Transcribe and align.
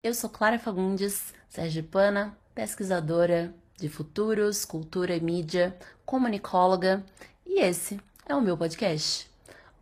Eu 0.00 0.14
sou 0.14 0.30
Clara 0.30 0.60
Fagundes, 0.60 1.34
sergipana, 1.48 2.32
pesquisadora 2.54 3.52
de 3.76 3.88
futuros, 3.88 4.64
cultura 4.64 5.16
e 5.16 5.20
mídia, 5.20 5.76
comunicóloga, 6.06 7.04
e 7.44 7.58
esse 7.60 7.98
é 8.24 8.32
o 8.32 8.40
meu 8.40 8.56
podcast. 8.56 9.28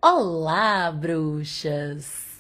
Olá, 0.01 0.91
bruxas! 0.91 2.36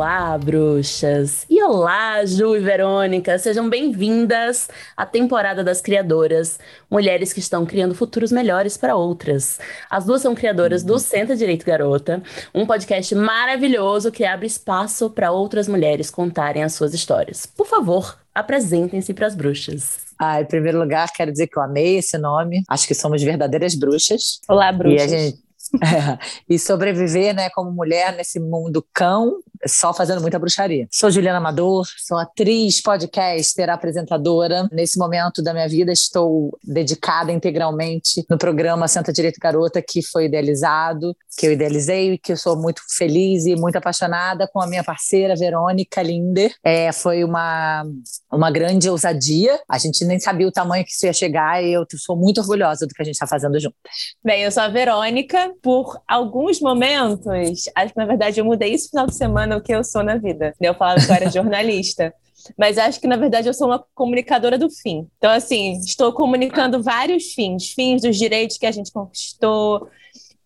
Olá, 0.00 0.38
bruxas! 0.38 1.44
E 1.50 1.62
olá, 1.62 2.24
Ju 2.24 2.56
e 2.56 2.60
Verônica! 2.60 3.38
Sejam 3.38 3.68
bem-vindas 3.68 4.66
à 4.96 5.04
temporada 5.04 5.62
das 5.62 5.82
criadoras, 5.82 6.58
mulheres 6.90 7.34
que 7.34 7.38
estão 7.38 7.66
criando 7.66 7.94
futuros 7.94 8.32
melhores 8.32 8.78
para 8.78 8.96
outras. 8.96 9.60
As 9.90 10.06
duas 10.06 10.22
são 10.22 10.34
criadoras 10.34 10.82
do 10.82 10.98
Senta 10.98 11.36
Direito 11.36 11.66
Garota, 11.66 12.22
um 12.54 12.64
podcast 12.64 13.14
maravilhoso 13.14 14.10
que 14.10 14.24
abre 14.24 14.46
espaço 14.46 15.10
para 15.10 15.32
outras 15.32 15.68
mulheres 15.68 16.10
contarem 16.10 16.62
as 16.62 16.72
suas 16.72 16.94
histórias. 16.94 17.44
Por 17.44 17.66
favor, 17.66 18.16
apresentem-se 18.34 19.12
para 19.12 19.26
as 19.26 19.34
bruxas. 19.34 20.06
Ah, 20.18 20.40
em 20.40 20.46
primeiro 20.46 20.78
lugar, 20.78 21.12
quero 21.12 21.30
dizer 21.30 21.46
que 21.46 21.58
eu 21.58 21.62
amei 21.62 21.98
esse 21.98 22.16
nome. 22.16 22.62
Acho 22.70 22.88
que 22.88 22.94
somos 22.94 23.22
verdadeiras 23.22 23.74
bruxas. 23.74 24.40
Olá, 24.48 24.72
bruxas. 24.72 25.12
E 25.12 25.14
a 25.14 25.18
gente 25.18 25.49
é, 25.82 26.18
e 26.48 26.58
sobreviver, 26.58 27.34
né, 27.34 27.50
como 27.50 27.70
mulher 27.70 28.14
nesse 28.16 28.40
mundo 28.40 28.84
cão, 28.92 29.36
só 29.66 29.92
fazendo 29.92 30.20
muita 30.20 30.38
bruxaria. 30.38 30.88
Sou 30.90 31.10
Juliana 31.10 31.38
Amador, 31.38 31.86
sou 31.98 32.16
atriz, 32.18 32.80
podcaster, 32.80 33.68
apresentadora. 33.68 34.68
Nesse 34.72 34.98
momento 34.98 35.42
da 35.42 35.52
minha 35.52 35.68
vida 35.68 35.92
estou 35.92 36.56
dedicada 36.64 37.30
integralmente 37.30 38.24
no 38.28 38.38
programa 38.38 38.88
Santa 38.88 39.12
Direito 39.12 39.38
Garota, 39.40 39.82
que 39.82 40.02
foi 40.02 40.26
idealizado, 40.26 41.14
que 41.36 41.46
eu 41.46 41.52
idealizei, 41.52 42.18
que 42.18 42.32
eu 42.32 42.36
sou 42.36 42.56
muito 42.56 42.82
feliz 42.96 43.46
e 43.46 43.54
muito 43.54 43.76
apaixonada 43.76 44.48
com 44.52 44.60
a 44.60 44.66
minha 44.66 44.82
parceira 44.82 45.36
Verônica 45.36 46.02
Linder. 46.02 46.54
É, 46.64 46.90
foi 46.92 47.22
uma, 47.22 47.84
uma 48.32 48.50
grande 48.50 48.88
ousadia. 48.88 49.58
A 49.68 49.78
gente 49.78 50.04
nem 50.04 50.18
sabia 50.18 50.48
o 50.48 50.52
tamanho 50.52 50.84
que 50.84 50.90
isso 50.90 51.06
ia 51.06 51.12
chegar 51.12 51.62
e 51.62 51.72
eu 51.72 51.86
sou 51.96 52.16
muito 52.16 52.40
orgulhosa 52.40 52.86
do 52.86 52.94
que 52.94 53.02
a 53.02 53.04
gente 53.04 53.14
está 53.14 53.26
fazendo 53.26 53.58
juntas. 53.60 53.78
Bem, 54.24 54.42
eu 54.42 54.50
sou 54.50 54.62
a 54.62 54.68
Verônica, 54.68 55.52
por 55.62 56.00
alguns 56.06 56.60
momentos, 56.60 57.68
acho 57.74 57.92
que 57.92 57.98
na 57.98 58.06
verdade 58.06 58.40
eu 58.40 58.44
mudei 58.44 58.72
esse 58.72 58.88
final 58.88 59.06
de 59.06 59.14
semana 59.14 59.56
o 59.56 59.62
que 59.62 59.72
eu 59.72 59.84
sou 59.84 60.02
na 60.02 60.16
vida. 60.16 60.54
Eu 60.60 60.74
falava 60.74 61.04
que 61.04 61.10
eu 61.10 61.14
era 61.14 61.30
jornalista. 61.30 62.14
Mas 62.56 62.78
acho 62.78 62.98
que, 62.98 63.06
na 63.06 63.16
verdade, 63.16 63.48
eu 63.48 63.54
sou 63.54 63.66
uma 63.66 63.84
comunicadora 63.94 64.56
do 64.56 64.70
fim. 64.70 65.06
Então, 65.18 65.30
assim, 65.30 65.72
estou 65.80 66.12
comunicando 66.12 66.82
vários 66.82 67.34
fins: 67.34 67.72
fins 67.72 68.02
dos 68.02 68.16
direitos 68.16 68.56
que 68.56 68.64
a 68.64 68.72
gente 68.72 68.90
conquistou, 68.90 69.88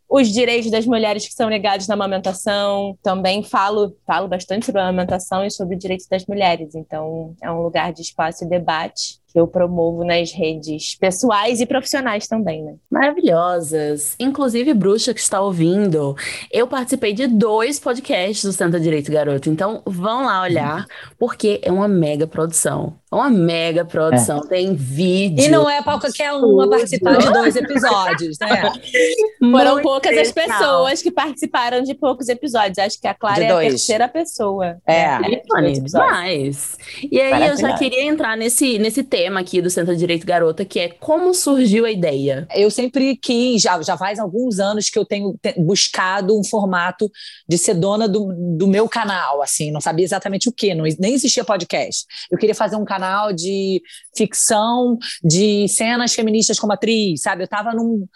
os 0.09 0.29
direitos 0.29 0.71
das 0.71 0.87
mulheres 0.87 1.27
que 1.27 1.35
são 1.35 1.49
negados 1.49 1.87
na 1.87 1.95
amamentação. 1.95 2.99
Também 3.03 3.43
falo, 3.45 3.97
falo 4.07 4.27
bastante 4.27 4.67
sobre 4.67 4.81
a 4.81 4.89
amamentação 4.89 5.45
e 5.45 5.51
sobre 5.51 5.77
direitos 5.77 6.07
das 6.09 6.27
mulheres. 6.27 6.75
Então, 6.75 7.35
é 7.41 7.51
um 7.51 7.63
lugar 7.63 7.93
de 7.93 8.03
espaço 8.03 8.45
e 8.45 8.49
debate 8.49 9.23
que 9.35 9.41
eu 9.41 9.49
promovo 9.49 10.05
nas 10.05 10.31
redes 10.33 10.95
pessoais 10.95 11.61
e 11.61 11.67
profissionais 11.67 12.29
também, 12.29 12.63
né? 12.63 12.77
Maravilhosas. 12.89 14.15
Inclusive, 14.21 14.73
bruxa 14.73 15.13
que 15.13 15.19
está 15.19 15.41
ouvindo, 15.41 16.17
eu 16.53 16.69
participei 16.69 17.13
de 17.13 17.27
dois 17.27 17.81
podcasts 17.81 18.45
do 18.45 18.53
Santa 18.53 18.79
Direito 18.79 19.11
Garoto. 19.11 19.51
Então, 19.51 19.83
vão 19.85 20.25
lá 20.25 20.43
olhar, 20.43 20.87
porque 21.19 21.59
é 21.65 21.73
uma 21.73 21.89
mega 21.89 22.29
produção. 22.29 22.95
É 23.11 23.17
uma 23.17 23.31
mega 23.31 23.85
produção. 23.85 24.39
É. 24.45 24.49
Tem 24.49 24.75
vídeo. 24.75 25.45
E 25.45 25.49
não 25.49 25.69
é 25.69 25.83
para 25.83 25.99
qualquer 25.99 26.33
uma 26.33 26.71
participar 26.71 27.17
de 27.17 27.33
dois 27.33 27.57
episódios, 27.57 28.39
né? 28.41 28.73
Foram 29.51 29.83
poucas 29.83 30.17
as 30.17 30.31
pessoas 30.31 31.03
que 31.03 31.11
participaram 31.11 31.83
de 31.83 31.95
poucos 31.95 32.29
episódios. 32.29 32.79
Acho 32.79 33.01
que 33.01 33.09
a 33.09 33.15
Clara 33.15 33.43
é 33.43 33.51
a 33.51 33.59
terceira 33.59 34.09
pessoa. 34.09 34.77
É, 34.87 35.19
né? 35.19 35.43
é 35.57 35.71
demais. 35.73 36.77
E 37.11 37.21
aí, 37.21 37.49
eu 37.49 37.57
já 37.57 37.77
queria 37.77 38.05
entrar 38.05 38.37
nesse, 38.37 38.79
nesse 38.79 39.03
tema 39.03 39.24
tema 39.25 39.41
aqui 39.41 39.63
do 39.63 39.71
Centro 39.71 39.97
Direito 39.97 40.27
Garota, 40.27 40.67
que 40.67 40.79
é 40.79 40.89
como 40.89 41.33
surgiu 41.33 41.87
a 41.87 41.91
ideia. 41.91 42.47
Eu 42.55 42.71
sempre 42.71 43.17
quis, 43.17 43.63
já, 43.63 43.81
já 43.81 43.97
faz 43.97 44.19
alguns 44.19 44.59
anos 44.59 44.91
que 44.91 44.99
eu 44.99 45.05
tenho 45.05 45.35
buscado 45.57 46.39
um 46.39 46.45
formato 46.45 47.11
de 47.49 47.57
ser 47.57 47.73
dona 47.73 48.07
do, 48.07 48.35
do 48.59 48.69
meu 48.69 48.87
canal, 48.87 49.41
assim, 49.41 49.71
não 49.71 49.81
sabia 49.81 50.05
exatamente 50.05 50.47
o 50.47 50.53
que, 50.53 50.75
não, 50.75 50.85
nem 50.99 51.15
existia 51.15 51.43
podcast. 51.43 52.05
Eu 52.31 52.37
queria 52.37 52.55
fazer 52.55 52.77
um 52.77 52.85
canal 52.85 53.33
de 53.33 53.81
ficção, 54.15 54.99
de 55.23 55.67
cenas 55.69 56.13
feministas 56.13 56.59
como 56.59 56.75
atriz, 56.75 57.23
sabe? 57.23 57.43
Eu 57.43 57.47
estava 57.47 57.73
num 57.73 58.07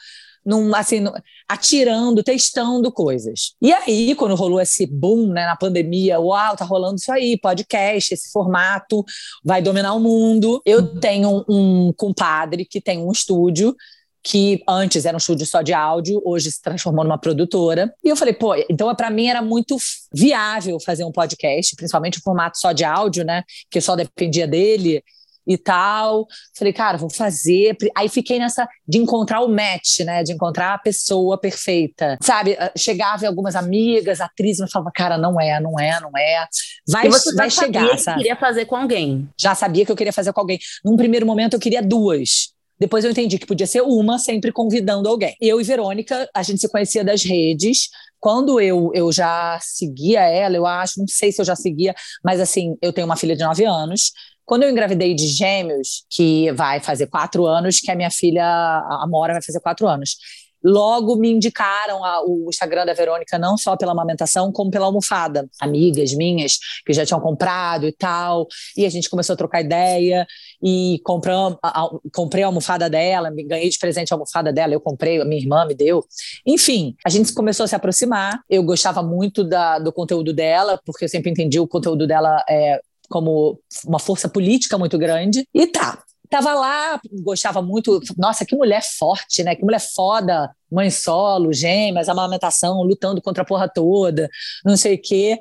num, 0.44 0.75
assim, 0.75 1.04
atirando, 1.49 2.22
testando 2.22 2.91
coisas. 2.91 3.54
E 3.60 3.72
aí, 3.72 4.15
quando 4.15 4.34
rolou 4.34 4.60
esse 4.60 4.87
boom 4.87 5.28
né, 5.28 5.47
na 5.47 5.56
pandemia, 5.56 6.21
uau, 6.21 6.56
tá 6.56 6.65
rolando 6.65 6.97
isso 6.97 7.12
aí, 7.12 7.38
podcast, 7.38 8.15
esse 8.15 8.31
formato 8.31 9.04
vai 9.44 9.60
dominar 9.62 9.94
o 9.94 10.00
mundo. 10.00 10.60
Eu 10.65 10.81
uhum. 10.81 11.00
tenho 11.00 11.44
um 11.49 11.93
compadre 11.97 12.65
que 12.65 12.81
tem 12.81 12.99
um 12.99 13.12
estúdio 13.12 13.75
que 14.22 14.62
antes 14.69 15.06
era 15.06 15.16
um 15.16 15.19
estúdio 15.19 15.47
só 15.47 15.62
de 15.62 15.72
áudio, 15.72 16.21
hoje 16.25 16.50
se 16.50 16.60
transformou 16.60 17.05
numa 17.05 17.19
produtora. 17.19 17.93
E 18.05 18.09
eu 18.09 18.16
falei, 18.16 18.34
pô, 18.34 18.55
então 18.69 18.94
para 18.94 19.10
mim 19.10 19.26
era 19.26 19.41
muito 19.41 19.76
viável 20.12 20.78
fazer 20.81 21.05
um 21.05 21.12
podcast, 21.12 21.75
principalmente 21.76 22.19
o 22.19 22.22
formato 22.22 22.59
só 22.59 22.72
de 22.72 22.84
áudio, 22.84 23.25
né? 23.25 23.43
Que 23.70 23.81
só 23.81 23.97
dependia 23.97 24.47
dele 24.47 25.03
e 25.48 25.56
tal. 25.56 26.26
Falei, 26.56 26.72
cara, 26.72 26.98
vou 26.98 27.10
fazer. 27.10 27.76
Aí 27.97 28.09
fiquei 28.09 28.38
nessa 28.38 28.69
de 28.86 28.98
encontrar 28.98 29.41
o 29.41 29.48
match, 29.48 30.00
né? 30.00 30.22
De 30.22 30.32
encontrar 30.32 30.75
a 30.75 30.78
pessoa 30.78 31.38
perfeita. 31.38 32.19
Sabe? 32.22 32.56
Ah, 32.60 32.70
chegava 32.76 33.26
algumas 33.26 33.56
amigas, 33.56 34.20
atrizes, 34.20 34.60
me 34.60 34.70
falava, 34.70 34.92
cara, 34.94 35.16
não 35.16 35.41
é, 35.41 35.58
não 35.58 35.81
é, 35.81 35.98
não 36.00 36.10
é. 36.16 36.47
Vai, 36.87 37.06
e 37.06 37.10
você 37.10 37.34
vai 37.34 37.50
chegar, 37.50 37.88
que 37.88 37.98
sabe? 37.98 38.19
queria 38.19 38.37
fazer 38.37 38.66
com 38.66 38.76
alguém. 38.76 39.28
Já 39.41 39.54
sabia 39.54 39.87
que 39.87 39.91
eu 39.91 39.97
queria 39.97 40.12
fazer 40.12 40.32
com 40.32 40.41
alguém. 40.41 40.58
Num 40.84 40.97
primeiro 40.97 41.25
momento 41.25 41.54
eu 41.54 41.60
queria 41.60 41.82
duas. 41.82 42.53
Depois 42.78 43.04
eu 43.04 43.10
entendi 43.10 43.38
que 43.38 43.47
podia 43.47 43.66
ser 43.66 43.81
uma, 43.82 44.19
sempre 44.19 44.53
convidando 44.53 45.08
alguém. 45.08 45.34
Eu 45.41 45.60
e 45.60 45.64
Verônica, 45.64 46.28
a 46.32 46.42
gente 46.44 46.60
se 46.60 46.69
conhecia 46.69 47.03
das 47.03 47.25
redes. 47.25 47.88
Quando 48.20 48.60
eu, 48.60 48.91
eu 48.94 49.10
já 49.10 49.58
seguia 49.60 50.20
ela, 50.20 50.56
eu 50.56 50.64
acho, 50.64 51.00
não 51.00 51.08
sei 51.08 51.32
se 51.32 51.41
eu 51.41 51.44
já 51.44 51.56
seguia, 51.56 51.94
mas 52.22 52.41
assim, 52.41 52.76
eu 52.81 52.92
tenho 52.92 53.06
uma 53.06 53.16
filha 53.16 53.34
de 53.34 53.42
nove 53.42 53.64
anos. 53.64 54.12
Quando 54.48 54.62
eu 54.62 54.70
engravidei 54.70 55.14
de 55.14 55.26
gêmeos, 55.26 56.06
que 56.09 56.50
vai 56.53 56.81
fazer 56.81 57.06
quatro 57.09 57.44
anos, 57.44 57.81
que 57.81 57.91
a 57.91 57.94
minha 57.94 58.10
filha, 58.10 58.42
a 58.42 59.04
Mora, 59.06 59.34
vai 59.34 59.42
fazer 59.42 59.60
quatro 59.60 59.86
anos. 59.86 60.16
Logo 60.64 61.16
me 61.16 61.31
indicaram 61.31 62.03
a, 62.03 62.25
o 62.25 62.47
Instagram 62.48 62.87
da 62.87 62.94
Verônica, 62.94 63.38
não 63.38 63.58
só 63.58 63.76
pela 63.76 63.92
amamentação, 63.92 64.50
como 64.50 64.70
pela 64.70 64.87
almofada. 64.87 65.47
Amigas 65.60 66.14
minhas 66.14 66.56
que 66.87 66.94
já 66.94 67.04
tinham 67.04 67.20
comprado 67.20 67.87
e 67.87 67.92
tal. 67.92 68.47
E 68.75 68.87
a 68.87 68.88
gente 68.88 69.10
começou 69.10 69.34
a 69.34 69.37
trocar 69.37 69.60
ideia 69.60 70.26
e 70.62 70.98
compramos, 71.04 71.58
a, 71.62 71.82
a, 71.82 71.91
comprei 72.14 72.42
a 72.42 72.47
almofada 72.47 72.88
dela, 72.88 73.31
ganhei 73.47 73.69
de 73.69 73.78
presente 73.78 74.14
a 74.14 74.16
almofada 74.16 74.50
dela, 74.50 74.72
eu 74.72 74.81
comprei, 74.81 75.20
a 75.20 75.26
minha 75.26 75.42
irmã 75.42 75.66
me 75.66 75.75
deu. 75.75 76.03
Enfim, 76.47 76.97
a 77.04 77.10
gente 77.10 77.34
começou 77.34 77.64
a 77.64 77.66
se 77.66 77.76
aproximar. 77.76 78.41
Eu 78.48 78.62
gostava 78.62 79.03
muito 79.03 79.44
da, 79.44 79.78
do 79.78 79.92
conteúdo 79.92 80.32
dela, 80.32 80.81
porque 80.87 81.04
eu 81.04 81.08
sempre 81.08 81.31
entendi 81.31 81.60
o 81.60 81.69
conteúdo 81.69 82.06
dela 82.06 82.42
é, 82.48 82.81
como 83.08 83.60
uma 83.84 83.98
força 83.98 84.28
política 84.28 84.78
muito 84.78 84.98
grande. 84.98 85.46
E 85.54 85.66
tá, 85.66 86.02
tava 86.28 86.54
lá, 86.54 87.00
gostava 87.22 87.62
muito. 87.62 88.00
Nossa, 88.16 88.44
que 88.44 88.56
mulher 88.56 88.82
forte, 88.82 89.42
né? 89.42 89.54
Que 89.54 89.64
mulher 89.64 89.80
foda, 89.80 90.50
mãe 90.70 90.91
solo, 90.91 91.52
gêmeas, 91.52 92.08
amamentação, 92.08 92.82
lutando 92.82 93.22
contra 93.22 93.43
a 93.43 93.46
porra 93.46 93.69
toda, 93.69 94.28
não 94.64 94.76
sei 94.76 94.94
o 94.94 95.02
quê. 95.02 95.38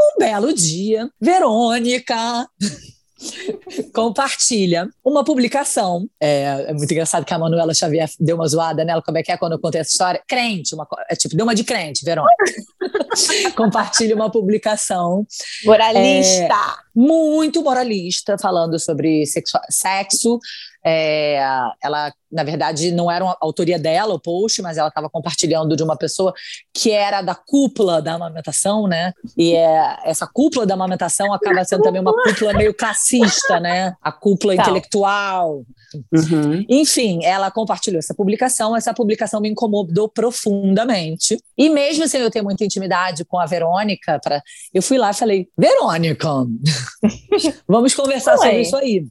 Um 0.00 0.18
belo 0.18 0.52
dia, 0.52 1.10
Verônica 1.20 2.48
compartilha 3.94 4.88
uma 5.04 5.24
publicação. 5.24 6.08
É, 6.20 6.66
é, 6.68 6.72
muito 6.72 6.90
engraçado 6.90 7.24
que 7.24 7.34
a 7.34 7.38
Manuela 7.38 7.74
Xavier 7.74 8.08
deu 8.18 8.36
uma 8.36 8.46
zoada 8.46 8.84
nela, 8.84 9.02
como 9.02 9.18
é 9.18 9.22
que 9.22 9.32
é 9.32 9.36
quando 9.36 9.52
eu 9.52 9.58
contei 9.58 9.80
essa 9.80 9.90
história? 9.90 10.22
Crente, 10.26 10.74
uma, 10.74 10.86
é 11.08 11.14
tipo, 11.14 11.36
deu 11.36 11.44
uma 11.44 11.54
de 11.54 11.64
crente, 11.64 12.04
Verônica. 12.04 12.44
compartilha 13.56 14.14
uma 14.14 14.30
publicação. 14.30 15.26
Moralista! 15.64 16.54
É, 16.54 16.90
muito 16.94 17.62
moralista, 17.62 18.36
falando 18.38 18.78
sobre 18.78 19.26
sexo, 19.26 19.58
sexo 19.68 20.38
É, 20.84 21.36
ela, 21.82 22.12
na 22.32 22.42
verdade, 22.42 22.90
não 22.90 23.10
era 23.10 23.24
uma 23.24 23.36
autoria 23.40 23.78
dela 23.78 24.14
o 24.14 24.20
post, 24.20 24.62
mas 24.62 24.78
ela 24.78 24.88
estava 24.88 25.10
compartilhando 25.10 25.76
de 25.76 25.82
uma 25.82 25.96
pessoa 25.96 26.32
que 26.72 26.90
era 26.90 27.20
da 27.20 27.34
cúpula 27.34 28.00
da 28.00 28.14
amamentação, 28.14 28.86
né? 28.86 29.12
E 29.36 29.54
é, 29.54 29.98
essa 30.04 30.26
cúpula 30.26 30.66
da 30.66 30.74
amamentação 30.74 31.32
acaba 31.34 31.64
sendo 31.64 31.82
também 31.82 32.00
uma 32.00 32.14
cúpula 32.14 32.54
meio 32.54 32.72
classista, 32.72 33.60
né? 33.60 33.94
A 34.00 34.10
cúpula 34.10 34.56
tá. 34.56 34.62
intelectual. 34.62 35.64
Uhum. 36.12 36.64
Enfim, 36.68 37.24
ela 37.24 37.50
compartilhou 37.50 37.98
essa 37.98 38.14
publicação. 38.14 38.76
Essa 38.76 38.94
publicação 38.94 39.40
me 39.40 39.48
incomodou 39.50 40.08
profundamente. 40.08 41.36
E 41.58 41.68
mesmo 41.68 42.06
sem 42.08 42.20
eu 42.20 42.30
ter 42.30 42.42
muita 42.42 42.64
intimidade 42.64 43.24
com 43.24 43.38
a 43.38 43.46
Verônica, 43.46 44.18
pra, 44.22 44.42
eu 44.72 44.82
fui 44.82 44.96
lá 44.96 45.10
e 45.10 45.14
falei: 45.14 45.48
Verônica, 45.58 46.28
vamos 47.68 47.94
conversar 47.94 48.36
sobre 48.38 48.62
isso 48.62 48.76
aí. 48.76 49.04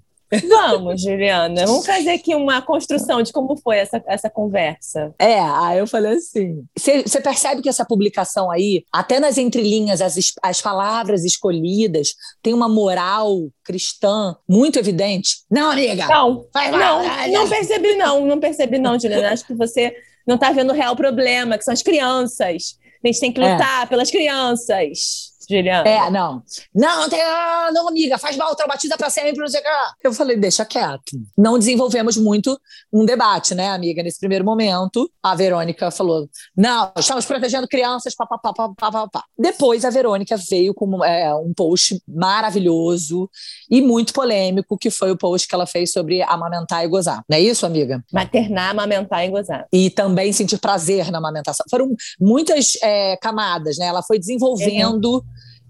Vamos, 0.48 1.02
Juliana, 1.02 1.66
vamos 1.66 1.86
fazer 1.86 2.12
aqui 2.12 2.36
uma 2.36 2.62
construção 2.62 3.22
de 3.22 3.34
como 3.34 3.58
foi 3.58 3.78
essa, 3.78 4.04
essa 4.08 4.30
conversa. 4.30 5.14
É, 5.18 5.40
aí 5.40 5.80
eu 5.80 5.88
falei 5.88 6.14
assim: 6.14 6.64
você 6.78 7.20
percebe 7.20 7.62
que 7.62 7.70
essa 7.70 7.86
publicação 7.86 8.52
aí, 8.52 8.84
até 8.94 9.20
nas 9.20 9.38
entrelinhas, 9.38 10.02
as, 10.02 10.16
as 10.42 10.62
palavras 10.62 11.26
escolhidas, 11.26 12.14
tem 12.44 12.54
uma 12.54 12.70
moral 12.70 13.50
cristã 13.64 14.36
muito 14.48 14.78
evidente. 14.78 15.44
Não, 15.50 15.72
amiga! 15.72 16.08
Não, 16.08 16.46
vai, 16.54 16.70
vai, 16.70 16.80
não, 16.80 17.04
vai, 17.04 17.32
não 17.32 17.50
percebi, 17.50 17.96
não, 17.96 18.26
não 18.26 18.40
percebi, 18.40 18.78
não, 18.78 19.00
Juliana. 19.00 19.32
Acho 19.32 19.48
que 19.48 19.56
você 19.56 19.96
não 20.28 20.36
está 20.36 20.52
vendo 20.52 20.72
o 20.72 20.76
real 20.76 20.96
problema, 20.96 21.58
que 21.58 21.64
são 21.64 21.74
as 21.74 21.82
crianças. 21.82 22.78
A 23.04 23.08
gente 23.08 23.20
tem 23.20 23.32
que 23.32 23.42
é. 23.42 23.52
lutar 23.52 23.84
é. 23.84 23.86
pelas 23.88 24.12
crianças. 24.12 25.29
Juliana? 25.50 25.90
É, 25.90 26.12
não. 26.12 26.44
Não, 26.74 27.02
não 27.02 27.10
tem. 27.10 27.22
Ah, 27.22 27.70
não, 27.74 27.88
amiga, 27.88 28.18
faz 28.18 28.38
mal, 28.38 28.56
traumatiza 28.56 28.96
pra 28.98 29.10
sempre, 29.10 29.40
não 29.40 29.48
sei 29.48 29.60
o 29.60 29.64
que. 29.64 30.08
Eu 30.08 30.14
falei, 30.14 30.38
deixa 30.38 30.64
quieto. 30.64 31.20
Não 31.38 31.58
desenvolvemos 31.58 32.18
muito 32.18 32.60
um 32.94 33.04
debate, 33.04 33.56
né, 33.56 33.70
amiga? 33.70 34.04
Nesse 34.04 34.20
primeiro 34.20 34.46
momento, 34.46 35.10
a 35.24 35.34
Verônica 35.34 35.90
falou: 35.90 36.30
não, 36.56 36.92
estamos 36.98 37.26
protegendo 37.26 37.68
crianças, 37.68 38.14
papapá, 38.16 38.54
papapá. 38.54 39.24
Depois 39.38 39.84
a 39.84 39.90
Verônica 39.90 40.36
veio 40.50 40.74
com 40.74 41.04
é, 41.04 41.34
um 41.34 41.54
post 41.54 42.00
maravilhoso 42.08 43.30
e 43.70 43.82
muito 43.82 44.14
polêmico, 44.14 44.78
que 44.78 44.92
foi 44.92 45.12
o 45.12 45.18
post 45.18 45.48
que 45.48 45.56
ela 45.56 45.66
fez 45.66 45.92
sobre 45.92 46.22
amamentar 46.22 46.84
e 46.84 46.88
gozar. 46.88 47.24
Não 47.28 47.38
é 47.38 47.42
isso, 47.42 47.66
amiga? 47.66 48.04
Maternar, 48.14 48.70
amamentar 48.70 49.26
e 49.26 49.30
gozar. 49.30 49.68
E 49.74 49.90
também 49.90 50.32
sentir 50.32 50.60
prazer 50.60 51.12
na 51.12 51.18
amamentação. 51.18 51.66
Foram 51.70 51.96
muitas 52.20 52.74
é, 52.84 53.18
camadas, 53.18 53.78
né? 53.78 53.88
Ela 53.88 54.04
foi 54.04 54.20
desenvolvendo. 54.20 55.24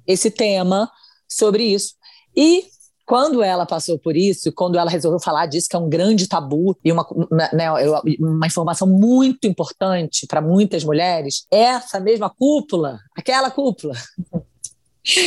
Esse 0.09 0.31
tema 0.31 0.89
sobre 1.27 1.63
isso. 1.63 1.93
E 2.35 2.65
quando 3.05 3.41
ela 3.41 3.65
passou 3.65 3.97
por 3.97 4.17
isso, 4.17 4.51
quando 4.51 4.77
ela 4.77 4.89
resolveu 4.89 5.19
falar 5.19 5.45
disso, 5.45 5.67
que 5.69 5.75
é 5.75 5.79
um 5.79 5.89
grande 5.89 6.27
tabu 6.27 6.77
e 6.83 6.91
uma, 6.91 7.07
né, 7.53 7.67
uma 8.19 8.47
informação 8.47 8.87
muito 8.87 9.47
importante 9.47 10.27
para 10.27 10.41
muitas 10.41 10.83
mulheres, 10.83 11.45
essa 11.51 11.99
mesma 11.99 12.29
cúpula, 12.29 12.99
aquela 13.15 13.49
cúpula. 13.49 13.95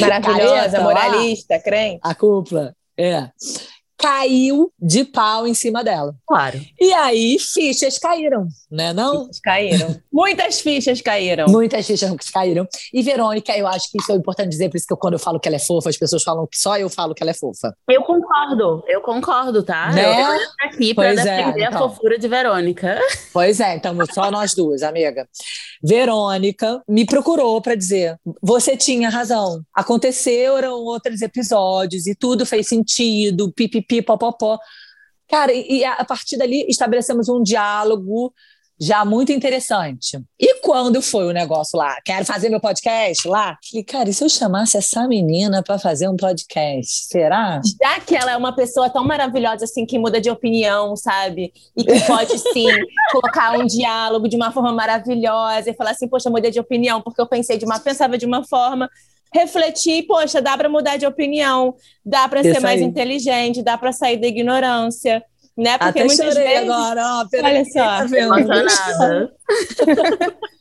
Maravilhosa, 0.01 0.53
Careta, 0.53 0.81
moralista, 0.81 1.55
lá, 1.55 1.61
crente. 1.61 2.01
A 2.03 2.15
cúpula, 2.15 2.77
é 2.97 3.31
caiu 4.03 4.73
de 4.81 5.05
pau 5.05 5.47
em 5.47 5.55
cima 5.55 5.85
dela. 5.85 6.13
Claro. 6.27 6.61
E 6.81 6.93
aí 6.93 7.39
fichas 7.39 7.99
caíram, 7.99 8.49
né? 8.69 8.93
Não? 8.93 9.27
Fichas 9.27 9.41
caíram. 9.41 10.03
Muitas 10.13 10.61
fichas 10.61 11.01
caíram. 11.01 11.47
Muitas 11.47 11.87
fichas 11.87 12.11
caíram. 12.31 12.67
E 12.93 13.01
Verônica, 13.01 13.57
eu 13.57 13.69
acho 13.69 13.89
que 13.93 13.99
isso 14.01 14.11
é 14.11 14.17
importante 14.17 14.49
dizer, 14.49 14.69
por 14.69 14.77
isso 14.77 14.87
que 14.87 14.93
eu, 14.93 14.97
quando 14.97 15.15
eu 15.15 15.21
falo 15.21 15.39
que 15.39 15.47
ela 15.47 15.55
é 15.55 15.61
fofa, 15.61 15.89
as 15.89 15.97
pessoas 15.97 16.25
falam 16.25 16.49
que 16.51 16.59
só 16.59 16.77
eu 16.77 16.91
falo 16.91 17.15
que 17.15 17.23
ela 17.23 17.31
é 17.31 17.35
fofa. 17.35 17.73
Eu 17.89 18.03
concordo, 18.03 18.83
eu 18.89 19.01
concordo, 19.01 19.63
tá? 19.63 19.93
Né? 19.93 20.03
Eu 20.03 20.39
tô 20.39 20.67
aqui 20.67 20.95
pois 20.95 21.19
é, 21.19 21.37
defender 21.37 21.63
é, 21.63 21.67
então. 21.69 21.85
a 21.85 21.89
fofura 21.89 22.19
de 22.19 22.27
Verônica. 22.27 22.99
Pois 23.33 23.61
é, 23.61 23.77
então 23.77 23.97
só 24.13 24.31
nós 24.31 24.53
duas, 24.53 24.83
amiga. 24.83 25.29
Verônica 25.83 26.83
me 26.89 27.07
procurou 27.07 27.61
para 27.61 27.75
dizer: 27.75 28.17
você 28.43 28.77
tinha 28.77 29.09
razão. 29.09 29.63
Aconteceram 29.75 30.75
outros 30.75 31.23
episódios 31.23 32.07
e 32.07 32.15
tudo 32.15 32.45
fez 32.45 32.69
sentido, 32.69 33.53
pipipi 33.53 33.92
pipi, 33.93 34.03
popopó. 34.03 34.59
Cara, 35.29 35.53
e 35.53 35.85
a 35.85 36.05
partir 36.05 36.37
dali 36.37 36.67
estabelecemos 36.69 37.29
um 37.29 37.43
diálogo 37.43 38.33
já 38.81 39.05
muito 39.05 39.31
interessante. 39.31 40.21
E 40.39 40.61
quando 40.61 41.01
foi 41.01 41.25
o 41.25 41.31
negócio 41.31 41.79
lá? 41.79 41.97
Quero 42.05 42.25
fazer 42.25 42.49
meu 42.49 42.61
podcast 42.61 43.29
lá? 43.29 43.57
Falei, 43.71 43.85
cara, 43.85 44.11
e 44.11 44.13
se 44.13 44.25
eu 44.25 44.29
chamasse 44.29 44.77
essa 44.77 45.07
menina 45.07 45.63
para 45.63 45.79
fazer 45.79 46.09
um 46.09 46.17
podcast? 46.17 47.07
Será? 47.07 47.61
Já 47.81 48.01
que 48.01 48.17
ela 48.17 48.33
é 48.33 48.37
uma 48.37 48.55
pessoa 48.55 48.91
tão 48.91 49.05
maravilhosa 49.05 49.65
assim, 49.65 49.87
que 49.87 49.99
muda 49.99 50.21
de 50.21 50.31
opinião, 50.31 50.97
sabe? 50.97 51.53
E 51.77 51.85
que 51.85 52.01
pode 52.07 52.37
sim 52.39 52.67
colocar 53.13 53.57
um 53.57 53.65
diálogo 53.65 54.29
de 54.29 54.37
uma 54.37 54.51
forma 54.51 54.73
maravilhosa 54.73 55.71
e 55.71 55.75
falar 55.75 55.93
assim, 55.93 56.09
poxa, 56.09 56.29
mudei 56.29 56.51
de 56.51 56.59
opinião, 56.59 57.01
porque 57.01 57.21
eu 57.21 57.27
pensei 57.27 57.57
de 57.57 57.65
uma, 57.65 57.79
pensava 57.79 58.19
de 58.19 58.27
uma 58.27 58.45
forma 58.45 58.91
refletir, 59.35 60.07
poxa, 60.07 60.41
dá 60.41 60.57
para 60.57 60.69
mudar 60.69 60.97
de 60.97 61.07
opinião, 61.07 61.75
dá 62.05 62.29
para 62.29 62.43
ser 62.43 62.61
mais 62.61 62.81
inteligente, 62.81 63.63
dá 63.63 63.79
para 63.79 63.93
sair 63.93 64.17
da 64.19 64.27
ignorância, 64.27 65.25
né? 65.57 65.79
Porque 65.79 66.01
Até 66.01 66.05
muitas 66.05 66.35
vezes 66.35 66.71
agora, 66.71 67.03
ó, 67.05 67.27
olha 67.43 67.65
só, 67.65 67.85
tá 67.85 68.09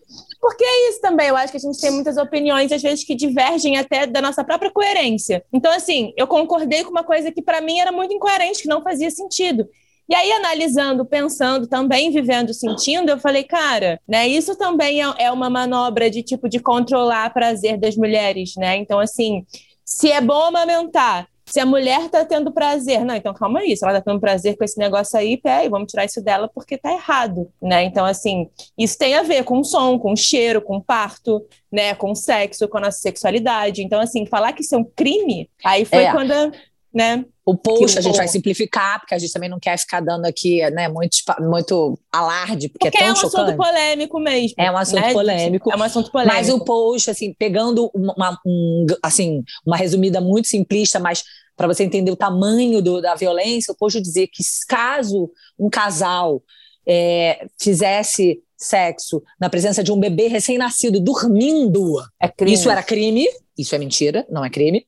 Porque 0.42 0.64
é 0.64 0.90
isso 0.90 1.00
também, 1.00 1.28
eu 1.28 1.38
acho 1.38 1.52
que 1.52 1.58
a 1.58 1.60
gente 1.60 1.80
tem 1.80 1.92
muitas 1.92 2.18
opiniões, 2.18 2.72
às 2.72 2.82
vezes, 2.82 3.06
que 3.06 3.14
divergem 3.14 3.78
até 3.78 4.08
da 4.08 4.20
nossa 4.20 4.44
própria 4.44 4.72
coerência. 4.72 5.46
Então, 5.54 5.72
assim, 5.72 6.14
eu 6.18 6.26
concordei 6.26 6.84
com 6.84 6.90
uma 6.90 7.04
coisa 7.04 7.32
que 7.32 7.44
para 7.44 7.62
mim 7.62 7.78
era 7.78 7.92
muito 7.92 8.12
incoerente, 8.12 8.64
que 8.64 8.68
não 8.68 8.82
fazia 8.82 9.12
sentido. 9.12 9.70
E 10.12 10.14
aí, 10.14 10.30
analisando, 10.34 11.06
pensando, 11.06 11.68
também 11.68 12.12
vivendo, 12.12 12.54
sentindo, 12.54 13.10
eu 13.10 13.18
falei, 13.18 13.46
cara, 13.46 13.98
né, 14.06 14.28
isso 14.28 14.58
também 14.58 15.02
é, 15.02 15.06
é 15.18 15.32
uma 15.32 15.50
manobra 15.50 16.10
de 16.10 16.22
tipo 16.22 16.50
de 16.50 16.60
controlar 16.60 17.30
o 17.30 17.34
prazer 17.34 17.78
das 17.78 17.96
mulheres, 17.96 18.56
né? 18.58 18.76
Então, 18.76 19.00
assim, 19.00 19.46
se 19.86 20.12
é 20.12 20.20
bom 20.20 20.48
amamentar, 20.48 21.30
se 21.46 21.62
a 21.62 21.66
mulher 21.66 22.10
tá 22.10 22.26
tendo 22.26 22.52
prazer, 22.52 23.06
não, 23.06 23.16
então 23.16 23.34
calma 23.34 23.60
aí, 23.60 23.76
se 23.76 23.86
ela 23.86 23.94
tá 23.94 24.02
tendo 24.02 24.20
prazer 24.20 24.58
com 24.58 24.66
esse 24.66 24.78
negócio 24.78 25.18
aí, 25.18 25.38
peraí, 25.38 25.70
vamos 25.70 25.90
tirar 25.90 26.04
isso 26.04 26.22
dela 26.22 26.50
porque 26.54 26.78
tá 26.78 26.92
errado, 26.92 27.50
né? 27.62 27.86
Então, 27.86 28.06
assim, 28.06 28.50
isso 28.78 28.98
tem 28.98 29.16
a 29.16 29.24
ver 29.24 29.46
com 29.46 29.64
som, 29.64 29.98
com 29.98 30.14
cheiro, 30.14 30.62
com 30.62 30.82
parto, 30.82 31.42
né? 31.72 31.96
Com 31.96 32.14
sexo, 32.14 32.68
com 32.68 32.80
a 32.80 32.82
nossa 32.82 33.00
sexualidade. 33.00 33.82
Então, 33.82 34.02
assim, 34.02 34.26
falar 34.26 34.52
que 34.52 34.62
isso 34.62 34.76
é 34.76 34.78
um 34.78 34.84
crime, 34.84 35.50
aí 35.64 35.86
foi 35.86 36.04
é. 36.04 36.12
quando 36.12 36.34
né? 36.94 37.26
O 37.46 37.58
post 37.58 37.98
a 37.98 38.02
gente 38.02 38.18
vai 38.18 38.28
simplificar, 38.28 39.00
porque 39.00 39.16
a 39.16 39.18
gente 39.18 39.34
também 39.34 39.50
não 39.50 39.60
quer 39.60 39.78
ficar 39.78 40.00
dando 40.00 40.26
aqui, 40.26 40.62
né, 40.72 40.88
muito, 40.88 41.18
muito 41.40 41.98
alarde, 42.12 42.70
porque, 42.70 42.88
é 42.88 42.92
porque 42.92 43.04
é 43.04 43.08
tão 43.08 43.10
é 43.10 43.12
um 43.12 43.16
chocante. 43.16 43.42
assunto 43.44 43.58
polêmico 43.58 44.20
mesmo. 44.20 44.56
É 44.58 44.72
um 44.72 44.78
assunto 44.78 45.02
né? 45.02 45.14
polêmico. 45.14 45.72
É 45.72 45.76
um 45.76 45.84
assunto 45.84 46.12
polêmico. 46.12 46.36
Mas 46.36 46.50
o 46.50 46.64
post, 46.64 47.10
assim, 47.10 47.34
pegando 47.34 47.90
uma, 47.94 48.40
um, 48.46 48.86
assim, 49.02 49.44
uma 49.66 49.76
resumida 49.76 50.22
muito 50.22 50.48
simplista, 50.48 51.00
mas 51.00 51.24
para 51.58 51.68
você 51.68 51.84
entender 51.84 52.12
o 52.12 52.16
tamanho 52.16 52.82
do, 52.82 53.02
da 53.02 53.16
violência, 53.16 53.72
o 53.72 53.78
post 53.78 54.00
dizia 54.00 54.28
que 54.28 54.44
caso 54.68 55.30
um 55.60 55.70
casal 55.70 56.42
é, 56.88 57.46
fizesse 57.60 58.42
sexo 58.58 59.24
na 59.40 59.50
presença 59.50 59.84
de 59.84 59.92
um 59.92 60.00
bebê 60.00 60.28
recém-nascido 60.28 61.00
dormindo, 61.00 62.00
é 62.22 62.32
isso 62.46 62.70
era 62.70 62.84
crime, 62.84 63.28
isso 63.58 63.74
é 63.74 63.78
mentira, 63.78 64.26
não 64.30 64.46
é 64.46 64.50
crime, 64.50 64.86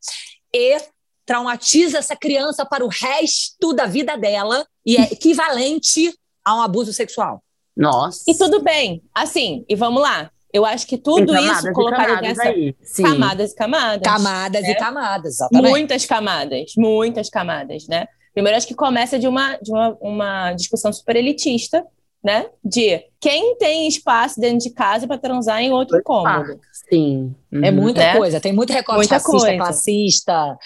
e 0.53 0.77
traumatiza 1.25 1.99
essa 1.99 2.15
criança 2.15 2.65
para 2.65 2.83
o 2.85 2.89
resto 2.89 3.73
da 3.73 3.85
vida 3.85 4.17
dela 4.17 4.65
e 4.85 4.97
é 4.97 5.03
equivalente 5.03 6.13
a 6.43 6.55
um 6.55 6.61
abuso 6.61 6.91
sexual. 6.91 7.41
Nossa. 7.75 8.23
E 8.27 8.37
tudo 8.37 8.61
bem, 8.61 9.01
assim, 9.13 9.65
e 9.67 9.75
vamos 9.75 10.01
lá. 10.01 10.29
Eu 10.53 10.65
acho 10.65 10.85
que 10.85 10.99
tudo 10.99 11.35
isso 11.35 11.71
colocado 11.73 12.21
nessa 12.21 12.53
camadas 13.01 13.51
e 13.51 13.55
camadas. 13.55 14.03
Camadas 14.03 14.61
né? 14.61 14.69
e 14.69 14.75
camadas, 14.75 15.33
exatamente. 15.33 15.69
Muitas 15.71 16.05
camadas, 16.05 16.73
muitas 16.77 17.29
camadas, 17.29 17.87
né? 17.87 18.05
Primeiro, 18.33 18.57
acho 18.57 18.67
que 18.67 18.75
começa 18.75 19.17
de 19.17 19.27
uma, 19.27 19.55
de 19.57 19.71
uma, 19.71 19.97
uma 19.99 20.53
discussão 20.53 20.93
super 20.93 21.15
elitista, 21.15 21.83
né? 22.23 22.45
De 22.63 23.03
quem 23.19 23.57
tem 23.57 23.87
espaço 23.87 24.39
dentro 24.39 24.59
de 24.59 24.69
casa 24.69 25.07
para 25.07 25.17
transar 25.17 25.59
em 25.59 25.71
outro 25.71 26.01
cômodo. 26.03 26.59
Sim. 26.87 27.35
Uhum. 27.51 27.63
É 27.65 27.71
muita 27.71 27.99
né? 27.99 28.17
coisa. 28.17 28.39
Tem 28.39 28.53
muito 28.53 28.71
recorte 28.71 28.97
muita 28.97 29.15
racista, 29.15 29.31
coisa. 29.31 29.57
classista. 29.57 30.57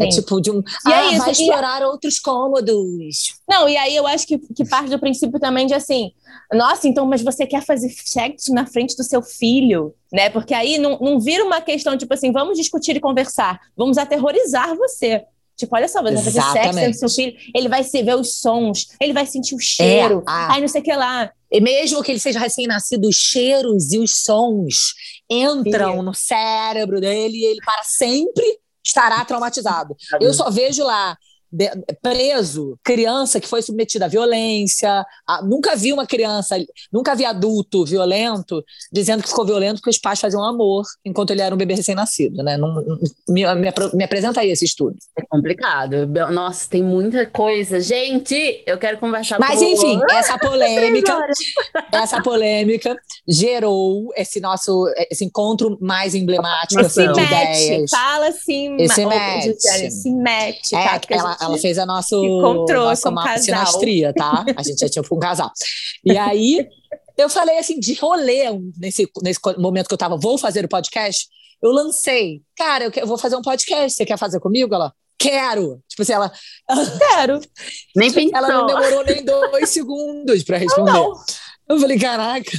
É 0.00 0.04
Sim. 0.04 0.08
É 0.08 0.08
tipo 0.10 0.40
de 0.40 0.50
um. 0.50 0.58
E 0.58 0.62
ah, 0.92 1.04
é 1.04 1.06
isso, 1.08 1.18
vai 1.18 1.30
explorar 1.32 1.82
e... 1.82 1.84
outros 1.84 2.18
cômodos. 2.18 3.34
Não, 3.48 3.68
e 3.68 3.76
aí 3.76 3.96
eu 3.96 4.06
acho 4.06 4.26
que, 4.26 4.38
que 4.38 4.64
parte 4.64 4.90
do 4.90 4.98
princípio 4.98 5.40
também 5.40 5.66
de 5.66 5.74
assim, 5.74 6.12
nossa, 6.52 6.86
então, 6.86 7.04
mas 7.06 7.22
você 7.22 7.46
quer 7.46 7.64
fazer 7.64 7.90
sexo 7.90 8.52
na 8.54 8.66
frente 8.66 8.96
do 8.96 9.02
seu 9.02 9.22
filho, 9.22 9.94
né? 10.12 10.30
Porque 10.30 10.54
aí 10.54 10.78
não, 10.78 10.98
não 10.98 11.20
vira 11.20 11.44
uma 11.44 11.60
questão, 11.60 11.96
tipo 11.96 12.14
assim, 12.14 12.32
vamos 12.32 12.56
discutir 12.56 12.96
e 12.96 13.00
conversar, 13.00 13.60
vamos 13.76 13.98
aterrorizar 13.98 14.76
você. 14.76 15.24
Tipo, 15.56 15.74
olha 15.74 15.88
só, 15.88 16.00
você 16.00 16.14
vai 16.14 16.22
fazer 16.22 16.40
sexo 16.40 16.80
com 16.80 16.92
seu 16.92 17.08
filho, 17.08 17.36
ele 17.52 17.68
vai 17.68 17.82
ver 17.82 18.14
os 18.14 18.40
sons, 18.40 18.86
ele 19.00 19.12
vai 19.12 19.26
sentir 19.26 19.56
o 19.56 19.58
cheiro, 19.58 20.20
é, 20.20 20.30
ah. 20.30 20.54
aí 20.54 20.60
não 20.60 20.68
sei 20.68 20.80
o 20.80 20.84
que 20.84 20.94
lá. 20.94 21.32
E 21.50 21.60
mesmo 21.60 22.02
que 22.02 22.12
ele 22.12 22.20
seja 22.20 22.38
recém-nascido, 22.38 23.08
os 23.08 23.16
cheiros 23.16 23.92
e 23.92 23.98
os 23.98 24.22
sons 24.22 24.94
entram 25.28 25.96
Sim. 25.96 26.02
no 26.02 26.14
cérebro 26.14 27.00
dele 27.00 27.38
e 27.38 27.44
ele 27.44 27.60
para 27.64 27.82
sempre 27.82 28.44
estará 28.88 29.22
traumatizado. 29.24 29.94
Eu 30.20 30.32
só 30.32 30.50
vejo 30.50 30.82
lá 30.82 31.16
preso 32.02 32.78
criança 32.84 33.40
que 33.40 33.48
foi 33.48 33.62
submetida 33.62 34.04
à 34.04 34.08
violência. 34.08 35.04
A, 35.26 35.42
nunca 35.42 35.74
vi 35.76 35.92
uma 35.92 36.06
criança, 36.06 36.56
nunca 36.92 37.14
vi 37.14 37.24
adulto 37.24 37.84
violento 37.84 38.62
dizendo 38.92 39.22
que 39.22 39.28
ficou 39.28 39.44
violento 39.44 39.76
porque 39.76 39.90
os 39.90 39.98
pais 39.98 40.20
faziam 40.20 40.42
amor 40.44 40.84
enquanto 41.04 41.30
ele 41.30 41.42
era 41.42 41.54
um 41.54 41.58
bebê 41.58 41.74
recém-nascido, 41.74 42.42
né? 42.42 42.56
Não, 42.56 42.74
me, 43.28 43.44
me, 43.54 43.72
me, 43.94 44.04
apresenta 44.04 44.40
aí 44.40 44.50
esse 44.50 44.64
estudo. 44.64 44.96
É 45.18 45.22
complicado. 45.28 46.06
Nossa, 46.32 46.68
tem 46.68 46.82
muita 46.82 47.26
coisa. 47.26 47.80
Gente, 47.80 48.62
eu 48.66 48.78
quero 48.78 48.98
conversar 48.98 49.38
Mas, 49.38 49.60
enfim, 49.62 50.00
essa 50.10 50.36
polêmica, 50.38 51.26
essa 51.92 52.22
polêmica 52.22 52.96
gerou 53.26 54.12
esse 54.16 54.40
nosso 54.40 54.86
esse 55.10 55.24
encontro 55.24 55.78
mais 55.80 56.14
emblemático 56.14 56.80
assim, 56.80 57.10
de 57.12 57.20
ideias. 57.20 57.90
Fala 57.90 58.28
assim, 58.28 58.76
se 58.88 60.10
mete, 60.10 60.74
é, 60.74 60.84
tá? 60.84 61.00
ela, 61.10 61.36
ela 61.40 61.58
fez 61.58 61.78
a 61.78 61.86
nosso, 61.86 62.24
encontrou 62.24 62.86
nossa 62.86 63.10
mapa 63.10 63.38
sinastria, 63.38 64.12
tá? 64.14 64.44
A 64.56 64.62
gente 64.62 64.78
já 64.78 64.88
tinha 64.88 65.02
um 65.10 65.18
casal. 65.18 65.50
E 66.04 66.16
aí, 66.16 66.66
eu 67.16 67.28
falei 67.28 67.58
assim, 67.58 67.78
de 67.78 67.94
rolê, 67.94 68.44
nesse, 68.78 69.08
nesse 69.22 69.40
momento 69.58 69.88
que 69.88 69.94
eu 69.94 69.98
tava, 69.98 70.16
vou 70.16 70.38
fazer 70.38 70.64
o 70.64 70.68
podcast, 70.68 71.26
eu 71.62 71.70
lancei, 71.70 72.42
cara, 72.56 72.84
eu, 72.84 72.92
eu 72.96 73.06
vou 73.06 73.18
fazer 73.18 73.36
um 73.36 73.42
podcast, 73.42 73.96
você 73.96 74.06
quer 74.06 74.16
fazer 74.16 74.38
comigo? 74.40 74.74
Ela, 74.74 74.92
quero. 75.18 75.82
Tipo 75.88 76.02
assim, 76.02 76.12
ela. 76.12 76.32
Quero. 77.10 77.40
nem 77.96 78.12
pensou. 78.12 78.36
Ela 78.36 78.48
não 78.48 78.66
demorou 78.66 79.04
nem 79.04 79.24
dois 79.24 79.68
segundos 79.68 80.44
para 80.44 80.58
responder. 80.58 80.92
Não, 80.92 81.10
não. 81.10 81.24
Eu 81.68 81.80
falei, 81.80 81.98
caraca, 81.98 82.52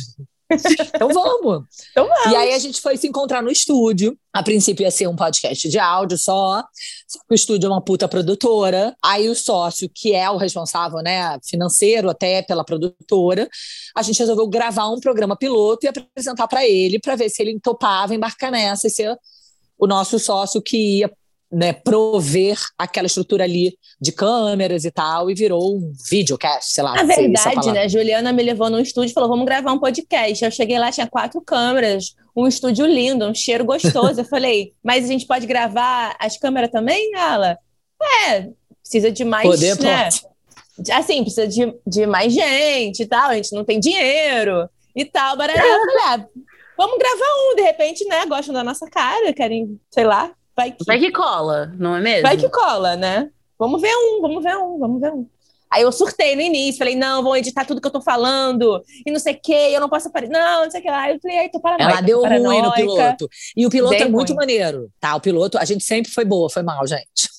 então 0.49 1.09
vamos. 1.09 1.65
então 1.91 2.07
vamos. 2.07 2.31
E 2.31 2.35
aí 2.35 2.53
a 2.53 2.59
gente 2.59 2.81
foi 2.81 2.97
se 2.97 3.07
encontrar 3.07 3.41
no 3.43 3.51
estúdio. 3.51 4.17
A 4.33 4.41
princípio 4.43 4.83
ia 4.83 4.91
ser 4.91 5.07
um 5.07 5.15
podcast 5.15 5.69
de 5.69 5.77
áudio 5.77 6.17
só. 6.17 6.63
Só 7.07 7.19
que 7.19 7.33
o 7.33 7.35
estúdio 7.35 7.67
é 7.67 7.69
uma 7.69 7.83
puta 7.83 8.07
produtora. 8.07 8.95
Aí 9.03 9.29
o 9.29 9.35
sócio, 9.35 9.89
que 9.93 10.13
é 10.13 10.29
o 10.29 10.37
responsável, 10.37 10.99
né, 10.99 11.37
financeiro 11.47 12.09
até 12.09 12.41
pela 12.41 12.63
produtora, 12.63 13.47
a 13.95 14.01
gente 14.01 14.19
resolveu 14.19 14.47
gravar 14.47 14.89
um 14.89 14.99
programa 14.99 15.35
piloto 15.35 15.85
e 15.85 15.89
apresentar 15.89 16.47
para 16.47 16.67
ele 16.67 16.99
para 16.99 17.15
ver 17.15 17.29
se 17.29 17.41
ele 17.41 17.59
topava 17.59 18.15
embarcar 18.15 18.51
nessa 18.51 18.87
e 18.87 18.89
ser 18.89 19.15
o 19.77 19.87
nosso 19.87 20.19
sócio 20.19 20.61
que 20.61 20.99
ia 20.99 21.11
né, 21.51 21.73
prover 21.73 22.57
aquela 22.77 23.07
estrutura 23.07 23.43
ali 23.43 23.77
de 23.99 24.11
câmeras 24.11 24.85
e 24.85 24.91
tal, 24.91 25.29
e 25.29 25.33
virou 25.33 25.77
um 25.77 25.91
videocast, 26.09 26.71
sei 26.71 26.83
lá. 26.83 26.95
Na 26.95 27.03
verdade, 27.03 27.71
né, 27.71 27.89
Juliana 27.89 28.31
me 28.31 28.43
levou 28.43 28.69
num 28.69 28.79
estúdio 28.79 29.09
e 29.09 29.13
falou, 29.13 29.29
vamos 29.29 29.45
gravar 29.45 29.71
um 29.71 29.79
podcast. 29.79 30.45
Eu 30.45 30.51
cheguei 30.51 30.77
lá, 30.77 30.91
tinha 30.91 31.07
quatro 31.07 31.41
câmeras, 31.41 32.15
um 32.35 32.47
estúdio 32.47 32.85
lindo, 32.85 33.25
um 33.25 33.33
cheiro 33.33 33.65
gostoso. 33.65 34.21
Eu 34.21 34.25
falei, 34.29 34.73
mas 34.83 35.05
a 35.05 35.07
gente 35.07 35.25
pode 35.25 35.47
gravar 35.47 36.15
as 36.19 36.37
câmeras 36.37 36.69
também, 36.69 37.11
ela? 37.15 37.57
É, 38.27 38.49
precisa 38.81 39.11
de 39.11 39.25
mais, 39.25 39.49
Poder, 39.49 39.79
né? 39.79 40.09
Assim, 40.93 41.23
precisa 41.23 41.47
de, 41.47 41.73
de 41.85 42.05
mais 42.05 42.31
gente 42.31 43.03
e 43.03 43.05
tal, 43.05 43.31
a 43.31 43.35
gente 43.35 43.53
não 43.53 43.65
tem 43.65 43.79
dinheiro 43.79 44.69
e 44.95 45.03
tal, 45.03 45.35
barará. 45.35 45.61
Eu 45.61 45.79
falei, 45.79 46.03
ah, 46.05 46.25
vamos 46.77 46.97
gravar 46.97 47.25
um, 47.25 47.55
de 47.55 47.61
repente, 47.63 48.05
né, 48.05 48.25
gostam 48.25 48.53
da 48.53 48.63
nossa 48.63 48.89
cara, 48.89 49.33
querem, 49.33 49.77
sei 49.91 50.05
lá, 50.05 50.31
Vai 50.59 50.71
que... 50.71 50.83
vai 50.83 50.99
que 50.99 51.11
cola, 51.11 51.71
não 51.77 51.95
é 51.95 52.01
mesmo? 52.01 52.23
Vai 52.23 52.35
que 52.35 52.49
cola, 52.49 52.97
né? 52.97 53.29
Vamos 53.57 53.81
ver 53.81 53.95
um, 53.95 54.21
vamos 54.21 54.43
ver 54.43 54.57
um, 54.57 54.77
vamos 54.77 54.99
ver 54.99 55.13
um. 55.13 55.25
Aí 55.71 55.83
eu 55.83 55.91
surtei 55.91 56.35
no 56.35 56.41
início, 56.41 56.79
falei, 56.79 56.95
não, 56.95 57.23
vou 57.23 57.37
editar 57.37 57.63
tudo 57.63 57.79
que 57.79 57.87
eu 57.87 57.91
tô 57.91 58.01
falando, 58.01 58.83
e 59.05 59.11
não 59.11 59.19
sei 59.19 59.35
o 59.35 59.39
quê, 59.41 59.69
eu 59.71 59.79
não 59.79 59.87
posso 59.87 60.09
aparecer, 60.09 60.33
não, 60.33 60.63
não 60.63 60.71
sei 60.71 60.81
o 60.81 60.83
que 60.83 60.89
lá. 60.89 61.09
Eu 61.09 61.19
falei, 61.21 61.39
aí 61.39 61.49
tô 61.49 61.61
paranoica. 61.61 61.91
Ela 61.91 62.01
deu 62.01 62.21
paranoica. 62.21 62.49
ruim 62.49 62.61
no 62.61 62.73
piloto. 62.73 63.29
E 63.55 63.65
o 63.65 63.69
piloto 63.69 63.95
Dei 63.95 64.01
é 64.01 64.09
muito 64.09 64.29
ruim. 64.29 64.37
maneiro, 64.37 64.89
tá? 64.99 65.15
O 65.15 65.21
piloto, 65.21 65.57
a 65.57 65.63
gente 65.63 65.85
sempre 65.85 66.11
foi 66.11 66.25
boa, 66.25 66.49
foi 66.49 66.63
mal, 66.63 66.85
gente. 66.85 67.29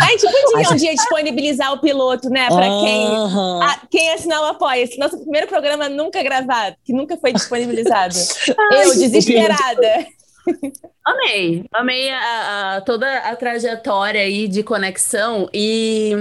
A 0.00 0.06
gente 0.06 0.26
podia 0.52 0.70
um 0.70 0.76
dia 0.76 0.94
disponibilizar 0.94 1.72
o 1.74 1.80
piloto, 1.80 2.30
né, 2.30 2.48
para 2.48 2.66
quem, 2.66 3.06
a, 3.62 3.80
quem 3.90 4.12
assinar 4.12 4.40
o 4.40 4.44
apoia. 4.46 4.82
Esse 4.82 4.98
nosso 4.98 5.18
primeiro 5.18 5.48
programa 5.48 5.88
nunca 5.88 6.22
gravado, 6.22 6.76
que 6.84 6.94
nunca 6.94 7.18
foi 7.18 7.32
disponibilizado. 7.32 8.14
Ai, 8.72 8.86
eu, 8.86 8.94
desesperada. 8.94 10.06
Amei, 11.02 11.64
amei 11.72 12.10
a, 12.10 12.76
a, 12.76 12.80
toda 12.82 13.10
a 13.20 13.34
trajetória 13.34 14.20
aí 14.20 14.46
de 14.46 14.62
conexão 14.62 15.48
e 15.52 16.12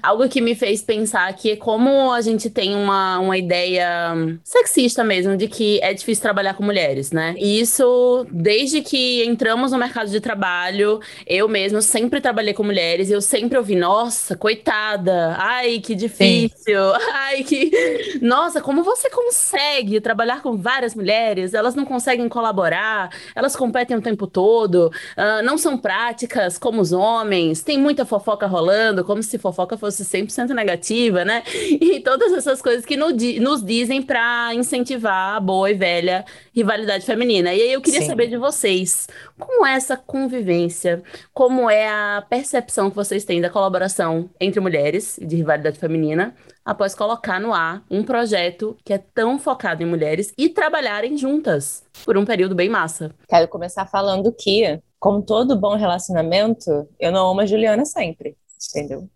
algo 0.00 0.28
que 0.28 0.40
me 0.40 0.54
fez 0.54 0.80
pensar 0.80 1.30
que 1.34 1.50
é 1.50 1.56
como 1.56 2.12
a 2.12 2.20
gente 2.20 2.48
tem 2.48 2.74
uma, 2.74 3.18
uma 3.18 3.36
ideia 3.36 4.14
sexista 4.44 5.02
mesmo 5.02 5.36
de 5.36 5.48
que 5.48 5.80
é 5.82 5.92
difícil 5.92 6.22
trabalhar 6.22 6.54
com 6.54 6.62
mulheres, 6.62 7.10
né? 7.10 7.34
E 7.36 7.60
isso, 7.60 8.24
desde 8.30 8.80
que 8.80 9.24
entramos 9.24 9.72
no 9.72 9.78
mercado 9.78 10.08
de 10.08 10.20
trabalho, 10.20 11.00
eu 11.26 11.48
mesmo 11.48 11.82
sempre 11.82 12.20
trabalhei 12.20 12.54
com 12.54 12.62
mulheres 12.62 13.10
e 13.10 13.12
eu 13.12 13.20
sempre 13.20 13.58
ouvi, 13.58 13.74
nossa, 13.74 14.36
coitada, 14.36 15.34
ai, 15.36 15.80
que 15.80 15.96
difícil, 15.96 16.54
Sim. 16.94 17.10
ai, 17.12 17.42
que. 17.42 18.18
Nossa, 18.22 18.60
como 18.60 18.84
você 18.84 19.10
consegue 19.10 20.00
trabalhar 20.00 20.42
com 20.42 20.56
várias 20.56 20.94
mulheres? 20.94 21.54
Elas 21.54 21.74
não 21.74 21.84
conseguem 21.84 22.28
colaborar, 22.28 23.10
elas 23.34 23.56
competem 23.56 23.77
o 23.82 24.00
tempo 24.02 24.26
todo, 24.26 24.86
uh, 25.16 25.42
não 25.44 25.58
são 25.58 25.76
práticas 25.76 26.58
como 26.58 26.80
os 26.80 26.92
homens, 26.92 27.62
tem 27.62 27.78
muita 27.78 28.04
fofoca 28.04 28.46
rolando, 28.46 29.04
como 29.04 29.22
se 29.22 29.38
fofoca 29.38 29.76
fosse 29.76 30.04
100% 30.04 30.50
negativa, 30.50 31.24
né? 31.24 31.42
E 31.80 32.00
todas 32.00 32.32
essas 32.32 32.60
coisas 32.60 32.84
que 32.84 32.96
no, 32.96 33.08
nos 33.40 33.64
dizem 33.64 34.02
para 34.02 34.54
incentivar 34.54 35.36
a 35.36 35.40
boa 35.40 35.70
e 35.70 35.74
velha 35.74 36.24
rivalidade 36.54 37.04
feminina. 37.04 37.54
E 37.54 37.62
aí 37.62 37.72
eu 37.72 37.80
queria 37.80 38.00
Sim. 38.00 38.06
saber 38.06 38.26
de 38.26 38.36
vocês, 38.36 39.06
como 39.38 39.64
é 39.64 39.74
essa 39.74 39.96
convivência, 39.96 41.02
como 41.32 41.70
é 41.70 41.88
a 41.88 42.24
percepção 42.28 42.90
que 42.90 42.96
vocês 42.96 43.24
têm 43.24 43.40
da 43.40 43.50
colaboração 43.50 44.28
entre 44.40 44.60
mulheres 44.60 45.18
de 45.22 45.36
rivalidade 45.36 45.78
feminina 45.78 46.34
após 46.68 46.94
colocar 46.94 47.40
no 47.40 47.54
ar 47.54 47.82
um 47.90 48.02
projeto 48.02 48.76
que 48.84 48.92
é 48.92 48.98
tão 48.98 49.38
focado 49.38 49.82
em 49.82 49.86
mulheres 49.86 50.34
e 50.36 50.50
trabalharem 50.50 51.16
juntas 51.16 51.82
por 52.04 52.16
um 52.16 52.24
período 52.24 52.54
bem 52.54 52.68
massa. 52.68 53.14
Quero 53.28 53.48
começar 53.48 53.86
falando 53.86 54.32
que, 54.32 54.80
como 54.98 55.22
todo 55.22 55.58
bom 55.58 55.76
relacionamento, 55.76 56.88
eu 56.98 57.12
não 57.12 57.30
amo 57.30 57.40
a 57.40 57.46
Juliana 57.46 57.84
sempre, 57.84 58.36
entendeu? 58.70 59.08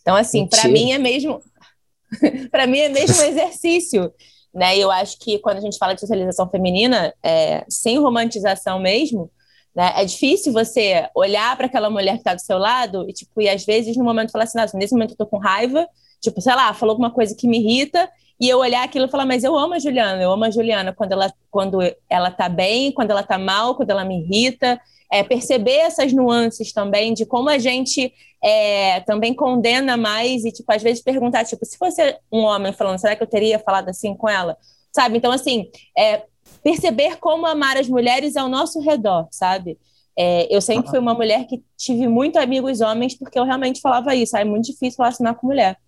Então, 0.00 0.16
assim, 0.16 0.46
para 0.46 0.68
mim 0.68 0.92
é 0.92 0.98
mesmo. 0.98 1.40
para 2.50 2.66
mim 2.66 2.78
é 2.78 2.88
mesmo 2.88 3.20
um 3.20 3.24
exercício. 3.24 4.12
Né? 4.54 4.76
E 4.76 4.80
eu 4.80 4.90
acho 4.90 5.18
que 5.18 5.38
quando 5.38 5.58
a 5.58 5.60
gente 5.60 5.78
fala 5.78 5.94
de 5.94 6.00
socialização 6.00 6.48
feminina, 6.48 7.14
é, 7.22 7.64
sem 7.68 7.98
romantização 7.98 8.78
mesmo, 8.78 9.30
né? 9.74 9.94
É 9.96 10.04
difícil 10.04 10.52
você 10.52 11.08
olhar 11.14 11.56
para 11.56 11.64
aquela 11.64 11.88
mulher 11.88 12.12
que 12.12 12.18
está 12.18 12.34
do 12.34 12.40
seu 12.42 12.58
lado 12.58 13.08
e, 13.08 13.12
tipo, 13.14 13.40
e 13.40 13.48
às 13.48 13.64
vezes 13.64 13.96
no 13.96 14.04
momento 14.04 14.30
falar 14.30 14.44
assim, 14.44 14.58
nesse 14.76 14.92
momento 14.92 15.12
eu 15.12 15.16
tô 15.16 15.26
com 15.26 15.38
raiva, 15.38 15.88
Tipo, 16.22 16.40
sei 16.40 16.54
lá, 16.54 16.72
falou 16.72 16.92
alguma 16.92 17.10
coisa 17.10 17.34
que 17.34 17.48
me 17.48 17.58
irrita 17.58 18.08
e 18.42 18.48
eu 18.48 18.58
olhar 18.58 18.82
aquilo 18.82 19.04
e 19.04 19.08
falar, 19.08 19.24
mas 19.24 19.44
eu 19.44 19.56
amo 19.56 19.74
a 19.74 19.78
Juliana, 19.78 20.20
eu 20.20 20.32
amo 20.32 20.44
a 20.44 20.50
Juliana 20.50 20.92
quando 20.92 21.12
ela, 21.12 21.32
quando 21.48 21.78
ela 22.10 22.28
tá 22.28 22.48
bem, 22.48 22.90
quando 22.90 23.12
ela 23.12 23.22
tá 23.22 23.38
mal, 23.38 23.76
quando 23.76 23.90
ela 23.90 24.04
me 24.04 24.20
irrita. 24.20 24.80
É, 25.12 25.22
perceber 25.22 25.76
essas 25.76 26.12
nuances 26.12 26.72
também 26.72 27.14
de 27.14 27.24
como 27.24 27.48
a 27.48 27.58
gente 27.58 28.12
é, 28.42 28.98
também 29.02 29.32
condena 29.32 29.96
mais 29.96 30.44
e, 30.44 30.50
tipo, 30.50 30.72
às 30.72 30.82
vezes 30.82 31.00
perguntar, 31.00 31.44
tipo, 31.44 31.64
se 31.64 31.78
fosse 31.78 32.00
um 32.32 32.40
homem 32.40 32.72
falando, 32.72 32.98
será 32.98 33.14
que 33.14 33.22
eu 33.22 33.28
teria 33.28 33.60
falado 33.60 33.90
assim 33.90 34.12
com 34.16 34.28
ela? 34.28 34.56
Sabe? 34.90 35.18
Então, 35.18 35.30
assim, 35.30 35.70
é, 35.96 36.24
perceber 36.64 37.18
como 37.18 37.46
amar 37.46 37.76
as 37.76 37.88
mulheres 37.88 38.36
ao 38.36 38.48
nosso 38.48 38.80
redor, 38.80 39.28
sabe? 39.30 39.78
É, 40.18 40.52
eu 40.52 40.60
sempre 40.60 40.90
fui 40.90 40.98
uma 40.98 41.14
mulher 41.14 41.46
que 41.46 41.62
tive 41.76 42.08
muito 42.08 42.38
amigos 42.38 42.80
homens 42.80 43.14
porque 43.14 43.38
eu 43.38 43.44
realmente 43.44 43.80
falava 43.80 44.16
isso. 44.16 44.36
Ah, 44.36 44.40
é 44.40 44.44
muito 44.44 44.64
difícil 44.64 44.96
relacionar 44.98 45.34
com 45.34 45.46
mulher. 45.46 45.78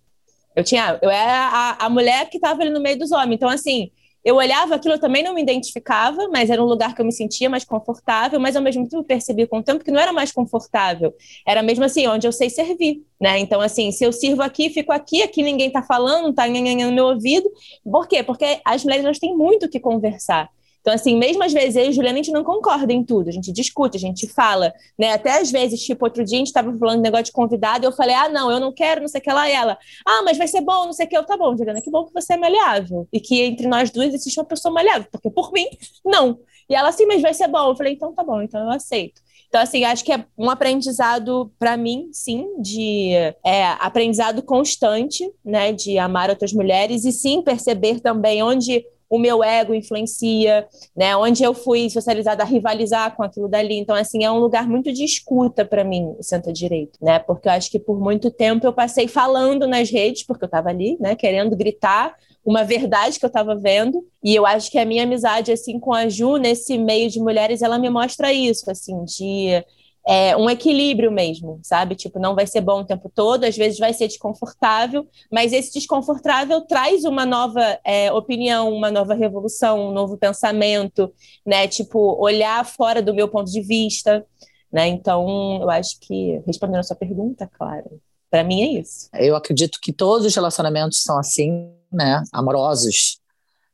Eu 0.55 0.63
tinha, 0.63 0.97
eu 1.01 1.09
era 1.09 1.77
a, 1.79 1.85
a 1.85 1.89
mulher 1.89 2.29
que 2.29 2.37
estava 2.37 2.61
ali 2.61 2.69
no 2.71 2.81
meio 2.81 2.97
dos 2.97 3.11
homens. 3.11 3.35
Então, 3.35 3.49
assim, 3.49 3.91
eu 4.25 4.37
olhava 4.37 4.73
aquilo, 4.73 4.95
eu 4.95 4.99
também 4.99 5.21
não 5.21 5.35
me 5.35 5.41
identificava, 5.41 6.27
mas 6.29 6.49
era 6.49 6.61
um 6.61 6.65
lugar 6.65 6.95
que 6.95 7.01
eu 7.01 7.05
me 7.05 7.11
sentia 7.11 7.47
mais 7.47 7.63
confortável, 7.63 8.39
mas 8.39 8.55
ao 8.55 8.61
mesmo 8.61 8.87
tempo 8.89 9.03
percebi 9.03 9.45
com 9.45 9.59
o 9.59 9.63
tempo 9.63 9.83
que 9.83 9.91
não 9.91 9.99
era 9.99 10.11
mais 10.11 10.31
confortável. 10.31 11.13
Era 11.45 11.61
mesmo 11.61 11.83
assim, 11.85 12.07
onde 12.07 12.25
eu 12.27 12.31
sei 12.31 12.49
servir, 12.49 13.03
né? 13.21 13.37
Então, 13.37 13.61
assim, 13.61 13.91
se 13.91 14.03
eu 14.03 14.11
sirvo 14.11 14.41
aqui, 14.41 14.71
fico 14.71 14.91
aqui, 14.91 15.21
aqui 15.21 15.43
ninguém 15.43 15.69
tá 15.69 15.83
falando, 15.83 16.23
não 16.23 16.33
tá 16.33 16.47
no 16.47 16.91
meu 16.91 17.05
ouvido. 17.05 17.47
Por 17.83 18.07
quê? 18.07 18.23
Porque 18.23 18.59
as 18.65 18.83
mulheres 18.83 19.05
elas 19.05 19.19
têm 19.19 19.37
muito 19.37 19.67
o 19.67 19.69
que 19.69 19.79
conversar. 19.79 20.49
Então, 20.85 20.93
assim, 20.93 21.17
mesmo 21.17 21.43
às 21.43 21.51
vezes 21.51 21.75
eu 21.75 21.89
e 21.89 21.91
Juliana, 21.91 22.19
a 22.19 22.21
gente 22.21 22.31
não 22.31 22.43
concorda 22.43 22.93
em 22.93 23.03
tudo, 23.03 23.27
a 23.27 23.31
gente 23.31 23.51
discute, 23.51 23.97
a 23.97 23.99
gente 23.99 24.27
fala, 24.27 24.71
né? 24.99 25.13
Até 25.13 25.41
às 25.41 25.51
vezes, 25.51 25.81
tipo, 25.81 26.05
outro 26.05 26.23
dia 26.23 26.37
a 26.37 26.37
gente 26.37 26.47
estava 26.47 26.71
falando 26.77 26.97
de 26.97 27.01
negócio 27.01 27.25
de 27.25 27.31
convidado 27.31 27.83
e 27.83 27.87
eu 27.87 27.91
falei, 27.91 28.13
ah, 28.13 28.29
não, 28.29 28.51
eu 28.51 28.59
não 28.59 28.71
quero, 28.71 29.01
não 29.01 29.07
sei 29.07 29.19
o 29.19 29.23
que 29.23 29.33
lá, 29.33 29.49
e 29.49 29.53
ela, 29.53 29.79
ah, 30.05 30.21
mas 30.23 30.37
vai 30.37 30.47
ser 30.47 30.61
bom, 30.61 30.85
não 30.85 30.93
sei 30.93 31.07
o 31.07 31.09
que, 31.09 31.17
eu, 31.17 31.25
tá 31.25 31.35
bom, 31.35 31.57
Juliana, 31.57 31.81
que 31.81 31.89
bom 31.89 32.05
que 32.05 32.13
você 32.13 32.33
é 32.33 32.37
maleável. 32.37 33.07
E 33.11 33.19
que 33.19 33.41
entre 33.41 33.67
nós 33.67 33.89
duas 33.89 34.13
existe 34.13 34.39
uma 34.39 34.45
pessoa 34.45 34.71
maleável, 34.71 35.07
porque 35.11 35.31
por 35.31 35.51
mim, 35.51 35.65
não. 36.05 36.37
E 36.69 36.75
ela, 36.75 36.89
assim, 36.89 37.07
mas 37.07 37.19
vai 37.19 37.33
ser 37.33 37.47
bom. 37.47 37.69
Eu 37.69 37.75
falei, 37.75 37.93
então 37.93 38.13
tá 38.13 38.23
bom, 38.23 38.39
então 38.43 38.61
eu 38.61 38.69
aceito. 38.69 39.21
Então, 39.47 39.61
assim, 39.61 39.83
acho 39.85 40.03
que 40.03 40.11
é 40.11 40.23
um 40.37 40.49
aprendizado, 40.49 41.51
para 41.57 41.77
mim, 41.77 42.09
sim, 42.11 42.61
de 42.61 43.11
é, 43.43 43.65
aprendizado 43.79 44.43
constante, 44.43 45.31
né, 45.43 45.71
de 45.71 45.97
amar 45.97 46.29
outras 46.29 46.53
mulheres 46.53 47.05
e 47.05 47.11
sim 47.11 47.41
perceber 47.41 48.01
também 48.01 48.43
onde 48.43 48.85
o 49.09 49.19
meu 49.19 49.43
ego 49.43 49.73
influencia, 49.73 50.67
né? 50.95 51.15
Onde 51.15 51.43
eu 51.43 51.53
fui 51.53 51.89
socializada 51.89 52.43
a 52.43 52.45
rivalizar 52.45 53.15
com 53.15 53.23
aquilo 53.23 53.47
dali. 53.47 53.75
Então, 53.75 53.95
assim, 53.95 54.23
é 54.23 54.31
um 54.31 54.39
lugar 54.39 54.67
muito 54.67 54.91
de 54.91 55.03
escuta 55.03 55.63
para 55.63 55.83
mim, 55.83 56.15
o 56.17 56.23
Santa 56.23 56.51
Direito, 56.51 56.97
né? 57.01 57.19
Porque 57.19 57.47
eu 57.47 57.51
acho 57.51 57.69
que 57.69 57.79
por 57.79 57.99
muito 57.99 58.31
tempo 58.31 58.65
eu 58.65 58.73
passei 58.73 59.07
falando 59.07 59.67
nas 59.67 59.89
redes, 59.89 60.23
porque 60.23 60.43
eu 60.43 60.47
estava 60.47 60.69
ali, 60.69 60.97
né, 60.99 61.15
querendo 61.15 61.55
gritar 61.55 62.15
uma 62.45 62.63
verdade 62.63 63.19
que 63.19 63.25
eu 63.25 63.29
estava 63.29 63.55
vendo. 63.55 64.05
E 64.23 64.35
eu 64.35 64.45
acho 64.45 64.69
que 64.69 64.77
a 64.77 64.85
minha 64.85 65.03
amizade, 65.03 65.51
assim, 65.51 65.79
com 65.79 65.93
a 65.93 66.07
Ju, 66.07 66.37
nesse 66.37 66.77
meio 66.77 67.09
de 67.09 67.19
mulheres, 67.19 67.61
ela 67.61 67.79
me 67.79 67.89
mostra 67.89 68.31
isso, 68.31 68.69
assim, 68.69 69.03
de 69.03 69.63
é, 70.07 70.37
um 70.37 70.49
equilíbrio 70.49 71.11
mesmo, 71.11 71.59
sabe? 71.63 71.95
Tipo, 71.95 72.19
não 72.19 72.35
vai 72.35 72.45
ser 72.45 72.61
bom 72.61 72.81
o 72.81 72.85
tempo 72.85 73.11
todo, 73.13 73.43
às 73.43 73.57
vezes 73.57 73.79
vai 73.79 73.91
ser 73.91 74.07
desconfortável, 74.07 75.07
mas 75.31 75.51
esse 75.51 75.73
desconfortável 75.73 76.61
traz 76.61 77.05
uma 77.05 77.25
nova 77.25 77.79
é, 77.83 78.11
opinião, 78.11 78.71
uma 78.71 78.91
nova 78.91 79.15
revolução, 79.15 79.89
um 79.89 79.91
novo 79.91 80.15
pensamento, 80.17 81.11
né? 81.45 81.67
Tipo, 81.67 82.15
olhar 82.21 82.63
fora 82.65 83.01
do 83.01 83.15
meu 83.15 83.27
ponto 83.27 83.51
de 83.51 83.61
vista, 83.61 84.23
né? 84.71 84.87
Então, 84.87 85.59
eu 85.61 85.69
acho 85.69 85.99
que, 85.99 86.39
respondendo 86.45 86.79
a 86.79 86.83
sua 86.83 86.95
pergunta, 86.95 87.49
claro, 87.57 87.99
para 88.29 88.43
mim 88.43 88.61
é 88.61 88.79
isso. 88.79 89.09
Eu 89.13 89.35
acredito 89.35 89.79
que 89.81 89.91
todos 89.91 90.25
os 90.25 90.35
relacionamentos 90.35 91.01
são 91.01 91.17
assim, 91.17 91.71
né? 91.91 92.21
Amorosos. 92.31 93.19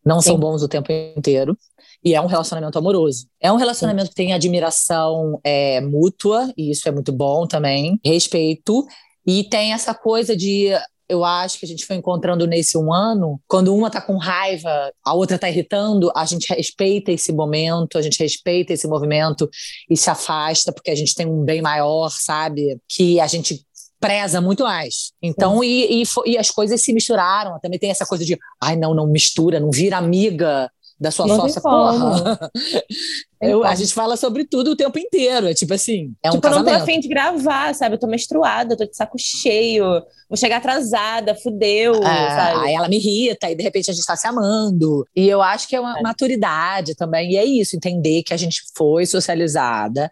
Não 0.06 0.22
Sim. 0.22 0.30
são 0.30 0.40
bons 0.40 0.64
o 0.64 0.68
tempo 0.68 0.92
inteiro. 0.92 1.58
E 2.04 2.16
é 2.16 2.22
um 2.22 2.26
relacionamento 2.26 2.78
amoroso. 2.78 3.28
É 3.40 3.52
um 3.52 3.58
relacionamento 3.58 4.10
que 4.10 4.16
tem 4.16 4.34
admiração 4.34 5.40
é, 5.44 5.80
mútua, 5.82 6.52
e 6.58 6.72
isso 6.72 6.88
é 6.88 6.92
muito 6.92 7.12
bom 7.12 7.46
também, 7.46 8.00
respeito. 8.04 8.86
E 9.26 9.44
tem 9.44 9.74
essa 9.74 9.94
coisa 9.94 10.36
de 10.36 10.72
eu 11.12 11.26
acho 11.26 11.60
que 11.60 11.66
a 11.66 11.68
gente 11.68 11.86
foi 11.86 11.98
encontrando 11.98 12.48
nesse 12.48 12.78
um 12.78 12.94
ano, 12.94 13.38
quando 13.46 13.76
uma 13.76 13.92
tá 13.92 14.00
com 14.00 14.16
raiva, 14.16 14.94
a 15.04 15.14
outra 15.14 15.38
tá 15.38 15.50
irritando, 15.50 16.10
a 16.16 16.24
gente 16.24 16.48
respeita 16.54 17.12
esse 17.12 17.34
momento, 17.34 17.98
a 17.98 18.02
gente 18.02 18.18
respeita 18.18 18.72
esse 18.72 18.88
movimento 18.88 19.50
e 19.90 19.98
se 19.98 20.10
afasta, 20.10 20.72
porque 20.72 20.90
a 20.90 20.96
gente 20.96 21.14
tem 21.14 21.28
um 21.28 21.44
bem 21.44 21.62
maior, 21.62 22.10
sabe? 22.10 22.80
Que 22.88 23.20
a 23.20 23.28
gente 23.28 23.62
preza 24.00 24.40
muito 24.40 24.64
mais. 24.64 25.12
Então, 25.22 25.62
e, 25.62 26.02
e, 26.02 26.04
e, 26.26 26.38
as 26.38 26.50
coisas 26.50 26.82
se 26.82 26.94
misturaram. 26.94 27.60
Também 27.60 27.78
tem 27.78 27.92
essa 27.92 28.06
coisa 28.06 28.24
de, 28.24 28.38
ai, 28.60 28.78
não, 28.78 28.96
não 28.96 29.06
mistura, 29.06 29.60
não 29.60 29.70
vira 29.70 29.98
amiga 29.98 30.72
da 31.02 31.10
sua 31.10 31.26
não 31.26 31.36
sócia, 31.36 31.60
porra. 31.60 32.52
Eu, 33.42 33.64
a 33.64 33.74
gente 33.74 33.92
fala 33.92 34.16
sobre 34.16 34.46
tudo 34.46 34.70
o 34.70 34.76
tempo 34.76 35.00
inteiro. 35.00 35.48
É 35.48 35.54
tipo 35.56 35.74
assim, 35.74 36.14
é 36.24 36.30
um 36.30 36.34
tipo, 36.34 36.44
casamento. 36.44 36.68
eu 36.68 36.74
não 36.74 36.78
tô 36.78 36.84
afim 36.84 37.00
de 37.00 37.08
gravar, 37.08 37.74
sabe? 37.74 37.96
Eu 37.96 38.00
tô 38.00 38.06
menstruada, 38.06 38.78
tô 38.78 38.86
de 38.86 38.96
saco 38.96 39.18
cheio, 39.18 39.84
vou 40.30 40.38
chegar 40.38 40.58
atrasada, 40.58 41.34
fudeu, 41.34 41.96
sabe? 42.04 42.68
Aí 42.68 42.76
ela 42.76 42.88
me 42.88 42.98
irrita, 42.98 43.50
e 43.50 43.56
de 43.56 43.64
repente 43.64 43.90
a 43.90 43.96
gente 43.96 44.06
tá 44.06 44.16
se 44.16 44.28
amando. 44.28 45.04
E 45.16 45.28
eu 45.28 45.42
acho 45.42 45.68
que 45.68 45.76
é 45.76 45.80
uma 45.80 45.98
é. 45.98 46.02
maturidade 46.04 46.94
também. 46.94 47.32
E 47.32 47.38
é 47.38 47.44
isso, 47.44 47.76
entender 47.76 48.22
que 48.22 48.36
a 48.36 48.38
gente 48.38 48.62
foi 48.78 49.08
socializada 49.08 50.12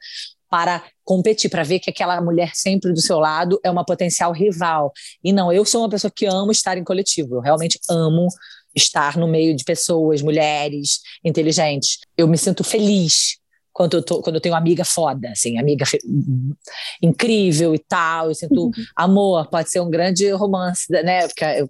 para 0.49 0.81
competir, 1.05 1.51
para 1.51 1.61
ver 1.61 1.77
que 1.77 1.91
aquela 1.91 2.19
mulher 2.19 2.51
sempre 2.55 2.91
do 2.91 2.99
seu 2.99 3.19
lado 3.19 3.59
é 3.63 3.69
uma 3.69 3.85
potencial 3.85 4.31
rival. 4.31 4.91
E 5.23 5.31
não, 5.31 5.53
eu 5.53 5.63
sou 5.63 5.81
uma 5.81 5.89
pessoa 5.89 6.09
que 6.09 6.25
amo 6.25 6.51
estar 6.51 6.79
em 6.79 6.83
coletivo. 6.83 7.35
Eu 7.35 7.41
realmente 7.41 7.79
amo 7.87 8.27
estar 8.75 9.17
no 9.17 9.27
meio 9.27 9.55
de 9.55 9.63
pessoas, 9.63 10.21
mulheres 10.21 10.99
inteligentes. 11.23 11.99
Eu 12.17 12.27
me 12.27 12.37
sinto 12.37 12.63
feliz 12.63 13.37
quando 13.71 13.97
eu, 13.97 14.03
tô, 14.03 14.21
quando 14.21 14.35
eu 14.35 14.41
tenho 14.41 14.55
amiga 14.55 14.83
foda, 14.83 15.29
assim, 15.29 15.57
amiga 15.57 15.85
incrível 17.01 17.73
e 17.73 17.79
tal. 17.79 18.27
Eu 18.27 18.35
sinto 18.35 18.65
uhum. 18.65 18.71
amor, 18.95 19.47
pode 19.49 19.71
ser 19.71 19.79
um 19.79 19.89
grande 19.89 20.29
romance, 20.31 20.85
né? 20.91 21.27
Porque 21.27 21.45
eu, 21.45 21.69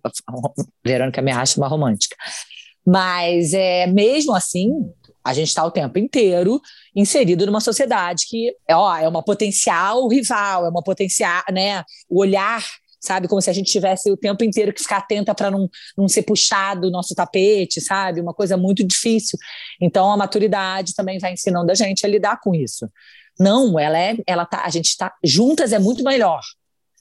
Verônica 0.83 1.21
me 1.21 1.31
acha 1.31 1.59
uma 1.59 1.67
romântica. 1.67 2.15
Mas 2.85 3.53
é, 3.53 3.85
mesmo 3.85 4.33
assim, 4.33 4.71
a 5.23 5.33
gente 5.33 5.49
está 5.49 5.63
o 5.63 5.69
tempo 5.69 5.99
inteiro 5.99 6.59
inserido 6.95 7.45
numa 7.45 7.61
sociedade 7.61 8.25
que 8.27 8.55
é, 8.67 8.75
ó, 8.75 8.95
é 8.97 9.07
uma 9.07 9.21
potencial 9.21 10.07
rival, 10.07 10.65
é 10.65 10.69
uma 10.69 10.81
potencial, 10.81 11.43
né? 11.51 11.83
O 12.09 12.21
olhar 12.21 12.63
sabe? 12.99 13.27
Como 13.27 13.41
se 13.41 13.49
a 13.49 13.53
gente 13.53 13.71
tivesse 13.71 14.11
o 14.11 14.17
tempo 14.17 14.43
inteiro 14.43 14.73
que 14.73 14.81
ficar 14.81 14.97
atenta 14.97 15.33
para 15.33 15.49
não, 15.49 15.69
não 15.97 16.07
ser 16.07 16.23
puxado 16.23 16.87
o 16.87 16.91
nosso 16.91 17.15
tapete, 17.15 17.79
sabe? 17.79 18.19
Uma 18.19 18.33
coisa 18.33 18.57
muito 18.57 18.83
difícil. 18.83 19.39
Então 19.81 20.11
a 20.11 20.17
maturidade 20.17 20.93
também 20.93 21.19
vai 21.19 21.33
ensinando 21.33 21.71
a 21.71 21.75
gente 21.75 22.05
a 22.05 22.09
lidar 22.09 22.39
com 22.41 22.53
isso. 22.53 22.89
Não, 23.39 23.79
ela 23.79 23.97
é, 23.97 24.17
ela 24.27 24.45
tá, 24.45 24.63
a 24.65 24.69
gente 24.69 24.89
está 24.89 25.13
juntas 25.23 25.71
é 25.71 25.79
muito 25.79 26.03
melhor. 26.03 26.41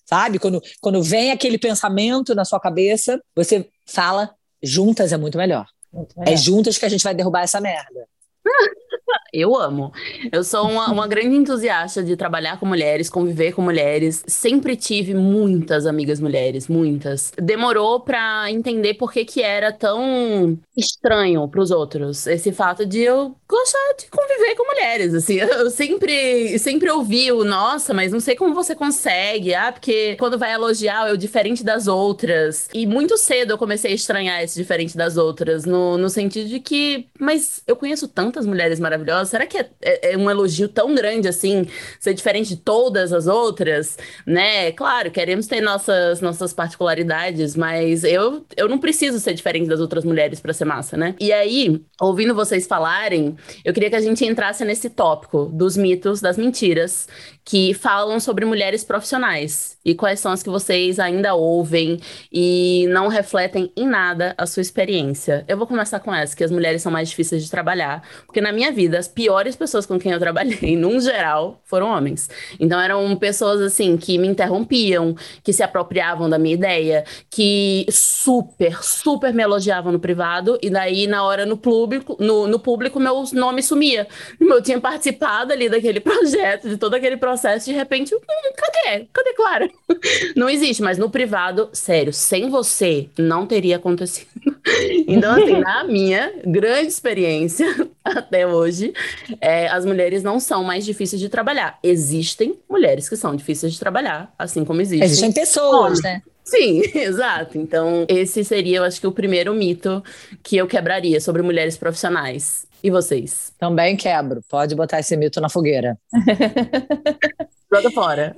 Sabe? 0.06 0.38
Quando, 0.38 0.62
quando 0.80 1.02
vem 1.02 1.32
aquele 1.32 1.58
pensamento 1.58 2.34
na 2.34 2.44
sua 2.44 2.58
cabeça, 2.58 3.20
você 3.36 3.68
fala 3.86 4.34
juntas 4.62 5.12
é 5.12 5.16
muito 5.16 5.36
melhor. 5.36 5.66
Muito 5.92 6.14
é 6.16 6.20
melhor. 6.20 6.32
É 6.32 6.36
juntas 6.36 6.78
que 6.78 6.86
a 6.86 6.88
gente 6.88 7.04
vai 7.04 7.14
derrubar 7.14 7.42
essa 7.42 7.60
merda. 7.60 8.08
Eu 9.32 9.56
amo. 9.56 9.92
Eu 10.32 10.42
sou 10.42 10.68
uma, 10.68 10.90
uma, 10.90 11.06
grande 11.06 11.36
entusiasta 11.36 12.02
de 12.02 12.16
trabalhar 12.16 12.58
com 12.58 12.66
mulheres, 12.66 13.10
conviver 13.10 13.52
com 13.52 13.62
mulheres. 13.62 14.24
Sempre 14.26 14.74
tive 14.76 15.14
muitas 15.14 15.86
amigas 15.86 16.18
mulheres, 16.20 16.66
muitas. 16.66 17.32
Demorou 17.36 18.00
pra 18.00 18.50
entender 18.50 18.94
por 18.94 19.12
que, 19.12 19.24
que 19.24 19.42
era 19.42 19.70
tão 19.72 20.58
estranho 20.76 21.46
pros 21.48 21.70
outros 21.70 22.26
esse 22.26 22.52
fato 22.52 22.86
de 22.86 23.00
eu 23.00 23.34
gostar 23.48 23.94
de 23.98 24.06
conviver 24.06 24.54
com 24.56 24.66
mulheres. 24.66 25.14
Assim, 25.14 25.36
eu 25.40 25.70
sempre, 25.70 26.58
sempre 26.58 26.90
ouvi 26.90 27.30
o 27.30 27.44
nossa, 27.44 27.92
mas 27.92 28.12
não 28.12 28.20
sei 28.20 28.34
como 28.34 28.54
você 28.54 28.74
consegue. 28.74 29.54
Ah, 29.54 29.72
porque 29.72 30.16
quando 30.16 30.38
vai 30.38 30.52
elogiar, 30.52 31.08
eu 31.08 31.16
diferente 31.16 31.62
das 31.62 31.86
outras. 31.86 32.68
E 32.72 32.86
muito 32.86 33.16
cedo 33.18 33.52
eu 33.52 33.58
comecei 33.58 33.92
a 33.92 33.94
estranhar 33.94 34.42
esse 34.42 34.56
diferente 34.58 34.96
das 34.96 35.16
outras, 35.16 35.64
no, 35.64 35.98
no 35.98 36.08
sentido 36.08 36.48
de 36.48 36.60
que, 36.60 37.08
mas 37.18 37.62
eu 37.66 37.76
conheço 37.76 38.08
tantas 38.08 38.46
mulheres 38.46 38.77
maravilhosas 38.78 39.28
será 39.28 39.46
que 39.46 39.58
é, 39.58 39.70
é, 39.80 40.12
é, 40.12 40.16
um 40.16 40.30
elogio 40.30 40.68
tão 40.68 40.94
grande 40.94 41.28
assim, 41.28 41.66
ser 41.98 42.14
diferente 42.14 42.50
de 42.50 42.56
todas 42.56 43.12
as 43.12 43.26
outras, 43.26 43.96
né? 44.26 44.72
Claro, 44.72 45.10
queremos 45.10 45.46
ter 45.46 45.60
nossas, 45.60 46.20
nossas 46.20 46.52
particularidades, 46.52 47.56
mas 47.56 48.04
eu, 48.04 48.44
eu 48.56 48.68
não 48.68 48.78
preciso 48.78 49.18
ser 49.20 49.34
diferente 49.34 49.68
das 49.68 49.80
outras 49.80 50.04
mulheres 50.04 50.40
para 50.40 50.52
ser 50.52 50.64
massa, 50.64 50.96
né? 50.96 51.14
E 51.20 51.32
aí, 51.32 51.80
ouvindo 52.00 52.34
vocês 52.34 52.66
falarem, 52.66 53.36
eu 53.64 53.72
queria 53.72 53.90
que 53.90 53.96
a 53.96 54.00
gente 54.00 54.24
entrasse 54.24 54.64
nesse 54.64 54.90
tópico 54.90 55.46
dos 55.46 55.76
mitos, 55.76 56.20
das 56.20 56.36
mentiras, 56.36 57.08
que 57.48 57.72
falam 57.72 58.20
sobre 58.20 58.44
mulheres 58.44 58.84
profissionais 58.84 59.78
e 59.82 59.94
quais 59.94 60.20
são 60.20 60.30
as 60.30 60.42
que 60.42 60.50
vocês 60.50 60.98
ainda 60.98 61.34
ouvem 61.34 61.98
e 62.30 62.86
não 62.90 63.08
refletem 63.08 63.72
em 63.74 63.86
nada 63.86 64.34
a 64.36 64.44
sua 64.44 64.60
experiência. 64.60 65.46
Eu 65.48 65.56
vou 65.56 65.66
começar 65.66 65.98
com 66.00 66.14
essa, 66.14 66.36
que 66.36 66.44
as 66.44 66.50
mulheres 66.50 66.82
são 66.82 66.92
mais 66.92 67.08
difíceis 67.08 67.42
de 67.42 67.50
trabalhar, 67.50 68.06
porque 68.26 68.42
na 68.42 68.52
minha 68.52 68.70
vida 68.70 68.98
as 68.98 69.08
piores 69.08 69.56
pessoas 69.56 69.86
com 69.86 69.98
quem 69.98 70.12
eu 70.12 70.18
trabalhei, 70.18 70.76
num 70.76 71.00
geral, 71.00 71.58
foram 71.64 71.88
homens. 71.88 72.28
Então 72.60 72.78
eram 72.78 73.16
pessoas 73.16 73.62
assim 73.62 73.96
que 73.96 74.18
me 74.18 74.28
interrompiam, 74.28 75.16
que 75.42 75.54
se 75.54 75.62
apropriavam 75.62 76.28
da 76.28 76.38
minha 76.38 76.54
ideia, 76.54 77.02
que 77.30 77.86
super, 77.88 78.84
super 78.84 79.32
me 79.32 79.42
elogiavam 79.42 79.90
no 79.90 79.98
privado 79.98 80.58
e 80.60 80.68
daí 80.68 81.06
na 81.06 81.22
hora 81.24 81.46
no 81.46 81.56
público, 81.56 82.14
no, 82.20 82.46
no 82.46 82.58
público 82.58 83.00
meu 83.00 83.24
nome 83.32 83.62
sumia. 83.62 84.06
Eu 84.38 84.62
tinha 84.62 84.78
participado 84.78 85.50
ali 85.50 85.70
daquele 85.70 86.00
projeto, 86.00 86.68
de 86.68 86.76
todo 86.76 86.92
aquele 86.92 87.16
processo, 87.16 87.37
de 87.64 87.72
repente, 87.72 88.14
hum, 88.14 88.20
cadê? 88.56 89.06
Cadê 89.12 89.34
Clara? 89.34 89.70
Não 90.36 90.48
existe, 90.48 90.82
mas 90.82 90.98
no 90.98 91.10
privado, 91.10 91.68
sério, 91.72 92.12
sem 92.12 92.48
você 92.48 93.08
não 93.18 93.46
teria 93.46 93.76
acontecido. 93.76 94.28
Então, 95.06 95.32
assim, 95.32 95.60
na 95.60 95.82
minha 95.84 96.30
grande 96.44 96.88
experiência 96.88 97.66
até 98.04 98.46
hoje, 98.46 98.92
é, 99.40 99.66
as 99.68 99.86
mulheres 99.86 100.22
não 100.22 100.38
são 100.38 100.62
mais 100.62 100.84
difíceis 100.84 101.20
de 101.20 101.28
trabalhar. 101.30 101.78
Existem 101.82 102.58
mulheres 102.68 103.08
que 103.08 103.16
são 103.16 103.34
difíceis 103.34 103.72
de 103.72 103.80
trabalhar, 103.80 104.32
assim 104.38 104.66
como 104.66 104.82
existem. 104.82 105.06
Existem 105.06 105.32
pessoas, 105.32 106.02
né? 106.02 106.22
Sim, 106.48 106.82
exato. 106.94 107.58
Então, 107.58 108.06
esse 108.08 108.42
seria, 108.42 108.78
eu 108.78 108.84
acho 108.84 109.00
que, 109.00 109.06
o 109.06 109.12
primeiro 109.12 109.54
mito 109.54 110.02
que 110.42 110.56
eu 110.56 110.66
quebraria 110.66 111.20
sobre 111.20 111.42
mulheres 111.42 111.76
profissionais. 111.76 112.66
E 112.82 112.90
vocês? 112.90 113.52
Também 113.58 113.96
quebro. 113.96 114.42
Pode 114.48 114.74
botar 114.74 115.00
esse 115.00 115.16
mito 115.16 115.40
na 115.40 115.48
fogueira. 115.48 115.98
Joga 117.72 117.90
fora. 117.90 118.36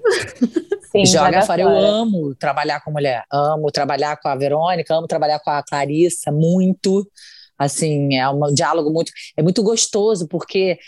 Sim, 0.90 1.06
joga, 1.06 1.42
fora. 1.42 1.62
Eu 1.62 1.68
amo 1.68 2.34
trabalhar 2.34 2.80
com 2.80 2.90
mulher. 2.90 3.24
Amo 3.32 3.70
trabalhar 3.70 4.16
com 4.16 4.28
a 4.28 4.34
Verônica, 4.34 4.92
amo 4.92 5.06
trabalhar 5.06 5.38
com 5.38 5.50
a 5.50 5.62
Clarissa 5.62 6.32
muito. 6.32 7.08
Assim, 7.56 8.16
é 8.16 8.28
um 8.28 8.52
diálogo 8.52 8.90
muito. 8.90 9.12
É 9.36 9.42
muito 9.42 9.62
gostoso, 9.62 10.26
porque 10.26 10.78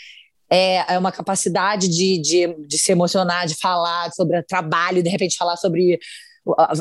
é, 0.49 0.93
é 0.93 0.99
uma 0.99 1.11
capacidade 1.11 1.87
de, 1.87 2.19
de, 2.19 2.67
de 2.67 2.77
se 2.77 2.91
emocionar, 2.91 3.47
de 3.47 3.55
falar 3.55 4.11
sobre 4.11 4.43
trabalho, 4.43 5.01
de 5.01 5.09
repente 5.09 5.37
falar 5.37 5.55
sobre 5.55 5.97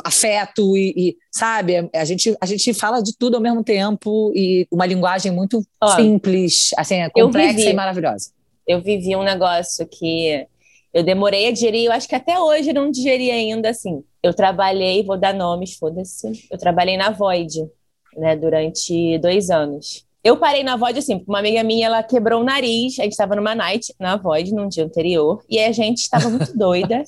afeto 0.04 0.76
e, 0.76 0.94
e, 0.96 1.16
sabe 1.30 1.88
a 1.94 2.04
gente 2.04 2.36
a 2.40 2.46
gente 2.46 2.74
fala 2.74 3.00
de 3.00 3.16
tudo 3.16 3.36
ao 3.36 3.40
mesmo 3.40 3.62
tempo 3.62 4.32
e 4.34 4.66
uma 4.70 4.86
linguagem 4.86 5.30
muito 5.30 5.64
simples 5.94 6.70
assim 6.76 6.96
é 6.96 7.10
complexa 7.10 7.56
vivi, 7.56 7.70
e 7.70 7.72
maravilhosa. 7.72 8.30
Eu 8.66 8.80
vivi 8.80 9.14
um 9.14 9.22
negócio 9.22 9.86
que 9.86 10.46
eu 10.92 11.02
demorei 11.02 11.48
a 11.48 11.52
digerir 11.52 11.84
eu 11.84 11.92
acho 11.92 12.08
que 12.08 12.14
até 12.14 12.38
hoje 12.38 12.72
não 12.72 12.90
digeri 12.90 13.30
ainda 13.30 13.70
assim. 13.70 14.02
Eu 14.22 14.34
trabalhei 14.34 15.04
vou 15.04 15.16
dar 15.16 15.32
nomes 15.32 15.74
foda-se. 15.74 16.46
Eu 16.50 16.58
trabalhei 16.58 16.96
na 16.96 17.10
Void 17.10 17.68
né 18.16 18.36
durante 18.36 19.18
dois 19.18 19.50
anos. 19.50 20.04
Eu 20.24 20.36
parei 20.36 20.62
na 20.62 20.76
Void 20.76 20.98
assim, 20.98 21.24
uma 21.26 21.40
amiga 21.40 21.64
minha, 21.64 21.86
ela 21.86 22.02
quebrou 22.02 22.40
o 22.40 22.44
nariz, 22.44 22.98
a 23.00 23.02
gente 23.02 23.12
estava 23.12 23.34
numa 23.34 23.54
night 23.54 23.92
na 23.98 24.16
Void 24.16 24.54
num 24.54 24.68
dia 24.68 24.84
anterior, 24.84 25.42
e 25.48 25.58
a 25.58 25.72
gente 25.72 25.98
estava 25.98 26.28
muito 26.28 26.54
doida. 26.56 27.02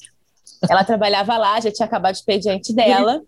Ela 0.71 0.85
trabalhava 0.85 1.37
lá, 1.37 1.61
já 1.61 1.71
tinha 1.71 1.87
acabado 1.87 2.15
o 2.15 2.17
expediente 2.17 2.75
dela. 2.75 3.23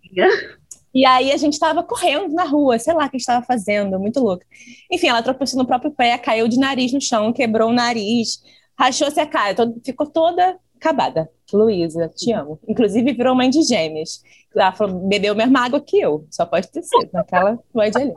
E 0.94 1.04
aí 1.04 1.30
a 1.30 1.36
gente 1.36 1.52
estava 1.52 1.82
correndo 1.82 2.32
na 2.32 2.44
rua, 2.44 2.78
sei 2.78 2.94
lá 2.94 3.04
o 3.04 3.10
que 3.10 3.16
a 3.16 3.18
gente 3.18 3.20
estava 3.20 3.44
fazendo, 3.44 3.98
muito 4.00 4.18
louca. 4.18 4.46
Enfim, 4.90 5.08
ela 5.08 5.22
tropeçou 5.22 5.58
no 5.58 5.66
próprio 5.66 5.90
pé, 5.90 6.16
caiu 6.16 6.48
de 6.48 6.58
nariz 6.58 6.92
no 6.92 7.00
chão, 7.00 7.32
quebrou 7.34 7.68
o 7.68 7.74
nariz, 7.74 8.42
rachou-se 8.78 9.20
a 9.20 9.26
cara, 9.26 9.54
todo, 9.54 9.78
ficou 9.84 10.06
toda 10.06 10.58
acabada. 10.74 11.30
Luísa, 11.52 12.08
te 12.08 12.32
amo. 12.32 12.58
Inclusive 12.66 13.12
virou 13.12 13.34
mãe 13.34 13.50
de 13.50 13.62
gêmeas. 13.62 14.22
Ela 14.54 14.72
falou, 14.72 15.00
bebeu 15.00 15.34
mesma 15.34 15.64
água 15.64 15.80
que 15.80 15.98
eu. 15.98 16.26
Só 16.30 16.46
pode 16.46 16.68
ter 16.68 16.82
sido, 16.82 17.10
naquela 17.12 17.58
noite 17.74 17.98
ali. 17.98 18.14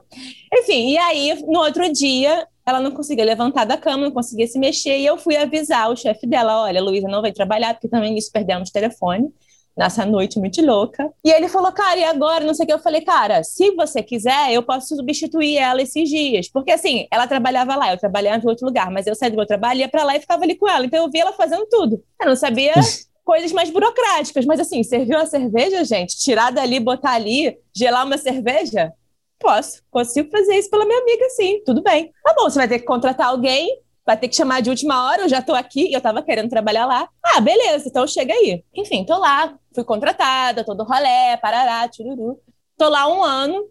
Enfim, 0.54 0.92
e 0.92 0.98
aí, 0.98 1.44
no 1.48 1.60
outro 1.60 1.92
dia, 1.92 2.48
ela 2.70 2.80
não 2.80 2.92
conseguia 2.92 3.26
levantar 3.26 3.66
da 3.66 3.78
cama, 3.78 4.06
não 4.06 4.12
conseguia 4.12 4.48
se 4.48 4.60
mexer, 4.60 4.98
e 4.98 5.06
eu 5.06 5.18
fui 5.18 5.36
avisar 5.36 5.92
o 5.92 5.96
chefe 5.96 6.28
dela, 6.28 6.64
olha, 6.64 6.82
Luísa 6.82 7.08
não 7.08 7.22
vai 7.22 7.32
trabalhar, 7.32 7.74
porque 7.74 7.88
também 7.88 8.18
isso 8.18 8.32
perdemos 8.32 8.70
telefone 8.70 9.32
nessa 9.80 10.06
noite 10.06 10.38
muito 10.38 10.62
louca. 10.64 11.10
E 11.24 11.32
ele 11.32 11.48
falou, 11.48 11.72
cara, 11.72 11.98
e 11.98 12.04
agora? 12.04 12.44
Não 12.44 12.54
sei 12.54 12.66
o 12.66 12.68
que. 12.68 12.74
Eu 12.74 12.80
falei, 12.80 13.00
cara, 13.00 13.44
se 13.46 13.72
você 13.72 14.04
quiser, 14.04 14.52
eu 14.52 14.62
posso 14.62 14.94
substituir 14.94 15.56
ela 15.56 15.82
esses 15.82 16.10
dias. 16.10 16.50
Porque 16.50 16.72
assim, 16.72 17.08
ela 17.10 17.26
trabalhava 17.26 17.78
lá, 17.78 17.94
eu 17.94 17.98
trabalhava 17.98 18.44
em 18.44 18.50
outro 18.50 18.66
lugar, 18.66 18.92
mas 18.92 19.08
eu 19.08 19.16
saía 19.16 19.32
do 19.32 19.38
meu 19.38 19.46
trabalho, 19.46 19.80
ia 19.80 19.88
pra 19.88 20.04
lá 20.04 20.18
e 20.18 20.20
ficava 20.20 20.44
ali 20.44 20.56
com 20.56 20.68
ela. 20.68 20.86
Então 20.86 21.02
eu 21.02 21.10
via 21.10 21.22
ela 21.22 21.32
fazendo 21.32 21.66
tudo. 21.70 22.04
Eu 22.20 22.28
não 22.28 22.36
sabia 22.36 22.74
coisas 23.24 23.54
mais 23.54 23.70
burocráticas, 23.70 24.46
mas 24.46 24.60
assim, 24.60 24.84
serviu 24.84 25.18
a 25.18 25.26
cerveja, 25.26 25.86
gente, 25.86 26.18
tirar 26.18 26.52
dali, 26.52 26.78
botar 26.80 27.12
ali, 27.12 27.58
gelar 27.74 28.06
uma 28.06 28.18
cerveja? 28.18 28.92
Posso, 29.40 29.82
consigo 29.90 30.30
fazer 30.30 30.56
isso 30.58 30.70
pela 30.70 30.86
minha 30.86 31.00
amiga, 31.00 31.30
sim, 31.30 31.62
tudo 31.66 31.82
bem. 31.82 32.12
Tá 32.24 32.34
bom, 32.36 32.44
você 32.44 32.60
vai 32.60 32.68
ter 32.68 32.80
que 32.80 32.86
contratar 32.86 33.28
alguém, 33.28 33.82
vai 34.06 34.18
ter 34.18 34.28
que 34.28 34.36
chamar 34.36 34.62
de 34.62 34.70
última 34.70 35.08
hora, 35.08 35.24
eu 35.24 35.30
já 35.30 35.42
tô 35.42 35.54
aqui, 35.54 35.94
eu 35.94 36.02
tava 36.02 36.22
querendo 36.22 36.50
trabalhar 36.50 36.86
lá. 36.86 37.08
Ah, 37.24 37.40
beleza, 37.40 37.88
então 37.88 38.06
chega 38.06 38.34
aí. 38.34 38.64
Enfim, 38.76 39.06
tô 39.06 39.18
lá, 39.18 39.58
fui 39.74 39.84
contratada, 39.84 40.66
todo 40.66 40.84
rolé, 40.84 41.38
parará, 41.38 41.88
tururu. 41.88 42.40
Tô 42.78 42.90
lá 42.90 43.08
um 43.08 43.24
ano, 43.24 43.66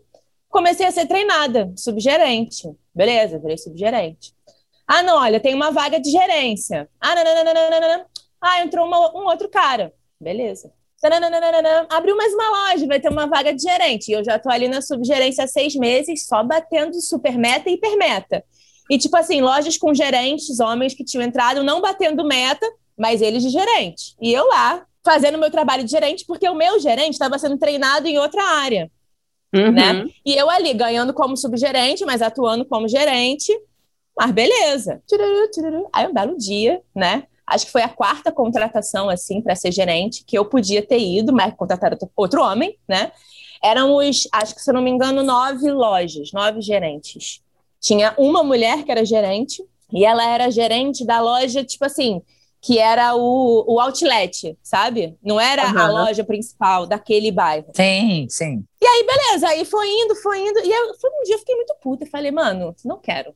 comecei 0.49 0.87
a 0.87 0.91
ser 0.91 1.07
treinada, 1.07 1.73
subgerente. 1.77 2.69
Beleza, 2.95 3.39
virei 3.39 3.59
subgerente. 3.59 4.35
Ah, 4.87 5.03
não, 5.03 5.19
olha, 5.19 5.39
tem 5.39 5.55
uma 5.55 5.71
vaga 5.71 6.01
de 6.01 6.11
gerência. 6.11 6.89
Ah, 6.99 7.15
não, 7.15 7.25
não, 7.25 7.45
não, 7.45 7.55
não, 7.55 7.71
não, 7.71 7.99
não. 7.99 8.07
Ah, 8.41 8.63
entrou 8.63 8.87
uma, 8.87 8.99
um 9.15 9.27
outro 9.27 9.49
cara. 9.51 9.93
Beleza. 10.19 10.73
Abriu 11.91 12.17
mais 12.17 12.35
uma 12.35 12.51
loja, 12.51 12.87
vai 12.87 12.99
ter 12.99 13.09
uma 13.09 13.27
vaga 13.27 13.55
de 13.55 13.63
gerente. 13.63 14.09
E 14.09 14.13
eu 14.13 14.25
já 14.25 14.39
tô 14.39 14.51
ali 14.51 14.69
na 14.69 14.83
subgerência 14.83 15.45
há 15.45 15.47
seis 15.47 15.75
meses, 15.75 16.27
só 16.27 16.43
batendo 16.43 17.01
super 17.01 17.39
meta 17.39 17.71
e 17.71 17.75
hipermeta. 17.75 18.43
E, 18.91 18.99
tipo 18.99 19.17
assim, 19.17 19.41
lojas 19.41 19.77
com 19.77 19.95
gerentes, 19.95 20.61
homens 20.61 20.95
que 20.95 21.05
tinham 21.05 21.23
entrado, 21.23 21.63
não 21.63 21.81
batendo 21.81 22.25
meta, 22.25 22.67
mas 22.97 23.23
eles 23.23 23.43
de 23.43 23.51
gerente. 23.51 24.17
E 24.21 24.33
eu 24.33 24.47
lá, 24.49 24.85
fazendo 25.05 25.39
meu 25.39 25.51
trabalho 25.51 25.85
de 25.85 25.91
gerente, 25.91 26.25
porque 26.27 26.49
o 26.49 26.55
meu 26.55 26.81
gerente 26.81 27.13
estava 27.13 27.39
sendo 27.39 27.59
treinado 27.59 28.09
em 28.09 28.19
outra 28.19 28.43
área. 28.43 28.91
Uhum. 29.55 29.73
Né? 29.73 30.07
E 30.25 30.35
eu 30.35 30.51
ali, 30.51 30.75
ganhando 30.75 31.15
como 31.15 31.37
subgerente, 31.37 32.05
mas 32.05 32.23
atuando 32.23 32.65
como 32.65 32.89
gerente. 32.89 33.53
Mas 34.19 34.33
beleza. 34.33 35.01
Aí 35.93 36.07
um 36.07 36.13
belo 36.13 36.37
dia, 36.37 36.83
né? 36.95 37.25
Acho 37.49 37.67
que 37.67 37.73
foi 37.73 37.83
a 37.83 37.89
quarta 37.89 38.31
contratação, 38.31 39.09
assim, 39.09 39.41
para 39.41 39.57
ser 39.57 39.73
gerente, 39.73 40.25
que 40.25 40.37
eu 40.37 40.45
podia 40.45 40.87
ter 40.87 40.99
ido, 40.99 41.33
mas 41.33 41.55
contrataram 41.55 41.97
outro 42.17 42.43
homem, 42.43 42.77
né? 42.87 43.13
Éramos, 43.63 44.29
acho 44.33 44.55
que 44.55 44.61
se 44.61 44.71
eu 44.71 44.75
não 44.75 44.83
me 44.83 44.91
engano, 44.91 45.23
nove 45.23 45.71
lojas, 45.71 46.31
nove 46.33 46.61
gerentes. 46.61 47.43
Tinha 47.81 48.15
uma 48.17 48.43
mulher 48.43 48.85
que 48.85 48.91
era 48.91 49.05
gerente, 49.05 49.65
e 49.93 50.05
ela 50.05 50.25
era 50.25 50.51
gerente 50.51 51.05
da 51.05 51.21
loja, 51.21 51.65
tipo 51.65 51.85
assim, 51.85 52.21
que 52.61 52.79
era 52.79 53.15
o, 53.15 53.65
o 53.67 53.81
outlet, 53.81 54.57
sabe? 54.63 55.17
Não 55.23 55.41
era 55.41 55.71
uhum. 55.71 55.79
a 55.79 55.91
loja 55.91 56.25
principal 56.25 56.87
daquele 56.87 57.31
bairro. 57.31 57.69
Sim, 57.75 58.27
sim. 58.29 58.65
E 58.81 58.87
aí, 58.87 59.07
beleza, 59.07 59.49
aí 59.49 59.65
foi 59.65 59.89
indo, 59.89 60.15
foi 60.17 60.41
indo, 60.41 60.59
e 60.61 60.71
eu, 60.71 60.91
um 60.91 61.23
dia 61.25 61.35
eu 61.35 61.39
fiquei 61.39 61.55
muito 61.55 61.75
puta, 61.81 62.05
e 62.05 62.09
falei, 62.11 62.31
mano, 62.31 62.75
não 62.85 62.99
quero. 62.99 63.35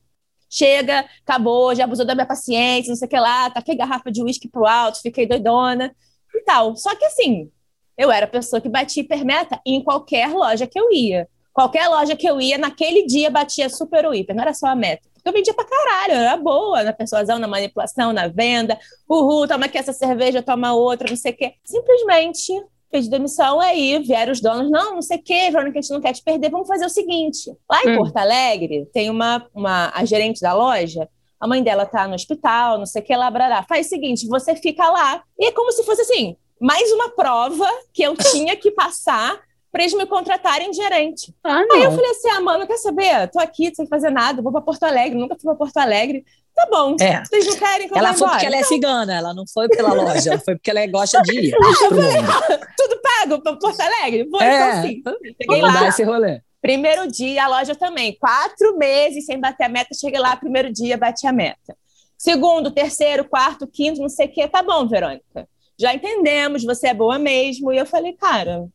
Chega, 0.55 1.03
acabou, 1.25 1.73
já 1.73 1.85
abusou 1.85 2.05
da 2.05 2.13
minha 2.13 2.27
paciência, 2.27 2.91
não 2.91 2.95
sei 2.95 3.07
o 3.07 3.09
que 3.09 3.19
lá, 3.19 3.49
taquei 3.49 3.75
garrafa 3.75 4.11
de 4.11 4.21
uísque 4.21 4.47
pro 4.47 4.67
alto, 4.67 5.01
fiquei 5.01 5.25
doidona 5.25 5.95
e 6.31 6.41
tal. 6.41 6.75
Só 6.75 6.95
que 6.95 7.03
assim, 7.05 7.49
eu 7.97 8.11
era 8.11 8.27
a 8.27 8.29
pessoa 8.29 8.61
que 8.61 8.69
batia 8.69 9.01
hipermeta 9.01 9.59
em 9.65 9.83
qualquer 9.83 10.29
loja 10.29 10.67
que 10.67 10.79
eu 10.79 10.91
ia. 10.91 11.27
Qualquer 11.51 11.87
loja 11.87 12.15
que 12.15 12.27
eu 12.27 12.39
ia, 12.39 12.59
naquele 12.59 13.05
dia 13.07 13.31
batia 13.31 13.67
super 13.67 14.05
o 14.05 14.13
hiper, 14.13 14.35
não 14.35 14.43
era 14.43 14.53
só 14.53 14.67
a 14.67 14.75
meta. 14.75 15.09
Eu 15.25 15.33
vendia 15.33 15.55
pra 15.55 15.65
caralho, 15.65 16.13
era 16.13 16.37
boa 16.37 16.83
na 16.83 16.93
persuasão, 16.93 17.39
na 17.39 17.47
manipulação, 17.47 18.13
na 18.13 18.27
venda. 18.27 18.77
Uhul, 19.09 19.47
toma 19.47 19.65
aqui 19.65 19.79
essa 19.79 19.93
cerveja, 19.93 20.43
toma 20.43 20.73
outra, 20.73 21.09
não 21.09 21.17
sei 21.17 21.31
o 21.31 21.35
quê. 21.35 21.53
Simplesmente 21.63 22.51
pedi 22.93 23.09
demissão, 23.09 23.59
aí 23.59 23.97
vieram 24.03 24.31
os 24.31 24.39
donos, 24.39 24.69
não, 24.69 24.93
não 24.93 25.01
sei 25.01 25.17
o 25.17 25.23
quê, 25.23 25.49
Verônica, 25.49 25.79
a 25.79 25.81
gente 25.81 25.91
não 25.91 25.99
quer 25.99 26.13
te 26.13 26.23
perder, 26.23 26.51
vamos 26.51 26.67
fazer 26.67 26.85
o 26.85 26.89
seguinte. 26.89 27.51
Lá 27.67 27.83
em 27.83 27.89
hum. 27.89 27.97
Porto 27.97 28.15
Alegre, 28.17 28.87
tem 28.93 29.09
uma, 29.09 29.43
uma, 29.51 29.91
a 29.95 30.05
gerente 30.05 30.39
da 30.39 30.53
loja, 30.53 31.09
a 31.39 31.47
mãe 31.47 31.63
dela 31.63 31.87
tá 31.87 32.07
no 32.07 32.13
hospital, 32.13 32.77
não 32.77 32.85
sei 32.85 33.01
o 33.01 33.05
que, 33.05 33.15
lá, 33.15 33.31
brará. 33.31 33.63
Faz 33.63 33.87
o 33.87 33.89
seguinte, 33.89 34.27
você 34.27 34.55
fica 34.55 34.87
lá. 34.87 35.23
E 35.39 35.47
é 35.47 35.51
como 35.51 35.71
se 35.71 35.83
fosse 35.83 36.01
assim, 36.03 36.37
mais 36.61 36.91
uma 36.91 37.09
prova 37.09 37.67
que 37.91 38.03
eu 38.03 38.15
tinha 38.31 38.55
que 38.55 38.69
passar 38.69 39.41
para 39.71 39.81
eles 39.81 39.95
me 39.95 40.05
contratarem 40.05 40.69
de 40.69 40.77
gerente. 40.77 41.33
Ah, 41.43 41.63
Aí 41.73 41.83
eu 41.83 41.91
falei 41.91 42.11
assim: 42.11 42.29
ah, 42.29 42.41
mano, 42.41 42.67
quer 42.67 42.77
saber? 42.77 43.27
Tô 43.31 43.39
aqui 43.39 43.73
sem 43.73 43.87
fazer 43.87 44.11
nada, 44.11 44.39
vou 44.39 44.51
para 44.51 44.61
Porto 44.61 44.83
Alegre, 44.83 45.17
nunca 45.17 45.35
fui 45.35 45.45
para 45.45 45.55
Porto 45.55 45.77
Alegre. 45.77 46.23
Tá 46.55 46.67
bom. 46.69 46.95
É. 46.99 47.23
Vocês 47.25 47.45
não 47.47 47.55
querem 47.55 47.87
que 47.87 47.93
eu 47.93 47.97
Ela 47.97 48.13
foi 48.13 48.29
porque 48.29 48.45
ela 48.45 48.55
é 48.55 48.59
então... 48.59 48.69
cigana, 48.69 49.13
ela 49.15 49.33
não 49.33 49.43
foi 49.51 49.67
pela 49.67 49.93
loja, 49.93 50.31
ela 50.31 50.39
foi 50.39 50.55
porque 50.55 50.69
ela 50.69 50.85
gosta 50.87 51.21
de 51.21 51.47
ir. 51.47 51.51
Tudo 52.77 53.01
pago 53.01 53.41
para 53.41 53.55
Porto 53.57 53.81
Alegre? 53.81 54.25
Vou 54.29 54.41
é. 54.41 54.87
então 54.87 55.13
sim. 55.17 55.35
Cheguei 55.41 55.61
lá. 55.61 55.87
esse 55.87 56.03
rolê. 56.03 56.41
Primeiro 56.61 57.11
dia, 57.11 57.43
a 57.43 57.47
loja 57.47 57.75
também. 57.75 58.15
Quatro 58.17 58.77
meses 58.77 59.25
sem 59.25 59.39
bater 59.39 59.65
a 59.65 59.69
meta. 59.69 59.93
Cheguei 59.93 60.19
lá, 60.19 60.35
primeiro 60.35 60.71
dia, 60.71 60.97
bati 60.97 61.27
a 61.27 61.33
meta. 61.33 61.75
Segundo, 62.17 62.71
terceiro, 62.71 63.25
quarto, 63.25 63.67
quinto, 63.67 63.99
não 64.01 64.07
sei 64.07 64.27
o 64.27 64.31
quê. 64.31 64.47
Tá 64.47 64.63
bom, 64.63 64.87
Verônica. 64.87 65.47
Já 65.77 65.93
entendemos, 65.93 66.63
você 66.63 66.87
é 66.87 66.93
boa 66.93 67.19
mesmo. 67.19 67.73
E 67.73 67.77
eu 67.77 67.85
falei, 67.85 68.13
cara, 68.13 68.65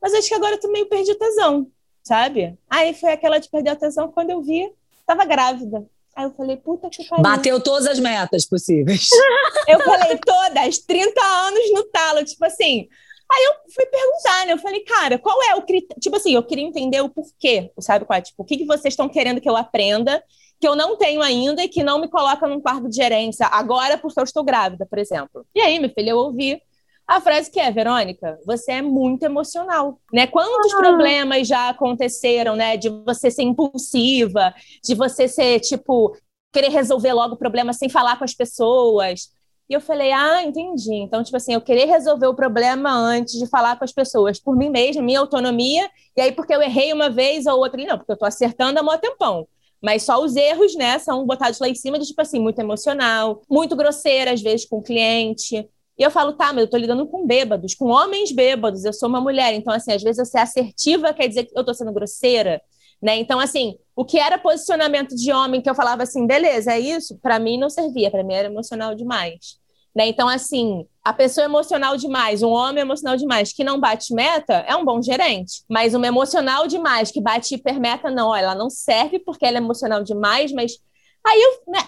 mas 0.00 0.14
acho 0.14 0.28
que 0.28 0.34
agora 0.34 0.58
eu 0.60 0.72
meio 0.72 0.88
perdi 0.88 1.12
o 1.12 1.18
tesão, 1.18 1.70
sabe? 2.02 2.58
Aí 2.68 2.94
foi 2.94 3.12
aquela 3.12 3.38
de 3.38 3.48
perder 3.48 3.70
a 3.70 3.76
tesão 3.76 4.10
quando 4.10 4.30
eu 4.30 4.42
vi, 4.42 4.68
tava 5.06 5.24
grávida. 5.24 5.86
Aí 6.18 6.24
eu 6.24 6.32
falei, 6.32 6.56
puta 6.56 6.90
que 6.90 7.04
pariu. 7.04 7.22
Bateu 7.22 7.62
todas 7.62 7.86
as 7.86 8.00
metas 8.00 8.44
possíveis. 8.44 9.08
eu 9.68 9.78
falei, 9.84 10.18
todas, 10.18 10.78
30 10.78 11.20
anos 11.20 11.72
no 11.72 11.84
talo, 11.84 12.24
tipo 12.24 12.44
assim. 12.44 12.88
Aí 13.30 13.44
eu 13.44 13.52
fui 13.72 13.86
perguntar, 13.86 14.46
né? 14.46 14.52
Eu 14.52 14.58
falei, 14.58 14.80
cara, 14.80 15.16
qual 15.16 15.40
é 15.44 15.54
o 15.54 15.62
critério? 15.62 16.00
Tipo 16.00 16.16
assim, 16.16 16.34
eu 16.34 16.42
queria 16.42 16.64
entender 16.64 17.00
o 17.02 17.08
porquê, 17.08 17.70
sabe 17.78 18.04
qual 18.04 18.18
é? 18.18 18.22
Tipo, 18.22 18.42
o 18.42 18.44
que, 18.44 18.56
que 18.56 18.64
vocês 18.64 18.94
estão 18.94 19.08
querendo 19.08 19.40
que 19.40 19.48
eu 19.48 19.56
aprenda, 19.56 20.20
que 20.60 20.66
eu 20.66 20.74
não 20.74 20.96
tenho 20.96 21.22
ainda 21.22 21.62
e 21.62 21.68
que 21.68 21.84
não 21.84 22.00
me 22.00 22.08
coloca 22.08 22.48
num 22.48 22.60
quarto 22.60 22.88
de 22.88 22.96
gerência 22.96 23.46
agora 23.46 23.96
porque 23.96 24.18
eu 24.18 24.24
estou 24.24 24.42
grávida, 24.42 24.84
por 24.86 24.98
exemplo. 24.98 25.46
E 25.54 25.60
aí, 25.60 25.78
meu 25.78 25.90
filho, 25.90 26.10
eu 26.10 26.16
ouvi 26.16 26.60
a 27.08 27.22
frase 27.22 27.50
que 27.50 27.58
é, 27.58 27.70
Verônica, 27.70 28.38
você 28.44 28.72
é 28.72 28.82
muito 28.82 29.22
emocional, 29.22 29.98
né? 30.12 30.26
Quantos 30.26 30.74
ah. 30.74 30.76
problemas 30.76 31.48
já 31.48 31.70
aconteceram, 31.70 32.54
né? 32.54 32.76
De 32.76 32.90
você 32.90 33.30
ser 33.30 33.44
impulsiva, 33.44 34.54
de 34.84 34.94
você 34.94 35.26
ser, 35.26 35.58
tipo, 35.60 36.14
querer 36.52 36.68
resolver 36.68 37.14
logo 37.14 37.34
o 37.34 37.38
problema 37.38 37.72
sem 37.72 37.88
falar 37.88 38.18
com 38.18 38.24
as 38.24 38.34
pessoas. 38.34 39.30
E 39.70 39.72
eu 39.72 39.80
falei, 39.80 40.12
ah, 40.12 40.42
entendi. 40.42 40.96
Então, 40.96 41.22
tipo 41.22 41.36
assim, 41.36 41.54
eu 41.54 41.62
querer 41.62 41.86
resolver 41.86 42.26
o 42.26 42.34
problema 42.34 42.90
antes 42.92 43.38
de 43.38 43.46
falar 43.46 43.78
com 43.78 43.84
as 43.84 43.92
pessoas, 43.92 44.38
por 44.38 44.54
mim 44.54 44.68
mesma, 44.68 45.02
minha 45.02 45.20
autonomia, 45.20 45.88
e 46.14 46.20
aí 46.20 46.32
porque 46.32 46.54
eu 46.54 46.60
errei 46.60 46.92
uma 46.92 47.08
vez 47.08 47.46
ou 47.46 47.58
outra, 47.58 47.82
não, 47.84 47.96
porque 47.96 48.12
eu 48.12 48.18
tô 48.18 48.26
acertando 48.26 48.78
há 48.78 48.82
mó 48.82 48.96
tempão. 48.98 49.48
Mas 49.82 50.02
só 50.02 50.22
os 50.22 50.36
erros, 50.36 50.74
né, 50.74 50.98
são 50.98 51.24
botados 51.24 51.58
lá 51.58 51.68
em 51.68 51.74
cima 51.74 51.98
de, 51.98 52.06
tipo 52.06 52.20
assim, 52.20 52.38
muito 52.38 52.58
emocional, 52.58 53.42
muito 53.48 53.76
grosseira, 53.76 54.32
às 54.32 54.42
vezes, 54.42 54.66
com 54.66 54.78
o 54.78 54.82
cliente. 54.82 55.66
E 55.98 56.02
eu 56.02 56.10
falo, 56.10 56.32
tá, 56.34 56.52
mas 56.52 56.62
eu 56.62 56.70
tô 56.70 56.76
lidando 56.76 57.06
com 57.06 57.26
bêbados, 57.26 57.74
com 57.74 57.86
homens 57.86 58.30
bêbados, 58.30 58.84
eu 58.84 58.92
sou 58.92 59.08
uma 59.08 59.20
mulher. 59.20 59.52
Então, 59.54 59.72
assim, 59.72 59.92
às 59.92 60.02
vezes 60.02 60.18
eu 60.18 60.24
ser 60.24 60.38
assertiva 60.38 61.12
quer 61.12 61.26
dizer 61.26 61.44
que 61.44 61.58
eu 61.58 61.64
tô 61.64 61.74
sendo 61.74 61.92
grosseira, 61.92 62.62
né? 63.02 63.16
Então, 63.16 63.40
assim, 63.40 63.76
o 63.96 64.04
que 64.04 64.18
era 64.18 64.38
posicionamento 64.38 65.16
de 65.16 65.32
homem 65.32 65.60
que 65.60 65.68
eu 65.68 65.74
falava 65.74 66.04
assim, 66.04 66.26
beleza, 66.26 66.72
é 66.72 66.78
isso, 66.78 67.18
para 67.20 67.38
mim 67.38 67.58
não 67.58 67.68
servia, 67.68 68.10
para 68.10 68.22
mim 68.22 68.34
era 68.34 68.48
emocional 68.48 68.94
demais. 68.94 69.58
Né? 69.94 70.06
Então, 70.06 70.28
assim, 70.28 70.86
a 71.02 71.12
pessoa 71.12 71.44
emocional 71.44 71.96
demais, 71.96 72.42
um 72.42 72.50
homem 72.50 72.82
emocional 72.82 73.16
demais 73.16 73.52
que 73.52 73.64
não 73.64 73.80
bate 73.80 74.14
meta 74.14 74.64
é 74.68 74.76
um 74.76 74.84
bom 74.84 75.02
gerente. 75.02 75.64
Mas 75.68 75.94
uma 75.94 76.06
emocional 76.06 76.68
demais 76.68 77.10
que 77.10 77.20
bate 77.20 77.56
hipermeta, 77.56 78.08
não, 78.08 78.34
ela 78.34 78.54
não 78.54 78.70
serve 78.70 79.18
porque 79.18 79.44
ela 79.44 79.58
é 79.58 79.60
emocional 79.60 80.04
demais, 80.04 80.52
mas 80.52 80.78
aí 81.26 81.40
eu, 81.40 81.72
né, 81.72 81.80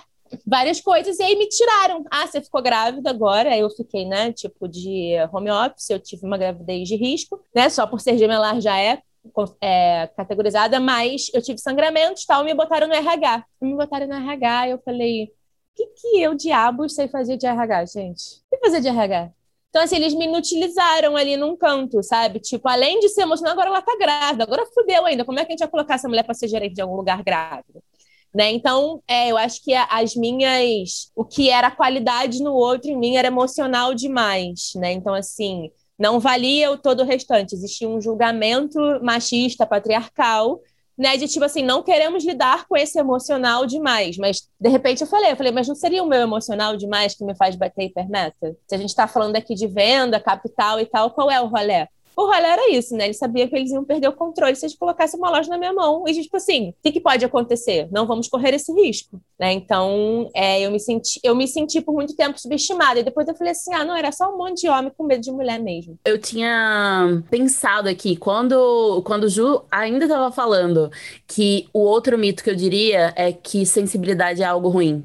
várias 0.47 0.81
coisas, 0.81 1.19
e 1.19 1.23
aí 1.23 1.37
me 1.37 1.49
tiraram. 1.49 2.05
Ah, 2.11 2.27
você 2.27 2.41
ficou 2.41 2.63
grávida 2.63 3.11
agora? 3.11 3.51
Aí 3.51 3.61
eu 3.61 3.71
fiquei, 3.71 4.07
né, 4.07 4.33
tipo, 4.33 4.69
de 4.69 5.15
home 5.33 5.51
office, 5.51 5.91
eu 5.91 5.99
tive 5.99 6.27
uma 6.27 6.39
gravidez 6.39 6.89
de 6.89 6.97
risco, 6.97 7.41
né, 7.55 7.69
só 7.69 7.87
por 7.87 8.01
ser 8.01 8.19
gemelar 8.19 8.61
já 8.61 8.79
é 8.79 9.03
é, 9.61 10.09
categorizada, 10.17 10.81
mas 10.81 11.31
eu 11.35 11.43
tive 11.43 11.59
sangramentos 11.59 12.25
tal, 12.25 12.45
me 12.45 12.55
botaram 12.55 12.89
no 12.89 12.95
RH. 12.95 13.45
Me 13.61 13.75
botaram 13.75 14.07
no 14.07 14.15
RH, 14.15 14.69
eu 14.69 14.79
falei, 14.79 15.25
o 15.25 15.29
que, 15.77 15.87
que 15.87 16.23
eu, 16.23 16.35
diabo, 16.35 16.89
sei 16.89 17.09
fazer 17.09 17.37
de 17.37 17.47
RH, 17.47 17.85
gente? 17.87 18.43
O 18.51 18.57
que 18.57 18.59
fazer 18.59 18.81
de 18.81 18.89
RH? 18.89 19.31
Então, 19.69 19.83
assim, 19.83 19.97
eles 19.97 20.15
me 20.15 20.25
inutilizaram 20.25 21.17
ali 21.17 21.37
num 21.37 21.57
canto, 21.57 22.03
sabe? 22.03 22.41
Tipo, 22.41 22.69
além 22.69 22.99
de 22.99 23.09
ser 23.09 23.23
emocional, 23.23 23.53
agora 23.53 23.69
ela 23.69 23.83
tá 23.83 23.97
grávida, 23.97 24.43
agora 24.43 24.67
fudeu 24.75 25.07
ainda. 25.07 25.25
Como 25.25 25.39
é 25.39 25.45
que 25.45 25.53
a 25.53 25.53
gente 25.53 25.61
vai 25.61 25.69
colocar 25.69 25.95
essa 25.95 26.09
mulher 26.09 26.25
para 26.25 26.35
ser 26.35 26.49
gerente 26.49 26.75
de 26.75 26.83
algum 26.83 26.97
lugar 26.97 27.23
grávida? 27.23 27.81
Né? 28.35 28.53
Então, 28.53 29.03
é, 29.09 29.31
eu 29.31 29.37
acho 29.37 29.63
que 29.63 29.75
as 29.75 30.15
minhas. 30.15 31.11
O 31.15 31.25
que 31.25 31.51
era 31.51 31.71
qualidade 31.71 32.43
no 32.43 32.53
outro, 32.55 32.91
em 32.91 32.97
mim, 32.97 33.17
era 33.17 33.29
emocional 33.29 33.95
demais. 33.95 34.73
Né? 34.77 34.93
Então, 34.93 35.15
assim, 35.15 35.71
não 35.99 36.21
valia 36.21 36.71
o 36.71 36.79
todo 36.79 37.01
o 37.01 37.07
restante. 37.07 37.55
Existia 37.55 37.89
um 37.89 38.01
julgamento 38.01 38.79
machista, 39.03 39.67
patriarcal, 39.67 40.61
né? 40.97 41.17
De 41.17 41.27
tipo 41.27 41.45
assim, 41.45 41.63
não 41.63 41.83
queremos 41.83 42.25
lidar 42.25 42.67
com 42.69 42.77
esse 42.77 42.99
emocional 42.99 43.67
demais. 43.67 44.17
Mas, 44.17 44.49
de 44.61 44.69
repente, 44.69 45.01
eu 45.01 45.07
falei, 45.07 45.33
eu 45.33 45.37
falei, 45.37 45.51
mas 45.51 45.67
não 45.67 45.75
seria 45.75 46.03
o 46.03 46.09
meu 46.09 46.21
emocional 46.21 46.77
demais 46.77 47.15
que 47.15 47.25
me 47.25 47.35
faz 47.35 47.57
bater 47.57 47.85
hipermeta? 47.87 48.57
Se 48.67 48.75
a 48.75 48.79
gente 48.79 48.91
está 48.91 49.09
falando 49.09 49.35
aqui 49.37 49.55
de 49.55 49.67
venda, 49.67 50.21
capital 50.21 50.79
e 50.79 50.87
tal, 50.87 51.11
qual 51.11 51.31
é 51.31 51.41
o 51.41 51.49
rolê? 51.49 51.87
O 52.21 52.27
rolê 52.27 52.49
era 52.49 52.71
isso, 52.71 52.95
né? 52.95 53.07
Ele 53.07 53.15
sabia 53.15 53.49
que 53.49 53.57
eles 53.57 53.71
iam 53.71 53.83
perder 53.83 54.09
o 54.09 54.13
controle 54.13 54.55
se 54.55 54.67
eles 54.67 54.77
colocassem 54.77 55.19
uma 55.19 55.31
loja 55.31 55.49
na 55.49 55.57
minha 55.57 55.73
mão. 55.73 56.05
E, 56.07 56.13
tipo 56.13 56.37
assim, 56.37 56.69
o 56.69 56.75
que, 56.83 56.93
que 56.93 57.01
pode 57.01 57.25
acontecer? 57.25 57.89
Não 57.91 58.07
vamos 58.07 58.29
correr 58.29 58.53
esse 58.53 58.71
risco, 58.75 59.19
né? 59.39 59.55
Então, 59.55 60.29
é, 60.35 60.61
eu, 60.61 60.71
me 60.71 60.79
senti, 60.79 61.19
eu 61.25 61.35
me 61.35 61.49
senti 61.49 61.81
por 61.81 61.95
muito 61.95 62.15
tempo 62.15 62.39
subestimada. 62.39 63.01
E 63.01 63.03
depois 63.03 63.27
eu 63.27 63.35
falei 63.35 63.53
assim, 63.53 63.73
ah, 63.73 63.87
não, 63.87 63.97
era 63.97 64.13
só 64.13 64.31
um 64.31 64.37
monte 64.37 64.61
de 64.61 64.69
homem 64.69 64.93
com 64.95 65.05
medo 65.05 65.23
de 65.23 65.33
mulher 65.33 65.59
mesmo. 65.59 65.99
Eu 66.05 66.19
tinha 66.19 67.23
pensado 67.31 67.89
aqui, 67.89 68.17
quando, 68.17 69.03
quando 69.07 69.25
o 69.25 69.29
Ju 69.31 69.63
ainda 69.71 70.05
estava 70.05 70.31
falando 70.31 70.91
que 71.27 71.69
o 71.73 71.79
outro 71.79 72.19
mito 72.19 72.45
que 72.45 72.51
eu 72.51 72.55
diria 72.55 73.15
é 73.17 73.33
que 73.33 73.65
sensibilidade 73.65 74.43
é 74.43 74.45
algo 74.45 74.69
ruim. 74.69 75.03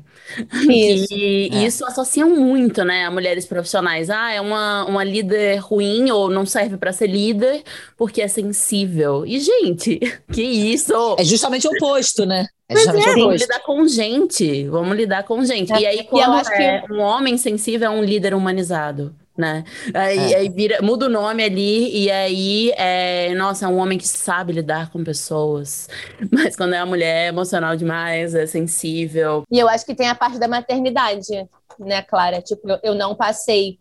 Isso. 0.69 1.13
E 1.13 1.49
é. 1.51 1.65
isso 1.65 1.85
associam 1.85 2.29
muito, 2.29 2.83
né, 2.83 3.05
a 3.05 3.11
mulheres 3.11 3.45
profissionais. 3.45 4.09
Ah, 4.09 4.31
é 4.31 4.41
uma, 4.41 4.85
uma 4.85 5.03
líder 5.03 5.57
ruim 5.57 6.09
ou 6.11 6.29
não 6.29 6.45
serve 6.45 6.77
para 6.77 6.91
ser 6.91 7.07
líder 7.07 7.63
porque 7.97 8.21
é 8.21 8.27
sensível. 8.27 9.25
E, 9.25 9.39
gente, 9.39 9.99
que 10.31 10.41
isso? 10.41 10.93
É 11.17 11.23
justamente 11.23 11.67
o 11.67 11.71
oposto, 11.71 12.25
né? 12.25 12.47
É 12.67 12.73
Mas 12.73 12.88
é, 12.88 12.91
vamos 12.91 13.41
lidar 13.41 13.59
com 13.59 13.88
gente. 13.88 14.67
Vamos 14.67 14.97
lidar 14.97 15.23
com 15.23 15.43
gente. 15.43 15.71
É, 15.71 15.81
e 15.81 15.85
aí, 15.85 16.03
quando 16.03 16.39
é 16.51 16.81
que... 16.81 16.93
um 16.93 16.99
homem 16.99 17.38
sensível, 17.38 17.88
é 17.88 17.89
um 17.91 18.03
líder 18.03 18.33
humanizado 18.33 19.15
né? 19.38 19.63
Aí, 19.93 20.34
é. 20.34 20.38
aí 20.38 20.50
vira, 20.50 20.82
muda 20.82 21.08
o 21.08 21.10
nome 21.10 21.43
ali 21.43 22.04
e 22.04 22.10
aí 22.10 22.71
é, 22.78 23.34
nossa, 23.36 23.65
é 23.65 23.67
um 23.67 23.78
homem 23.78 23.98
que 23.98 24.08
sabe 24.08 24.54
lidar 24.54 24.91
com 24.91 25.04
pessoas. 25.04 25.89
Mas 26.32 26.56
quando 26.56 26.74
é 26.74 26.80
uma 26.80 26.86
mulher 26.86 27.26
é 27.26 27.28
emocional 27.28 27.76
demais, 27.76 28.34
é 28.34 28.45
sensível. 28.45 29.43
E 29.52 29.60
eu 29.60 29.67
acho 29.67 29.86
que 29.86 29.95
tem 29.95 30.08
a 30.08 30.15
parte 30.15 30.39
da 30.39 30.48
maternidade, 30.48 31.48
né, 31.80 32.02
Clara? 32.02 32.41
Tipo, 32.41 32.69
eu, 32.69 32.80
eu 32.84 32.95
não 32.95 33.15
passei 33.15 33.78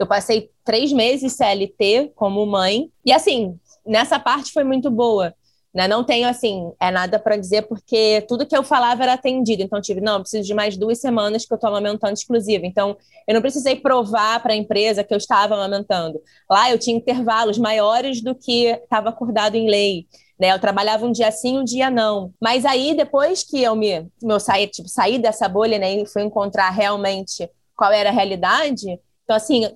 eu 0.00 0.06
passei 0.06 0.50
três 0.64 0.92
meses 0.92 1.34
CLT 1.34 2.12
como 2.16 2.46
mãe. 2.46 2.90
E 3.04 3.12
assim, 3.12 3.60
nessa 3.84 4.18
parte 4.18 4.50
foi 4.50 4.64
muito 4.64 4.90
boa. 4.90 5.34
Né? 5.72 5.86
Não 5.86 6.02
tenho, 6.02 6.28
assim, 6.28 6.72
é 6.80 6.90
nada 6.90 7.18
para 7.18 7.36
dizer, 7.36 7.62
porque 7.62 8.24
tudo 8.28 8.46
que 8.46 8.56
eu 8.56 8.62
falava 8.62 9.02
era 9.02 9.12
atendido. 9.12 9.62
Então, 9.62 9.80
tive, 9.80 10.00
não, 10.00 10.20
preciso 10.20 10.46
de 10.46 10.54
mais 10.54 10.76
duas 10.76 10.98
semanas 11.00 11.46
que 11.46 11.52
eu 11.52 11.56
estou 11.56 11.70
amamentando 11.70 12.12
exclusiva. 12.12 12.66
Então, 12.66 12.96
eu 13.26 13.34
não 13.34 13.40
precisei 13.40 13.76
provar 13.76 14.42
para 14.42 14.52
a 14.52 14.56
empresa 14.56 15.04
que 15.04 15.14
eu 15.14 15.18
estava 15.18 15.54
amamentando. 15.54 16.20
Lá 16.50 16.70
eu 16.70 16.78
tinha 16.78 16.96
intervalos 16.96 17.58
maiores 17.58 18.20
do 18.20 18.34
que 18.34 18.66
estava 18.66 19.10
acordado 19.10 19.54
em 19.54 19.70
lei. 19.70 20.06
Né? 20.38 20.52
Eu 20.52 20.58
trabalhava 20.58 21.06
um 21.06 21.12
dia 21.12 21.30
sim, 21.30 21.58
um 21.58 21.64
dia 21.64 21.88
não. 21.90 22.32
Mas 22.40 22.64
aí, 22.64 22.94
depois 22.94 23.44
que 23.44 23.62
eu 23.62 23.76
me 23.76 24.08
meu 24.22 24.40
saí, 24.40 24.66
tipo, 24.66 24.88
saí 24.88 25.18
dessa 25.18 25.48
bolha 25.48 25.78
né, 25.78 25.94
e 25.94 26.06
fui 26.06 26.22
encontrar 26.22 26.70
realmente 26.70 27.48
qual 27.76 27.92
era 27.92 28.10
a 28.10 28.12
realidade, 28.12 28.98
então, 29.30 29.36
assim, 29.36 29.70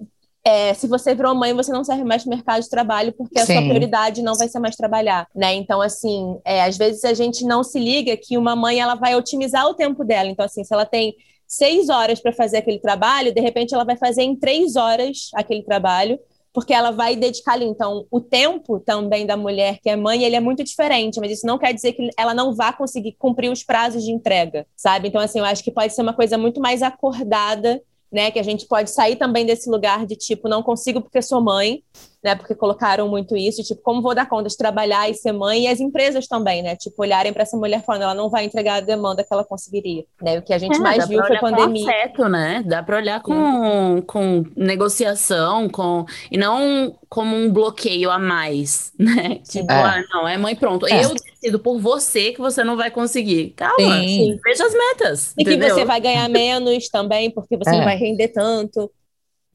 é, 0.46 0.74
se 0.74 0.86
você 0.86 1.14
virou 1.14 1.34
mãe, 1.34 1.54
você 1.54 1.72
não 1.72 1.82
serve 1.82 2.04
mais 2.04 2.24
no 2.24 2.30
mercado 2.30 2.62
de 2.62 2.68
trabalho, 2.68 3.14
porque 3.14 3.38
a 3.38 3.46
Sim. 3.46 3.54
sua 3.54 3.62
prioridade 3.62 4.22
não 4.22 4.34
vai 4.34 4.46
ser 4.46 4.58
mais 4.58 4.76
trabalhar, 4.76 5.26
né? 5.34 5.54
Então, 5.54 5.80
assim, 5.80 6.38
é, 6.44 6.62
às 6.62 6.76
vezes 6.76 7.02
a 7.04 7.14
gente 7.14 7.44
não 7.46 7.64
se 7.64 7.78
liga 7.78 8.14
que 8.16 8.36
uma 8.36 8.54
mãe 8.54 8.78
ela 8.78 8.94
vai 8.94 9.16
otimizar 9.16 9.66
o 9.66 9.74
tempo 9.74 10.04
dela. 10.04 10.28
Então, 10.28 10.44
assim, 10.44 10.62
se 10.62 10.74
ela 10.74 10.84
tem 10.84 11.14
seis 11.48 11.88
horas 11.88 12.20
para 12.20 12.30
fazer 12.30 12.58
aquele 12.58 12.78
trabalho, 12.78 13.32
de 13.32 13.40
repente 13.40 13.74
ela 13.74 13.84
vai 13.84 13.96
fazer 13.96 14.22
em 14.22 14.36
três 14.36 14.76
horas 14.76 15.30
aquele 15.34 15.62
trabalho, 15.62 16.18
porque 16.52 16.74
ela 16.74 16.90
vai 16.90 17.16
dedicar 17.16 17.54
ali. 17.54 17.64
Então, 17.64 18.06
o 18.10 18.20
tempo 18.20 18.78
também 18.78 19.24
da 19.24 19.38
mulher 19.38 19.78
que 19.82 19.88
é 19.88 19.96
mãe, 19.96 20.24
ele 20.24 20.36
é 20.36 20.40
muito 20.40 20.62
diferente, 20.62 21.20
mas 21.20 21.32
isso 21.32 21.46
não 21.46 21.58
quer 21.58 21.72
dizer 21.72 21.94
que 21.94 22.10
ela 22.18 22.34
não 22.34 22.54
vá 22.54 22.70
conseguir 22.70 23.12
cumprir 23.12 23.50
os 23.50 23.64
prazos 23.64 24.04
de 24.04 24.12
entrega, 24.12 24.66
sabe? 24.76 25.08
Então, 25.08 25.22
assim, 25.22 25.38
eu 25.38 25.44
acho 25.46 25.64
que 25.64 25.70
pode 25.70 25.94
ser 25.94 26.02
uma 26.02 26.12
coisa 26.12 26.36
muito 26.36 26.60
mais 26.60 26.82
acordada 26.82 27.80
né? 28.14 28.30
Que 28.30 28.38
a 28.38 28.42
gente 28.42 28.66
pode 28.66 28.90
sair 28.90 29.16
também 29.16 29.44
desse 29.44 29.68
lugar 29.68 30.06
de 30.06 30.16
tipo, 30.16 30.48
não 30.48 30.62
consigo 30.62 31.02
porque 31.02 31.20
sou 31.20 31.42
mãe, 31.42 31.82
né? 32.24 32.34
Porque 32.34 32.54
colocaram 32.54 33.06
muito 33.06 33.36
isso, 33.36 33.62
tipo, 33.62 33.82
como 33.82 34.00
vou 34.00 34.14
dar 34.14 34.26
conta 34.26 34.48
de 34.48 34.56
trabalhar 34.56 35.10
e 35.10 35.14
ser 35.14 35.32
mãe, 35.32 35.64
e 35.64 35.68
as 35.68 35.78
empresas 35.78 36.26
também, 36.26 36.62
né? 36.62 36.74
Tipo, 36.74 37.02
olharem 37.02 37.34
para 37.34 37.42
essa 37.42 37.56
mulher 37.56 37.84
falando, 37.84 38.02
ela 38.02 38.14
não 38.14 38.30
vai 38.30 38.46
entregar 38.46 38.76
a 38.76 38.80
demanda 38.80 39.22
que 39.22 39.28
ela 39.30 39.44
conseguiria, 39.44 40.04
né? 40.22 40.38
O 40.38 40.42
que 40.42 40.54
a 40.54 40.58
gente 40.58 40.78
é, 40.78 40.80
mais 40.80 41.06
viu 41.06 41.22
foi 41.26 41.38
pandemia. 41.38 41.84
Com 41.84 41.90
afeto, 41.90 42.28
né? 42.30 42.64
Dá 42.66 42.82
para 42.82 42.96
olhar 42.96 43.20
com, 43.20 44.02
com 44.06 44.44
negociação, 44.56 45.68
com 45.68 46.06
e 46.30 46.38
não 46.38 46.96
como 47.10 47.36
um 47.36 47.52
bloqueio 47.52 48.10
a 48.10 48.18
mais, 48.18 48.90
né? 48.98 49.40
Tipo, 49.48 49.70
é. 49.70 49.82
ah, 49.82 50.04
não, 50.10 50.26
é 50.26 50.38
mãe, 50.38 50.56
pronto. 50.56 50.86
É. 50.86 51.04
Eu 51.04 51.10
decido 51.14 51.58
por 51.58 51.78
você 51.78 52.32
que 52.32 52.40
você 52.40 52.64
não 52.64 52.74
vai 52.74 52.90
conseguir. 52.90 53.50
Calma, 53.54 54.00
Sim. 54.00 54.38
veja 54.42 54.64
as 54.64 54.72
metas. 54.72 55.34
E 55.38 55.42
entendeu? 55.42 55.68
que 55.68 55.74
você 55.74 55.84
vai 55.84 56.00
ganhar 56.00 56.26
menos 56.30 56.88
também, 56.88 57.30
porque 57.30 57.56
você 57.58 57.70
não 57.70 57.82
é. 57.82 57.84
vai 57.84 57.96
render 57.96 58.28
tanto. 58.28 58.90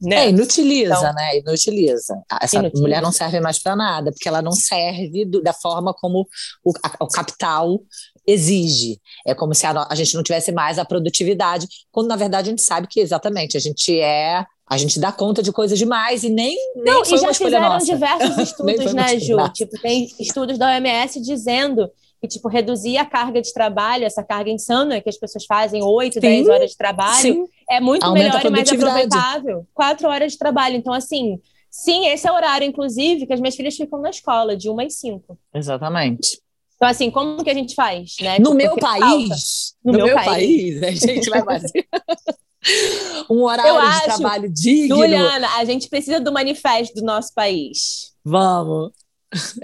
Né? 0.00 0.24
É, 0.24 0.28
inutiliza, 0.30 0.94
então, 0.94 1.12
né? 1.12 1.38
Inutiliza. 1.38 2.22
Essa 2.40 2.56
inutiliza. 2.56 2.82
mulher 2.82 3.02
não 3.02 3.12
serve 3.12 3.38
mais 3.38 3.58
para 3.58 3.76
nada, 3.76 4.10
porque 4.10 4.28
ela 4.28 4.40
não 4.40 4.52
serve 4.52 5.26
do, 5.26 5.42
da 5.42 5.52
forma 5.52 5.92
como 5.92 6.26
o, 6.64 6.72
a, 6.82 7.04
o, 7.04 7.06
capital 7.06 7.80
exige. 8.26 8.98
É 9.26 9.34
como 9.34 9.54
se 9.54 9.66
a, 9.66 9.86
a, 9.90 9.94
gente 9.94 10.14
não 10.14 10.22
tivesse 10.22 10.52
mais 10.52 10.78
a 10.78 10.86
produtividade, 10.86 11.66
quando 11.92 12.08
na 12.08 12.16
verdade 12.16 12.48
a 12.48 12.50
gente 12.50 12.62
sabe 12.62 12.86
que 12.86 13.00
exatamente 13.00 13.56
a 13.56 13.60
gente 13.60 14.00
é. 14.00 14.44
A 14.66 14.78
gente 14.78 15.00
dá 15.00 15.10
conta 15.10 15.42
de 15.42 15.50
coisas 15.50 15.76
demais 15.76 16.22
e 16.22 16.30
nem. 16.30 16.56
nem 16.76 16.84
não, 16.84 17.02
e 17.02 17.18
já 17.18 17.34
fizeram 17.34 17.70
nossa. 17.70 17.84
diversos 17.84 18.38
estudos, 18.38 18.94
né, 18.94 19.18
Ju? 19.18 19.36
Tipo, 19.52 19.78
tem 19.82 20.08
estudos 20.18 20.56
da 20.56 20.68
OMS 20.68 21.20
dizendo 21.20 21.90
que, 22.20 22.28
tipo, 22.28 22.48
reduzir 22.48 22.98
a 22.98 23.04
carga 23.04 23.40
de 23.40 23.52
trabalho, 23.52 24.04
essa 24.04 24.22
carga 24.22 24.50
insana 24.50 25.00
que 25.00 25.08
as 25.08 25.16
pessoas 25.16 25.46
fazem, 25.46 25.82
8, 25.82 26.20
10 26.20 26.48
horas 26.48 26.70
de 26.72 26.76
trabalho, 26.76 27.20
sim. 27.20 27.44
é 27.68 27.80
muito 27.80 28.04
Aumenta 28.04 28.26
melhor 28.26 28.46
e 28.46 28.50
mais 28.50 28.70
aproveitável. 28.70 29.66
Quatro 29.72 30.06
horas 30.06 30.32
de 30.32 30.38
trabalho. 30.38 30.76
Então, 30.76 30.92
assim, 30.92 31.40
sim, 31.70 32.06
esse 32.08 32.28
é 32.28 32.32
o 32.32 32.34
horário, 32.34 32.66
inclusive, 32.66 33.26
que 33.26 33.32
as 33.32 33.40
minhas 33.40 33.56
filhas 33.56 33.74
ficam 33.74 34.00
na 34.00 34.10
escola, 34.10 34.54
de 34.54 34.68
uma 34.68 34.82
às 34.82 34.94
cinco. 34.94 35.38
Exatamente. 35.54 36.38
Então, 36.76 36.88
assim, 36.88 37.10
como 37.10 37.42
que 37.42 37.50
a 37.50 37.54
gente 37.54 37.74
faz? 37.74 38.16
Né? 38.20 38.38
No 38.38 38.50
tipo, 38.50 38.54
meu 38.54 38.76
país, 38.76 39.74
no, 39.82 39.92
no, 39.92 39.98
meu, 39.98 40.06
meu 40.06 40.14
país, 40.16 40.80
país, 40.80 40.82
a 40.82 40.90
gente 40.90 41.30
vai 41.30 41.42
fazer. 41.42 41.86
um 43.30 43.42
horário 43.44 43.74
Eu 43.74 43.80
de 43.80 43.86
acho, 43.86 44.04
trabalho 44.04 44.52
digno. 44.52 44.96
Juliana, 44.96 45.48
a 45.56 45.64
gente 45.64 45.88
precisa 45.88 46.20
do 46.20 46.32
manifesto 46.32 46.94
do 46.94 47.02
nosso 47.02 47.32
país. 47.34 48.12
Vamos. 48.24 48.92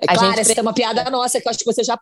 É 0.00 0.14
claro, 0.14 0.38
essa 0.38 0.52
pre... 0.52 0.60
é 0.60 0.62
uma 0.62 0.72
piada 0.72 1.10
nossa, 1.10 1.40
que 1.40 1.48
eu 1.48 1.50
acho 1.50 1.58
que 1.58 1.64
você 1.64 1.82
já 1.82 1.98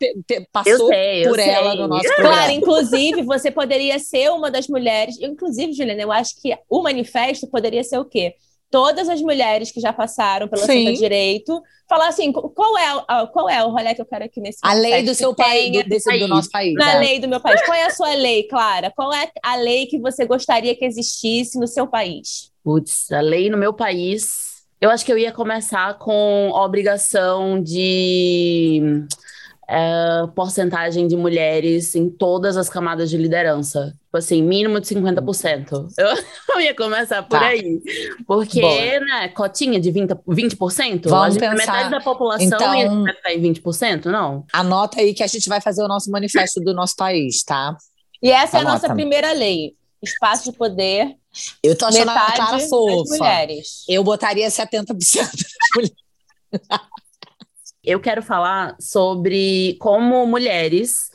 passou 0.53 0.89
sei, 0.89 1.25
por 1.25 1.39
ela 1.39 1.71
sei. 1.71 1.81
no 1.81 1.89
nosso 1.89 2.05
programa. 2.05 2.37
Claro, 2.37 2.53
inclusive, 2.53 3.23
você 3.23 3.51
poderia 3.51 3.99
ser 3.99 4.31
uma 4.31 4.51
das 4.51 4.69
mulheres. 4.69 5.19
Inclusive, 5.21 5.73
Juliana, 5.73 6.03
eu 6.03 6.13
acho 6.13 6.41
que 6.41 6.57
o 6.69 6.83
manifesto 6.83 7.47
poderia 7.47 7.83
ser 7.83 7.99
o 7.99 8.05
quê? 8.05 8.35
Todas 8.71 9.09
as 9.09 9.23
mulheres 9.23 9.71
que 9.71 9.81
já 9.81 9.93
passaram 9.93 10.49
pelo 10.49 10.63
Sim. 10.63 10.93
Direito, 10.95 11.63
falar 11.89 12.09
assim: 12.09 12.33
qual 12.33 12.77
é, 12.77 13.27
qual 13.33 13.49
é 13.49 13.65
o 13.65 13.71
rolê 13.71 13.95
que 13.95 14.03
eu 14.03 14.07
quero 14.07 14.25
aqui 14.25 14.41
nesse 14.41 14.59
A 14.63 14.75
lei 14.75 15.03
do 15.03 15.15
seu 15.15 15.35
país, 15.35 15.73
do, 15.73 15.89
desse, 15.89 16.11
país, 16.11 16.21
do 16.21 16.29
nosso 16.29 16.51
país. 16.51 16.75
Na 16.75 16.95
é. 16.95 16.99
lei 16.99 17.19
do 17.21 17.29
meu 17.29 17.41
país. 17.41 17.63
Qual 17.65 17.77
é 17.77 17.85
a 17.85 17.91
sua 17.91 18.15
lei, 18.15 18.43
Clara? 18.49 18.93
Qual 18.95 19.13
é 19.13 19.31
a 19.43 19.57
lei 19.57 19.87
que 19.87 19.99
você 19.99 20.27
gostaria 20.27 20.75
que 20.75 20.85
existisse 20.85 21.59
no 21.59 21.67
seu 21.67 21.87
país? 21.87 22.51
Putz, 22.63 23.11
a 23.13 23.21
lei 23.21 23.49
no 23.49 23.57
meu 23.57 23.73
país 23.73 24.54
eu 24.85 24.91
acho 24.91 25.03
que 25.03 25.11
eu 25.11 25.17
ia 25.17 25.33
começar 25.33 25.95
com 25.95 26.53
a 26.55 26.63
obrigação 26.63 27.59
de 27.59 29.07
é, 29.67 30.27
porcentagem 30.37 31.09
de 31.09 31.17
mulheres 31.17 31.95
em 31.95 32.11
todas 32.11 32.55
as 32.59 32.69
camadas 32.69 33.09
de 33.09 33.17
liderança. 33.17 33.95
Tipo 34.05 34.19
assim, 34.19 34.43
mínimo 34.43 34.79
de 34.79 34.87
50%. 34.87 35.89
Eu, 35.97 36.07
eu 36.55 36.61
ia 36.61 36.77
começar 36.77 37.23
por 37.23 37.39
tá. 37.39 37.47
aí. 37.47 37.81
Porque, 38.27 38.61
Boa. 38.61 39.01
né, 39.01 39.29
cotinha 39.29 39.81
de 39.81 39.91
20%? 39.91 40.21
20% 40.29 41.09
Vamos 41.09 41.39
pensar. 41.39 41.55
Metade 41.55 41.91
da 41.91 42.01
população 42.03 42.47
então, 42.47 42.75
ia 42.75 43.11
estar 43.11 43.33
em 43.33 43.41
20%, 43.41 44.05
não? 44.05 44.45
Anota 44.53 45.01
aí 45.01 45.15
que 45.15 45.23
a 45.23 45.27
gente 45.27 45.49
vai 45.49 45.63
fazer 45.63 45.83
o 45.83 45.89
nosso 45.89 46.11
manifesto 46.11 46.61
do 46.61 46.75
nosso 46.75 46.95
país, 46.95 47.43
tá? 47.43 47.75
E 48.23 48.31
essa 48.31 48.59
Anota. 48.59 48.59
é 48.59 48.69
a 48.69 48.73
nossa 48.75 48.95
primeira 48.95 49.33
lei. 49.33 49.73
Espaço 50.03 50.53
de 50.53 50.59
poder 50.59 51.17
eu 51.63 51.77
tô 51.77 51.87
achando 51.87 52.07
Metade 52.07 52.41
a 52.41 52.47
cara 52.47 52.59
fofa. 52.61 53.17
Mulheres. 53.17 53.85
Eu 53.89 54.05
botaria 54.05 54.49
70% 54.49 54.97
das 54.97 55.29
mulheres. 55.75 55.95
Eu 57.83 58.01
quero 58.01 58.23
falar 58.23 58.77
sobre 58.81 59.77
como 59.79 60.27
mulheres 60.27 61.11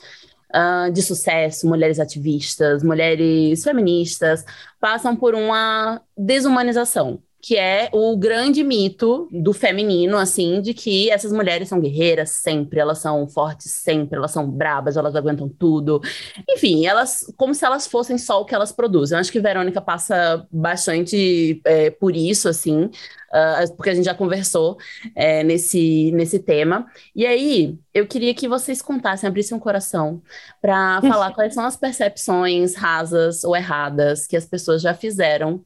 uh, 0.54 0.92
de 0.92 1.02
sucesso, 1.02 1.66
mulheres 1.66 1.98
ativistas, 1.98 2.82
mulheres 2.82 3.64
feministas, 3.64 4.44
passam 4.78 5.16
por 5.16 5.34
uma 5.34 6.00
desumanização 6.16 7.20
que 7.42 7.56
é 7.56 7.88
o 7.92 8.16
grande 8.16 8.62
mito 8.62 9.28
do 9.30 9.52
feminino, 9.52 10.18
assim, 10.18 10.60
de 10.60 10.74
que 10.74 11.10
essas 11.10 11.32
mulheres 11.32 11.68
são 11.68 11.80
guerreiras 11.80 12.30
sempre, 12.30 12.78
elas 12.78 12.98
são 12.98 13.26
fortes 13.26 13.72
sempre, 13.72 14.18
elas 14.18 14.30
são 14.30 14.48
brabas, 14.48 14.96
elas 14.96 15.16
aguentam 15.16 15.48
tudo. 15.48 16.00
Enfim, 16.48 16.86
elas, 16.86 17.32
como 17.36 17.54
se 17.54 17.64
elas 17.64 17.86
fossem 17.86 18.18
só 18.18 18.40
o 18.40 18.44
que 18.44 18.54
elas 18.54 18.72
produzem. 18.72 19.16
Eu 19.16 19.20
acho 19.20 19.32
que 19.32 19.40
Verônica 19.40 19.80
passa 19.80 20.46
bastante 20.50 21.60
é, 21.64 21.90
por 21.90 22.14
isso, 22.14 22.48
assim, 22.48 22.84
uh, 22.84 23.76
porque 23.76 23.90
a 23.90 23.94
gente 23.94 24.04
já 24.04 24.14
conversou 24.14 24.76
é, 25.14 25.42
nesse, 25.42 26.10
nesse 26.12 26.38
tema. 26.38 26.86
E 27.14 27.26
aí, 27.26 27.78
eu 27.94 28.06
queria 28.06 28.34
que 28.34 28.48
vocês 28.48 28.82
contassem, 28.82 29.28
abrissem 29.28 29.56
um 29.56 29.60
coração 29.60 30.22
para 30.60 31.00
falar 31.02 31.32
quais 31.32 31.54
são 31.54 31.64
as 31.64 31.76
percepções 31.76 32.74
rasas 32.74 33.44
ou 33.44 33.56
erradas 33.56 34.26
que 34.26 34.36
as 34.36 34.44
pessoas 34.44 34.82
já 34.82 34.92
fizeram 34.92 35.64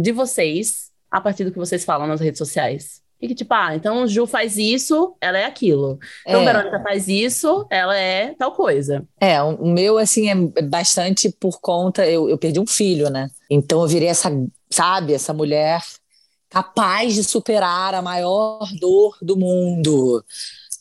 de 0.00 0.12
vocês 0.12 0.85
a 1.16 1.20
partir 1.20 1.44
do 1.44 1.50
que 1.50 1.58
vocês 1.58 1.82
falam 1.82 2.06
nas 2.06 2.20
redes 2.20 2.36
sociais. 2.36 3.00
E 3.18 3.26
que, 3.26 3.34
tipo, 3.34 3.54
ah, 3.54 3.74
então 3.74 4.06
Ju 4.06 4.26
faz 4.26 4.58
isso, 4.58 5.16
ela 5.18 5.38
é 5.38 5.46
aquilo. 5.46 5.98
Então, 6.26 6.42
é. 6.42 6.44
Verônica 6.44 6.82
faz 6.82 7.08
isso, 7.08 7.66
ela 7.70 7.96
é 7.96 8.34
tal 8.34 8.52
coisa. 8.52 9.02
É, 9.18 9.42
o 9.42 9.66
meu, 9.66 9.96
assim, 9.96 10.28
é 10.28 10.62
bastante 10.62 11.30
por 11.30 11.58
conta. 11.58 12.06
Eu, 12.06 12.28
eu 12.28 12.36
perdi 12.36 12.60
um 12.60 12.66
filho, 12.66 13.08
né? 13.08 13.30
Então 13.50 13.80
eu 13.80 13.88
virei 13.88 14.08
essa, 14.08 14.30
sabe, 14.70 15.14
essa 15.14 15.32
mulher 15.32 15.80
capaz 16.50 17.14
de 17.14 17.24
superar 17.24 17.94
a 17.94 18.02
maior 18.02 18.68
dor 18.78 19.16
do 19.22 19.38
mundo. 19.38 20.22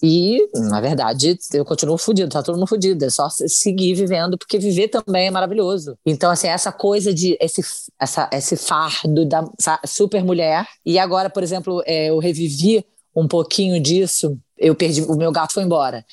E, 0.01 0.47
na 0.53 0.81
verdade, 0.81 1.37
eu 1.53 1.65
continuo 1.65 1.97
fudido, 1.97 2.29
tá 2.29 2.43
todo 2.43 2.55
mundo 2.55 2.67
fudido. 2.67 3.05
É 3.05 3.09
só 3.09 3.27
seguir 3.29 3.93
vivendo, 3.93 4.37
porque 4.37 4.57
viver 4.57 4.89
também 4.89 5.27
é 5.27 5.31
maravilhoso. 5.31 5.97
Então, 6.05 6.29
assim, 6.31 6.47
essa 6.47 6.71
coisa 6.71 7.13
de 7.13 7.37
esse, 7.39 7.61
essa, 7.99 8.29
esse 8.33 8.55
fardo 8.55 9.25
da 9.25 9.45
super 9.85 10.23
mulher. 10.23 10.67
E 10.85 10.99
agora, 10.99 11.29
por 11.29 11.43
exemplo, 11.43 11.81
é, 11.85 12.09
eu 12.09 12.19
revivi 12.19 12.85
um 13.15 13.27
pouquinho 13.27 13.79
disso. 13.79 14.37
Eu 14.57 14.75
perdi, 14.75 15.01
o 15.01 15.15
meu 15.15 15.31
gato 15.31 15.53
foi 15.53 15.63
embora. 15.63 16.05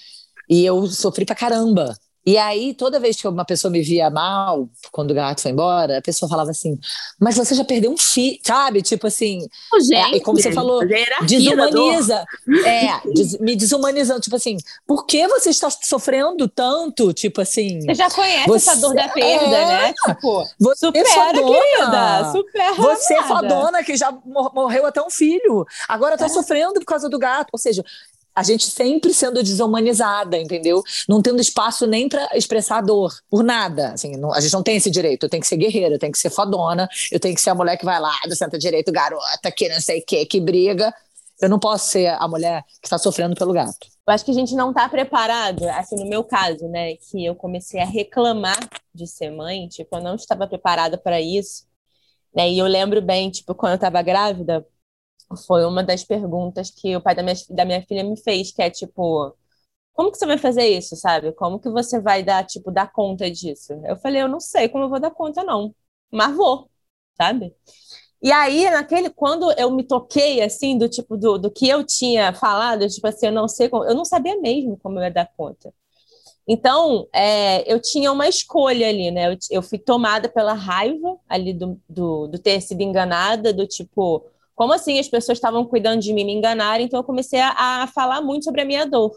E 0.48 0.64
eu 0.64 0.86
sofri 0.86 1.24
pra 1.24 1.34
caramba. 1.34 1.96
E 2.24 2.38
aí, 2.38 2.72
toda 2.72 3.00
vez 3.00 3.20
que 3.20 3.26
uma 3.26 3.44
pessoa 3.44 3.70
me 3.70 3.82
via 3.82 4.08
mal, 4.08 4.68
quando 4.92 5.10
o 5.10 5.14
gato 5.14 5.40
foi 5.40 5.50
embora, 5.50 5.98
a 5.98 6.02
pessoa 6.02 6.28
falava 6.28 6.50
assim: 6.50 6.78
Mas 7.18 7.36
você 7.36 7.54
já 7.54 7.64
perdeu 7.64 7.90
um 7.90 7.98
filho, 7.98 8.38
sabe? 8.46 8.80
Tipo 8.80 9.08
assim. 9.08 9.40
Gente, 9.88 10.16
é, 10.16 10.20
como 10.20 10.40
você 10.40 10.52
falou, 10.52 10.82
desumaniza. 11.22 12.24
É, 12.64 13.00
des, 13.12 13.38
me 13.40 13.56
desumanizando. 13.56 14.20
Tipo 14.20 14.36
assim, 14.36 14.56
por 14.86 15.04
que 15.04 15.26
você 15.26 15.50
está 15.50 15.68
sofrendo 15.68 16.48
tanto? 16.48 17.12
Tipo 17.12 17.40
assim. 17.40 17.80
Você 17.80 17.94
já 17.94 18.08
conhece 18.08 18.46
você, 18.46 18.70
essa 18.70 18.80
dor 18.80 18.94
da 18.94 19.08
perda, 19.08 19.56
é, 19.56 19.66
né? 19.66 19.94
Tipo, 20.06 20.44
você 20.60 20.86
supera, 20.86 21.08
fodona, 21.08 21.42
querida. 21.42 22.32
Supera. 22.32 22.74
Você 22.74 23.14
é 23.14 23.22
fodona 23.24 23.84
que 23.84 23.96
já 23.96 24.12
morreu 24.54 24.86
até 24.86 25.02
um 25.02 25.10
filho. 25.10 25.66
Agora 25.88 26.16
tá 26.16 26.26
é. 26.26 26.28
sofrendo 26.28 26.74
por 26.74 26.84
causa 26.84 27.08
do 27.08 27.18
gato. 27.18 27.48
Ou 27.52 27.58
seja, 27.58 27.84
a 28.34 28.42
gente 28.42 28.66
sempre 28.66 29.12
sendo 29.12 29.42
desumanizada, 29.42 30.38
entendeu? 30.38 30.82
Não 31.08 31.20
tendo 31.20 31.40
espaço 31.40 31.86
nem 31.86 32.08
para 32.08 32.28
expressar 32.36 32.80
dor, 32.80 33.12
por 33.28 33.42
nada. 33.44 33.92
Assim, 33.92 34.16
não, 34.16 34.32
a 34.32 34.40
gente 34.40 34.52
não 34.52 34.62
tem 34.62 34.76
esse 34.76 34.90
direito. 34.90 35.24
Eu 35.24 35.28
tenho 35.28 35.42
que 35.42 35.46
ser 35.46 35.56
guerreira, 35.56 35.94
eu 35.94 35.98
tenho 35.98 36.12
que 36.12 36.18
ser 36.18 36.30
fodona, 36.30 36.88
eu 37.10 37.20
tenho 37.20 37.34
que 37.34 37.40
ser 37.40 37.50
a 37.50 37.54
mulher 37.54 37.76
que 37.76 37.84
vai 37.84 38.00
lá 38.00 38.14
do 38.26 38.34
centro 38.34 38.58
direito, 38.58 38.90
garota, 38.90 39.50
que 39.50 39.68
não 39.68 39.80
sei 39.80 40.00
o 40.00 40.04
que, 40.04 40.24
que 40.26 40.40
briga. 40.40 40.92
Eu 41.40 41.48
não 41.48 41.58
posso 41.58 41.90
ser 41.90 42.06
a 42.06 42.28
mulher 42.28 42.62
que 42.80 42.86
está 42.86 42.96
sofrendo 42.96 43.34
pelo 43.34 43.52
gato. 43.52 43.92
Eu 44.06 44.14
acho 44.14 44.24
que 44.24 44.30
a 44.30 44.34
gente 44.34 44.54
não 44.54 44.70
está 44.70 44.88
preparado, 44.88 45.68
assim, 45.70 45.96
no 45.96 46.08
meu 46.08 46.24
caso, 46.24 46.68
né, 46.68 46.96
que 46.96 47.24
eu 47.24 47.34
comecei 47.34 47.80
a 47.80 47.84
reclamar 47.84 48.58
de 48.94 49.06
ser 49.06 49.30
mãe, 49.30 49.68
tipo, 49.68 49.96
eu 49.96 50.02
não 50.02 50.16
estava 50.16 50.46
preparada 50.46 50.98
para 50.98 51.20
isso, 51.20 51.64
né, 52.34 52.50
e 52.50 52.58
eu 52.58 52.66
lembro 52.66 53.00
bem, 53.00 53.30
tipo, 53.30 53.54
quando 53.54 53.72
eu 53.72 53.76
estava 53.76 54.02
grávida, 54.02 54.66
foi 55.36 55.64
uma 55.64 55.82
das 55.84 56.04
perguntas 56.04 56.70
que 56.70 56.96
o 56.96 57.00
pai 57.02 57.14
da 57.14 57.22
minha, 57.22 57.36
da 57.50 57.64
minha 57.64 57.82
filha 57.82 58.04
me 58.04 58.16
fez, 58.20 58.52
que 58.52 58.62
é 58.62 58.70
tipo, 58.70 59.34
como 59.94 60.12
que 60.12 60.18
você 60.18 60.26
vai 60.26 60.38
fazer 60.38 60.66
isso, 60.68 60.96
sabe? 60.96 61.32
Como 61.34 61.60
que 61.60 61.70
você 61.70 62.00
vai 62.00 62.22
dar, 62.24 62.46
tipo, 62.46 62.70
dar 62.72 62.92
conta 62.92 63.30
disso? 63.30 63.74
Eu 63.86 63.96
falei, 63.98 64.22
eu 64.22 64.28
não 64.28 64.40
sei 64.40 64.68
como 64.68 64.84
eu 64.84 64.90
vou 64.90 65.00
dar 65.00 65.10
conta, 65.12 65.44
não. 65.44 65.74
Mas 66.12 66.36
vou, 66.36 66.70
sabe? 67.16 67.54
E 68.22 68.32
aí, 68.32 68.70
naquele, 68.70 69.10
quando 69.10 69.52
eu 69.58 69.70
me 69.72 69.82
toquei, 69.84 70.42
assim, 70.42 70.78
do 70.78 70.88
tipo, 70.88 71.16
do, 71.16 71.38
do 71.38 71.50
que 71.50 71.68
eu 71.68 71.84
tinha 71.84 72.32
falado, 72.34 72.88
tipo 72.88 73.06
assim, 73.06 73.26
eu 73.26 73.32
não 73.32 73.48
sei 73.48 73.68
como, 73.68 73.84
eu 73.84 73.94
não 73.94 74.04
sabia 74.04 74.40
mesmo 74.40 74.78
como 74.78 74.98
eu 74.98 75.04
ia 75.04 75.10
dar 75.10 75.26
conta. 75.36 75.74
Então, 76.46 77.08
é, 77.12 77.70
eu 77.72 77.80
tinha 77.80 78.10
uma 78.12 78.28
escolha 78.28 78.88
ali, 78.88 79.10
né? 79.10 79.32
Eu, 79.32 79.38
eu 79.50 79.62
fui 79.62 79.78
tomada 79.78 80.28
pela 80.28 80.54
raiva 80.54 81.16
ali 81.28 81.54
do, 81.54 81.80
do, 81.88 82.26
do 82.28 82.38
ter 82.38 82.60
sido 82.60 82.80
enganada, 82.82 83.52
do 83.52 83.66
tipo, 83.66 84.24
como 84.54 84.72
assim 84.72 84.98
as 84.98 85.08
pessoas 85.08 85.38
estavam 85.38 85.64
cuidando 85.64 86.00
de 86.00 86.12
mim, 86.12 86.24
me 86.24 86.32
enganaram? 86.32 86.84
Então 86.84 87.00
eu 87.00 87.04
comecei 87.04 87.40
a, 87.40 87.82
a 87.82 87.86
falar 87.88 88.20
muito 88.20 88.44
sobre 88.44 88.62
a 88.62 88.64
minha 88.64 88.86
dor. 88.86 89.12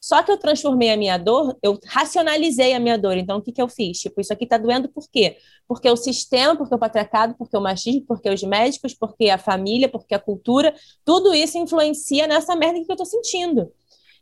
Só 0.00 0.22
que 0.22 0.30
eu 0.30 0.38
transformei 0.38 0.90
a 0.90 0.96
minha 0.96 1.18
dor, 1.18 1.56
eu 1.62 1.78
racionalizei 1.86 2.72
a 2.72 2.78
minha 2.78 2.96
dor. 2.96 3.16
Então, 3.16 3.38
o 3.38 3.42
que, 3.42 3.50
que 3.50 3.60
eu 3.60 3.68
fiz? 3.68 3.98
Tipo, 3.98 4.20
isso 4.20 4.32
aqui 4.32 4.46
tá 4.46 4.56
doendo 4.56 4.88
por 4.88 5.10
quê? 5.10 5.36
Porque 5.66 5.90
o 5.90 5.96
sistema, 5.96 6.56
porque 6.56 6.74
o 6.74 6.78
patriarcado, 6.78 7.34
porque 7.36 7.56
o 7.56 7.60
machismo, 7.60 8.04
porque 8.06 8.30
os 8.30 8.42
médicos, 8.42 8.94
porque 8.94 9.28
a 9.28 9.38
família, 9.38 9.88
porque 9.88 10.14
a 10.14 10.18
cultura, 10.18 10.72
tudo 11.04 11.34
isso 11.34 11.58
influencia 11.58 12.26
nessa 12.28 12.54
merda 12.54 12.82
que 12.84 12.90
eu 12.90 12.96
tô 12.96 13.04
sentindo. 13.04 13.72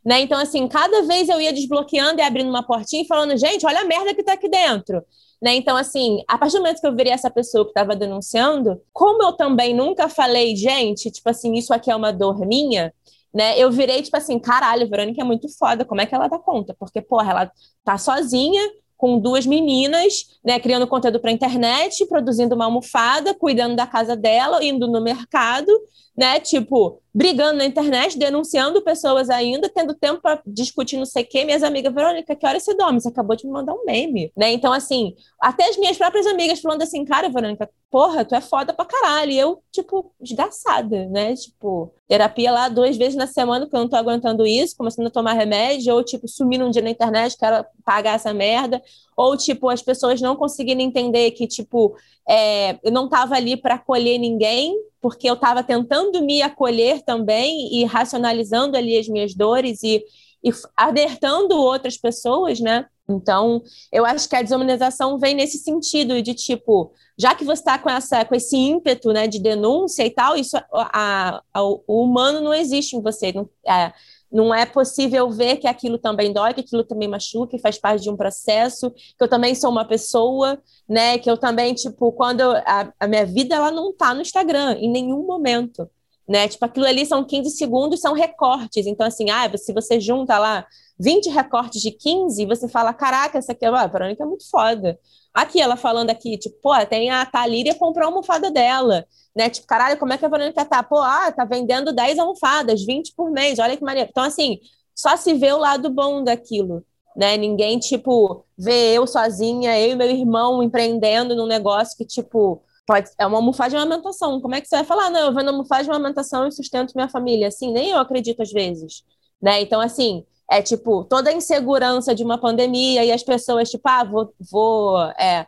Né? 0.03 0.21
Então, 0.21 0.39
assim, 0.39 0.67
cada 0.67 1.03
vez 1.03 1.29
eu 1.29 1.39
ia 1.39 1.53
desbloqueando 1.53 2.19
e 2.19 2.23
abrindo 2.23 2.49
uma 2.49 2.65
portinha 2.65 3.03
e 3.03 3.07
falando, 3.07 3.37
gente, 3.37 3.65
olha 3.65 3.81
a 3.81 3.85
merda 3.85 4.15
que 4.15 4.23
tá 4.23 4.33
aqui 4.33 4.49
dentro. 4.49 5.03
Né? 5.41 5.55
Então, 5.55 5.77
assim, 5.77 6.23
a 6.27 6.37
partir 6.37 6.57
do 6.57 6.61
momento 6.61 6.81
que 6.81 6.87
eu 6.87 6.95
virei 6.95 7.13
essa 7.13 7.29
pessoa 7.29 7.63
que 7.63 7.69
estava 7.69 7.95
denunciando, 7.95 8.81
como 8.91 9.21
eu 9.23 9.33
também 9.33 9.73
nunca 9.73 10.09
falei, 10.09 10.55
gente, 10.55 11.11
tipo 11.11 11.29
assim, 11.29 11.53
isso 11.53 11.73
aqui 11.73 11.91
é 11.91 11.95
uma 11.95 12.11
dor 12.11 12.39
minha, 12.45 12.91
né? 13.33 13.57
Eu 13.59 13.71
virei, 13.71 14.01
tipo 14.01 14.17
assim, 14.17 14.39
caralho, 14.39 14.89
Verônica 14.89 15.21
é 15.21 15.23
muito 15.23 15.47
foda, 15.57 15.85
como 15.85 16.01
é 16.01 16.05
que 16.07 16.15
ela 16.15 16.27
dá 16.27 16.39
conta? 16.39 16.75
Porque, 16.79 17.01
porra, 17.01 17.31
ela 17.31 17.51
tá 17.83 17.97
sozinha, 17.97 18.61
com 18.97 19.19
duas 19.19 19.45
meninas, 19.45 20.39
né, 20.43 20.59
criando 20.59 20.87
conteúdo 20.87 21.19
para 21.19 21.31
internet, 21.31 22.03
produzindo 22.07 22.55
uma 22.55 22.65
almofada, 22.65 23.33
cuidando 23.33 23.75
da 23.75 23.85
casa 23.85 24.15
dela, 24.15 24.63
indo 24.63 24.87
no 24.87 24.99
mercado, 24.99 25.71
né, 26.17 26.39
tipo, 26.39 26.99
brigando 27.13 27.59
na 27.59 27.65
internet, 27.65 28.17
denunciando 28.17 28.81
pessoas 28.81 29.29
ainda, 29.29 29.69
tendo 29.69 29.93
tempo 29.93 30.19
para 30.19 30.41
discutir 30.47 30.97
não 30.97 31.05
sei 31.05 31.23
o 31.23 31.27
quê. 31.27 31.45
Minhas 31.45 31.61
amigas, 31.61 31.93
Verônica, 31.93 32.35
que 32.35 32.45
hora 32.45 32.59
você 32.59 32.73
dorme? 32.73 32.99
Você 32.99 33.09
acabou 33.09 33.35
de 33.35 33.45
me 33.45 33.51
mandar 33.51 33.73
um 33.73 33.85
meme, 33.85 34.31
né? 34.35 34.51
Então, 34.51 34.73
assim, 34.73 35.13
até 35.39 35.69
as 35.69 35.77
minhas 35.77 35.95
próprias 35.95 36.25
amigas 36.25 36.59
falando 36.59 36.81
assim, 36.81 37.05
cara, 37.05 37.29
Verônica, 37.29 37.69
porra, 37.91 38.25
tu 38.25 38.33
é 38.33 38.41
foda 38.41 38.73
pra 38.73 38.83
caralho. 38.83 39.31
E 39.31 39.37
eu, 39.37 39.61
tipo, 39.71 40.11
desgraçada, 40.19 41.07
né? 41.09 41.35
Tipo, 41.35 41.93
terapia 42.07 42.51
lá 42.51 42.67
duas 42.67 42.97
vezes 42.97 43.15
na 43.15 43.27
semana, 43.27 43.65
porque 43.65 43.75
eu 43.75 43.81
não 43.81 43.89
tô 43.89 43.95
aguentando 43.95 44.45
isso, 44.45 44.75
começando 44.75 45.07
a 45.07 45.11
tomar 45.11 45.33
remédio, 45.33 45.93
ou, 45.93 46.03
tipo, 46.03 46.27
sumindo 46.27 46.65
um 46.65 46.71
dia 46.71 46.81
na 46.81 46.89
internet, 46.89 47.37
quero 47.37 47.63
pagar 47.85 48.15
essa 48.15 48.33
merda, 48.33 48.81
ou 49.17 49.35
tipo 49.35 49.67
as 49.67 49.81
pessoas 49.81 50.21
não 50.21 50.35
conseguindo 50.35 50.81
entender 50.81 51.31
que 51.31 51.47
tipo 51.47 51.97
é, 52.29 52.77
eu 52.83 52.91
não 52.91 53.05
estava 53.05 53.35
ali 53.35 53.57
para 53.57 53.75
acolher 53.75 54.19
ninguém 54.19 54.75
porque 55.01 55.29
eu 55.29 55.33
estava 55.33 55.63
tentando 55.63 56.21
me 56.21 56.41
acolher 56.41 57.01
também 57.01 57.73
e 57.73 57.83
racionalizando 57.85 58.77
ali 58.77 58.97
as 58.97 59.07
minhas 59.07 59.33
dores 59.33 59.81
e, 59.81 60.03
e 60.43 60.51
alertando 60.75 61.55
outras 61.55 61.97
pessoas, 61.97 62.59
né? 62.59 62.85
Então, 63.09 63.63
eu 63.91 64.05
acho 64.05 64.27
que 64.27 64.35
a 64.35 64.41
desumanização 64.41 65.17
vem 65.17 65.33
nesse 65.33 65.59
sentido 65.59 66.21
de 66.21 66.33
tipo, 66.33 66.91
já 67.17 67.33
que 67.33 67.45
você 67.45 67.61
está 67.61 67.79
com 67.79 67.89
essa 67.89 68.25
com 68.25 68.35
esse 68.35 68.57
ímpeto, 68.57 69.13
né, 69.13 69.27
de 69.27 69.39
denúncia 69.39 70.05
e 70.05 70.09
tal, 70.09 70.35
isso 70.35 70.57
a, 70.73 71.41
a, 71.53 71.63
o 71.63 72.03
humano 72.03 72.41
não 72.41 72.53
existe 72.53 72.97
em 72.97 73.01
você, 73.01 73.31
não, 73.31 73.49
é, 73.65 73.93
não 74.31 74.53
é 74.53 74.65
possível 74.65 75.29
ver 75.29 75.57
que 75.57 75.67
aquilo 75.67 75.97
também 75.97 76.33
dói, 76.33 76.53
que 76.53 76.61
aquilo 76.61 76.83
também 76.83 77.07
machuca, 77.07 77.55
que 77.55 77.61
faz 77.61 77.77
parte 77.77 78.03
de 78.03 78.09
um 78.09 78.17
processo, 78.17 78.91
que 78.91 79.21
eu 79.21 79.27
também 79.27 79.55
sou 79.55 79.69
uma 79.69 79.85
pessoa, 79.85 80.61
né? 80.87 81.17
Que 81.17 81.29
eu 81.29 81.37
também, 81.37 81.73
tipo, 81.73 82.11
quando 82.11 82.41
eu, 82.41 82.51
a, 82.51 82.91
a, 82.99 83.07
minha 83.07 83.25
vida 83.25 83.55
ela 83.55 83.71
não 83.71 83.93
tá 83.93 84.13
no 84.13 84.21
Instagram 84.21 84.73
em 84.79 84.89
nenhum 84.89 85.25
momento, 85.25 85.89
né? 86.27 86.47
Tipo, 86.47 86.65
aquilo 86.65 86.85
ali 86.85 87.05
são 87.05 87.23
15 87.23 87.51
segundos, 87.51 88.01
são 88.01 88.13
recortes. 88.13 88.85
Então, 88.85 89.07
assim, 89.07 89.29
ah, 89.29 89.49
se 89.57 89.73
você 89.73 89.99
junta 89.99 90.37
lá 90.37 90.65
20 90.99 91.29
recortes 91.29 91.81
de 91.81 91.91
15, 91.91 92.45
você 92.45 92.67
fala, 92.67 92.93
caraca, 92.93 93.37
essa 93.37 93.51
aqui, 93.53 93.67
ó, 93.67 93.75
a 93.75 93.87
Verônica 93.87 94.23
é 94.23 94.25
muito 94.25 94.49
foda. 94.49 94.99
Aqui, 95.39 95.61
ela 95.61 95.77
falando 95.77 96.09
aqui, 96.09 96.37
tipo, 96.37 96.57
pô, 96.61 96.73
tem 96.85 97.09
a 97.09 97.25
Thalíria 97.25 97.75
comprou 97.75 98.05
a 98.05 98.07
almofada 98.09 98.49
dela 98.51 99.05
né? 99.35 99.49
Tipo, 99.49 99.67
caralho, 99.67 99.97
como 99.99 100.11
é 100.13 100.17
que 100.17 100.25
a 100.25 100.29
Verônica 100.29 100.65
tá? 100.65 100.81
Pô, 100.81 100.97
ah, 100.99 101.31
tá 101.31 101.45
vendendo 101.45 101.93
10 101.93 102.17
almofadas, 102.17 102.83
20 102.83 103.13
por 103.15 103.29
mês, 103.29 103.59
olha 103.59 103.77
que 103.77 103.83
maneiro. 103.83 104.09
Então, 104.09 104.23
assim, 104.23 104.59
só 104.95 105.15
se 105.15 105.33
vê 105.35 105.51
o 105.53 105.57
lado 105.57 105.89
bom 105.91 106.23
daquilo, 106.23 106.83
né? 107.15 107.37
Ninguém, 107.37 107.77
tipo, 107.79 108.43
vê 108.57 108.93
eu 108.97 109.05
sozinha, 109.05 109.79
eu 109.79 109.91
e 109.91 109.95
meu 109.95 110.09
irmão 110.09 110.63
empreendendo 110.63 111.35
num 111.35 111.45
negócio 111.45 111.95
que, 111.97 112.05
tipo, 112.05 112.63
pode, 112.85 113.09
é 113.19 113.25
uma 113.27 113.37
almofada 113.37 113.69
de 113.71 113.75
amamentação. 113.75 114.41
Como 114.41 114.55
é 114.55 114.61
que 114.61 114.67
você 114.67 114.77
vai 114.77 114.85
falar? 114.85 115.09
Não, 115.11 115.27
eu 115.27 115.33
vendo 115.35 115.49
almofada 115.49 115.83
de 115.83 115.89
amamentação 115.91 116.47
e 116.47 116.51
sustento 116.51 116.93
minha 116.95 117.09
família. 117.09 117.47
Assim, 117.47 117.71
nem 117.71 117.89
eu 117.91 117.99
acredito 117.99 118.41
às 118.41 118.51
vezes. 118.51 119.03
né? 119.41 119.61
Então, 119.61 119.79
assim, 119.81 120.25
é 120.49 120.61
tipo, 120.61 121.03
toda 121.05 121.29
a 121.29 121.33
insegurança 121.33 122.15
de 122.15 122.23
uma 122.23 122.37
pandemia 122.37 123.03
e 123.03 123.11
as 123.11 123.23
pessoas, 123.23 123.69
tipo, 123.69 123.87
ah, 123.87 124.03
vou, 124.03 124.33
vou 124.39 125.01
é, 125.19 125.45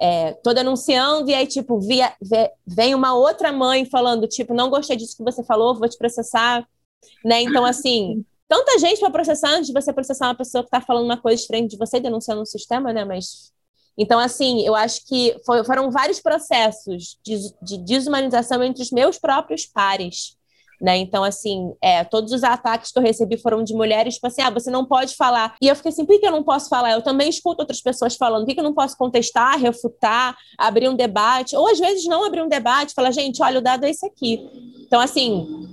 é, 0.00 0.32
tô 0.34 0.54
denunciando, 0.54 1.28
e 1.28 1.34
aí, 1.34 1.46
tipo, 1.46 1.80
via, 1.80 2.14
vem 2.66 2.94
uma 2.94 3.14
outra 3.14 3.52
mãe 3.52 3.84
falando, 3.84 4.28
tipo, 4.28 4.54
não 4.54 4.70
gostei 4.70 4.96
disso 4.96 5.16
que 5.16 5.24
você 5.24 5.42
falou, 5.42 5.74
vou 5.76 5.88
te 5.88 5.98
processar, 5.98 6.66
né? 7.24 7.42
Então, 7.42 7.64
assim, 7.64 8.24
tanta 8.48 8.78
gente 8.78 9.00
para 9.00 9.10
processar 9.10 9.50
antes 9.50 9.66
de 9.68 9.72
você 9.72 9.92
processar 9.92 10.28
uma 10.28 10.36
pessoa 10.36 10.62
que 10.62 10.68
está 10.68 10.80
falando 10.80 11.04
uma 11.04 11.20
coisa 11.20 11.40
diferente 11.40 11.70
de 11.72 11.76
você, 11.76 12.00
denunciando 12.00 12.42
o 12.42 12.46
sistema, 12.46 12.92
né? 12.92 13.04
Mas. 13.04 13.52
Então, 14.00 14.18
assim, 14.20 14.64
eu 14.64 14.76
acho 14.76 15.04
que 15.06 15.36
foi, 15.44 15.64
foram 15.64 15.90
vários 15.90 16.20
processos 16.20 17.18
de, 17.24 17.36
de 17.60 17.78
desumanização 17.78 18.62
entre 18.62 18.82
os 18.82 18.92
meus 18.92 19.18
próprios 19.18 19.66
pares. 19.66 20.37
Né? 20.80 20.96
Então, 20.98 21.24
assim, 21.24 21.74
é, 21.82 22.04
todos 22.04 22.32
os 22.32 22.44
ataques 22.44 22.92
que 22.92 22.98
eu 22.98 23.02
recebi 23.02 23.36
foram 23.36 23.64
de 23.64 23.74
mulheres, 23.74 24.14
tipo 24.14 24.28
assim, 24.28 24.42
ah, 24.42 24.50
você 24.50 24.70
não 24.70 24.84
pode 24.84 25.16
falar. 25.16 25.56
E 25.60 25.66
eu 25.66 25.74
fiquei 25.74 25.90
assim, 25.90 26.04
por 26.04 26.18
que 26.20 26.26
eu 26.26 26.30
não 26.30 26.44
posso 26.44 26.68
falar? 26.68 26.92
Eu 26.92 27.02
também 27.02 27.28
escuto 27.28 27.62
outras 27.62 27.80
pessoas 27.80 28.14
falando, 28.14 28.46
por 28.46 28.54
que 28.54 28.60
eu 28.60 28.64
não 28.64 28.74
posso 28.74 28.96
contestar, 28.96 29.58
refutar, 29.58 30.36
abrir 30.56 30.88
um 30.88 30.94
debate? 30.94 31.56
Ou 31.56 31.68
às 31.68 31.78
vezes 31.80 32.06
não 32.06 32.24
abrir 32.24 32.42
um 32.42 32.48
debate, 32.48 32.94
falar, 32.94 33.10
gente, 33.10 33.42
olha, 33.42 33.58
o 33.58 33.62
dado 33.62 33.84
é 33.84 33.90
esse 33.90 34.06
aqui. 34.06 34.48
Então, 34.86 35.00
assim, 35.00 35.68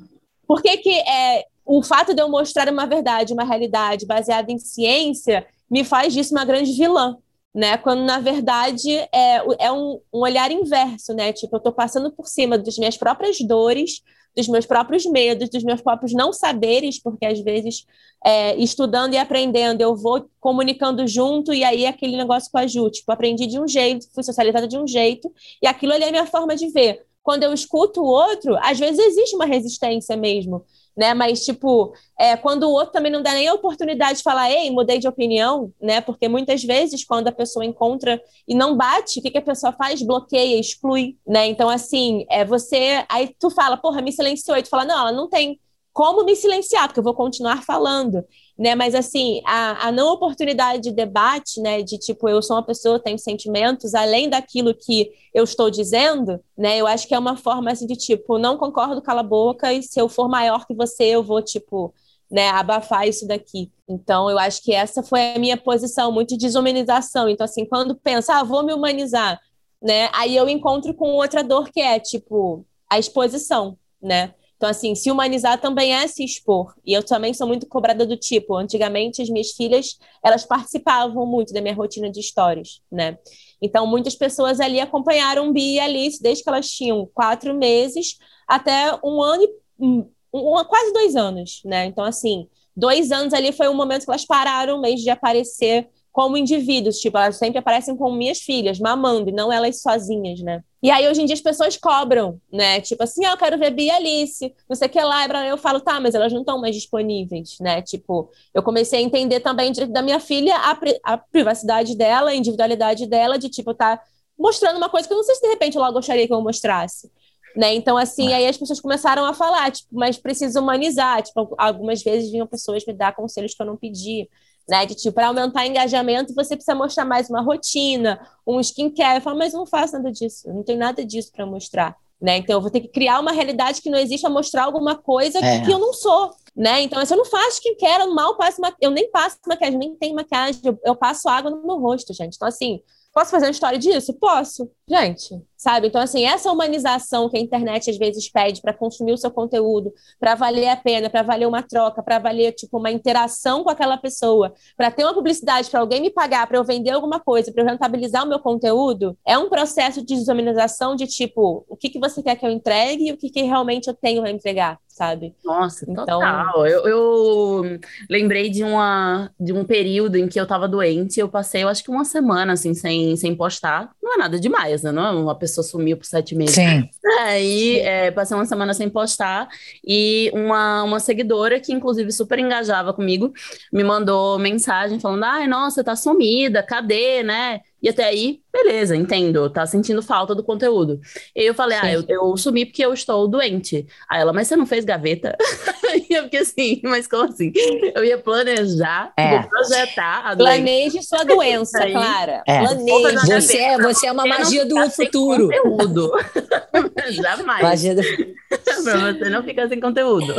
por 0.47 0.61
que, 0.61 0.77
que 0.77 0.89
é, 0.89 1.45
o 1.63 1.83
fato 1.83 2.13
de 2.13 2.21
eu 2.21 2.29
mostrar 2.29 2.67
uma 2.69 2.87
verdade, 2.87 3.33
uma 3.33 3.43
realidade 3.43 4.05
baseada 4.07 4.51
em 4.51 4.57
ciência, 4.57 5.45
me 5.69 5.83
faz 5.83 6.13
disso 6.13 6.33
uma 6.33 6.45
grande 6.45 6.71
vilã? 6.71 7.17
Né, 7.55 7.77
quando 7.77 8.03
na 8.03 8.19
verdade 8.19 8.91
é, 9.13 9.37
é 9.59 9.71
um, 9.71 10.01
um 10.13 10.19
olhar 10.19 10.51
inverso, 10.51 11.13
né? 11.13 11.31
Tipo, 11.31 11.55
eu 11.55 11.57
estou 11.59 11.71
passando 11.71 12.11
por 12.11 12.27
cima 12.27 12.57
das 12.57 12.77
minhas 12.77 12.97
próprias 12.97 13.37
dores, 13.39 14.01
dos 14.35 14.47
meus 14.49 14.65
próprios 14.65 15.05
medos, 15.05 15.49
dos 15.49 15.63
meus 15.63 15.81
próprios 15.81 16.11
não 16.11 16.33
saberes, 16.33 17.01
porque 17.01 17.25
às 17.25 17.39
vezes 17.39 17.85
é, 18.23 18.55
estudando 18.57 19.13
e 19.13 19.17
aprendendo 19.17 19.81
eu 19.81 19.95
vou 19.95 20.29
comunicando 20.39 21.07
junto 21.07 21.53
e 21.53 21.63
aí 21.63 21.85
aquele 21.85 22.17
negócio 22.17 22.51
Ju, 22.67 22.89
tipo, 22.89 23.11
aprendi 23.11 23.47
de 23.47 23.59
um 23.59 23.67
jeito, 23.67 24.07
fui 24.13 24.23
socializada 24.23 24.67
de 24.67 24.77
um 24.77 24.85
jeito 24.85 25.31
e 25.61 25.67
aquilo 25.67 25.93
ali 25.93 26.03
é 26.03 26.07
a 26.09 26.11
minha 26.11 26.25
forma 26.25 26.55
de 26.55 26.67
ver. 26.69 27.05
Quando 27.23 27.43
eu 27.43 27.53
escuto 27.53 28.01
o 28.01 28.05
outro, 28.05 28.57
às 28.61 28.77
vezes 28.77 28.99
existe 28.99 29.35
uma 29.35 29.45
resistência 29.45 30.15
mesmo, 30.17 30.63
né? 30.95 31.13
Mas, 31.13 31.43
tipo, 31.43 31.93
é, 32.19 32.37
quando 32.37 32.63
o 32.63 32.71
outro 32.71 32.93
também 32.93 33.11
não 33.11 33.21
dá 33.21 33.33
nem 33.33 33.47
a 33.47 33.53
oportunidade 33.53 34.19
de 34.19 34.23
falar, 34.23 34.49
ei, 34.51 34.71
mudei 34.71 34.99
de 34.99 35.07
opinião, 35.07 35.73
né? 35.81 36.01
Porque 36.01 36.27
muitas 36.27 36.63
vezes, 36.63 37.03
quando 37.05 37.27
a 37.27 37.31
pessoa 37.31 37.65
encontra 37.65 38.21
e 38.47 38.55
não 38.55 38.77
bate, 38.77 39.19
o 39.19 39.21
que, 39.21 39.31
que 39.31 39.37
a 39.37 39.41
pessoa 39.41 39.73
faz? 39.73 40.01
Bloqueia, 40.01 40.59
exclui, 40.59 41.17
né? 41.27 41.47
Então, 41.47 41.69
assim, 41.69 42.25
é 42.29 42.45
você. 42.45 43.05
Aí 43.09 43.35
tu 43.39 43.49
fala, 43.49 43.77
porra, 43.77 44.01
me 44.01 44.11
silenciou. 44.11 44.57
E 44.57 44.63
tu 44.63 44.69
fala, 44.69 44.85
não, 44.85 44.99
ela 44.99 45.11
não 45.11 45.29
tem 45.29 45.59
como 45.91 46.25
me 46.25 46.35
silenciar, 46.35 46.87
porque 46.87 46.99
eu 46.99 47.03
vou 47.03 47.13
continuar 47.13 47.63
falando 47.63 48.23
né? 48.57 48.73
Mas 48.75 48.95
assim, 48.95 49.41
a, 49.45 49.87
a 49.87 49.91
não 49.91 50.13
oportunidade 50.13 50.81
de 50.83 50.91
debate, 50.91 51.61
né? 51.61 51.81
De 51.81 51.97
tipo, 51.97 52.29
eu 52.29 52.41
sou 52.41 52.55
uma 52.55 52.65
pessoa, 52.65 52.99
tenho 52.99 53.19
sentimentos, 53.19 53.93
além 53.93 54.29
daquilo 54.29 54.73
que 54.73 55.11
eu 55.33 55.43
estou 55.43 55.69
dizendo, 55.69 56.39
né? 56.57 56.77
Eu 56.77 56.87
acho 56.87 57.07
que 57.07 57.13
é 57.13 57.19
uma 57.19 57.35
forma 57.35 57.71
assim 57.71 57.85
de 57.85 57.95
tipo, 57.95 58.37
não 58.37 58.57
concordo, 58.57 59.01
cala 59.01 59.21
a 59.21 59.23
boca, 59.23 59.73
e 59.73 59.83
se 59.83 59.99
eu 59.99 60.07
for 60.07 60.29
maior 60.29 60.65
que 60.65 60.73
você, 60.73 61.03
eu 61.05 61.23
vou, 61.23 61.41
tipo, 61.41 61.93
né, 62.31 62.49
abafar 62.49 63.07
isso 63.07 63.27
daqui. 63.27 63.71
Então, 63.87 64.29
eu 64.29 64.39
acho 64.39 64.63
que 64.63 64.73
essa 64.73 65.03
foi 65.03 65.35
a 65.35 65.39
minha 65.39 65.57
posição, 65.57 66.11
muito 66.11 66.29
de 66.29 66.45
desumanização. 66.45 67.29
Então, 67.29 67.45
assim, 67.45 67.65
quando 67.65 67.95
pensa, 67.95 68.35
ah, 68.39 68.43
vou 68.43 68.63
me 68.63 68.73
humanizar, 68.73 69.39
né? 69.81 70.09
Aí 70.13 70.35
eu 70.35 70.49
encontro 70.49 70.93
com 70.93 71.09
outra 71.11 71.43
dor 71.43 71.69
que 71.69 71.79
é, 71.81 71.99
tipo, 71.99 72.65
a 72.89 72.97
exposição, 72.97 73.77
né? 74.01 74.33
Então, 74.65 74.71
assim, 74.71 74.95
se 74.95 75.11
humanizar 75.11 75.61
também 75.61 75.93
é 75.93 76.07
se 76.07 76.23
expor. 76.23 76.73
E 76.83 76.91
eu 76.91 77.03
também 77.03 77.35
sou 77.35 77.45
muito 77.45 77.67
cobrada 77.67 78.03
do 78.03 78.17
tipo, 78.17 78.55
antigamente 78.55 79.21
as 79.21 79.29
minhas 79.29 79.51
filhas, 79.51 79.99
elas 80.23 80.43
participavam 80.43 81.23
muito 81.27 81.53
da 81.53 81.61
minha 81.61 81.75
rotina 81.75 82.09
de 82.09 82.19
histórias, 82.19 82.81
né? 82.91 83.19
Então, 83.61 83.85
muitas 83.85 84.15
pessoas 84.15 84.59
ali 84.59 84.79
acompanharam 84.79 85.53
Bia 85.53 85.75
e 85.75 85.79
Alice 85.79 86.19
desde 86.19 86.43
que 86.43 86.49
elas 86.49 86.67
tinham 86.67 87.07
quatro 87.13 87.53
meses 87.53 88.17
até 88.47 88.97
um 89.03 89.21
ano 89.21 89.43
e... 89.43 89.49
Um, 89.77 90.09
um, 90.33 90.63
quase 90.65 90.91
dois 90.91 91.15
anos, 91.15 91.61
né? 91.63 91.85
Então, 91.85 92.03
assim, 92.03 92.47
dois 92.75 93.11
anos 93.11 93.35
ali 93.35 93.51
foi 93.51 93.69
um 93.69 93.75
momento 93.75 94.05
que 94.05 94.09
elas 94.09 94.25
pararam 94.25 94.81
mesmo 94.81 95.03
de 95.03 95.11
aparecer 95.11 95.87
como 96.11 96.37
indivíduos, 96.37 96.97
tipo, 96.97 97.19
elas 97.19 97.37
sempre 97.37 97.59
aparecem 97.59 97.95
como 97.95 98.15
minhas 98.15 98.39
filhas, 98.39 98.79
mamando, 98.79 99.29
e 99.29 99.33
não 99.33 99.51
elas 99.51 99.81
sozinhas, 99.81 100.39
né? 100.39 100.63
E 100.85 100.91
aí, 100.91 101.07
hoje 101.07 101.19
em 101.19 101.25
dia, 101.25 101.33
as 101.33 101.41
pessoas 101.41 101.75
cobram, 101.75 102.39
né? 102.53 102.79
Tipo 102.79 103.01
assim, 103.01 103.25
ah, 103.25 103.31
eu 103.31 103.37
quero 103.37 103.57
ver 103.57 103.71
Bia 103.71 103.95
Alice, 103.95 104.53
não 104.69 104.75
sei 104.75 104.87
o 104.87 104.91
que 104.91 105.01
lá. 105.01 105.25
E 105.25 105.49
eu 105.49 105.57
falo, 105.57 105.81
tá, 105.81 105.99
mas 105.99 106.13
elas 106.13 106.31
não 106.31 106.41
estão 106.41 106.61
mais 106.61 106.75
disponíveis, 106.75 107.57
né? 107.59 107.81
Tipo, 107.81 108.29
eu 108.53 108.61
comecei 108.61 108.99
a 108.99 109.01
entender 109.01 109.39
também 109.39 109.71
direito 109.71 109.91
da 109.91 110.03
minha 110.03 110.19
filha 110.19 110.55
a, 110.55 110.75
pri 110.75 110.99
a 111.03 111.17
privacidade 111.17 111.97
dela, 111.97 112.29
a 112.29 112.35
individualidade 112.35 113.07
dela, 113.07 113.39
de, 113.39 113.49
tipo, 113.49 113.73
tá 113.73 113.99
mostrando 114.37 114.77
uma 114.77 114.87
coisa 114.87 115.07
que 115.07 115.13
eu 115.15 115.17
não 115.17 115.23
sei 115.23 115.33
se 115.33 115.41
de 115.41 115.47
repente 115.47 115.75
ela 115.75 115.89
gostaria 115.89 116.27
que 116.27 116.33
eu 116.33 116.39
mostrasse. 116.39 117.11
Né? 117.57 117.73
Então, 117.73 117.97
assim, 117.97 118.31
aí 118.31 118.45
as 118.45 118.55
pessoas 118.55 118.79
começaram 118.79 119.25
a 119.25 119.33
falar, 119.33 119.71
tipo, 119.71 119.89
mas 119.91 120.19
precisa 120.19 120.61
humanizar. 120.61 121.23
Tipo, 121.23 121.55
algumas 121.57 122.03
vezes 122.03 122.29
vinham 122.29 122.45
pessoas 122.45 122.85
me 122.85 122.93
dar 122.93 123.15
conselhos 123.15 123.55
que 123.55 123.61
eu 123.63 123.65
não 123.65 123.75
pedi 123.75 124.29
né? 124.67 124.85
De 124.85 124.95
tipo, 124.95 125.13
para 125.13 125.27
aumentar 125.27 125.65
engajamento, 125.65 126.33
você 126.33 126.55
precisa 126.55 126.75
mostrar 126.75 127.05
mais 127.05 127.29
uma 127.29 127.41
rotina, 127.41 128.19
um 128.45 128.59
skincare. 128.59 129.17
Eu 129.17 129.21
falo, 129.21 129.37
mas 129.37 129.53
eu 129.53 129.59
não 129.59 129.65
faço 129.65 129.93
nada 129.93 130.11
disso, 130.11 130.47
não 130.51 130.63
tem 130.63 130.77
nada 130.77 131.05
disso 131.05 131.31
para 131.31 131.45
mostrar. 131.45 131.95
Né? 132.21 132.37
Então 132.37 132.55
eu 132.55 132.61
vou 132.61 132.71
ter 132.71 132.79
que 132.79 132.87
criar 132.87 133.19
uma 133.19 133.31
realidade 133.31 133.81
que 133.81 133.89
não 133.89 133.99
existe 133.99 134.25
a 134.25 134.29
mostrar 134.29 134.63
alguma 134.63 134.95
coisa 134.95 135.37
é. 135.39 135.61
que 135.63 135.71
eu 135.71 135.77
não 135.77 135.93
sou. 135.93 136.33
Né? 136.55 136.81
Então, 136.83 137.05
se 137.05 137.13
eu 137.13 137.17
não 137.17 137.25
faço 137.25 137.57
skincare, 137.57 138.03
eu 138.03 138.13
mal 138.13 138.37
passo 138.37 138.61
eu 138.79 138.89
nem 138.89 139.11
passo 139.11 139.37
maquiagem, 139.45 139.77
nem 139.77 139.93
tenho 139.93 140.15
maquiagem, 140.15 140.61
eu, 140.63 140.79
eu 140.85 140.95
passo 140.95 141.27
água 141.27 141.51
no 141.51 141.61
meu 141.61 141.77
rosto, 141.77 142.13
gente. 142.13 142.35
Então, 142.35 142.47
assim, 142.47 142.81
posso 143.13 143.29
fazer 143.29 143.45
uma 143.45 143.51
história 143.51 143.77
disso? 143.77 144.13
Posso. 144.13 144.71
Gente, 144.87 145.41
sabe? 145.65 145.87
Então, 145.87 145.99
assim, 145.99 146.23
essa 146.23 146.51
humanização 146.51 147.27
que 147.27 147.35
a 147.35 147.39
internet 147.39 147.89
às 147.89 147.97
vezes 147.97 148.29
pede 148.29 148.61
para 148.61 148.71
consumir 148.71 149.13
o 149.13 149.17
seu 149.17 149.31
conteúdo, 149.31 149.91
para 150.19 150.35
valer 150.35 150.67
a 150.67 150.75
pena, 150.75 151.09
para 151.09 151.23
valer 151.23 151.47
uma 151.47 151.63
troca, 151.63 152.03
para 152.03 152.19
valer, 152.19 152.51
tipo, 152.51 152.77
uma 152.77 152.91
interação 152.91 153.63
com 153.63 153.71
aquela 153.71 153.97
pessoa, 153.97 154.53
para 154.77 154.91
ter 154.91 155.03
uma 155.03 155.13
publicidade, 155.15 155.71
para 155.71 155.79
alguém 155.79 156.01
me 156.01 156.11
pagar, 156.11 156.45
para 156.45 156.57
eu 156.57 156.63
vender 156.63 156.91
alguma 156.91 157.19
coisa, 157.19 157.51
para 157.51 157.63
eu 157.63 157.67
rentabilizar 157.67 158.23
o 158.23 158.29
meu 158.29 158.37
conteúdo, 158.37 159.17
é 159.25 159.35
um 159.39 159.49
processo 159.49 160.05
de 160.05 160.13
desumanização 160.13 160.95
de, 160.95 161.07
tipo, 161.07 161.65
o 161.67 161.75
que, 161.75 161.89
que 161.89 161.99
você 161.99 162.21
quer 162.21 162.35
que 162.35 162.45
eu 162.45 162.51
entregue 162.51 163.07
e 163.07 163.11
o 163.11 163.17
que, 163.17 163.31
que 163.31 163.41
realmente 163.41 163.87
eu 163.87 163.95
tenho 163.95 164.23
a 164.23 164.29
entregar, 164.29 164.77
sabe? 164.87 165.33
Nossa, 165.43 165.83
então... 165.89 166.05
total. 166.05 166.67
Eu, 166.67 166.87
eu 166.87 167.79
lembrei 168.07 168.51
de, 168.51 168.63
uma, 168.63 169.31
de 169.39 169.51
um 169.51 169.65
período 169.65 170.15
em 170.15 170.27
que 170.27 170.39
eu 170.39 170.45
tava 170.45 170.67
doente, 170.67 171.19
eu 171.19 171.27
passei, 171.27 171.63
eu 171.63 171.69
acho 171.69 171.83
que 171.83 171.89
uma 171.89 172.05
semana, 172.05 172.53
assim, 172.53 172.75
sem, 172.75 173.15
sem 173.15 173.35
postar. 173.35 173.89
Não 173.99 174.13
é 174.13 174.17
nada 174.17 174.39
demais 174.39 174.75
né? 174.83 174.91
Não 174.91 175.05
é 175.05 175.11
uma 175.11 175.35
pessoa 175.35 175.54
sumiu 175.63 175.97
por 175.97 176.05
sete 176.05 176.35
meses. 176.35 176.55
Sim. 176.55 176.89
Aí 177.19 177.79
é, 177.79 178.11
passei 178.11 178.35
uma 178.35 178.45
semana 178.45 178.73
sem 178.73 178.89
postar 178.89 179.47
e 179.85 180.31
uma, 180.33 180.83
uma 180.83 180.99
seguidora 180.99 181.59
que, 181.59 181.73
inclusive, 181.73 182.11
super 182.11 182.39
engajava 182.39 182.93
comigo, 182.93 183.33
me 183.71 183.83
mandou 183.83 184.37
mensagem 184.39 184.99
falando: 184.99 185.23
ai, 185.23 185.47
nossa, 185.47 185.83
tá 185.83 185.95
sumida, 185.95 186.63
cadê, 186.63 187.23
né? 187.23 187.61
E 187.85 187.89
até 187.89 188.03
aí, 188.03 188.39
beleza, 188.51 188.95
entendo, 188.95 189.47
tá 189.47 189.63
sentindo 189.63 190.01
falta 190.01 190.33
do 190.33 190.43
conteúdo. 190.43 190.99
E 191.35 191.43
eu 191.43 191.53
falei, 191.53 191.77
Sim. 191.77 191.83
ah, 191.85 191.93
eu, 191.93 192.03
eu 192.09 192.35
sumi 192.35 192.65
porque 192.65 192.83
eu 192.83 192.91
estou 192.91 193.27
doente. 193.27 193.85
Aí 194.09 194.21
ela, 194.21 194.33
mas 194.33 194.47
você 194.47 194.55
não 194.55 194.65
fez 194.65 194.83
gaveta? 194.83 195.37
e 196.09 196.15
eu 196.15 196.23
fiquei 196.23 196.39
assim, 196.39 196.81
mas 196.83 197.05
como 197.05 197.25
assim? 197.25 197.53
Eu 197.93 198.03
ia 198.03 198.17
planejar, 198.17 199.13
é. 199.15 199.43
projetar 199.43 200.21
a 200.25 200.33
doença. 200.33 200.55
Planeje 200.55 201.03
sua 201.03 201.23
doença, 201.23 201.83
aí, 201.83 201.91
Clara. 201.91 202.41
É. 202.47 202.59
Planeje. 202.65 203.25
Você 203.27 203.57
é, 203.59 203.77
você 203.77 204.07
é 204.07 204.11
uma 204.11 204.25
magia 204.25 204.65
do 204.65 204.89
futuro. 204.89 205.47
Conteúdo. 205.47 206.11
Jamais. 207.11 207.61
Magia 207.61 207.95
do... 207.95 208.01
pra 208.01 208.75
você 209.13 209.29
não 209.29 209.43
ficar 209.43 209.67
sem 209.67 209.79
conteúdo. 209.79 210.33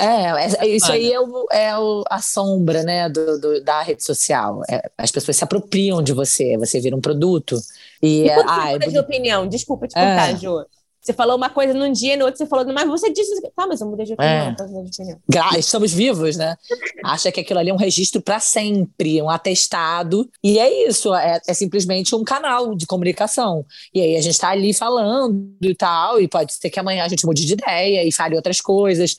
É, 0.00 0.64
é 0.64 0.66
isso 0.66 0.90
aí 0.90 1.12
é, 1.12 1.20
o, 1.20 1.46
é 1.50 1.78
o, 1.78 2.02
a 2.08 2.20
sombra, 2.20 2.82
né, 2.82 3.08
do, 3.08 3.38
do 3.38 3.64
da 3.64 3.82
rede 3.82 4.04
social. 4.04 4.62
É, 4.68 4.90
as 4.98 5.10
pessoas 5.10 5.36
se 5.36 5.44
apropriam 5.44 6.02
de 6.02 6.12
você, 6.12 6.56
você 6.56 6.80
vira 6.80 6.96
um 6.96 7.00
produto. 7.00 7.60
E, 8.02 8.24
e 8.24 8.30
quando 8.30 8.48
ah, 8.48 8.66
você 8.66 8.72
muda 8.72 8.90
de 8.90 8.98
opinião, 8.98 9.46
desculpa 9.46 9.86
te 9.86 9.94
cortar, 9.94 10.30
é. 10.30 10.36
Ju. 10.36 10.64
Você 11.02 11.12
falou 11.12 11.36
uma 11.36 11.50
coisa 11.50 11.74
num 11.74 11.90
dia, 11.90 12.16
no 12.16 12.26
outro 12.26 12.38
você 12.38 12.46
falou, 12.46 12.64
mas 12.72 12.86
você 12.86 13.12
disse. 13.12 13.40
Tá, 13.56 13.66
mas 13.66 13.80
eu 13.80 13.88
mudei 13.88 14.06
de 14.06 14.12
opinião. 14.12 14.32
É. 14.32 14.52
De 14.52 14.62
opinião. 14.62 15.58
Estamos 15.58 15.92
vivos, 15.92 16.36
né? 16.36 16.56
Acha 17.04 17.32
que 17.32 17.40
aquilo 17.40 17.58
ali 17.58 17.70
é 17.70 17.74
um 17.74 17.76
registro 17.76 18.22
para 18.22 18.38
sempre, 18.38 19.20
um 19.20 19.28
atestado. 19.28 20.30
E 20.44 20.60
é 20.60 20.88
isso, 20.88 21.12
é, 21.12 21.40
é, 21.48 21.54
simplesmente 21.54 22.14
um 22.14 22.22
canal 22.22 22.76
de 22.76 22.86
comunicação. 22.86 23.66
E 23.92 24.00
aí 24.00 24.16
a 24.16 24.20
gente 24.20 24.34
está 24.34 24.50
ali 24.50 24.72
falando 24.72 25.56
e 25.60 25.74
tal, 25.74 26.20
e 26.20 26.28
pode 26.28 26.52
ser 26.52 26.70
que 26.70 26.78
amanhã 26.78 27.04
a 27.04 27.08
gente 27.08 27.26
mude 27.26 27.44
de 27.44 27.54
ideia 27.54 28.04
e 28.06 28.12
fale 28.12 28.36
outras 28.36 28.60
coisas. 28.60 29.16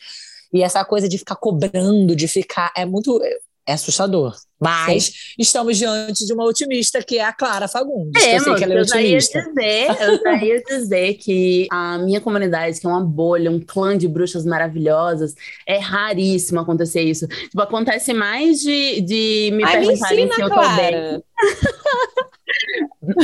E 0.53 0.61
essa 0.61 0.85
coisa 0.85 1.09
de 1.09 1.17
ficar 1.17 1.35
cobrando, 1.35 2.15
de 2.15 2.27
ficar. 2.27 2.71
É 2.75 2.85
muito 2.85 3.19
é 3.65 3.73
assustador. 3.73 4.35
Mas 4.63 5.05
Sim. 5.05 5.13
estamos 5.39 5.77
diante 5.77 6.25
de 6.25 6.33
uma 6.33 6.45
otimista 6.45 7.01
que 7.03 7.17
é 7.17 7.25
a 7.25 7.33
Clara 7.33 7.67
Fagundes. 7.67 8.23
É, 8.23 8.37
eu 8.37 8.39
sei 8.39 8.55
que 8.55 8.63
ela 8.63 8.73
é 8.73 8.77
eu 8.77 8.81
otimista. 8.81 9.39
Já 9.39 9.47
dizer, 9.47 9.87
eu 10.01 10.19
já 10.21 10.43
ia 10.43 10.63
dizer 10.63 11.13
que 11.15 11.67
a 11.71 11.97
minha 11.97 12.21
comunidade, 12.21 12.79
que 12.79 12.85
é 12.85 12.89
uma 12.89 13.03
bolha, 13.03 13.51
um 13.51 13.59
clã 13.59 13.97
de 13.97 14.07
bruxas 14.07 14.45
maravilhosas, 14.45 15.35
é 15.67 15.77
raríssimo 15.77 16.59
acontecer 16.59 17.01
isso. 17.01 17.27
Tipo, 17.27 17.61
acontece 17.61 18.13
mais 18.13 18.59
de, 18.59 19.01
de 19.01 19.51
me 19.53 19.63
Ai, 19.63 19.79
perguntarem 19.79 20.17
me 20.17 20.31
ensina, 20.31 20.35
se 20.35 20.41
eu 20.41 20.49
tô 20.49 20.55
Clara. 20.55 20.77
bem. 20.77 21.23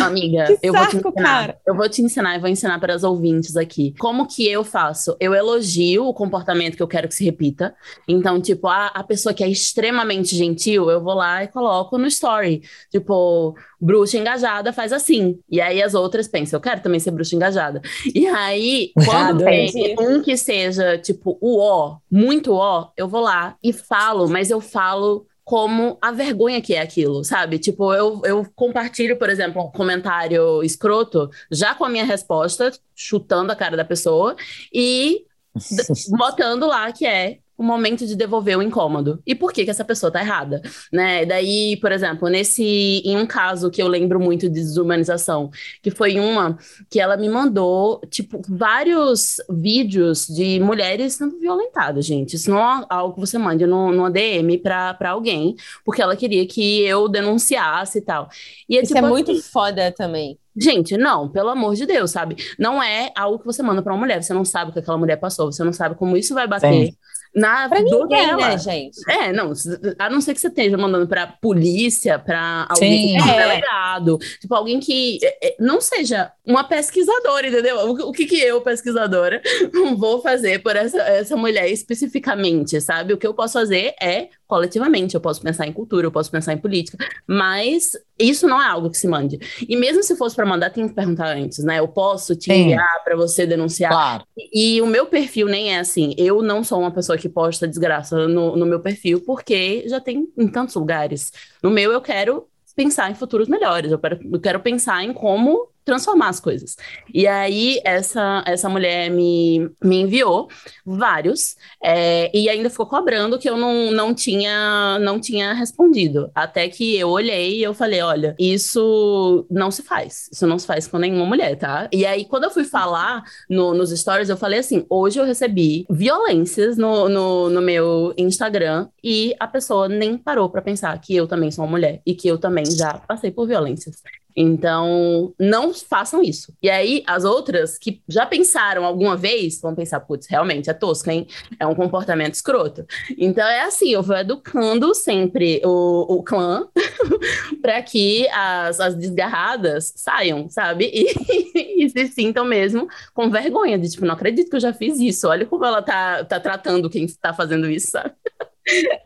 Amiga, 0.01 0.45
que 0.45 0.67
eu 0.67 0.73
saco, 0.73 0.91
vou 0.91 1.01
te 1.01 1.07
ensinar. 1.07 1.23
Cara. 1.23 1.59
Eu 1.65 1.75
vou 1.75 1.89
te 1.89 2.01
ensinar 2.01 2.35
e 2.35 2.39
vou 2.39 2.49
ensinar 2.49 2.79
para 2.79 2.93
as 2.93 3.03
ouvintes 3.03 3.55
aqui. 3.55 3.93
Como 3.97 4.27
que 4.27 4.47
eu 4.47 4.63
faço? 4.63 5.15
Eu 5.19 5.33
elogio 5.33 6.05
o 6.05 6.13
comportamento 6.13 6.75
que 6.75 6.83
eu 6.83 6.87
quero 6.87 7.07
que 7.07 7.15
se 7.15 7.23
repita. 7.23 7.73
Então, 8.07 8.41
tipo, 8.41 8.67
a, 8.67 8.87
a 8.87 9.03
pessoa 9.03 9.33
que 9.33 9.43
é 9.43 9.47
extremamente 9.47 10.35
gentil, 10.35 10.89
eu 10.89 11.01
vou 11.01 11.13
lá 11.13 11.28
e 11.43 11.47
coloco 11.47 11.97
no 11.97 12.07
story. 12.07 12.61
Tipo, 12.89 13.55
bruxa 13.79 14.17
engajada 14.17 14.73
faz 14.73 14.91
assim. 14.91 15.39
E 15.49 15.61
aí 15.61 15.81
as 15.81 15.93
outras 15.93 16.27
pensam, 16.27 16.57
eu 16.57 16.61
quero 16.61 16.81
também 16.81 16.99
ser 16.99 17.11
bruxa 17.11 17.35
engajada. 17.35 17.81
E 18.13 18.27
aí, 18.27 18.91
quando 19.05 19.43
tem 19.43 19.95
um 19.99 20.21
que 20.21 20.35
seja, 20.37 20.97
tipo, 20.97 21.37
o 21.41 21.59
ó, 21.59 21.97
muito 22.09 22.53
ó, 22.53 22.91
eu 22.97 23.07
vou 23.07 23.21
lá 23.21 23.55
e 23.63 23.71
falo, 23.71 24.27
mas 24.27 24.49
eu 24.49 24.59
falo 24.59 25.25
como 25.49 25.97
a 25.99 26.11
vergonha 26.11 26.61
que 26.61 26.75
é 26.75 26.81
aquilo, 26.81 27.23
sabe? 27.23 27.57
Tipo, 27.57 27.91
eu, 27.91 28.21
eu 28.23 28.45
compartilho, 28.55 29.17
por 29.17 29.31
exemplo, 29.31 29.63
um 29.63 29.71
comentário 29.71 30.61
escroto 30.63 31.27
já 31.49 31.73
com 31.73 31.83
a 31.83 31.89
minha 31.89 32.05
resposta, 32.05 32.71
chutando 32.95 33.51
a 33.51 33.55
cara 33.55 33.75
da 33.75 33.83
pessoa 33.83 34.35
e 34.71 35.25
botando 36.15 36.67
lá 36.67 36.91
que 36.91 37.03
é 37.03 37.39
o 37.59 37.63
momento 37.63 38.07
de 38.07 38.15
devolver 38.15 38.57
o 38.57 38.61
incômodo. 38.61 39.21
E 39.27 39.35
por 39.35 39.51
que, 39.51 39.65
que 39.65 39.69
essa 39.69 39.83
pessoa 39.83 40.09
tá 40.09 40.21
errada, 40.21 40.61
né? 40.93 41.25
Daí, 41.25 41.75
por 41.81 41.91
exemplo, 41.91 42.29
nesse 42.29 43.01
em 43.03 43.17
um 43.17 43.25
caso 43.25 43.69
que 43.69 43.81
eu 43.81 43.87
lembro 43.89 44.17
muito 44.17 44.43
de 44.43 44.61
desumanização, 44.61 45.51
que 45.83 45.91
foi 45.91 46.17
uma 46.17 46.57
que 46.89 47.01
ela 47.01 47.17
me 47.17 47.27
mandou, 47.27 47.99
tipo, 48.09 48.41
vários 48.47 49.35
vídeos 49.49 50.25
de 50.25 50.57
mulheres 50.61 51.15
sendo 51.15 51.37
violentadas, 51.37 52.05
gente. 52.05 52.37
Isso 52.37 52.49
não 52.49 52.59
é 52.59 52.85
algo 52.89 53.15
que 53.15 53.19
você 53.19 53.37
mande 53.37 53.67
no, 53.67 53.91
numa 53.91 54.09
DM 54.09 54.57
pra, 54.59 54.93
pra 54.93 55.09
alguém, 55.09 55.53
porque 55.83 56.01
ela 56.01 56.15
queria 56.15 56.47
que 56.47 56.81
eu 56.83 57.09
denunciasse 57.09 57.97
e 57.97 58.01
tal. 58.01 58.29
E 58.69 58.77
é, 58.77 58.81
Isso 58.81 58.93
tipo, 58.93 59.05
é 59.05 59.09
muito 59.09 59.31
assim, 59.31 59.41
foda 59.41 59.91
também. 59.91 60.39
Gente, 60.55 60.95
não, 60.97 61.27
pelo 61.27 61.49
amor 61.49 61.75
de 61.75 61.85
Deus, 61.85 62.11
sabe? 62.11 62.37
Não 62.57 62.81
é 62.81 63.11
algo 63.17 63.37
que 63.37 63.45
você 63.45 63.61
manda 63.61 63.81
para 63.81 63.91
uma 63.93 63.99
mulher, 63.99 64.23
você 64.23 64.33
não 64.33 64.45
sabe 64.45 64.71
o 64.71 64.73
que 64.73 64.79
aquela 64.79 64.97
mulher 64.97 65.17
passou, 65.17 65.51
você 65.51 65.63
não 65.63 65.73
sabe 65.73 65.95
como 65.95 66.15
isso 66.15 66.33
vai 66.33 66.47
bater. 66.47 66.87
Sim 66.87 66.97
na 67.33 67.69
pra 67.69 67.81
dor 67.81 68.07
ninguém, 68.07 68.27
dela. 68.27 68.49
né, 68.49 68.57
gente? 68.57 68.99
É, 69.09 69.31
não, 69.31 69.53
a 69.99 70.09
não 70.09 70.21
ser 70.21 70.33
que 70.33 70.41
você 70.41 70.47
esteja 70.47 70.77
mandando 70.77 71.07
pra 71.07 71.27
polícia, 71.27 72.17
pra 72.17 72.67
alguém 72.69 73.17
que 73.17 73.29
é 73.29 73.37
delegado, 73.37 74.17
tipo, 74.39 74.53
alguém 74.55 74.79
que 74.79 75.19
é, 75.23 75.47
é, 75.49 75.55
não 75.59 75.79
seja 75.79 76.31
uma 76.49 76.63
pesquisadora, 76.63 77.47
entendeu? 77.47 77.77
O, 77.77 78.09
o 78.09 78.11
que 78.11 78.25
que 78.25 78.39
eu, 78.39 78.59
pesquisadora, 78.59 79.39
vou 79.95 80.19
fazer 80.19 80.63
por 80.63 80.75
essa, 80.75 80.97
essa 80.97 81.37
mulher 81.37 81.69
especificamente, 81.69 82.81
sabe? 82.81 83.13
O 83.13 83.17
que 83.17 83.27
eu 83.27 83.35
posso 83.35 83.53
fazer 83.53 83.93
é 84.01 84.29
coletivamente, 84.47 85.13
eu 85.13 85.21
posso 85.21 85.39
pensar 85.43 85.67
em 85.67 85.71
cultura, 85.71 86.07
eu 86.07 86.11
posso 86.11 86.31
pensar 86.31 86.51
em 86.53 86.57
política, 86.57 86.97
mas 87.27 87.91
isso 88.17 88.47
não 88.47 88.59
é 88.59 88.65
algo 88.65 88.89
que 88.89 88.97
se 88.97 89.07
mande. 89.07 89.37
E 89.69 89.75
mesmo 89.75 90.01
se 90.01 90.15
fosse 90.15 90.35
para 90.35 90.43
mandar, 90.43 90.71
tem 90.71 90.87
que 90.87 90.95
perguntar 90.95 91.37
antes, 91.37 91.63
né? 91.63 91.77
Eu 91.77 91.87
posso 91.87 92.35
te 92.35 92.51
enviar 92.51 93.03
para 93.03 93.15
você 93.15 93.45
denunciar. 93.45 93.91
Claro. 93.91 94.23
E, 94.35 94.77
e, 94.77 94.81
o 94.81 94.87
meu 94.87 95.05
perfil 95.05 95.45
nem 95.45 95.75
é 95.75 95.79
assim. 95.79 96.15
Eu 96.17 96.41
não 96.41 96.63
sou 96.63 96.79
uma 96.79 96.89
pessoa 96.89 97.15
que 97.15 97.29
posta 97.29 97.67
desgraça 97.67 98.27
no, 98.27 98.55
no 98.55 98.65
meu 98.65 98.79
perfil, 98.79 99.21
porque 99.21 99.83
já 99.87 100.01
tem 100.01 100.27
em 100.35 100.47
tantos 100.47 100.73
lugares. 100.73 101.31
No 101.61 101.69
meu, 101.69 101.91
eu 101.91 102.01
quero 102.01 102.47
pensar 102.75 103.11
em 103.11 103.15
futuros 103.15 103.47
melhores, 103.47 103.91
eu 103.91 103.99
quero, 103.99 104.19
eu 104.31 104.39
quero 104.39 104.59
pensar 104.61 105.03
em 105.03 105.11
como 105.11 105.67
transformar 105.83 106.29
as 106.29 106.39
coisas. 106.39 106.75
E 107.13 107.25
aí, 107.25 107.81
essa, 107.83 108.43
essa 108.45 108.69
mulher 108.69 109.09
me, 109.09 109.69
me 109.83 110.01
enviou 110.01 110.47
vários, 110.85 111.55
é, 111.83 112.29
e 112.35 112.49
ainda 112.49 112.69
ficou 112.69 112.85
cobrando 112.85 113.39
que 113.39 113.49
eu 113.49 113.57
não, 113.57 113.91
não, 113.91 114.13
tinha, 114.13 114.99
não 114.99 115.19
tinha 115.19 115.53
respondido. 115.53 116.31
Até 116.35 116.67
que 116.69 116.95
eu 116.97 117.09
olhei 117.09 117.57
e 117.57 117.63
eu 117.63 117.73
falei: 117.73 118.01
olha, 118.01 118.35
isso 118.39 119.45
não 119.49 119.71
se 119.71 119.83
faz. 119.83 120.29
Isso 120.31 120.45
não 120.45 120.59
se 120.59 120.67
faz 120.67 120.87
com 120.87 120.97
nenhuma 120.97 121.25
mulher, 121.25 121.55
tá? 121.57 121.89
E 121.91 122.05
aí, 122.05 122.25
quando 122.25 122.43
eu 122.43 122.51
fui 122.51 122.63
falar 122.63 123.23
no, 123.49 123.73
nos 123.73 123.91
stories, 123.91 124.29
eu 124.29 124.37
falei 124.37 124.59
assim: 124.59 124.85
hoje 124.89 125.19
eu 125.19 125.25
recebi 125.25 125.85
violências 125.89 126.77
no, 126.77 127.09
no, 127.09 127.49
no 127.49 127.61
meu 127.61 128.13
Instagram 128.17 128.87
e 129.03 129.35
a 129.39 129.47
pessoa 129.47 129.87
nem 129.87 130.17
parou 130.17 130.49
para 130.49 130.61
pensar 130.61 130.99
que 130.99 131.15
eu 131.15 131.27
também 131.27 131.51
sou 131.51 131.63
uma 131.63 131.71
mulher 131.71 132.01
e 132.05 132.13
que 132.13 132.27
eu 132.27 132.37
também 132.37 132.65
já 132.65 132.93
passei 132.93 133.31
por 133.31 133.47
violências. 133.47 134.01
Então, 134.41 135.33
não 135.37 135.73
façam 135.73 136.23
isso. 136.23 136.53
E 136.63 136.69
aí, 136.69 137.03
as 137.05 137.25
outras 137.25 137.77
que 137.77 138.01
já 138.07 138.25
pensaram 138.25 138.85
alguma 138.85 139.17
vez, 139.17 139.59
vão 139.59 139.75
pensar, 139.75 139.99
putz, 139.99 140.27
realmente 140.27 140.69
é 140.69 140.73
tosco, 140.73 141.09
hein? 141.11 141.27
É 141.59 141.67
um 141.67 141.75
comportamento 141.75 142.35
escroto. 142.35 142.85
Então, 143.17 143.45
é 143.45 143.63
assim, 143.63 143.89
eu 143.89 144.01
vou 144.01 144.15
educando 144.15 144.95
sempre 144.95 145.61
o, 145.65 146.19
o 146.19 146.23
clã 146.23 146.65
para 147.61 147.81
que 147.81 148.29
as, 148.29 148.79
as 148.79 148.95
desgarradas 148.95 149.91
saiam, 149.93 150.47
sabe? 150.47 150.85
E, 150.85 151.83
e, 151.83 151.89
se 151.89 152.07
sintam 152.07 152.45
mesmo 152.45 152.87
com 153.13 153.29
vergonha 153.29 153.77
de, 153.77 153.89
tipo, 153.89 154.05
não 154.05 154.13
acredito 154.13 154.49
que 154.49 154.55
eu 154.55 154.61
já 154.61 154.71
fiz 154.71 154.97
isso. 155.01 155.27
Olha 155.27 155.45
como 155.45 155.65
ela 155.65 155.81
tá, 155.81 156.23
tá 156.23 156.39
tratando 156.39 156.89
quem 156.89 157.03
está 157.03 157.33
fazendo 157.33 157.69
isso, 157.69 157.91
sabe? 157.91 158.13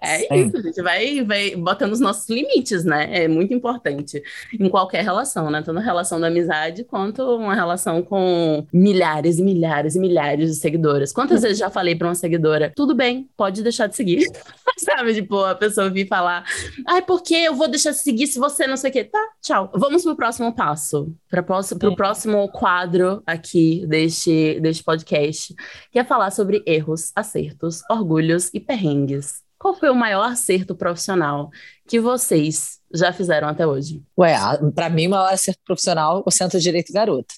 É 0.02 0.20
Sim. 0.20 0.48
isso, 0.48 0.58
a 0.58 0.62
gente 0.62 0.82
vai, 0.82 1.24
vai 1.24 1.56
botando 1.56 1.94
os 1.94 2.00
nossos 2.00 2.28
limites, 2.30 2.84
né? 2.84 3.24
É 3.24 3.28
muito 3.28 3.54
importante 3.54 4.22
em 4.60 4.70
qualquer 4.70 5.04
relação, 5.04 5.50
né? 5.50 5.62
Tanto 5.62 5.80
relação 5.80 6.20
da 6.20 6.28
amizade 6.28 6.84
quanto 6.84 7.24
uma 7.36 7.56
relação 7.56 8.02
com 8.02 8.66
milhares 8.74 9.40
e 9.40 9.44
milhares 9.44 9.96
e 9.96 10.00
milhares 10.00 10.52
de 10.52 10.56
seguidoras. 10.58 11.14
Quantas 11.14 11.42
vezes 11.42 11.58
já 11.58 11.70
falei 11.70 11.96
para 11.96 12.08
uma 12.08 12.16
seguidora, 12.16 12.72
tudo 12.76 12.94
bem, 12.96 13.30
pode 13.38 13.64
deixar 13.64 13.88
de 13.88 13.96
seguir. 13.96 14.28
Sabe, 14.78 15.14
tipo, 15.14 15.40
a 15.40 15.56
pessoa 15.56 15.90
vir 15.90 16.08
falar, 16.08 16.44
ai, 16.88 17.02
por 17.02 17.22
que 17.22 17.36
eu 17.36 17.56
vou 17.56 17.68
deixar 17.68 17.92
de 17.92 17.98
seguir 17.98 18.28
se 18.28 18.40
você 18.40 18.68
não 18.68 18.76
sei 18.76 18.90
o 18.90 18.94
quê? 18.94 19.04
Tá, 19.04 19.24
tchau. 19.42 19.72
Vamos 19.74 20.04
pro 20.04 20.16
próximo 20.16 20.54
passo, 20.54 21.16
para 21.30 21.42
o 21.42 21.94
é. 21.94 21.96
próximo 21.96 22.50
quadro 22.50 23.22
aqui 23.26 23.86
deste, 23.88 24.60
deste 24.60 24.84
podcast, 24.84 25.54
que 25.92 26.00
é 26.00 26.04
falar 26.04 26.32
sobre 26.32 26.64
erros, 26.66 27.12
acertos, 27.16 27.82
orgulhos 27.90 28.50
e 28.54 28.60
perrengues. 28.60 29.44
Qual 29.64 29.74
foi 29.74 29.90
o 29.90 29.96
maior 29.96 30.26
acerto 30.26 30.76
profissional 30.76 31.50
que 31.88 31.98
vocês 31.98 32.82
já 32.94 33.14
fizeram 33.14 33.48
até 33.48 33.66
hoje? 33.66 34.04
Ué, 34.20 34.36
para 34.76 34.90
mim, 34.90 35.08
o 35.08 35.12
maior 35.12 35.32
acerto 35.32 35.62
profissional, 35.64 36.22
o 36.26 36.30
Centro 36.30 36.60
de 36.60 36.66
Direito 36.66 36.92
Garoto. 36.92 37.34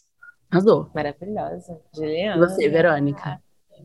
Arrasou. 0.49 0.89
Maravilhosa. 0.95 1.79
Juliana. 1.95 2.47
Você, 2.47 2.67
Verônica. 2.67 3.39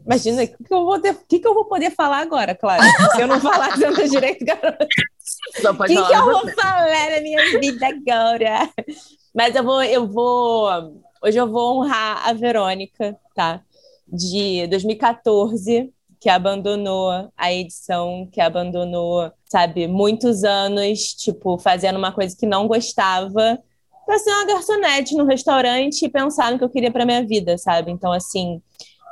Imagina, 0.07 0.43
o 0.43 0.49
que, 0.49 0.65
que, 0.65 0.73
eu 0.73 0.87
vou 0.87 0.99
ter, 0.99 1.15
que, 1.29 1.39
que 1.39 1.47
eu 1.47 1.53
vou 1.53 1.67
poder 1.67 1.91
falar 1.91 2.21
agora, 2.21 2.55
Clara? 2.55 2.83
Se 3.15 3.21
eu 3.21 3.27
não 3.27 3.39
falar 3.43 3.77
Centro 3.77 4.05
de 4.05 4.09
Direito 4.09 4.43
Garoto. 4.43 4.87
O 4.87 5.85
que, 5.85 5.95
que 5.95 6.15
eu 6.15 6.25
vou 6.25 6.49
falar 6.55 7.11
na 7.11 7.21
minha 7.21 7.61
vida 7.61 7.89
agora? 7.89 8.71
Mas 9.35 9.55
eu 9.55 9.63
vou, 9.63 9.83
eu 9.83 10.09
vou. 10.09 10.71
Hoje 11.23 11.37
eu 11.37 11.47
vou 11.47 11.77
honrar 11.77 12.27
a 12.27 12.33
Verônica, 12.33 13.19
tá? 13.35 13.61
De 14.09 14.67
2014 14.69 15.93
que 16.21 16.29
abandonou 16.29 17.31
a 17.37 17.53
edição, 17.53 18.29
que 18.31 18.41
abandonou, 18.41 19.33
sabe, 19.47 19.89
muitos 19.89 20.45
anos, 20.45 21.15
tipo, 21.15 21.59
fazendo 21.59 21.97
uma 21.99 22.13
coisa 22.13 22.37
que 22.37 22.47
não 22.47 22.69
gostava, 22.69 23.59
para 24.05 24.19
ser 24.19 24.31
uma 24.31 24.47
garçonete 24.47 25.17
no 25.17 25.25
restaurante 25.25 26.05
e 26.05 26.09
pensar 26.11 26.53
no 26.53 26.59
que 26.59 26.65
eu 26.65 26.69
queria 26.69 26.91
para 26.91 27.07
minha 27.07 27.25
vida, 27.25 27.57
sabe? 27.57 27.91
Então, 27.91 28.13
assim, 28.13 28.61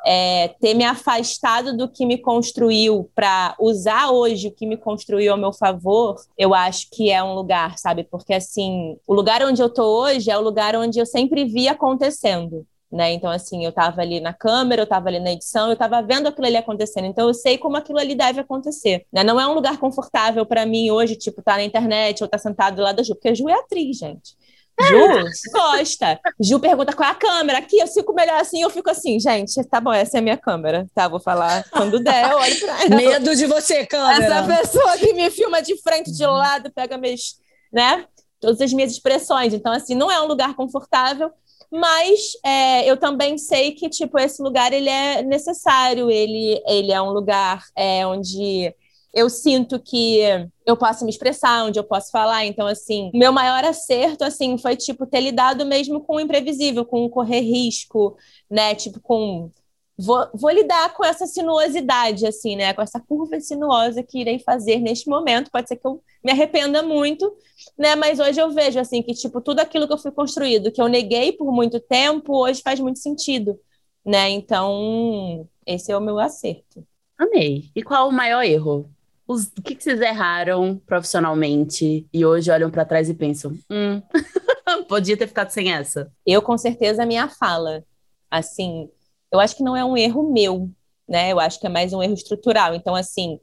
é, 0.05 0.49
ter 0.61 0.75
me 0.75 0.85
afastado 0.85 1.77
do 1.77 1.89
que 1.89 2.05
me 2.05 2.19
construiu 2.19 3.11
para 3.15 3.57
usar 3.59 4.11
hoje 4.11 4.49
o 4.49 4.53
que 4.53 4.67
me 4.67 4.77
construiu 4.77 5.33
ao 5.33 5.39
meu 5.39 5.53
favor, 5.53 6.17
eu 6.37 6.55
acho 6.55 6.89
que 6.91 7.11
é 7.11 7.23
um 7.23 7.35
lugar, 7.35 7.79
sabe? 7.79 8.05
Porque 8.05 8.35
assim, 8.35 8.97
o 9.07 9.15
lugar 9.15 9.43
onde 9.43 9.63
eu 9.63 9.71
tô 9.71 9.85
hoje 10.03 10.31
é 10.31 10.37
o 10.37 10.43
lugar 10.43 10.77
onde 10.77 10.99
eu 10.99 11.07
sempre 11.07 11.45
vi 11.45 11.69
acontecendo 11.69 12.67
né? 12.91 13.13
Então, 13.13 13.31
assim, 13.31 13.65
eu 13.65 13.71
estava 13.71 14.01
ali 14.01 14.21
na 14.21 14.33
câmera, 14.33 14.83
eu 14.83 14.85
estava 14.85 15.09
ali 15.09 15.21
na 15.21 15.33
edição, 15.33 15.67
eu 15.67 15.75
estava 15.75 16.01
vendo 16.03 16.27
aquilo 16.27 16.47
ali 16.47 16.57
acontecendo. 16.57 17.07
Então, 17.07 17.29
eu 17.29 17.35
sei 17.35 17.59
como 17.59 17.77
aquilo 17.77 17.99
ali 17.99 18.15
deve 18.15 18.41
acontecer. 18.41 19.05
Né? 19.13 19.23
Não 19.23 19.41
é 19.41 19.47
um 19.47 19.53
lugar 19.53 19.79
confortável 19.79 20.45
para 20.47 20.65
mim 20.65 20.91
hoje, 20.91 21.17
tipo, 21.17 21.43
tá 21.43 21.57
na 21.57 21.65
internet 21.65 22.23
ou 22.23 22.29
tá 22.29 22.39
sentado 22.39 22.77
do 22.77 22.83
lado 22.83 22.97
da 22.97 23.03
Ju, 23.03 23.15
porque 23.15 23.29
a 23.29 23.35
Ju 23.35 23.49
é 23.49 23.55
atriz, 23.55 23.99
gente. 23.99 24.37
Ju 24.81 25.51
gosta. 25.53 26.21
Ju 26.41 26.61
pergunta 26.61 26.93
qual 26.93 27.09
é 27.09 27.13
a 27.13 27.15
câmera. 27.15 27.59
Aqui 27.59 27.79
eu 27.79 27.89
fico 27.89 28.13
melhor 28.15 28.41
assim, 28.41 28.63
eu 28.63 28.71
fico 28.71 28.89
assim, 28.89 29.19
gente, 29.19 29.63
tá 29.65 29.81
bom, 29.81 29.93
essa 29.93 30.19
é 30.19 30.21
a 30.21 30.23
minha 30.23 30.37
câmera. 30.37 30.87
Tá, 30.95 31.09
vou 31.09 31.21
falar 31.21 31.65
quando 31.71 31.99
der, 31.99 32.31
eu 32.31 32.39
olho 32.39 32.61
pra 32.61 32.85
ela. 32.85 32.97
Medo 32.97 33.35
de 33.35 33.47
você, 33.47 33.85
câmera. 33.85 34.25
Essa 34.25 34.43
pessoa 34.45 34.97
que 34.97 35.13
me 35.13 35.29
filma 35.31 35.61
de 35.61 35.77
frente, 35.83 36.13
de 36.13 36.25
lado, 36.25 36.71
pega 36.73 36.97
meus, 36.97 37.39
né? 37.73 38.07
Todas 38.41 38.61
as 38.61 38.73
minhas 38.73 38.93
expressões. 38.93 39.53
Então, 39.53 39.73
assim, 39.73 39.97
não 39.97 40.11
é 40.11 40.21
um 40.21 40.27
lugar 40.27 40.55
confortável, 40.55 41.33
mas 41.71 42.33
é, 42.45 42.91
eu 42.91 42.97
também 42.97 43.37
sei 43.39 43.73
que, 43.73 43.89
tipo, 43.89 44.19
esse 44.19 44.43
lugar, 44.43 44.73
ele 44.73 44.89
é 44.89 45.23
necessário, 45.23 46.11
ele, 46.11 46.63
ele 46.67 46.93
é 46.93 47.01
um 47.01 47.11
lugar 47.11 47.65
é, 47.77 48.07
onde 48.07 48.75
eu 49.13 49.29
sinto 49.31 49.81
que 49.81 50.21
eu 50.67 50.77
posso 50.77 51.05
me 51.05 51.11
expressar, 51.11 51.65
onde 51.65 51.79
eu 51.79 51.85
posso 51.85 52.11
falar. 52.11 52.45
Então, 52.45 52.67
assim, 52.67 53.11
meu 53.15 53.33
maior 53.33 53.65
acerto, 53.65 54.25
assim, 54.25 54.57
foi, 54.59 54.77
tipo, 54.77 55.07
ter 55.07 55.21
lidado 55.21 55.65
mesmo 55.67 56.01
com 56.01 56.17
o 56.17 56.21
imprevisível, 56.21 56.85
com 56.85 57.09
correr 57.09 57.41
risco, 57.41 58.17
né? 58.51 58.75
Tipo, 58.75 59.01
com 59.01 59.51
vou, 59.99 60.29
vou 60.33 60.51
lidar 60.51 60.95
com 60.95 61.05
essa 61.05 61.27
sinuosidade, 61.27 62.25
assim, 62.25 62.55
né? 62.55 62.73
Com 62.73 62.81
essa 62.81 63.01
curva 63.01 63.41
sinuosa 63.41 64.03
que 64.03 64.21
irei 64.21 64.39
fazer 64.39 64.79
neste 64.79 65.09
momento. 65.09 65.51
Pode 65.51 65.67
ser 65.67 65.77
que 65.77 65.87
eu 65.87 66.01
me 66.25 66.31
arrependa 66.31 66.83
muito, 66.83 67.37
né? 67.77 67.97
Mas 67.97 68.21
hoje 68.21 68.41
eu 68.41 68.51
vejo, 68.51 68.79
assim, 68.79 69.03
que, 69.03 69.13
tipo, 69.13 69.41
tudo 69.41 69.59
aquilo 69.59 69.89
que 69.89 69.93
eu 69.93 69.99
fui 69.99 70.13
construído, 70.13 70.71
que 70.71 70.81
eu 70.81 70.87
neguei 70.87 71.33
por 71.33 71.53
muito 71.53 71.81
tempo, 71.81 72.37
hoje 72.37 72.63
faz 72.63 72.79
muito 72.79 73.01
sentido, 73.01 73.59
né? 74.07 74.31
Então, 74.31 75.49
esse 75.67 75.91
é 75.91 75.97
o 75.97 76.01
meu 76.01 76.21
acerto. 76.21 76.87
Amei. 77.19 77.69
E 77.75 77.83
qual 77.83 78.09
o 78.09 78.13
maior 78.13 78.45
erro? 78.45 78.89
Os, 79.27 79.47
o 79.59 79.63
que, 79.63 79.75
que 79.75 79.83
vocês 79.83 80.01
erraram 80.01 80.81
profissionalmente 80.87 82.07
e 82.13 82.25
hoje 82.25 82.51
olham 82.51 82.71
para 82.71 82.85
trás 82.85 83.11
e 83.11 83.15
pensam, 83.15 83.53
hum, 83.69 84.01
podia 84.89 85.17
ter 85.17 85.27
ficado 85.27 85.51
sem 85.51 85.73
essa? 85.73 86.11
Eu, 86.25 86.41
com 86.41 86.57
certeza, 86.57 87.03
a 87.03 87.07
minha 87.07 87.29
fala. 87.29 87.85
Assim, 88.31 88.89
eu 89.31 89.41
acho 89.41 89.57
que 89.57 89.63
não 89.63 89.77
é 89.77 89.85
um 89.85 89.97
erro 89.97 90.33
meu, 90.33 90.71
né? 91.09 91.33
Eu 91.33 91.41
acho 91.41 91.61
que 91.61 91.67
é 91.67 91.71
mais 91.71 91.93
um 91.93 92.03
erro 92.03 92.15
estrutural. 92.15 92.75
Então, 92.75 92.95
assim, 92.95 93.39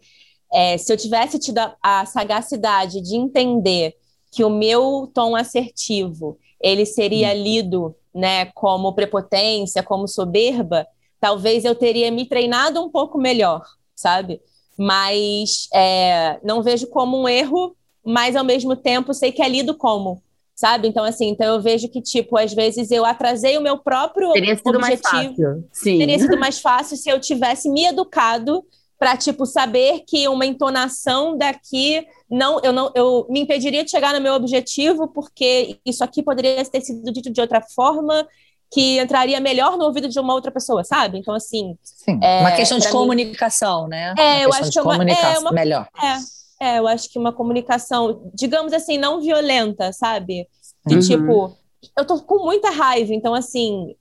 é, 0.53 0.77
se 0.77 0.91
eu 0.91 0.97
tivesse 0.97 1.39
tido 1.39 1.59
a, 1.59 1.75
a, 1.81 2.05
sagacidade 2.05 3.01
de 3.01 3.15
entender 3.15 3.95
que 4.31 4.43
o 4.43 4.49
meu 4.49 5.09
tom 5.13 5.35
assertivo 5.35 6.37
ele 6.59 6.85
seria 6.85 7.29
hum. 7.29 7.43
lido, 7.43 7.95
né, 8.13 8.45
como 8.47 8.93
prepotência, 8.93 9.83
como 9.83 10.07
soberba, 10.07 10.87
talvez 11.19 11.65
eu 11.65 11.75
teria 11.75 12.11
me 12.11 12.25
treinado 12.25 12.81
um 12.81 12.89
pouco 12.89 13.17
melhor, 13.17 13.61
sabe? 13.95 14.41
Mas 14.77 15.67
é, 15.73 16.39
não 16.43 16.63
vejo 16.63 16.87
como 16.87 17.21
um 17.21 17.27
erro, 17.27 17.75
mas 18.03 18.35
ao 18.35 18.43
mesmo 18.43 18.75
tempo 18.75 19.13
sei 19.13 19.31
que 19.31 19.41
é 19.41 19.49
lido 19.49 19.75
como 19.75 20.21
sabe? 20.55 20.87
Então, 20.87 21.03
assim, 21.03 21.27
então 21.27 21.45
eu 21.53 21.61
vejo 21.61 21.89
que, 21.89 22.01
tipo, 22.01 22.37
às 22.37 22.53
vezes 22.53 22.89
eu 22.89 23.05
atrasei 23.05 23.57
o 23.57 23.61
meu 23.61 23.77
próprio 23.77 24.31
Teria 24.31 24.55
sido 24.55 24.77
objetivo. 24.77 24.81
mais 24.81 25.01
fácil. 25.01 25.69
Sim. 25.71 25.97
Teria 25.97 26.17
sido 26.17 26.39
mais 26.39 26.59
fácil 26.59 26.95
se 26.95 27.09
eu 27.09 27.19
tivesse 27.19 27.69
me 27.69 27.85
educado 27.85 28.63
para 28.97 29.17
tipo 29.17 29.45
saber 29.45 30.03
que 30.07 30.25
uma 30.29 30.45
entonação 30.45 31.37
daqui 31.37 32.07
não 32.31 32.61
eu 32.61 32.71
não 32.71 32.89
eu 32.95 33.27
me 33.29 33.41
impediria 33.41 33.83
de 33.83 33.91
chegar 33.91 34.13
no 34.13 34.21
meu 34.21 34.33
objetivo 34.33 35.05
porque 35.09 35.77
isso 35.85 36.01
aqui 36.01 36.23
poderia 36.23 36.63
ter 36.63 36.79
sido 36.79 37.11
dito 37.11 37.29
de 37.29 37.41
outra 37.41 37.61
forma 37.61 38.25
que 38.71 38.97
entraria 38.97 39.39
melhor 39.41 39.77
no 39.77 39.83
ouvido 39.83 40.07
de 40.07 40.17
uma 40.17 40.33
outra 40.33 40.49
pessoa, 40.49 40.83
sabe? 40.85 41.19
Então 41.19 41.35
assim, 41.35 41.77
Sim. 41.83 42.19
É, 42.23 42.39
uma 42.39 42.51
questão 42.53 42.79
de 42.79 42.89
comunicação, 42.89 43.83
mim... 43.83 43.89
né? 43.89 44.13
É, 44.17 44.37
uma 44.37 44.43
eu 44.43 44.53
acho 44.53 44.71
que 44.71 44.79
é 44.79 44.81
uma, 44.81 45.11
é 45.11 45.39
uma 45.39 45.51
melhor. 45.51 45.87
É. 46.01 46.15
É, 46.61 46.79
eu 46.79 46.87
acho 46.87 47.09
que 47.09 47.19
uma 47.19 47.33
comunicação, 47.33 48.31
digamos 48.33 48.71
assim, 48.73 48.97
não 48.97 49.21
violenta, 49.21 49.91
sabe? 49.91 50.47
De 50.85 50.95
uhum. 50.95 50.99
tipo, 51.01 51.57
eu 51.97 52.05
tô 52.05 52.21
com 52.21 52.43
muita 52.43 52.69
raiva, 52.69 53.13
então 53.13 53.33
assim, 53.33 53.95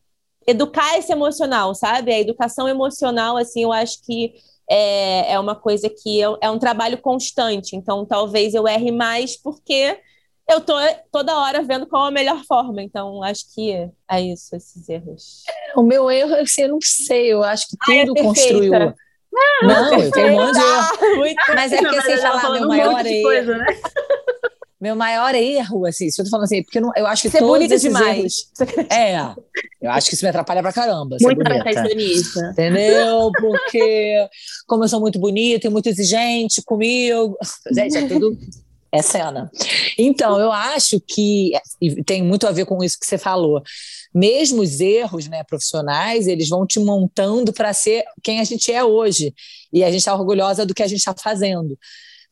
educar 0.46 0.96
esse 0.98 1.12
emocional, 1.12 1.74
sabe? 1.74 2.12
A 2.12 2.20
educação 2.20 2.68
emocional, 2.68 3.36
assim, 3.36 3.62
eu 3.62 3.72
acho 3.72 4.02
que 4.04 4.34
é, 4.70 5.32
é 5.32 5.40
uma 5.40 5.54
coisa 5.54 5.90
que 5.90 6.18
eu, 6.18 6.38
é 6.40 6.50
um 6.50 6.58
trabalho 6.58 6.98
constante. 6.98 7.76
Então, 7.76 8.04
talvez 8.06 8.54
eu 8.54 8.68
erre 8.68 8.90
mais 8.90 9.36
porque 9.36 9.98
eu 10.48 10.60
tô 10.60 10.74
toda 11.10 11.38
hora 11.38 11.62
vendo 11.62 11.86
qual 11.86 12.04
a 12.04 12.10
melhor 12.10 12.42
forma. 12.44 12.82
Então, 12.82 13.22
acho 13.22 13.52
que 13.54 13.72
é 14.10 14.20
isso, 14.20 14.54
esses 14.54 14.88
erros. 14.88 15.42
O 15.76 15.82
meu 15.82 16.10
erro, 16.10 16.34
assim, 16.36 16.62
eu 16.62 16.68
não 16.68 16.78
sei, 16.80 17.32
eu 17.32 17.42
acho 17.42 17.66
que 17.68 17.76
tudo 17.76 18.14
Ai, 18.16 18.20
é 18.20 18.22
construiu 18.22 18.94
não, 19.62 20.00
eu 20.00 20.10
tenho 20.10 20.32
um 20.32 20.46
monte 20.46 20.58
de 20.58 21.54
Mas 21.54 21.72
é 21.72 21.78
porque 21.78 21.96
assim, 21.96 22.16
falar 22.18 22.52
meu 22.52 22.68
maior 22.68 23.06
erro. 23.06 23.22
Coisa, 23.22 23.58
né? 23.58 23.66
Meu 24.80 24.94
maior 24.94 25.34
erro, 25.34 25.86
assim, 25.86 26.10
se 26.10 26.20
eu 26.20 26.26
tô 26.26 26.30
falando 26.30 26.44
assim, 26.44 26.62
porque 26.62 26.76
eu, 26.76 26.82
não, 26.82 26.92
eu 26.94 27.06
acho 27.06 27.22
que 27.22 27.30
ser 27.30 27.38
todos 27.38 27.54
bonita 27.54 27.78
demais. 27.78 28.50
Erros, 28.60 28.90
é, 28.90 29.34
eu 29.80 29.90
acho 29.90 30.10
que 30.10 30.14
isso 30.14 30.22
me 30.22 30.28
atrapalha 30.28 30.60
pra 30.60 30.74
caramba. 30.74 31.16
Muito 31.22 31.42
perfeccionista. 31.42 32.50
Entendeu? 32.50 33.30
Porque, 33.40 34.28
como 34.66 34.84
eu 34.84 34.88
sou 34.88 35.00
muito 35.00 35.18
bonita 35.18 35.66
e 35.66 35.70
muito 35.70 35.88
exigente 35.88 36.62
comigo, 36.62 37.34
gente, 37.72 37.96
é 37.96 38.06
tudo 38.06 38.36
é 38.94 39.02
cena. 39.02 39.50
Então, 39.98 40.38
eu 40.38 40.52
acho 40.52 41.00
que 41.00 41.52
tem 42.06 42.22
muito 42.22 42.46
a 42.46 42.52
ver 42.52 42.64
com 42.64 42.82
isso 42.82 42.98
que 42.98 43.06
você 43.06 43.18
falou 43.18 43.62
mesmo 44.14 44.62
os 44.62 44.78
erros 44.78 45.26
né, 45.26 45.42
profissionais, 45.42 46.28
eles 46.28 46.48
vão 46.48 46.64
te 46.64 46.78
montando 46.78 47.52
para 47.52 47.72
ser 47.72 48.04
quem 48.22 48.38
a 48.38 48.44
gente 48.44 48.70
é 48.72 48.84
hoje. 48.84 49.34
E 49.72 49.82
a 49.82 49.88
gente 49.88 49.98
está 49.98 50.14
orgulhosa 50.14 50.64
do 50.64 50.72
que 50.72 50.84
a 50.84 50.86
gente 50.86 51.00
está 51.00 51.12
fazendo. 51.20 51.76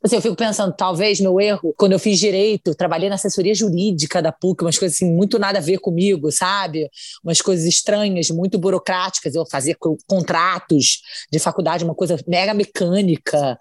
Assim, 0.03 0.17
eu 0.17 0.23
fico 0.23 0.35
pensando, 0.35 0.75
talvez 0.77 1.21
meu 1.21 1.41
erro, 1.41 1.73
quando 1.77 1.93
eu 1.93 1.99
fiz 1.99 2.19
direito, 2.19 2.75
trabalhei 2.75 3.09
na 3.09 3.15
assessoria 3.15 3.55
jurídica 3.55 4.21
da 4.21 4.33
PUC, 4.33 4.65
umas 4.65 4.77
coisas 4.77 4.97
assim, 4.97 5.13
muito 5.13 5.39
nada 5.39 5.59
a 5.59 5.63
ver 5.63 5.79
comigo, 5.79 6.31
sabe? 6.33 6.89
Umas 7.23 7.41
coisas 7.41 7.65
estranhas, 7.67 8.29
muito 8.31 8.59
burocráticas. 8.59 9.35
Eu 9.35 9.47
fazia 9.49 9.77
contratos 10.09 11.03
de 11.31 11.39
faculdade, 11.39 11.85
uma 11.85 11.95
coisa 11.95 12.17
mega 12.27 12.53
mecânica. 12.53 13.59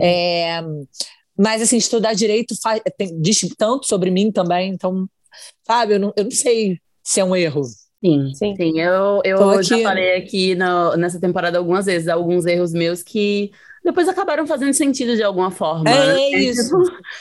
É, 0.00 0.60
mas, 1.36 1.62
assim, 1.62 1.76
estudar 1.76 2.14
direito 2.14 2.54
faz, 2.62 2.80
tem, 2.96 3.20
diz 3.20 3.40
tanto 3.56 3.86
sobre 3.86 4.10
mim 4.10 4.32
também, 4.32 4.72
então, 4.72 5.06
sabe, 5.66 5.94
eu 5.94 6.00
não, 6.00 6.12
eu 6.16 6.24
não 6.24 6.30
sei 6.30 6.78
se 7.02 7.20
é 7.20 7.24
um 7.24 7.36
erro. 7.36 7.62
Sim, 8.04 8.34
sim, 8.34 8.54
sim. 8.56 8.80
Eu, 8.80 9.20
eu 9.24 9.62
já 9.62 9.78
falei 9.78 10.16
aqui 10.16 10.54
no, 10.54 10.96
nessa 10.96 11.20
temporada 11.20 11.58
algumas 11.58 11.86
vezes, 11.86 12.08
alguns 12.08 12.46
erros 12.46 12.72
meus 12.72 13.02
que 13.02 13.50
depois 13.86 14.08
acabaram 14.08 14.44
fazendo 14.48 14.74
sentido 14.74 15.14
de 15.14 15.22
alguma 15.22 15.48
forma. 15.48 15.88
É 15.88 16.14
né? 16.14 16.30
isso. 16.40 16.76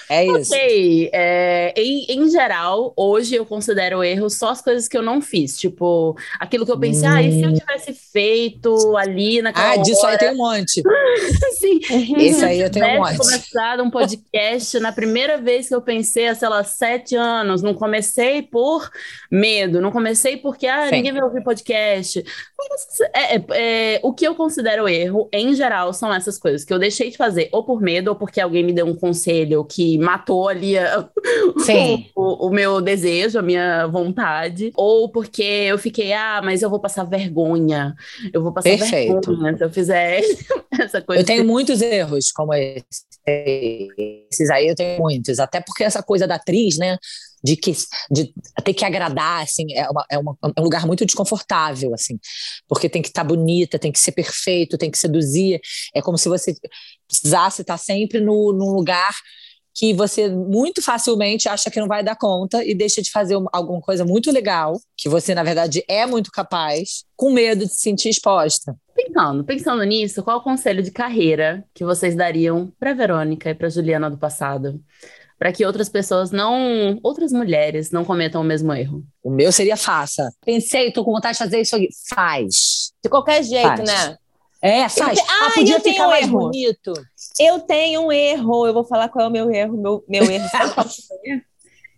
É 0.10 0.26
isso. 0.26 0.46
Sei. 0.46 1.12
É, 1.14 1.72
em, 1.78 2.06
em 2.10 2.28
geral, 2.28 2.92
hoje 2.98 3.36
eu 3.36 3.46
considero 3.46 4.04
erro 4.04 4.32
só 4.32 4.50
as 4.50 4.64
coisas 4.64 4.88
que 4.88 4.98
eu 4.98 5.04
não 5.04 5.22
fiz. 5.22 5.60
Tipo, 5.60 6.18
aquilo 6.40 6.66
que 6.66 6.72
eu 6.72 6.80
pensei, 6.80 7.08
hum. 7.08 7.14
ah, 7.14 7.22
e 7.22 7.32
se 7.34 7.44
eu 7.44 7.50
hum. 7.52 7.54
tivesse 7.54 7.94
feito 7.94 8.98
ali 8.98 9.44
naquela 9.44 9.74
Ah, 9.74 9.78
disso 9.78 10.02
hora? 10.02 10.14
aí 10.14 10.18
tem 10.18 10.32
um 10.32 10.38
monte. 10.38 10.82
Sim. 11.60 11.80
Esse 12.18 12.44
aí 12.44 12.60
eu 12.60 12.72
tenho 12.72 12.88
um 12.88 12.98
monte. 12.98 13.18
começado 13.18 13.84
um 13.84 13.92
podcast 13.92 14.80
na 14.80 14.92
primeira 14.92 15.38
vez 15.38 15.68
que 15.68 15.76
eu 15.76 15.84
pensei, 15.84 16.28
há, 16.28 16.34
sei 16.34 16.50
lá, 16.50 16.64
sete 16.64 17.16
anos. 17.16 17.62
Não 17.62 17.76
comecei 17.76 18.42
por 18.42 18.90
medo, 19.30 19.80
não 19.80 19.92
comecei 19.92 20.36
porque, 20.38 20.66
ah, 20.66 20.90
Sim. 20.90 20.96
ninguém 20.96 21.14
vai 21.14 21.22
ouvir 21.22 21.44
podcast. 21.44 22.26
É, 23.14 23.36
é, 23.36 23.46
é, 23.52 24.00
o 24.02 24.12
que 24.12 24.26
eu 24.26 24.34
considero 24.34 24.90
erro, 24.90 25.30
em 25.32 25.54
geral, 25.54 25.94
são 25.94 26.12
essas 26.12 26.40
coisas 26.40 26.55
coisas 26.56 26.64
que 26.64 26.74
eu 26.74 26.80
deixei 26.80 27.12
de 27.12 27.18
fazer, 27.18 27.50
ou 27.52 27.64
por 27.64 27.82
medo, 27.82 28.10
ou 28.10 28.16
porque 28.16 28.40
alguém 28.40 28.64
me 28.64 28.72
deu 28.72 28.86
um 28.86 28.96
conselho 28.96 29.64
que 29.66 29.98
matou 29.98 30.48
ali 30.48 30.78
a, 30.78 31.08
o, 32.16 32.48
o, 32.48 32.50
meu 32.50 32.82
desejo, 32.82 33.38
a 33.38 33.42
minha 33.42 33.86
vontade, 33.88 34.72
ou 34.76 35.10
porque 35.10 35.44
eu 35.44 35.78
fiquei, 35.78 36.14
ah, 36.14 36.42
mas 36.44 36.62
eu 36.62 36.70
vou 36.70 36.80
passar 36.80 37.04
vergonha. 37.04 37.94
Eu 38.34 38.42
vou 38.42 38.54
passar 38.54 38.70
Perfeito. 38.70 39.14
vergonha 39.22 39.58
se 39.58 39.64
eu 39.64 39.70
fizer 39.70 40.22
essa 40.80 41.02
coisa. 41.02 41.22
Eu 41.22 41.26
tenho 41.26 41.44
muitos 41.44 41.82
erros 41.82 42.32
como 42.32 42.54
esse. 42.54 42.84
Esses 43.28 44.52
aí 44.52 44.68
eu 44.68 44.76
tenho 44.76 45.02
muitos, 45.02 45.40
até 45.40 45.60
porque 45.60 45.84
essa 45.84 46.04
coisa 46.04 46.28
da 46.28 46.36
atriz, 46.36 46.78
né? 46.78 46.98
De, 47.46 47.56
que, 47.56 47.72
de 48.10 48.34
ter 48.64 48.74
que 48.74 48.84
agradar, 48.84 49.44
assim, 49.44 49.72
é, 49.74 49.88
uma, 49.88 50.06
é, 50.10 50.18
uma, 50.18 50.36
é 50.58 50.60
um 50.60 50.64
lugar 50.64 50.88
muito 50.88 51.06
desconfortável, 51.06 51.94
assim, 51.94 52.20
porque 52.68 52.90
tem 52.90 53.04
que 53.04 53.10
estar 53.10 53.22
tá 53.22 53.28
bonita, 53.28 53.78
tem 53.78 53.92
que 53.92 54.00
ser 54.00 54.14
perfeito, 54.14 54.80
tem 54.80 54.90
que 54.90 54.98
seduzir, 54.98 55.62
é 55.94 56.02
como 56.02 56.18
se 56.18 56.28
você 56.28 56.56
precisasse 57.08 57.62
estar 57.62 57.78
sempre 57.78 58.20
no, 58.20 58.52
num 58.52 58.72
lugar 58.72 59.14
que 59.76 59.94
você 59.94 60.28
muito 60.28 60.82
facilmente 60.82 61.48
acha 61.48 61.70
que 61.70 61.80
não 61.80 61.88
vai 61.88 62.02
dar 62.02 62.16
conta 62.16 62.64
e 62.64 62.74
deixa 62.74 63.00
de 63.00 63.12
fazer 63.12 63.36
uma, 63.36 63.50
alguma 63.54 63.82
coisa 63.82 64.04
muito 64.04 64.32
legal, 64.32 64.80
que 64.98 65.08
você, 65.08 65.36
na 65.36 65.44
verdade, 65.44 65.84
é 65.88 66.06
muito 66.08 66.32
capaz, 66.32 67.04
com 67.16 67.32
medo 67.32 67.66
de 67.66 67.72
se 67.72 67.82
sentir 67.82 68.10
exposta. 68.10 68.76
Pensando, 68.96 69.44
pensando 69.44 69.84
nisso, 69.84 70.24
qual 70.24 70.40
o 70.40 70.44
conselho 70.44 70.82
de 70.82 70.90
carreira 70.90 71.64
que 71.76 71.84
vocês 71.84 72.16
dariam 72.16 72.74
para 72.80 72.94
Verônica 72.94 73.52
e 73.52 73.54
para 73.54 73.70
Juliana 73.70 74.10
do 74.10 74.18
passado? 74.18 74.82
Para 75.38 75.52
que 75.52 75.66
outras 75.66 75.90
pessoas 75.90 76.32
não, 76.32 77.00
outras 77.04 77.32
mulheres 77.32 77.92
não 77.92 78.06
cometam 78.06 78.42
o 78.42 78.44
mesmo 78.44 78.74
erro? 78.74 79.04
O 79.24 79.30
meu 79.30 79.52
seria 79.52 79.76
faça. 79.76 80.34
Pensei, 80.46 80.92
tô 80.92 81.04
com 81.04 81.12
vontade 81.12 81.38
de 81.38 81.44
fazer 81.44 81.62
isso 81.62 81.76
aqui. 81.76 81.90
Faz. 82.10 82.94
De 83.04 83.10
qualquer 83.10 83.44
jeito, 83.44 83.68
faz. 83.68 83.90
né? 83.90 84.18
É, 84.62 84.90
faz. 84.90 85.20
Eu, 85.20 85.26
ah, 85.28 85.52
podia 85.54 85.80
ficar 85.80 86.08
um 86.08 86.10
mais 86.10 86.26
erro. 86.26 86.40
bonito. 86.40 86.94
Eu 87.40 87.60
tenho 87.60 88.02
um 88.02 88.12
erro. 88.12 88.66
Eu 88.66 88.74
vou 88.74 88.84
falar 88.84 89.10
qual 89.10 89.26
é 89.26 89.28
o 89.28 89.32
meu 89.32 89.52
erro. 89.52 89.78
Meu, 89.78 90.04
meu 90.08 90.24
erro. 90.24 90.48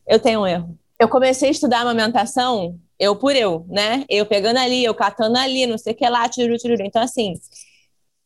eu 0.07 0.19
tenho 0.19 0.41
um 0.41 0.47
erro. 0.47 0.77
Eu 0.99 1.07
comecei 1.07 1.49
a 1.49 1.51
estudar 1.51 1.81
amamentação, 1.81 2.79
eu 2.99 3.15
por 3.15 3.35
eu, 3.35 3.65
né? 3.69 4.03
Eu 4.09 4.25
pegando 4.25 4.57
ali, 4.57 4.83
eu 4.83 4.95
catando 4.95 5.37
ali, 5.37 5.67
não 5.67 5.77
sei 5.77 5.93
o 5.93 5.95
que 5.95 6.09
lá, 6.09 6.27
tiruru, 6.27 6.57
tiruru. 6.57 6.81
Então, 6.83 7.01
assim, 7.01 7.35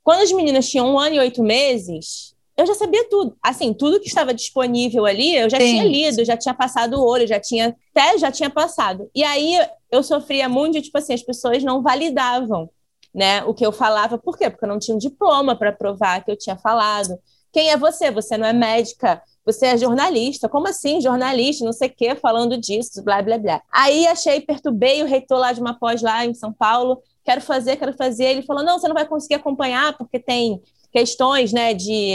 quando 0.01 0.21
as 0.21 0.31
meninas 0.31 0.69
tinham 0.69 0.87
um 0.87 0.97
ano 0.97 1.15
e 1.15 1.19
oito 1.19 1.43
meses, 1.43 2.30
eu 2.57 2.65
já 2.65 2.75
sabia 2.75 3.07
tudo. 3.09 3.35
Assim, 3.41 3.73
tudo 3.73 3.99
que 3.99 4.07
estava 4.07 4.33
disponível 4.33 5.05
ali, 5.05 5.35
eu 5.35 5.49
já 5.49 5.57
Sim. 5.57 5.65
tinha 5.65 5.85
lido, 5.85 6.25
já 6.25 6.37
tinha 6.37 6.53
passado 6.53 6.95
o 6.95 7.05
olho, 7.05 7.27
já 7.27 7.39
tinha 7.39 7.75
até 7.95 8.17
já 8.17 8.31
tinha 8.31 8.49
passado. 8.49 9.09
E 9.15 9.23
aí 9.23 9.57
eu 9.91 10.03
sofria 10.03 10.47
muito 10.47 10.73
de, 10.73 10.83
tipo 10.83 10.97
assim, 10.97 11.13
as 11.13 11.23
pessoas 11.23 11.63
não 11.63 11.81
validavam, 11.81 12.69
né, 13.13 13.43
o 13.43 13.53
que 13.53 13.65
eu 13.65 13.71
falava. 13.71 14.17
Por 14.17 14.37
quê? 14.37 14.49
Porque 14.49 14.65
eu 14.65 14.69
não 14.69 14.79
tinha 14.79 14.95
um 14.95 14.99
diploma 14.99 15.55
para 15.55 15.71
provar 15.71 16.23
que 16.23 16.31
eu 16.31 16.37
tinha 16.37 16.57
falado. 16.57 17.17
quem 17.51 17.69
é 17.69 17.77
você? 17.77 18.11
Você 18.11 18.37
não 18.37 18.47
é 18.47 18.53
médica, 18.53 19.21
você 19.45 19.67
é 19.67 19.77
jornalista. 19.77 20.47
Como 20.47 20.67
assim, 20.67 21.01
jornalista? 21.01 21.65
Não 21.65 21.73
sei 21.73 21.89
o 21.89 21.93
quê, 21.95 22.15
falando 22.15 22.57
disso, 22.57 23.03
blá, 23.03 23.21
blá, 23.21 23.37
blá. 23.37 23.61
Aí 23.71 24.07
achei, 24.07 24.39
perturbei 24.41 25.01
o 25.01 25.07
reitor 25.07 25.39
lá 25.39 25.51
de 25.51 25.59
uma 25.59 25.77
pós 25.77 26.01
lá 26.01 26.25
em 26.25 26.33
São 26.33 26.53
Paulo. 26.53 27.01
Quero 27.23 27.41
fazer, 27.41 27.77
quero 27.77 27.93
fazer. 27.93 28.25
Ele 28.25 28.41
falou: 28.43 28.63
não, 28.63 28.79
você 28.79 28.87
não 28.87 28.95
vai 28.95 29.05
conseguir 29.05 29.35
acompanhar, 29.35 29.97
porque 29.97 30.19
tem 30.19 30.61
questões 30.91 31.53
né, 31.53 31.73
de, 31.73 32.13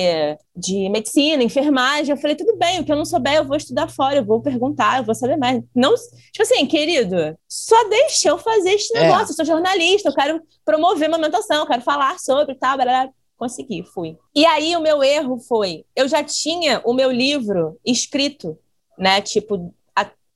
de 0.55 0.89
medicina, 0.91 1.43
enfermagem. 1.43 2.11
Eu 2.11 2.21
falei, 2.21 2.37
tudo 2.37 2.57
bem, 2.57 2.81
o 2.81 2.85
que 2.85 2.93
eu 2.93 2.97
não 2.97 3.05
souber, 3.05 3.37
eu 3.37 3.45
vou 3.45 3.57
estudar 3.57 3.89
fora, 3.89 4.17
eu 4.17 4.25
vou 4.25 4.41
perguntar, 4.41 4.99
eu 4.99 5.05
vou 5.05 5.15
saber 5.15 5.37
mais. 5.37 5.63
Não, 5.75 5.95
tipo 5.95 6.43
assim, 6.43 6.67
querido, 6.67 7.37
só 7.49 7.89
deixa 7.89 8.29
eu 8.29 8.39
fazer 8.39 8.71
esse 8.71 8.97
é. 8.97 9.03
negócio. 9.03 9.29
É. 9.29 9.31
Eu 9.31 9.35
sou 9.35 9.45
jornalista, 9.45 10.11
eu 10.11 10.15
quero 10.15 10.43
promover 10.65 11.09
amamentação, 11.09 11.61
eu 11.61 11.67
quero 11.67 11.83
falar 11.83 12.19
sobre 12.19 12.55
tal, 12.55 12.77
blá. 12.77 13.09
Consegui, 13.39 13.85
fui. 13.93 14.17
E 14.35 14.47
aí 14.47 14.75
o 14.77 14.81
meu 14.81 15.03
erro 15.05 15.39
foi, 15.39 15.85
eu 15.95 16.09
já 16.09 16.25
tinha 16.25 16.81
o 16.87 16.95
meu 16.95 17.11
livro 17.11 17.79
escrito, 17.85 18.59
né? 18.99 19.21
Tipo, 19.21 19.75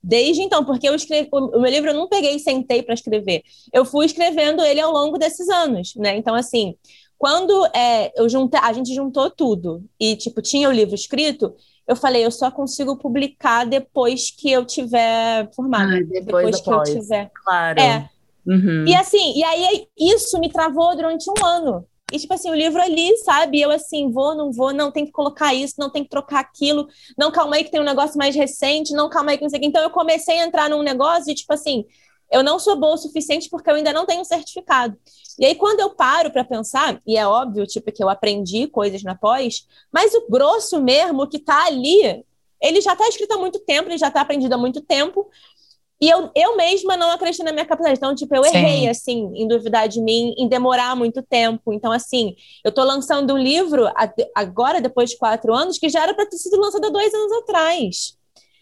desde 0.03 0.41
então, 0.41 0.65
porque 0.65 0.87
eu 0.89 0.95
escrevi, 0.95 1.29
o, 1.31 1.57
o 1.57 1.61
meu 1.61 1.71
livro 1.71 1.91
eu 1.91 1.93
não 1.93 2.07
peguei 2.07 2.35
e 2.35 2.39
sentei 2.39 2.81
para 2.81 2.93
escrever. 2.93 3.43
Eu 3.71 3.85
fui 3.85 4.05
escrevendo 4.05 4.63
ele 4.63 4.79
ao 4.79 4.91
longo 4.91 5.17
desses 5.17 5.47
anos, 5.49 5.95
né? 5.95 6.17
Então, 6.17 6.33
assim, 6.33 6.75
quando 7.21 7.67
é, 7.67 8.11
eu 8.19 8.27
juntei, 8.27 8.59
a 8.59 8.73
gente 8.73 8.95
juntou 8.95 9.29
tudo 9.29 9.83
e, 9.99 10.15
tipo, 10.15 10.41
tinha 10.41 10.67
o 10.67 10.71
livro 10.71 10.95
escrito, 10.95 11.53
eu 11.87 11.95
falei, 11.95 12.25
eu 12.25 12.31
só 12.31 12.49
consigo 12.49 12.97
publicar 12.97 13.63
depois 13.63 14.31
que 14.31 14.51
eu 14.51 14.65
tiver 14.65 15.47
formado. 15.55 15.91
Ah, 15.91 15.99
depois, 15.99 16.57
depois 16.57 16.61
que 16.61 16.69
eu 16.71 16.81
tiver. 16.81 17.29
Claro. 17.45 17.79
É. 17.79 18.09
Uhum. 18.43 18.87
E 18.87 18.95
assim, 18.95 19.37
e 19.37 19.43
aí 19.43 19.85
isso 19.95 20.39
me 20.39 20.51
travou 20.51 20.95
durante 20.95 21.29
um 21.29 21.45
ano. 21.45 21.85
E, 22.11 22.17
tipo 22.17 22.33
assim, 22.33 22.49
o 22.49 22.55
livro 22.55 22.81
ali, 22.81 23.15
sabe? 23.17 23.61
Eu 23.61 23.69
assim, 23.69 24.11
vou, 24.11 24.33
não 24.35 24.51
vou, 24.51 24.73
não, 24.73 24.91
tem 24.91 25.05
que 25.05 25.11
colocar 25.11 25.53
isso, 25.53 25.75
não 25.77 25.91
tem 25.91 26.03
que 26.03 26.09
trocar 26.09 26.39
aquilo. 26.39 26.87
Não, 27.15 27.31
calma 27.31 27.55
aí 27.55 27.63
que 27.63 27.69
tem 27.69 27.79
um 27.79 27.85
negócio 27.85 28.17
mais 28.17 28.35
recente, 28.35 28.93
não, 28.93 29.11
calma 29.11 29.29
aí 29.29 29.37
que 29.37 29.43
não 29.43 29.49
sei 29.51 29.59
o 29.59 29.61
que. 29.61 29.67
Então 29.67 29.83
eu 29.83 29.91
comecei 29.91 30.39
a 30.39 30.47
entrar 30.47 30.71
num 30.71 30.81
negócio 30.81 31.31
e, 31.31 31.35
tipo 31.35 31.53
assim, 31.53 31.85
eu 32.31 32.41
não 32.41 32.57
sou 32.57 32.75
boa 32.77 32.95
o 32.95 32.97
suficiente 32.97 33.49
porque 33.49 33.69
eu 33.69 33.75
ainda 33.75 33.91
não 33.91 34.05
tenho 34.05 34.23
certificado. 34.23 34.97
E 35.37 35.45
aí, 35.45 35.55
quando 35.55 35.81
eu 35.81 35.89
paro 35.89 36.31
para 36.31 36.43
pensar, 36.43 37.01
e 37.05 37.17
é 37.17 37.27
óbvio, 37.27 37.65
tipo, 37.67 37.91
que 37.91 38.03
eu 38.03 38.09
aprendi 38.09 38.67
coisas 38.67 39.03
na 39.03 39.15
pós, 39.15 39.67
mas 39.91 40.13
o 40.13 40.27
grosso 40.29 40.81
mesmo 40.81 41.27
que 41.27 41.37
está 41.37 41.65
ali, 41.65 42.23
ele 42.61 42.79
já 42.79 42.93
está 42.93 43.07
escrito 43.07 43.33
há 43.33 43.37
muito 43.37 43.59
tempo, 43.59 43.89
ele 43.89 43.97
já 43.97 44.07
está 44.07 44.21
aprendido 44.21 44.53
há 44.53 44.57
muito 44.57 44.81
tempo, 44.81 45.29
e 45.99 46.09
eu, 46.09 46.31
eu 46.35 46.57
mesma 46.57 46.97
não 46.97 47.11
acredito 47.11 47.43
na 47.43 47.51
minha 47.51 47.65
capacidade. 47.65 47.99
Então, 47.99 48.15
tipo, 48.15 48.33
eu 48.35 48.43
Sim. 48.43 48.57
errei, 48.57 48.89
assim, 48.89 49.31
em 49.35 49.47
duvidar 49.47 49.87
de 49.87 50.01
mim, 50.01 50.33
em 50.35 50.47
demorar 50.47 50.95
muito 50.95 51.21
tempo. 51.21 51.71
Então, 51.71 51.91
assim, 51.91 52.35
eu 52.63 52.69
estou 52.69 52.83
lançando 52.83 53.35
um 53.35 53.37
livro 53.37 53.87
agora, 54.33 54.81
depois 54.81 55.11
de 55.11 55.17
quatro 55.17 55.53
anos, 55.53 55.77
que 55.77 55.89
já 55.89 56.01
era 56.01 56.13
para 56.15 56.25
ter 56.25 56.37
sido 56.37 56.59
lançado 56.59 56.85
há 56.85 56.89
dois 56.89 57.13
anos 57.13 57.31
atrás 57.33 58.20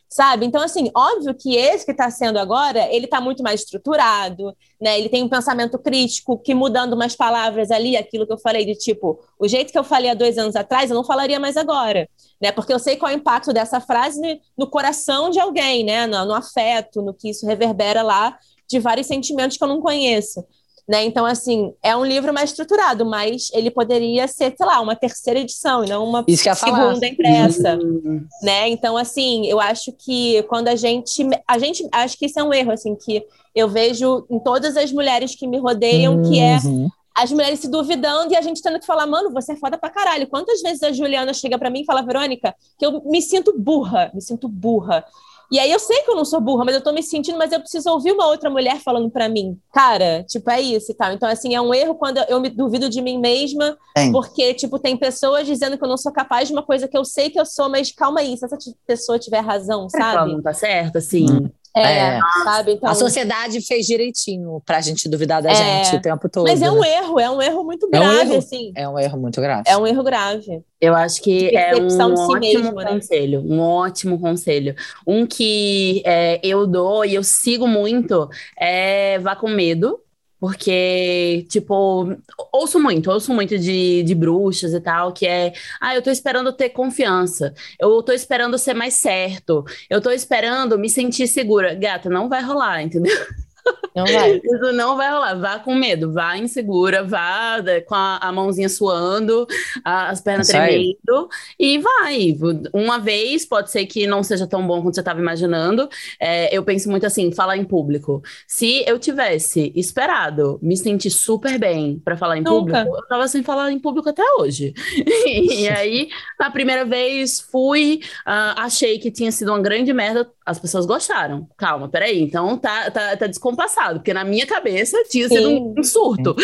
sabe? 0.09 0.45
Então, 0.45 0.61
assim, 0.61 0.89
óbvio 0.95 1.35
que 1.35 1.55
esse 1.55 1.85
que 1.85 1.91
está 1.91 2.09
sendo 2.09 2.39
agora, 2.39 2.91
ele 2.91 3.05
está 3.05 3.21
muito 3.21 3.43
mais 3.43 3.61
estruturado, 3.61 4.55
né? 4.81 4.97
Ele 4.99 5.07
tem 5.07 5.23
um 5.23 5.29
pensamento 5.29 5.77
crítico 5.77 6.37
que 6.39 6.53
mudando 6.55 6.93
umas 6.93 7.15
palavras 7.15 7.69
ali, 7.69 7.95
aquilo 7.95 8.25
que 8.25 8.33
eu 8.33 8.39
falei 8.39 8.65
de 8.65 8.73
tipo, 8.75 9.19
o 9.39 9.47
jeito 9.47 9.71
que 9.71 9.77
eu 9.77 9.83
falei 9.83 10.09
há 10.09 10.15
dois 10.15 10.37
anos 10.37 10.55
atrás, 10.55 10.89
eu 10.89 10.95
não 10.95 11.03
falaria 11.03 11.39
mais 11.39 11.55
agora, 11.55 12.09
né? 12.41 12.51
Porque 12.51 12.73
eu 12.73 12.79
sei 12.79 12.97
qual 12.97 13.11
é 13.11 13.15
o 13.15 13.17
impacto 13.17 13.53
dessa 13.53 13.79
frase 13.79 14.41
no 14.57 14.67
coração 14.67 15.29
de 15.29 15.39
alguém, 15.39 15.83
né? 15.83 16.07
No, 16.07 16.25
no 16.25 16.33
afeto, 16.33 17.01
no 17.03 17.13
que 17.13 17.29
isso 17.29 17.45
reverbera 17.45 18.01
lá 18.01 18.37
de 18.67 18.79
vários 18.79 19.07
sentimentos 19.07 19.57
que 19.57 19.63
eu 19.63 19.67
não 19.67 19.81
conheço. 19.81 20.43
Né? 20.89 21.05
Então, 21.05 21.23
assim, 21.23 21.71
é 21.83 21.95
um 21.95 22.03
livro 22.03 22.33
mais 22.33 22.49
estruturado, 22.49 23.05
mas 23.05 23.51
ele 23.53 23.69
poderia 23.69 24.27
ser, 24.27 24.55
sei 24.57 24.65
lá, 24.65 24.81
uma 24.81 24.95
terceira 24.95 25.39
edição 25.39 25.85
e 25.85 25.87
não 25.87 26.03
uma 26.03 26.25
segunda 26.27 27.05
impressa. 27.05 27.75
Uhum. 27.75 28.25
Né? 28.41 28.69
Então, 28.69 28.97
assim, 28.97 29.45
eu 29.45 29.59
acho 29.59 29.91
que 29.91 30.41
quando 30.49 30.67
a 30.67 30.75
gente. 30.75 31.29
A 31.47 31.59
gente. 31.59 31.87
Acho 31.91 32.17
que 32.17 32.25
isso 32.25 32.39
é 32.39 32.43
um 32.43 32.51
erro, 32.51 32.71
assim, 32.71 32.95
que 32.95 33.23
eu 33.53 33.69
vejo 33.69 34.25
em 34.31 34.39
todas 34.39 34.75
as 34.75 34.91
mulheres 34.91 35.35
que 35.35 35.45
me 35.45 35.59
rodeiam, 35.59 36.15
uhum. 36.15 36.23
que 36.23 36.39
é 36.39 36.57
uhum. 36.65 36.89
as 37.15 37.31
mulheres 37.31 37.59
se 37.59 37.67
duvidando 37.67 38.33
e 38.33 38.35
a 38.35 38.41
gente 38.41 38.59
tendo 38.59 38.79
que 38.79 38.87
falar, 38.87 39.05
mano, 39.05 39.29
você 39.31 39.51
é 39.51 39.57
foda 39.57 39.77
pra 39.77 39.91
caralho. 39.91 40.25
Quantas 40.25 40.59
vezes 40.59 40.81
a 40.81 40.91
Juliana 40.91 41.35
chega 41.35 41.59
para 41.59 41.69
mim 41.69 41.81
e 41.81 41.85
fala, 41.85 42.01
Verônica, 42.01 42.55
que 42.79 42.85
eu 42.87 42.99
me 43.05 43.21
sinto 43.21 43.53
burra, 43.55 44.09
me 44.11 44.23
sinto 44.23 44.47
burra. 44.47 45.05
E 45.51 45.59
aí 45.59 45.71
eu 45.71 45.79
sei 45.79 46.03
que 46.03 46.11
eu 46.11 46.15
não 46.15 46.23
sou 46.25 46.39
burra, 46.39 46.63
mas 46.63 46.75
eu 46.75 46.81
tô 46.81 46.91
me 46.91 47.01
sentindo, 47.01 47.37
mas 47.37 47.51
eu 47.51 47.59
preciso 47.59 47.89
ouvir 47.89 48.11
uma 48.11 48.27
outra 48.27 48.49
mulher 48.49 48.79
falando 48.79 49.09
para 49.09 49.27
mim. 49.27 49.57
Cara, 49.73 50.23
tipo, 50.23 50.49
é 50.51 50.61
isso 50.61 50.91
e 50.91 50.95
tal. 50.95 51.11
Então, 51.11 51.27
assim, 51.27 51.55
é 51.55 51.61
um 51.61 51.73
erro 51.73 51.95
quando 51.95 52.19
eu 52.29 52.39
me 52.39 52.49
duvido 52.49 52.87
de 52.89 53.01
mim 53.01 53.17
mesma, 53.17 53.75
porque, 54.11 54.53
tipo, 54.53 54.77
tem 54.77 54.95
pessoas 54.95 55.47
dizendo 55.47 55.77
que 55.77 55.83
eu 55.83 55.89
não 55.89 55.97
sou 55.97 56.11
capaz 56.11 56.47
de 56.47 56.53
uma 56.53 56.61
coisa 56.63 56.87
que 56.87 56.97
eu 56.97 57.03
sei 57.03 57.29
que 57.29 57.39
eu 57.39 57.45
sou, 57.45 57.67
mas 57.67 57.91
calma 57.91 58.19
aí, 58.19 58.37
se 58.37 58.45
essa 58.45 58.57
pessoa 58.85 59.17
tiver 59.17 59.39
razão, 59.39 59.89
sabe? 59.89 60.17
Ela 60.17 60.25
não 60.27 60.41
tá 60.41 60.53
certa, 60.53 61.01
sim. 61.01 61.25
Hum. 61.29 61.49
É, 61.79 62.17
é, 62.17 62.19
sabe? 62.43 62.73
Então, 62.73 62.89
a 62.89 62.95
sociedade 62.95 63.61
fez 63.61 63.85
direitinho 63.85 64.61
pra 64.65 64.81
gente 64.81 65.07
duvidar 65.09 65.41
da 65.41 65.51
é, 65.51 65.55
gente 65.55 65.95
o 65.95 66.01
tempo 66.01 66.29
todo. 66.29 66.47
Mas 66.47 66.61
é 66.61 66.71
um 66.71 66.83
erro, 66.83 67.19
é 67.19 67.29
um 67.29 67.41
erro 67.41 67.63
muito 67.63 67.89
grave, 67.89 68.05
é 68.05 68.09
um 68.09 68.21
erro, 68.21 68.37
assim. 68.37 68.71
É 68.75 68.89
um 68.89 68.99
erro 68.99 69.17
muito 69.19 69.41
grave. 69.41 69.63
É 69.65 69.77
um 69.77 69.87
erro 69.87 70.03
grave. 70.03 70.63
Eu 70.81 70.95
acho 70.95 71.21
que 71.21 71.55
é 71.55 71.75
um 71.75 71.89
si 71.89 72.01
ótimo 72.01 72.39
mesmo, 72.39 72.71
né? 72.73 72.85
conselho, 72.85 73.41
um 73.45 73.59
ótimo 73.59 74.19
conselho. 74.19 74.75
Um 75.05 75.25
que 75.25 76.01
é, 76.05 76.39
eu 76.43 76.65
dou 76.65 77.03
e 77.03 77.15
eu 77.15 77.23
sigo 77.23 77.67
muito 77.67 78.29
é 78.57 79.19
vá 79.19 79.35
com 79.35 79.49
medo, 79.49 79.99
porque, 80.39 81.45
tipo, 81.49 82.15
ouço 82.51 82.79
muito, 82.79 83.11
ouço 83.11 83.33
muito 83.33 83.57
de, 83.57 84.03
de 84.03 84.15
bruxas 84.15 84.73
e 84.73 84.79
tal, 84.79 85.11
que 85.11 85.27
é, 85.27 85.53
ah, 85.81 85.95
eu 85.95 86.01
tô 86.01 86.09
esperando 86.09 86.53
ter 86.53 86.69
confiança, 86.69 87.53
eu 87.79 88.01
tô 88.01 88.11
esperando 88.11 88.57
ser 88.57 88.73
mais 88.73 88.93
certo, 88.93 89.65
eu 89.89 89.99
tô 90.01 90.11
esperando 90.11 90.77
me 90.79 90.89
sentir 90.89 91.27
segura. 91.27 91.75
Gata, 91.75 92.09
não 92.09 92.29
vai 92.29 92.41
rolar, 92.41 92.81
entendeu? 92.81 93.15
Não 93.95 94.05
vai. 94.05 94.37
Isso 94.43 94.73
não 94.73 94.95
vai 94.95 95.11
rolar. 95.11 95.35
Vá 95.35 95.59
com 95.59 95.73
medo, 95.75 96.11
vá 96.11 96.37
insegura, 96.37 97.03
vá 97.03 97.61
né, 97.61 97.81
com 97.81 97.95
a, 97.95 98.17
a 98.17 98.31
mãozinha 98.31 98.69
suando, 98.69 99.47
a, 99.83 100.09
as 100.09 100.21
pernas 100.21 100.47
tremendo 100.47 101.29
e 101.59 101.77
vai. 101.79 102.37
Uma 102.73 102.99
vez, 102.99 103.45
pode 103.45 103.71
ser 103.71 103.85
que 103.85 104.07
não 104.07 104.23
seja 104.23 104.47
tão 104.47 104.65
bom 104.65 104.81
quanto 104.81 104.95
você 104.95 105.01
estava 105.01 105.19
imaginando. 105.19 105.89
É, 106.19 106.55
eu 106.55 106.63
penso 106.63 106.89
muito 106.89 107.05
assim, 107.05 107.31
falar 107.31 107.57
em 107.57 107.63
público. 107.63 108.21
Se 108.47 108.83
eu 108.87 108.97
tivesse 108.99 109.71
esperado 109.75 110.59
me 110.61 110.75
sentir 110.77 111.09
super 111.09 111.57
bem 111.57 111.99
para 112.03 112.17
falar 112.17 112.37
em 112.37 112.41
Nunca. 112.41 112.83
público, 112.83 112.97
eu 112.97 113.07
tava 113.07 113.27
sem 113.27 113.43
falar 113.43 113.71
em 113.71 113.79
público 113.79 114.09
até 114.09 114.23
hoje. 114.37 114.73
e 115.25 115.67
aí, 115.67 116.09
na 116.39 116.49
primeira 116.49 116.85
vez, 116.85 117.39
fui, 117.39 118.01
uh, 118.27 118.55
achei 118.57 118.99
que 118.99 119.11
tinha 119.11 119.31
sido 119.31 119.49
uma 119.49 119.61
grande 119.61 119.93
merda, 119.93 120.29
as 120.49 120.57
pessoas 120.59 120.85
gostaram. 120.87 121.47
Calma, 121.55 121.87
peraí. 121.87 122.21
Então 122.21 122.57
tá, 122.57 122.89
tá, 122.89 123.15
tá 123.15 123.27
descompassado, 123.27 123.99
porque 123.99 124.13
na 124.13 124.23
minha 124.23 124.47
cabeça 124.47 124.97
tinha 125.07 125.27
Sim. 125.27 125.35
sido 125.35 125.49
um, 125.49 125.75
um 125.77 125.83
surto. 125.83 126.35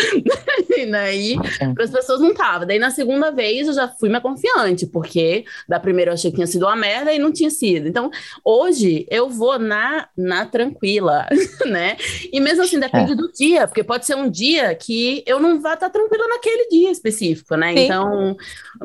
e 0.76 0.86
daí, 0.86 1.36
para 1.74 1.84
as 1.84 1.90
pessoas 1.90 2.20
não 2.20 2.32
tava. 2.32 2.64
Daí 2.64 2.78
na 2.78 2.90
segunda 2.90 3.32
vez 3.32 3.66
eu 3.66 3.72
já 3.72 3.88
fui 3.88 4.08
mais 4.08 4.22
confiante, 4.22 4.86
porque 4.86 5.44
da 5.68 5.80
primeira 5.80 6.10
eu 6.10 6.14
achei 6.14 6.30
que 6.30 6.36
tinha 6.36 6.46
sido 6.46 6.66
uma 6.66 6.76
merda 6.76 7.12
e 7.12 7.18
não 7.18 7.32
tinha 7.32 7.50
sido. 7.50 7.88
Então, 7.88 8.08
hoje 8.44 9.06
eu 9.10 9.28
vou 9.28 9.58
na, 9.58 10.08
na 10.16 10.46
tranquila, 10.46 11.26
né? 11.66 11.96
E 12.32 12.38
mesmo 12.38 12.62
assim, 12.62 12.78
depende 12.78 13.12
é. 13.12 13.16
do 13.16 13.32
dia, 13.32 13.66
porque 13.66 13.82
pode 13.82 14.06
ser 14.06 14.14
um 14.14 14.30
dia 14.30 14.72
que 14.76 15.24
eu 15.26 15.40
não 15.40 15.60
vá 15.60 15.74
estar 15.74 15.90
tá 15.90 15.98
tranquila 15.98 16.28
naquele 16.28 16.68
dia 16.68 16.92
específico, 16.92 17.56
né? 17.56 17.74
Sim. 17.74 17.84
Então, 17.84 18.36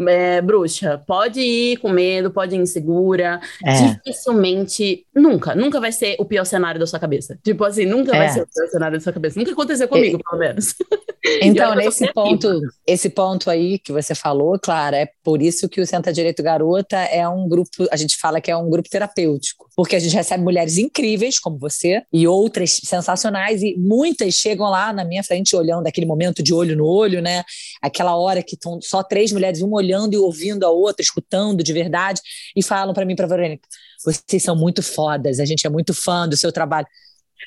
é, 0.07 0.41
bruxa, 0.41 0.99
pode 1.05 1.39
ir 1.39 1.78
com 1.78 1.89
medo, 1.89 2.32
pode 2.32 2.55
ir 2.55 2.59
insegura, 2.59 3.39
é. 3.63 3.74
dificilmente 3.74 5.05
Nunca, 5.14 5.53
nunca 5.53 5.80
vai 5.80 5.91
ser 5.91 6.16
o 6.20 6.26
pior 6.26 6.45
cenário 6.45 6.80
da 6.80 6.88
sua 6.88 6.99
cabeça. 6.99 7.38
Tipo 7.43 7.66
assim, 7.66 7.86
nunca 7.86 8.16
é. 8.16 8.18
vai 8.18 8.30
ser 8.30 8.43
o 8.43 8.47
pior 8.47 8.68
cenário 8.68 8.97
da 8.97 9.03
sua 9.03 9.12
cabeça. 9.12 9.38
Nunca 9.38 9.51
aconteceu 9.51 9.88
comigo, 9.88 10.20
pelo 10.24 10.39
menos. 10.39 10.76
Então, 11.39 11.76
nesse 11.76 12.12
ponto, 12.14 12.62
esse 12.86 13.09
ponto 13.09 13.49
aí 13.49 13.78
que 13.78 13.91
você 13.91 14.16
falou, 14.16 14.57
Clara, 14.59 14.97
é 14.97 15.09
por 15.24 15.39
isso 15.39 15.70
que 15.70 15.80
o 15.80 15.86
Senta 15.86 16.12
Direito 16.12 16.41
Garota 16.41 16.97
é 16.97 17.28
um 17.30 17.47
grupo, 17.47 17.70
a 17.91 17.95
gente 17.95 18.18
fala 18.18 18.41
que 18.41 18.49
é 18.49 18.57
um 18.57 18.70
grupo 18.70 18.89
terapêutico, 18.89 19.70
porque 19.76 19.95
a 19.95 19.99
gente 19.99 20.16
recebe 20.16 20.43
mulheres 20.43 20.80
incríveis 20.80 21.38
como 21.38 21.59
você 21.59 22.01
e 22.12 22.28
outras 22.28 22.72
sensacionais 22.84 23.62
e 23.62 23.76
muitas 23.78 24.34
chegam 24.34 24.68
lá 24.68 24.91
na 24.91 25.05
minha 25.05 25.24
frente 25.24 25.55
olhando 25.55 25.86
aquele 25.86 26.07
momento 26.07 26.41
de 26.41 26.53
olho 26.55 26.76
no 26.76 26.86
olho, 26.88 27.22
né? 27.22 27.43
Aquela 27.82 28.16
hora 28.16 28.41
que 28.41 28.55
estão 28.55 28.80
só 28.82 29.03
três 29.03 29.32
mulheres, 29.32 29.62
uma 29.62 29.78
olhando 29.78 30.16
e 30.16 30.18
ouvindo 30.18 30.66
a 30.66 30.72
outra, 30.72 31.03
escutando 31.03 31.64
de 31.64 31.72
verdade 31.72 32.20
e 32.55 32.64
falam 32.64 32.95
para 32.95 33.05
mim, 33.05 33.16
para 33.16 33.28
Verônica, 33.28 33.68
vocês 34.04 34.43
são 34.43 34.56
muito 34.56 34.82
fodas, 34.82 35.39
a 35.39 35.45
gente 35.45 35.66
é 35.66 35.70
muito 35.70 35.93
fã 35.93 36.28
do 36.28 36.36
seu 36.38 36.52
trabalho. 36.52 36.88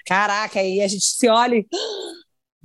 Caraca, 0.06 0.60
aí 0.60 0.80
a 0.80 0.88
gente 0.88 1.04
se 1.04 1.28
olha 1.28 1.56
e... 1.56 1.66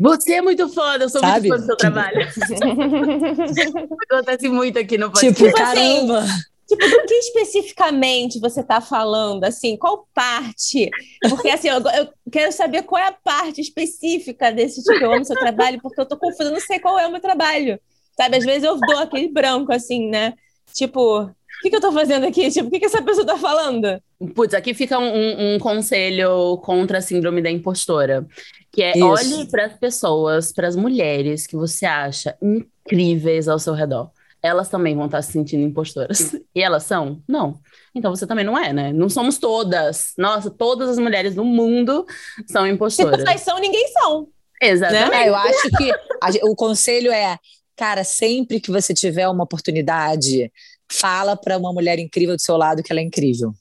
Você 0.02 0.36
é 0.36 0.42
muito 0.42 0.70
foda, 0.70 1.04
eu 1.04 1.10
sou 1.10 1.20
Sabe? 1.20 1.50
muito 1.50 1.56
fã 1.56 1.62
do 1.62 1.66
seu 1.66 1.76
trabalho. 1.76 2.18
Acontece 4.10 4.48
muito 4.48 4.80
aqui 4.80 4.98
no 4.98 5.12
podcast. 5.12 5.44
Tipo, 5.44 5.58
caramba! 5.58 6.20
Assim, 6.20 6.42
tipo, 6.70 6.88
do 6.88 7.06
que 7.06 7.14
especificamente 7.16 8.40
você 8.40 8.62
está 8.62 8.80
falando? 8.80 9.44
Assim, 9.44 9.76
qual 9.76 10.08
parte? 10.14 10.90
Porque 11.28 11.50
assim, 11.50 11.68
eu, 11.68 11.80
eu, 11.80 12.08
quero 12.32 12.52
saber 12.54 12.84
qual 12.84 13.02
é 13.02 13.08
a 13.08 13.12
parte 13.12 13.60
específica 13.60 14.54
desse 14.54 14.82
tipo, 14.82 15.04
eu 15.04 15.12
amo 15.12 15.26
seu 15.26 15.36
trabalho, 15.36 15.82
porque 15.82 16.00
eu 16.00 16.06
tô 16.06 16.16
confusa, 16.16 16.50
não 16.50 16.62
sei 16.62 16.80
qual 16.80 16.98
é 16.98 17.06
o 17.06 17.12
meu 17.12 17.20
trabalho. 17.20 17.78
Sabe, 18.16 18.38
às 18.38 18.46
vezes 18.46 18.64
eu 18.64 18.78
dou 18.80 19.00
aquele 19.00 19.28
branco, 19.30 19.74
assim, 19.74 20.10
né? 20.10 20.34
Tipo, 20.74 21.30
o 21.60 21.62
que, 21.62 21.70
que 21.70 21.76
eu 21.76 21.82
tô 21.82 21.92
fazendo 21.92 22.26
aqui? 22.26 22.50
Tipo, 22.50 22.70
o 22.70 22.72
que, 22.72 22.80
que 22.80 22.86
essa 22.86 23.02
pessoa 23.02 23.26
tá 23.26 23.38
falando? 23.38 24.02
Putz, 24.34 24.54
aqui 24.54 24.74
fica 24.74 24.98
um, 24.98 25.56
um 25.56 25.60
conselho 25.60 26.58
contra 26.60 27.00
a 27.00 27.02
síndrome 27.02 27.42
da 27.42 27.52
impostora. 27.52 28.26
Que 28.72 28.82
é 28.82 28.92
Isso. 28.92 29.06
olhe 29.06 29.46
para 29.48 29.66
as 29.66 29.74
pessoas, 29.74 30.54
para 30.54 30.68
as 30.70 30.76
mulheres 30.78 31.46
que 31.46 31.58
você 31.58 31.86
acha 31.86 32.38
incríveis 32.42 33.50
ao 33.50 33.60
seu 33.60 33.74
redor. 33.74 34.10
Elas 34.42 34.70
também 34.70 34.96
vão 34.96 35.08
estar 35.08 35.22
se 35.22 35.34
sentindo 35.34 35.64
impostoras. 35.64 36.34
E 36.56 36.62
elas 36.62 36.84
são? 36.84 37.22
Não. 37.28 37.60
Então 37.94 38.16
você 38.16 38.26
também 38.26 38.46
não 38.46 38.58
é, 38.58 38.72
né? 38.72 38.94
Não 38.94 39.10
somos 39.10 39.38
todas. 39.38 40.14
Nossa, 40.18 40.50
todas 40.50 40.90
as 40.90 40.98
mulheres 40.98 41.36
do 41.36 41.44
mundo 41.44 42.06
são 42.48 42.64
Se 42.64 42.72
impostoras. 42.72 43.22
vocês 43.22 43.42
são, 43.42 43.60
ninguém 43.60 43.86
são. 43.90 44.28
Exatamente. 44.62 45.16
É, 45.16 45.30
eu 45.30 45.36
acho 45.36 45.70
que 45.78 45.92
a 45.92 46.30
o 46.50 46.56
conselho 46.56 47.12
é, 47.12 47.38
cara, 47.76 48.04
sempre 48.04 48.60
que 48.60 48.72
você 48.72 48.94
tiver 48.94 49.28
uma 49.28 49.44
oportunidade, 49.44 50.52
fala 50.92 51.36
para 51.36 51.58
uma 51.58 51.72
mulher 51.74 52.00
incrível 52.00 52.36
do 52.36 52.42
seu 52.42 52.58
lado 52.58 52.82
que 52.84 52.92
ela 52.92 53.00
é 53.00 53.04
incrível. 53.04 53.54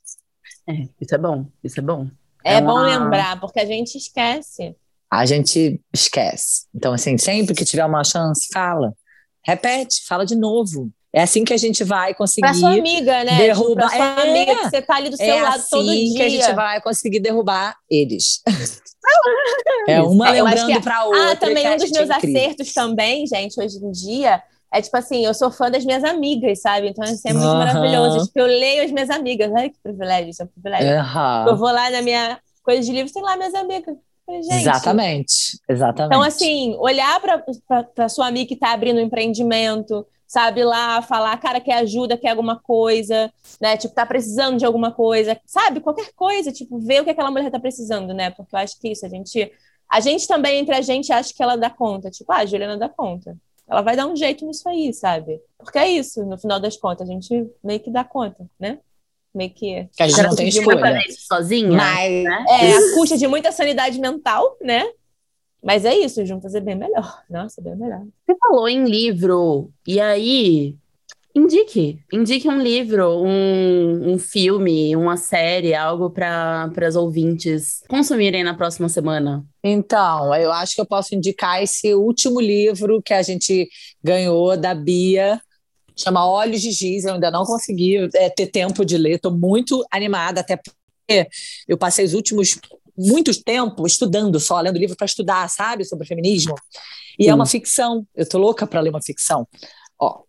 É, 0.69 0.73
isso 1.01 1.15
é 1.15 1.19
bom. 1.19 1.47
Isso 1.63 1.79
é 1.81 1.83
bom. 1.83 2.09
É 2.45 2.55
Ela- 2.55 2.67
bom 2.67 2.79
lembrar, 2.81 3.41
porque 3.41 3.61
a 3.61 3.67
gente 3.67 3.97
esquece. 3.97 4.75
A 5.11 5.25
gente 5.25 5.81
esquece. 5.93 6.67
Então, 6.75 6.93
assim, 6.93 7.17
sempre 7.19 7.55
que 7.55 7.65
tiver 7.65 7.85
uma 7.85 8.05
chance, 8.05 8.49
fala. 8.53 8.93
Repete, 9.43 10.05
fala 10.07 10.25
de 10.27 10.37
novo. 10.37 10.91
É 11.11 11.23
assim 11.23 11.43
que 11.43 11.55
a 11.55 11.57
gente 11.57 11.83
vai 11.83 12.13
conseguir. 12.15 12.43
Pra 12.43 12.53
sua 12.53 12.73
amiga, 12.75 13.25
né? 13.25 13.49
Tipo, 13.55 13.75
pra 13.75 13.89
sua 13.89 13.97
É. 14.21 14.29
amiga 14.31 14.57
que 14.57 14.65
você 14.69 14.83
tá 14.83 14.97
ali 14.97 15.09
do 15.09 15.17
seu 15.17 15.25
é 15.27 15.43
lado 15.43 15.55
assim 15.57 15.69
todo 15.71 15.87
dia. 15.91 16.15
que 16.17 16.23
a 16.23 16.29
gente 16.29 16.53
vai 16.55 16.83
conseguir 16.83 17.21
derrubar 17.21 17.75
eles. 17.91 18.43
é 19.89 20.03
uma 20.03 20.27
acho 20.29 20.35
lembrando 20.45 20.73
que- 20.75 20.81
pra 20.81 21.05
outra. 21.07 21.33
Ah, 21.33 21.37
também 21.37 21.67
um 21.67 21.77
dos 21.77 21.91
é 21.91 21.95
meus 22.05 22.11
incrível. 22.11 22.41
acertos 22.43 22.73
também, 22.75 23.27
gente, 23.27 23.59
hoje 23.59 23.79
em 23.79 23.91
dia, 23.91 24.43
é 24.73 24.83
tipo 24.83 24.97
assim, 24.97 25.25
eu 25.25 25.33
sou 25.33 25.51
fã 25.51 25.71
das 25.71 25.85
minhas 25.85 26.05
amigas, 26.05 26.61
sabe? 26.61 26.89
Então 26.89 27.05
isso 27.05 27.27
é 27.27 27.33
muito 27.33 27.47
Aham. 27.47 27.59
maravilhoso. 27.59 28.27
Tipo, 28.27 28.41
eu 28.41 28.47
leio 28.47 28.85
as 28.85 28.91
minhas 28.91 29.11
amigas. 29.11 29.51
Olha 29.51 29.71
que 29.71 29.79
privilégio, 29.83 30.31
isso 30.31 30.43
é 30.43 30.45
um 30.45 30.49
privilégio. 30.49 30.99
Aham. 31.01 31.47
Eu 31.49 31.57
vou 31.57 31.71
lá 31.73 31.91
na 31.91 32.03
minha 32.03 32.39
coisa 32.63 32.83
de 32.83 32.93
livro, 32.93 33.13
tem 33.13 33.23
lá 33.23 33.37
minhas 33.37 33.55
amigas. 33.55 33.97
Gente, 34.29 34.61
Exatamente. 34.61 35.59
Exatamente. 35.67 36.15
Então, 36.15 36.23
assim, 36.23 36.77
olhar 36.79 37.19
para 37.19 38.09
sua 38.11 38.27
amiga 38.27 38.47
que 38.47 38.55
está 38.55 38.73
abrindo 38.73 38.99
um 38.99 39.03
empreendimento, 39.03 40.07
sabe, 40.27 40.63
lá 40.63 41.01
falar, 41.01 41.35
cara, 41.39 41.61
quer 41.61 41.79
ajuda, 41.79 42.19
quer 42.19 42.31
alguma 42.31 42.57
coisa, 42.61 43.33
né? 43.59 43.79
Tipo, 43.79 43.95
tá 43.95 44.05
precisando 44.05 44.59
de 44.59 44.67
alguma 44.67 44.93
coisa, 44.93 45.41
sabe? 45.47 45.81
Qualquer 45.81 46.13
coisa, 46.15 46.53
tipo, 46.53 46.79
ver 46.79 47.01
o 47.01 47.05
que 47.05 47.11
aquela 47.11 47.31
mulher 47.31 47.51
tá 47.51 47.59
precisando, 47.59 48.13
né? 48.13 48.31
Porque 48.31 48.55
eu 48.55 48.59
acho 48.59 48.79
que 48.79 48.93
isso, 48.93 49.07
a 49.07 49.09
gente. 49.09 49.51
A 49.91 50.01
gente 50.01 50.29
também, 50.29 50.59
entre 50.59 50.75
a 50.75 50.83
gente, 50.83 51.11
acha 51.11 51.33
que 51.33 51.43
ela 51.43 51.57
dá 51.57 51.71
conta. 51.71 52.11
Tipo, 52.11 52.31
ah, 52.31 52.41
a 52.41 52.47
Juliana 52.47 52.77
dá 52.77 52.91
conta. 52.91 53.35
Ela 53.69 53.83
vai 53.83 53.95
dar 53.95 54.07
um 54.07 54.17
jeito 54.17 54.47
nisso 54.47 54.69
aí, 54.69 54.93
sabe? 54.95 55.41
Porque 55.59 55.79
é 55.79 55.89
isso, 55.89 56.25
no 56.25 56.39
final 56.39 56.59
das 56.59 56.77
contas, 56.77 57.09
a 57.09 57.13
gente 57.13 57.51
meio 57.63 57.81
que 57.81 57.91
dá 57.91 58.03
conta, 58.03 58.49
né? 58.59 58.79
Meio 59.35 59.51
que. 59.51 59.89
que 59.95 60.03
a 60.03 60.09
gente 60.09 60.23
não 60.23 60.35
tem 60.35 60.49
escolha. 60.49 60.99
sozinha? 61.11 61.77
Mas 61.77 62.25
né? 62.25 62.45
É, 62.49 62.73
a 62.73 62.95
custa 62.95 63.17
de 63.19 63.27
muita 63.27 63.53
sanidade 63.53 64.01
mental, 64.01 64.57
né? 64.63 64.91
Mas 65.63 65.85
é 65.85 65.95
isso, 65.95 66.25
juntas 66.25 66.55
é 66.55 66.61
bem 66.61 66.77
melhor. 66.77 67.23
Nossa, 67.29 67.61
é 67.61 67.65
bem 67.65 67.77
melhor. 67.77 68.03
Você 68.25 68.37
falou 68.39 68.69
em 68.69 68.85
livro, 68.85 69.71
e 69.87 70.01
aí, 70.01 70.75
indique. 71.39 71.99
Indique 72.13 72.49
um 72.49 72.61
livro, 72.61 73.23
um, 73.23 74.13
um 74.13 74.19
filme, 74.19 74.95
uma 74.95 75.17
série, 75.17 75.75
algo 75.75 76.11
para 76.11 76.71
as 76.87 76.97
ouvintes 76.97 77.83
consumirem 77.89 78.45
na 78.45 78.55
próxima 78.55 78.89
semana. 78.89 79.45
Então, 79.63 80.35
eu 80.35 80.53
acho 80.53 80.75
que 80.75 80.81
eu 80.81 80.87
posso 80.87 81.15
indicar 81.15 81.63
esse 81.63 81.95
último 81.95 82.41
livro 82.41 83.03
que 83.03 83.15
a 83.15 83.23
gente 83.23 83.69
ganhou 84.03 84.57
da 84.57 84.75
Bia, 84.75 85.41
chama 85.97 86.29
Olhos 86.29 86.61
de 86.61 86.71
Giz. 86.71 87.05
Eu 87.05 87.15
ainda 87.15 87.31
não 87.31 87.45
consegui 87.45 88.09
é, 88.15 88.31
ter 88.31 88.47
tempo 88.47 88.85
de 88.85 88.97
ler, 88.97 89.17
estou 89.17 89.33
muito 89.33 89.85
animada, 89.91 90.41
até 90.41 90.57
porque 90.57 91.29
eu 91.67 91.77
passei 91.77 92.05
os 92.05 92.15
últimos 92.15 92.59
muitos 92.97 93.39
tempo 93.39 93.87
estudando 93.87 94.41
só, 94.41 94.61
lendo 94.61 94.79
livro 94.79 94.97
para 94.97 95.07
estudar, 95.07 95.49
sabe, 95.49 95.85
sobre 95.85 96.07
feminismo. 96.07 96.55
E 97.19 97.25
Sim. 97.25 97.31
é 97.31 97.35
uma 97.35 97.47
ficção. 97.47 98.07
Eu 98.15 98.29
tô 98.29 98.39
louca 98.39 98.67
para 98.67 98.81
ler 98.81 98.91
uma 98.91 99.03
ficção. 99.03 99.47
Ó, 99.99 100.23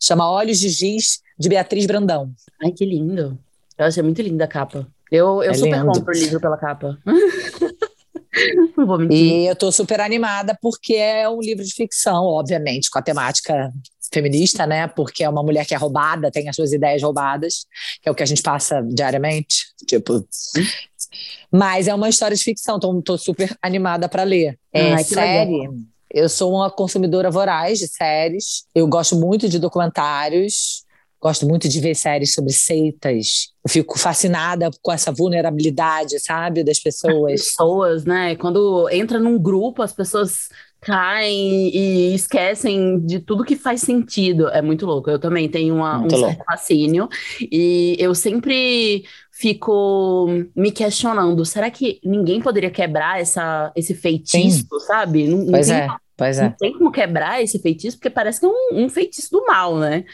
chama 0.00 0.30
Olhos 0.30 0.58
de 0.58 0.68
Giz 0.68 1.20
de 1.38 1.48
Beatriz 1.48 1.86
Brandão. 1.86 2.32
Ai, 2.62 2.72
que 2.72 2.84
lindo. 2.84 3.38
Eu 3.78 3.86
achei 3.86 4.02
muito 4.02 4.20
linda 4.22 4.44
a 4.44 4.48
capa. 4.48 4.86
Eu, 5.10 5.42
eu 5.42 5.50
É 5.50 5.54
super 5.54 5.78
lindo. 5.78 5.92
compro 5.92 6.14
o 6.14 6.18
livro 6.18 6.40
pela 6.40 6.56
capa. 6.56 6.98
Não 8.76 8.86
vou 8.86 8.98
mentir. 8.98 9.16
E 9.16 9.46
eu 9.46 9.52
estou 9.54 9.72
super 9.72 10.00
animada 10.00 10.56
porque 10.60 10.94
é 10.94 11.28
um 11.28 11.40
livro 11.40 11.64
de 11.64 11.72
ficção, 11.72 12.24
obviamente, 12.24 12.90
com 12.90 12.98
a 12.98 13.02
temática 13.02 13.72
feminista, 14.12 14.66
né? 14.66 14.86
Porque 14.88 15.24
é 15.24 15.28
uma 15.28 15.42
mulher 15.42 15.64
que 15.66 15.74
é 15.74 15.76
roubada, 15.76 16.30
tem 16.30 16.48
as 16.48 16.56
suas 16.56 16.72
ideias 16.72 17.02
roubadas, 17.02 17.66
que 18.02 18.08
é 18.08 18.12
o 18.12 18.14
que 18.14 18.22
a 18.22 18.26
gente 18.26 18.42
passa 18.42 18.82
diariamente, 18.82 19.66
tipo. 19.86 20.26
Mas 21.50 21.88
é 21.88 21.94
uma 21.94 22.08
história 22.08 22.36
de 22.36 22.42
ficção, 22.42 22.76
então 22.76 22.98
estou 22.98 23.16
super 23.16 23.56
animada 23.62 24.08
para 24.08 24.22
ler. 24.22 24.58
É 24.72 24.92
Ai, 24.92 25.04
série. 25.04 25.70
Eu 26.10 26.28
sou 26.28 26.54
uma 26.54 26.70
consumidora 26.70 27.30
voraz 27.30 27.78
de 27.78 27.88
séries. 27.88 28.64
Eu 28.74 28.86
gosto 28.86 29.16
muito 29.16 29.48
de 29.48 29.58
documentários. 29.58 30.84
Gosto 31.20 31.46
muito 31.46 31.68
de 31.68 31.80
ver 31.80 31.94
séries 31.94 32.34
sobre 32.34 32.52
seitas. 32.52 33.48
Eu 33.64 33.70
fico 33.70 33.98
fascinada 33.98 34.70
com 34.82 34.92
essa 34.92 35.10
vulnerabilidade, 35.10 36.20
sabe, 36.20 36.62
das 36.62 36.78
pessoas. 36.78 37.42
pessoas, 37.42 38.04
né? 38.04 38.36
Quando 38.36 38.88
entra 38.90 39.18
num 39.18 39.38
grupo, 39.38 39.82
as 39.82 39.92
pessoas 39.92 40.48
caem 40.86 41.68
e 41.74 42.14
esquecem 42.14 43.00
de 43.00 43.18
tudo 43.18 43.44
que 43.44 43.56
faz 43.56 43.80
sentido. 43.80 44.48
É 44.48 44.62
muito 44.62 44.86
louco. 44.86 45.10
Eu 45.10 45.18
também 45.18 45.48
tenho 45.48 45.74
uma, 45.74 45.98
um 45.98 46.00
Muito 46.02 46.16
certo 46.16 46.44
fascínio 46.44 47.08
e 47.40 47.96
eu 47.98 48.14
sempre 48.14 49.04
fico 49.32 50.28
me 50.54 50.70
questionando: 50.70 51.44
será 51.44 51.70
que 51.72 52.00
ninguém 52.04 52.40
poderia 52.40 52.70
quebrar 52.70 53.20
essa, 53.20 53.72
esse 53.74 53.94
feitiço, 53.94 54.68
sabe? 54.86 55.26
Não, 55.26 55.38
não 55.38 55.50
Pois 55.50 55.66
tem, 55.66 55.76
é, 55.76 55.88
pois 56.16 56.38
não 56.38 56.46
é. 56.46 56.56
tem 56.56 56.72
como 56.72 56.92
quebrar 56.92 57.42
esse 57.42 57.58
feitiço, 57.58 57.96
porque 57.96 58.08
parece 58.08 58.38
que 58.38 58.46
é 58.46 58.48
um, 58.48 58.84
um 58.84 58.88
feitiço 58.88 59.32
do 59.32 59.44
mal, 59.44 59.76
né? 59.76 60.04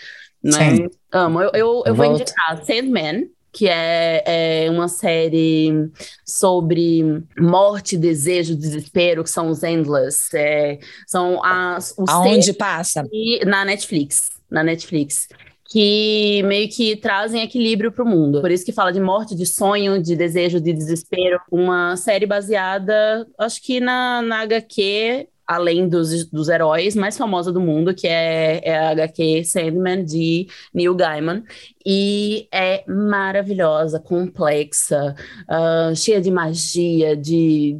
Né? 0.42 0.76
Sim. 0.76 0.88
Amo. 1.12 1.40
Eu, 1.42 1.50
eu, 1.52 1.82
eu 1.84 1.94
vou 1.94 2.06
indicar 2.06 2.64
Sandman, 2.64 3.28
que 3.52 3.68
é, 3.68 4.64
é 4.66 4.70
uma 4.70 4.88
série 4.88 5.90
sobre 6.24 7.22
morte, 7.38 7.96
desejo, 7.96 8.56
desespero, 8.56 9.22
que 9.22 9.30
são 9.30 9.48
os 9.48 9.62
Endless. 9.62 10.34
é, 10.36 10.78
são 11.06 11.44
as, 11.44 11.94
os 11.98 12.08
Aonde 12.08 12.52
passa? 12.54 13.04
que- 13.08 13.44
na 13.44 13.64
Netflix. 13.64 14.30
Na 14.50 14.62
Netflix. 14.64 15.28
Que 15.70 16.42
meio 16.44 16.68
que 16.68 16.96
trazem 16.96 17.42
equilíbrio 17.42 17.90
para 17.90 18.04
o 18.04 18.06
mundo. 18.06 18.42
Por 18.42 18.50
isso 18.50 18.64
que 18.64 18.72
fala 18.72 18.92
de 18.92 19.00
morte, 19.00 19.34
de 19.34 19.46
sonho, 19.46 20.02
de 20.02 20.14
desejo, 20.14 20.60
de 20.60 20.70
desespero. 20.72 21.40
Uma 21.50 21.96
série 21.96 22.26
baseada, 22.26 23.26
acho 23.38 23.62
que 23.62 23.80
na, 23.80 24.20
na 24.20 24.40
HQ, 24.42 25.28
além 25.54 25.88
dos, 25.88 26.26
dos 26.26 26.48
heróis, 26.48 26.94
mais 26.94 27.16
famosa 27.16 27.52
do 27.52 27.60
mundo, 27.60 27.94
que 27.94 28.06
é, 28.06 28.60
é 28.64 28.78
a 28.78 28.90
HQ 28.90 29.44
Sandman, 29.44 30.04
de 30.04 30.46
Neil 30.72 30.94
Gaiman. 30.94 31.42
E 31.84 32.48
é 32.52 32.84
maravilhosa, 32.86 33.98
complexa, 33.98 35.14
ah, 35.48 35.92
cheia 35.94 36.20
de 36.20 36.30
magia, 36.30 37.16
de 37.16 37.78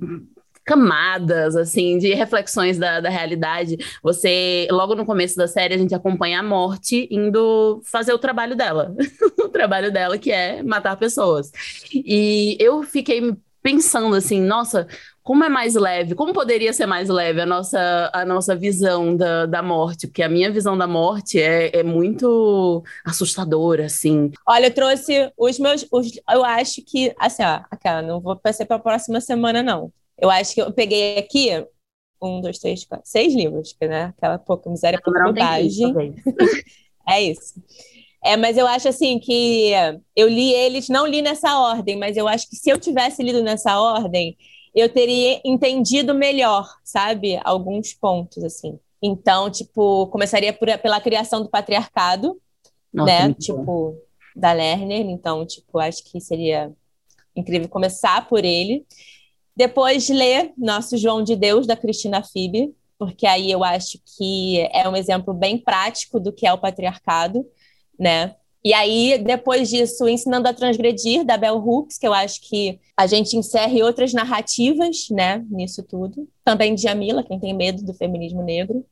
camadas, 0.64 1.56
assim, 1.56 1.98
de 1.98 2.14
reflexões 2.14 2.78
da, 2.78 3.00
da 3.00 3.08
realidade. 3.08 3.76
Você, 4.02 4.66
logo 4.70 4.94
no 4.94 5.04
começo 5.04 5.36
da 5.36 5.48
série, 5.48 5.74
a 5.74 5.78
gente 5.78 5.94
acompanha 5.94 6.40
a 6.40 6.42
morte 6.42 7.08
indo 7.10 7.80
fazer 7.84 8.12
o 8.12 8.18
trabalho 8.18 8.56
dela. 8.56 8.94
o 9.42 9.48
trabalho 9.48 9.92
dela, 9.92 10.18
que 10.18 10.30
é 10.30 10.62
matar 10.62 10.96
pessoas. 10.96 11.50
E 11.92 12.56
eu 12.60 12.82
fiquei 12.82 13.36
pensando 13.62 14.14
assim, 14.16 14.40
nossa, 14.40 14.86
como 15.22 15.44
é 15.44 15.48
mais 15.48 15.74
leve? 15.74 16.14
Como 16.14 16.32
poderia 16.32 16.72
ser 16.72 16.86
mais 16.86 17.08
leve 17.08 17.40
a 17.40 17.46
nossa, 17.46 18.10
a 18.12 18.24
nossa 18.24 18.56
visão 18.56 19.16
da, 19.16 19.46
da 19.46 19.62
morte? 19.62 20.06
Porque 20.06 20.22
a 20.22 20.28
minha 20.28 20.50
visão 20.50 20.76
da 20.76 20.86
morte 20.86 21.40
é, 21.40 21.78
é 21.78 21.82
muito 21.82 22.82
assustadora, 23.04 23.86
assim. 23.86 24.32
Olha, 24.46 24.66
eu 24.66 24.74
trouxe 24.74 25.32
os 25.38 25.58
meus. 25.58 25.86
Os, 25.92 26.10
eu 26.28 26.44
acho 26.44 26.82
que, 26.84 27.14
assim, 27.18 27.44
ó, 27.44 27.60
aquela, 27.70 28.02
não 28.02 28.20
vou 28.20 28.36
passar 28.36 28.66
para 28.66 28.76
a 28.76 28.80
próxima 28.80 29.20
semana, 29.20 29.62
não. 29.62 29.92
Eu 30.18 30.28
acho 30.28 30.54
que 30.54 30.60
eu 30.60 30.72
peguei 30.72 31.18
aqui 31.18 31.50
um, 32.20 32.40
dois, 32.40 32.58
três, 32.58 32.84
quatro, 32.84 33.08
seis 33.08 33.34
livros, 33.34 33.74
que, 33.78 33.86
né? 33.86 34.12
Aquela 34.16 34.38
pouca 34.38 34.68
miséria, 34.68 35.00
pouca 35.02 35.22
bobagem. 35.24 36.14
É 37.08 37.20
isso. 37.20 37.54
É, 38.24 38.36
mas 38.36 38.56
eu 38.56 38.66
acho 38.66 38.88
assim 38.88 39.18
que 39.18 39.72
eu 40.14 40.28
li 40.28 40.52
eles, 40.52 40.88
não 40.88 41.06
li 41.06 41.20
nessa 41.20 41.58
ordem, 41.58 41.96
mas 41.96 42.16
eu 42.16 42.28
acho 42.28 42.48
que 42.48 42.56
se 42.56 42.70
eu 42.70 42.78
tivesse 42.78 43.22
lido 43.22 43.42
nessa 43.42 43.80
ordem, 43.80 44.36
eu 44.74 44.88
teria 44.88 45.40
entendido 45.44 46.14
melhor, 46.14 46.68
sabe? 46.84 47.40
Alguns 47.44 47.92
pontos, 47.92 48.42
assim. 48.44 48.78
Então, 49.02 49.50
tipo, 49.50 50.06
começaria 50.06 50.52
por, 50.52 50.68
pela 50.78 51.00
criação 51.00 51.42
do 51.42 51.50
patriarcado, 51.50 52.40
Nossa, 52.92 53.12
né? 53.12 53.24
muito 53.24 53.52
bom. 53.52 53.60
Tipo, 53.60 53.96
da 54.34 54.52
Lerner. 54.52 55.06
Então, 55.06 55.44
tipo, 55.44 55.78
acho 55.78 56.02
que 56.04 56.20
seria 56.20 56.72
incrível 57.34 57.68
começar 57.68 58.28
por 58.28 58.44
ele. 58.44 58.86
Depois 59.56 60.08
ler 60.08 60.52
Nosso 60.56 60.96
João 60.96 61.22
de 61.22 61.36
Deus, 61.36 61.66
da 61.66 61.76
Cristina 61.76 62.22
Fibe, 62.22 62.74
porque 62.98 63.26
aí 63.26 63.50
eu 63.50 63.62
acho 63.62 63.98
que 64.16 64.60
é 64.72 64.88
um 64.88 64.96
exemplo 64.96 65.34
bem 65.34 65.58
prático 65.58 66.18
do 66.18 66.32
que 66.32 66.46
é 66.46 66.52
o 66.52 66.58
patriarcado. 66.58 67.44
Né? 67.98 68.34
E 68.64 68.72
aí, 68.72 69.18
depois 69.18 69.68
disso, 69.68 70.08
Ensinando 70.08 70.46
a 70.48 70.54
Transgredir, 70.54 71.24
da 71.24 71.36
Bell 71.36 71.56
Hooks, 71.56 71.98
que 71.98 72.06
eu 72.06 72.14
acho 72.14 72.40
que 72.42 72.78
a 72.96 73.08
gente 73.08 73.36
encerre 73.36 73.82
outras 73.82 74.12
narrativas, 74.12 75.08
né, 75.10 75.44
nisso 75.50 75.82
tudo. 75.82 76.28
Também 76.44 76.74
de 76.74 76.82
Jamila, 76.82 77.24
quem 77.24 77.40
tem 77.40 77.52
medo 77.52 77.82
do 77.82 77.92
feminismo 77.92 78.42
negro. 78.42 78.86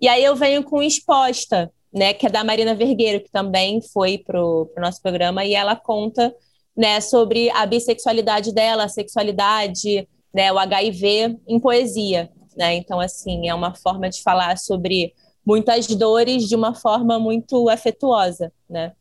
E 0.00 0.08
aí 0.08 0.24
eu 0.24 0.34
venho 0.34 0.64
com 0.64 0.82
Exposta, 0.82 1.70
né, 1.92 2.14
que 2.14 2.26
é 2.26 2.30
da 2.30 2.42
Marina 2.42 2.74
Vergueiro, 2.74 3.22
que 3.22 3.30
também 3.30 3.82
foi 3.82 4.16
pro, 4.16 4.70
pro 4.72 4.82
nosso 4.82 5.02
programa, 5.02 5.44
e 5.44 5.54
ela 5.54 5.76
conta, 5.76 6.34
né, 6.74 6.98
sobre 7.00 7.50
a 7.50 7.66
bissexualidade 7.66 8.54
dela, 8.54 8.84
a 8.84 8.88
sexualidade, 8.88 10.08
né, 10.32 10.50
o 10.50 10.58
HIV 10.58 11.38
em 11.46 11.60
poesia, 11.60 12.30
né? 12.56 12.74
Então, 12.74 13.00
assim, 13.00 13.48
é 13.48 13.54
uma 13.54 13.74
forma 13.74 14.08
de 14.08 14.22
falar 14.22 14.56
sobre 14.58 15.12
muitas 15.44 15.86
dores 15.86 16.48
de 16.48 16.56
uma 16.56 16.74
forma 16.74 17.18
muito 17.18 17.68
afetuosa, 17.68 18.52
né? 18.68 18.92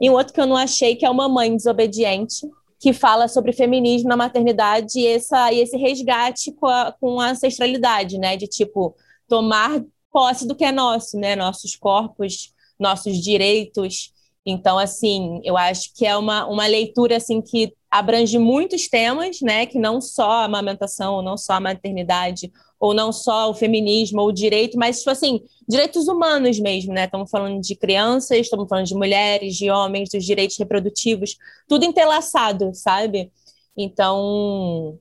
E 0.00 0.08
um 0.08 0.14
outro 0.14 0.32
que 0.32 0.40
eu 0.40 0.46
não 0.46 0.56
achei 0.56 0.96
que 0.96 1.04
é 1.04 1.10
uma 1.10 1.28
mãe 1.28 1.54
desobediente, 1.54 2.48
que 2.78 2.92
fala 2.94 3.28
sobre 3.28 3.52
feminismo 3.52 4.08
na 4.08 4.16
maternidade 4.16 4.98
e, 4.98 5.06
essa, 5.06 5.52
e 5.52 5.60
esse 5.60 5.76
resgate 5.76 6.52
com 6.52 6.66
a, 6.66 6.92
com 6.98 7.20
a 7.20 7.30
ancestralidade, 7.30 8.18
né? 8.18 8.36
De 8.36 8.46
tipo 8.46 8.96
tomar 9.28 9.82
posse 10.10 10.46
do 10.46 10.56
que 10.56 10.64
é 10.64 10.72
nosso, 10.72 11.18
né? 11.18 11.36
Nossos 11.36 11.76
corpos, 11.76 12.54
nossos 12.78 13.18
direitos. 13.18 14.12
Então, 14.46 14.78
assim, 14.78 15.40
eu 15.44 15.56
acho 15.58 15.94
que 15.94 16.06
é 16.06 16.16
uma, 16.16 16.46
uma 16.46 16.66
leitura 16.66 17.18
assim 17.18 17.42
que 17.42 17.74
abrange 17.90 18.38
muitos 18.38 18.88
temas, 18.88 19.40
né? 19.42 19.66
Que 19.66 19.78
não 19.78 20.00
só 20.00 20.30
a 20.30 20.44
amamentação, 20.44 21.20
não 21.20 21.36
só 21.36 21.54
a 21.54 21.60
maternidade 21.60 22.50
ou 22.80 22.94
não 22.94 23.12
só 23.12 23.50
o 23.50 23.54
feminismo 23.54 24.22
ou 24.22 24.28
o 24.28 24.32
direito, 24.32 24.78
mas, 24.78 24.98
tipo 24.98 25.10
assim, 25.10 25.42
direitos 25.68 26.08
humanos 26.08 26.58
mesmo, 26.58 26.94
né? 26.94 27.04
Estamos 27.04 27.30
falando 27.30 27.60
de 27.60 27.76
crianças, 27.76 28.38
estamos 28.38 28.66
falando 28.68 28.86
de 28.86 28.94
mulheres, 28.94 29.54
de 29.54 29.70
homens, 29.70 30.08
dos 30.08 30.24
direitos 30.24 30.56
reprodutivos, 30.58 31.36
tudo 31.68 31.84
entrelaçado, 31.84 32.74
sabe? 32.74 33.30
Então, 33.76 34.98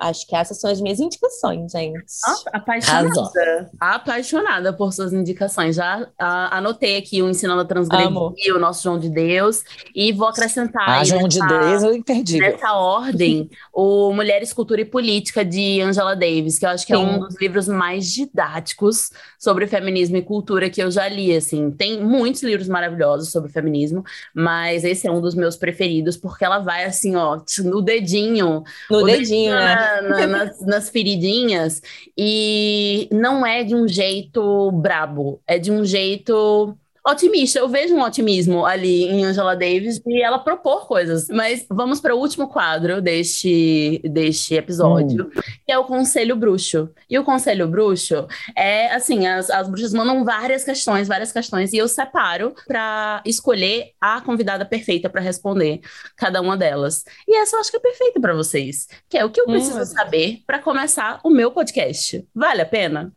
Acho 0.00 0.26
que 0.26 0.34
essas 0.34 0.58
são 0.58 0.70
as 0.70 0.80
minhas 0.80 0.98
indicações, 0.98 1.72
gente. 1.72 2.04
apaixonada. 2.52 3.70
Apaixonada 3.78 4.72
por 4.72 4.94
suas 4.94 5.12
indicações. 5.12 5.76
Já 5.76 6.08
a, 6.18 6.56
anotei 6.56 6.96
aqui 6.96 7.20
o 7.20 7.28
Ensinando 7.28 7.60
a 7.60 7.64
Transgredir, 7.66 8.56
o 8.56 8.58
Nosso 8.58 8.82
João 8.82 8.98
de 8.98 9.10
Deus. 9.10 9.62
E 9.94 10.10
vou 10.12 10.28
acrescentar. 10.28 10.88
Ah, 10.88 11.04
João 11.04 11.28
de 11.28 11.38
Deus, 11.46 11.82
eu 11.82 11.94
entendi. 11.94 12.38
Nessa 12.38 12.72
ordem, 12.72 13.50
o 13.74 14.10
Mulheres, 14.14 14.54
Cultura 14.54 14.80
e 14.80 14.86
Política, 14.86 15.44
de 15.44 15.82
Angela 15.82 16.16
Davis, 16.16 16.58
que 16.58 16.64
eu 16.64 16.70
acho 16.70 16.86
que 16.86 16.96
Sim. 16.96 17.02
é 17.02 17.06
um 17.06 17.18
dos 17.18 17.38
livros 17.38 17.68
mais 17.68 18.06
didáticos 18.10 19.10
sobre 19.38 19.66
feminismo 19.66 20.16
e 20.16 20.22
cultura 20.22 20.70
que 20.70 20.82
eu 20.82 20.90
já 20.90 21.06
li. 21.08 21.36
Assim. 21.36 21.70
Tem 21.70 22.02
muitos 22.02 22.42
livros 22.42 22.68
maravilhosos 22.68 23.30
sobre 23.30 23.52
feminismo, 23.52 24.02
mas 24.34 24.82
esse 24.82 25.06
é 25.06 25.12
um 25.12 25.20
dos 25.20 25.34
meus 25.34 25.56
preferidos, 25.56 26.16
porque 26.16 26.42
ela 26.42 26.58
vai 26.58 26.84
assim, 26.84 27.16
ó, 27.16 27.38
no 27.64 27.82
dedinho. 27.82 28.64
No 28.90 29.04
dedinho, 29.04 29.18
dedinho 29.18 29.54
né? 29.54 29.89
Na, 30.02 30.26
nas, 30.26 30.60
nas 30.60 30.88
feridinhas 30.90 31.82
e 32.16 33.08
não 33.12 33.44
é 33.44 33.64
de 33.64 33.74
um 33.74 33.86
jeito 33.88 34.70
brabo, 34.72 35.40
é 35.46 35.58
de 35.58 35.70
um 35.70 35.84
jeito 35.84 36.76
otimista. 37.06 37.58
Eu 37.58 37.68
vejo 37.68 37.94
um 37.94 38.02
otimismo 38.02 38.64
ali 38.64 39.04
em 39.04 39.24
Angela 39.24 39.56
Davis 39.56 40.00
e 40.06 40.22
ela 40.22 40.38
propor 40.38 40.86
coisas. 40.86 41.28
Mas 41.28 41.64
vamos 41.68 42.00
para 42.00 42.14
o 42.14 42.18
último 42.18 42.48
quadro 42.48 43.00
deste, 43.00 44.00
deste 44.04 44.54
episódio, 44.54 45.24
hum. 45.24 45.40
que 45.66 45.72
é 45.72 45.78
o 45.78 45.84
Conselho 45.84 46.36
Bruxo. 46.36 46.90
E 47.08 47.18
o 47.18 47.24
Conselho 47.24 47.66
Bruxo 47.68 48.26
é 48.56 48.92
assim: 48.92 49.26
as, 49.26 49.50
as 49.50 49.68
bruxas 49.68 49.92
mandam 49.92 50.24
várias 50.24 50.64
questões, 50.64 51.08
várias 51.08 51.32
questões, 51.32 51.72
e 51.72 51.78
eu 51.78 51.88
separo 51.88 52.54
para 52.66 53.22
escolher 53.24 53.92
a 54.00 54.20
convidada 54.20 54.64
perfeita 54.64 55.08
para 55.08 55.20
responder 55.20 55.80
cada 56.16 56.40
uma 56.40 56.56
delas. 56.56 57.04
E 57.26 57.36
essa 57.36 57.56
eu 57.56 57.60
acho 57.60 57.70
que 57.70 57.76
é 57.76 57.80
perfeita 57.80 58.20
para 58.20 58.34
vocês, 58.34 58.86
que 59.08 59.16
é 59.16 59.24
o 59.24 59.30
que 59.30 59.40
eu 59.40 59.46
preciso 59.46 59.80
hum. 59.80 59.86
saber 59.86 60.42
para 60.46 60.58
começar 60.58 61.20
o 61.24 61.30
meu 61.30 61.50
podcast. 61.50 62.26
Vale 62.34 62.62
a 62.62 62.66
pena? 62.66 63.12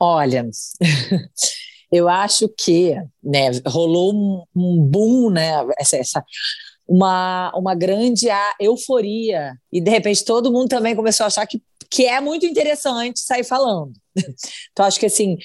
Olha, 0.00 0.48
eu 1.90 2.08
acho 2.08 2.48
que 2.48 2.94
né, 3.22 3.50
rolou 3.66 4.12
um, 4.14 4.44
um 4.54 4.82
boom, 4.82 5.30
né, 5.30 5.52
essa, 5.78 5.96
essa, 5.96 6.24
uma, 6.86 7.52
uma 7.54 7.74
grande 7.74 8.28
euforia, 8.60 9.54
e 9.72 9.80
de 9.80 9.90
repente 9.90 10.24
todo 10.24 10.52
mundo 10.52 10.68
também 10.68 10.96
começou 10.96 11.24
a 11.24 11.26
achar 11.28 11.46
que, 11.46 11.62
que 11.90 12.06
é 12.06 12.20
muito 12.20 12.46
interessante 12.46 13.20
sair 13.20 13.44
falando. 13.44 13.92
Então, 14.72 14.86
acho 14.86 15.00
que 15.00 15.06
assim, 15.06 15.36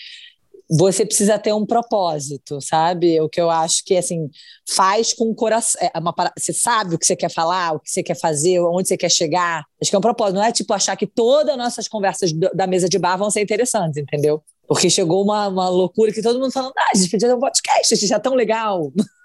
você 0.70 1.06
precisa 1.06 1.38
ter 1.38 1.54
um 1.54 1.66
propósito, 1.66 2.60
sabe? 2.62 3.20
O 3.22 3.30
que 3.30 3.40
eu 3.40 3.50
acho 3.50 3.84
que 3.86 3.96
assim 3.96 4.30
faz 4.68 5.14
com 5.14 5.26
o 5.30 5.36
coração. 5.36 5.80
É 5.94 6.00
uma, 6.00 6.14
você 6.38 6.54
sabe 6.54 6.96
o 6.96 7.00
que 7.00 7.06
você 7.06 7.16
quer 7.16 7.30
falar, 7.30 7.74
o 7.74 7.80
que 7.80 7.90
você 7.90 8.02
quer 8.02 8.20
fazer, 8.20 8.60
onde 8.60 8.88
você 8.88 8.98
quer 8.98 9.12
chegar. 9.12 9.64
Acho 9.82 9.92
que 9.92 9.96
é 9.96 10.00
um 10.00 10.02
propósito. 10.02 10.36
Não 10.36 10.44
é 10.44 10.52
tipo 10.52 10.74
achar 10.74 10.96
que 10.96 11.06
todas 11.08 11.52
as 11.52 11.58
nossas 11.58 11.88
conversas 11.88 12.32
da 12.54 12.66
mesa 12.66 12.88
de 12.90 12.98
bar 12.98 13.18
vão 13.18 13.30
ser 13.30 13.42
interessantes, 13.42 13.98
entendeu? 13.98 14.44
Porque 14.68 14.90
chegou 14.90 15.24
uma, 15.24 15.48
uma 15.48 15.70
loucura 15.70 16.12
que 16.12 16.22
todo 16.22 16.40
mundo 16.40 16.52
falando, 16.52 16.74
ah, 16.78 16.92
a 16.94 16.98
gente 16.98 17.12
podia 17.12 17.28
ter 17.28 17.36
um 17.36 17.40
podcast, 17.40 17.94
a 17.94 17.98
gente 17.98 18.14
é 18.14 18.20
tão 18.20 18.34
legal. 18.34 18.92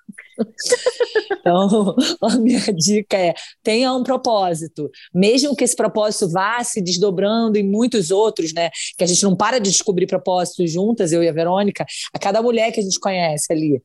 então, 1.31 1.95
a 2.23 2.37
minha 2.37 2.61
dica 2.73 3.17
é: 3.17 3.35
tenha 3.63 3.93
um 3.93 4.03
propósito, 4.03 4.91
mesmo 5.13 5.55
que 5.55 5.65
esse 5.65 5.77
propósito 5.77 6.29
vá 6.31 6.63
se 6.63 6.81
desdobrando 6.81 7.59
em 7.59 7.63
muitos 7.63 8.11
outros, 8.11 8.53
né? 8.53 8.71
Que 8.97 9.05
a 9.05 9.07
gente 9.07 9.23
não 9.23 9.37
para 9.37 9.59
de 9.59 9.71
descobrir 9.71 10.07
propósitos 10.07 10.71
juntas, 10.71 11.13
eu 11.13 11.23
e 11.23 11.29
a 11.29 11.33
Verônica, 11.33 11.87
a 12.13 12.19
cada 12.19 12.43
mulher 12.43 12.73
que 12.73 12.81
a 12.81 12.83
gente 12.83 12.99
conhece 12.99 13.53
ali, 13.53 13.83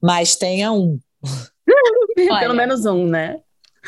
mas 0.00 0.36
tenha 0.36 0.72
um. 0.72 0.98
Pelo 2.40 2.54
menos 2.54 2.84
um, 2.84 3.06
né? 3.06 3.40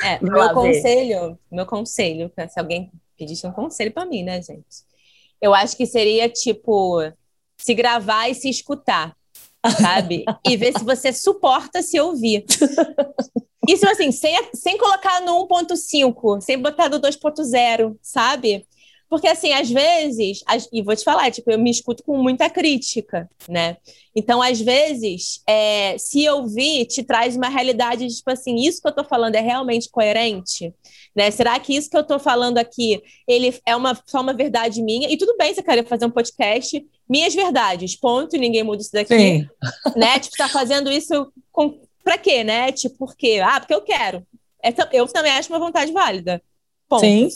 É, 0.03 0.19
meu 0.21 0.53
conselho, 0.53 1.39
meu 1.53 1.67
conselho, 1.67 2.33
se 2.49 2.59
alguém 2.59 2.91
pedisse 3.17 3.47
um 3.47 3.53
conselho 3.53 3.93
para 3.93 4.05
mim, 4.05 4.25
né, 4.25 4.43
gente? 4.43 4.65
Eu 5.45 5.55
acho 5.55 5.77
que 5.77 5.85
seria 5.85 6.27
tipo 6.27 7.03
se 7.59 7.75
gravar 7.75 8.31
e 8.31 8.35
se 8.35 8.49
escutar, 8.49 9.15
sabe? 9.79 10.25
e 10.43 10.57
ver 10.57 10.73
se 10.73 10.83
você 10.83 11.13
suporta 11.13 11.83
se 11.83 12.01
ouvir. 12.01 12.47
Isso 13.69 13.87
assim, 13.87 14.11
sem, 14.11 14.35
sem 14.55 14.79
colocar 14.79 15.21
no 15.21 15.47
1.5, 15.47 16.41
sem 16.41 16.59
botar 16.59 16.89
no 16.89 16.99
2.0, 16.99 17.95
sabe? 18.01 18.67
Porque, 19.15 19.29
assim, 19.29 19.53
às 19.53 19.71
vezes, 19.71 20.43
e 20.73 20.83
vou 20.83 20.97
te 20.97 21.05
falar, 21.05 21.31
tipo, 21.31 21.49
eu 21.49 21.57
me 21.57 21.71
escuto 21.71 22.03
com 22.03 22.21
muita 22.21 22.51
crítica, 22.51 23.31
né? 23.49 23.77
Então, 24.13 24.43
às 24.43 24.61
vezes, 24.61 25.41
é, 25.47 25.97
se 25.99 26.29
ouvir, 26.29 26.85
te 26.87 27.01
traz 27.05 27.37
uma 27.37 27.49
realidade 27.49 28.09
de, 28.09 28.17
tipo 28.17 28.29
assim, 28.29 28.57
isso 28.57 28.83
que 28.83 28.89
eu 28.89 28.93
tô 28.93 29.05
falando 29.05 29.37
é 29.37 29.41
realmente 29.41 29.89
coerente? 29.89 30.75
Né? 31.15 31.31
Será 31.31 31.61
que 31.61 31.77
isso 31.77 31.89
que 31.89 31.97
eu 31.97 32.03
tô 32.03 32.19
falando 32.19 32.59
aqui, 32.59 33.01
ele 33.25 33.57
é 33.65 33.77
uma, 33.77 33.97
só 34.05 34.21
uma 34.21 34.33
verdade 34.33 34.83
minha? 34.83 35.09
E 35.09 35.17
tudo 35.17 35.37
bem 35.37 35.55
você 35.55 35.63
querer 35.63 35.87
fazer 35.87 36.07
um 36.07 36.11
podcast, 36.11 36.85
minhas 37.09 37.33
verdades, 37.37 37.95
ponto, 37.95 38.37
ninguém 38.37 38.65
muda 38.65 38.83
isso 38.83 38.91
daqui. 38.93 39.17
Sim. 39.17 39.49
Né? 39.95 40.19
Tipo, 40.19 40.37
tá 40.37 40.49
fazendo 40.49 40.91
isso 40.91 41.33
com, 41.53 41.81
pra 42.03 42.19
quê, 42.19 42.43
né? 42.43 42.73
Tipo, 42.73 42.97
por 42.99 43.15
quê? 43.15 43.41
Ah, 43.41 43.61
porque 43.61 43.75
eu 43.75 43.83
quero. 43.83 44.27
É, 44.61 44.75
eu 44.93 45.07
também 45.07 45.31
acho 45.31 45.53
uma 45.53 45.61
vontade 45.61 45.93
válida. 45.93 46.43
Ponto. 46.89 47.01
Sim. 47.01 47.29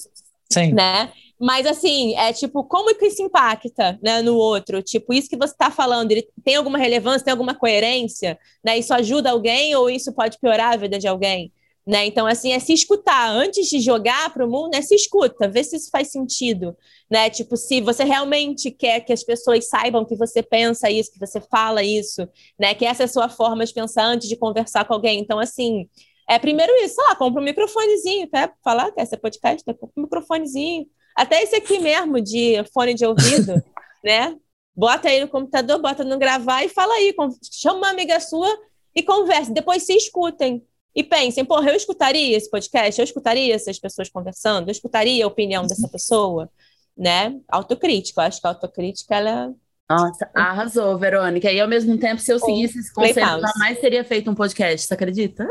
Sim. 0.51 0.73
Né? 0.73 1.13
Mas 1.41 1.67
assim, 1.67 2.17
é 2.17 2.33
tipo, 2.33 2.65
como 2.65 2.95
que 2.97 3.07
isso 3.07 3.23
impacta 3.23 3.99
né, 4.03 4.23
no 4.23 4.37
outro? 4.37 4.83
Tipo, 4.83 5.15
isso 5.15 5.29
que 5.29 5.37
você 5.37 5.53
está 5.53 5.71
falando, 5.71 6.11
ele 6.11 6.29
tem 6.45 6.57
alguma 6.57 6.79
relevância, 6.79 7.25
tem 7.25 7.33
alguma 7.33 7.55
coerência? 7.55 8.39
Né? 8.65 8.79
Isso 8.79 8.93
ajuda 8.93 9.31
alguém 9.31 9.75
ou 9.77 9.89
isso 9.89 10.13
pode 10.13 10.39
piorar 10.39 10.73
a 10.73 10.77
vida 10.77 10.99
de 10.99 11.07
alguém? 11.07 11.53
Né? 11.87 12.05
Então, 12.05 12.27
assim, 12.27 12.53
é 12.53 12.59
se 12.59 12.75
escutar. 12.75 13.31
Antes 13.31 13.67
de 13.69 13.81
jogar 13.81 14.31
para 14.35 14.45
o 14.45 14.51
mundo, 14.51 14.75
é 14.75 14.83
se 14.83 14.95
escuta, 14.95 15.49
vê 15.49 15.65
se 15.65 15.77
isso 15.77 15.89
faz 15.91 16.11
sentido. 16.11 16.77
Né? 17.11 17.31
Tipo, 17.31 17.57
se 17.57 17.81
você 17.81 18.05
realmente 18.05 18.71
quer 18.71 19.01
que 19.01 19.13
as 19.13 19.23
pessoas 19.23 19.69
saibam 19.69 20.05
que 20.05 20.15
você 20.15 20.43
pensa 20.43 20.91
isso, 20.91 21.13
que 21.13 21.19
você 21.19 21.41
fala 21.41 21.83
isso, 21.83 22.29
né? 22.59 22.75
Que 22.75 22.85
essa 22.85 23.05
é 23.05 23.07
a 23.07 23.09
sua 23.09 23.31
forma 23.31 23.65
de 23.65 23.73
pensar 23.73 24.05
antes 24.05 24.29
de 24.29 24.37
conversar 24.37 24.85
com 24.85 24.93
alguém. 24.93 25.19
Então, 25.19 25.39
assim, 25.39 25.89
é 26.29 26.39
primeiro 26.39 26.71
isso, 26.85 26.97
sei 26.97 27.05
lá, 27.05 27.17
compra 27.17 27.41
um 27.41 27.45
microfonezinho, 27.45 28.29
quer 28.29 28.53
falar, 28.63 28.93
quer 28.93 29.07
ser 29.07 29.17
podcast, 29.17 29.65
compra 29.65 29.89
um 29.97 30.03
microfonezinho, 30.03 30.87
até 31.19 31.43
esse 31.43 31.57
aqui 31.57 31.81
mesmo, 31.81 32.21
de 32.21 32.63
fone 32.73 32.95
de 32.95 33.05
ouvido, 33.05 33.61
né? 34.05 34.37
Bota 34.75 35.09
aí 35.09 35.21
no 35.21 35.27
computador, 35.27 35.83
bota 35.83 36.05
no 36.05 36.17
gravar 36.17 36.63
e 36.63 36.69
fala 36.69 36.95
aí. 36.95 37.13
Chama 37.53 37.79
uma 37.79 37.91
amiga 37.91 38.21
sua 38.21 38.49
e 38.95 39.03
converse. 39.03 39.53
Depois 39.53 39.85
se 39.85 39.97
escutem. 39.97 40.65
E 40.95 41.03
pensem, 41.03 41.45
porra, 41.45 41.71
eu 41.71 41.77
escutaria 41.77 42.37
esse 42.37 42.49
podcast? 42.49 43.01
Eu 43.01 43.05
escutaria 43.05 43.53
essas 43.53 43.81
pessoas 43.81 44.09
conversando? 44.09 44.69
Eu 44.69 44.73
escutaria 44.73 45.25
a 45.25 45.27
opinião 45.27 45.67
dessa 45.67 45.89
pessoa? 45.89 46.49
Né? 46.97 47.37
Autocrítica. 47.49 48.21
Eu 48.21 48.27
acho 48.27 48.41
que 48.41 48.47
a 48.47 48.51
autocrítica, 48.51 49.17
ela 49.17 49.53
nossa, 49.89 50.29
arrasou, 50.35 50.99
Verônica. 50.99 51.51
E 51.51 51.59
ao 51.59 51.67
mesmo 51.67 51.97
tempo, 51.97 52.21
se 52.21 52.31
eu 52.31 52.39
seguisse 52.39 52.79
esse 52.79 52.93
conselho, 52.93 53.41
jamais 53.41 53.81
teria 53.81 54.05
feito 54.05 54.31
um 54.31 54.35
podcast, 54.35 54.87
você 54.87 54.93
acredita? 54.93 55.49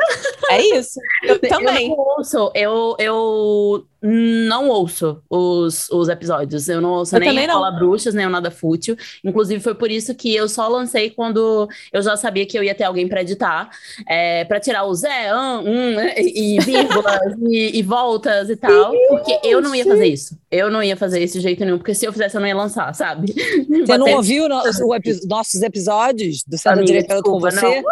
É 0.52 0.62
isso. 0.78 1.00
Eu, 1.24 1.36
eu 1.42 1.50
também. 1.50 1.90
Eu, 1.90 1.98
ouço, 1.98 2.52
eu, 2.54 2.96
eu 3.00 3.88
não 4.02 4.70
ouço 4.70 5.22
os, 5.30 5.90
os 5.90 6.10
episódios. 6.10 6.68
Eu 6.70 6.82
não 6.82 6.92
ouço 6.92 7.16
Eu 7.16 7.20
nem 7.20 7.48
não. 7.48 7.56
Fala 7.56 7.72
Bruxas, 7.72 8.14
nem 8.14 8.26
o 8.26 8.30
Nada 8.30 8.52
Fútil. 8.52 8.96
Inclusive, 9.24 9.62
foi 9.62 9.76
por 9.76 9.90
isso 9.90 10.14
que 10.14 10.36
eu 10.36 10.48
só 10.48 10.68
lancei 10.68 11.10
quando 11.10 11.68
eu 11.92 12.02
já 12.02 12.16
sabia 12.16 12.46
que 12.46 12.58
eu 12.58 12.64
ia 12.64 12.76
ter 12.76 12.84
alguém 12.84 13.08
pra 13.08 13.22
editar. 13.22 13.70
É, 14.08 14.46
pra 14.46 14.60
tirar 14.60 14.86
o 14.86 14.94
Zé, 14.94 15.30
ah, 15.30 15.60
hum, 15.64 15.96
e, 16.18 16.60
vírgulas, 16.64 17.34
e, 17.50 17.80
e 17.80 17.84
voltas 17.84 18.50
e 18.50 18.56
tal. 18.56 18.94
Porque 19.10 19.40
eu 19.44 19.62
não 19.62 19.74
ia 19.74 19.86
fazer 19.86 20.06
isso. 20.06 20.38
Eu 20.52 20.70
não 20.70 20.82
ia 20.82 20.96
fazer 20.96 21.24
isso 21.24 21.38
de 21.38 21.42
jeito 21.42 21.64
nenhum. 21.66 21.78
Porque 21.78 21.94
se 21.94 22.06
eu 22.06 22.14
fizesse, 22.14 22.36
eu 22.36 22.42
não 22.42 22.48
ia 22.48 22.56
lançar, 22.56 22.94
sabe? 22.94 23.34
Você 23.34 23.98
não 23.98 24.14
ouviu 24.14 24.48
no- 24.48 24.58
o 24.84 25.28
nossos 25.28 25.62
episódios 25.62 26.44
do 26.46 26.58
Amiga, 26.66 26.86
Direito 26.86 27.22
com 27.24 27.40
você? 27.40 27.84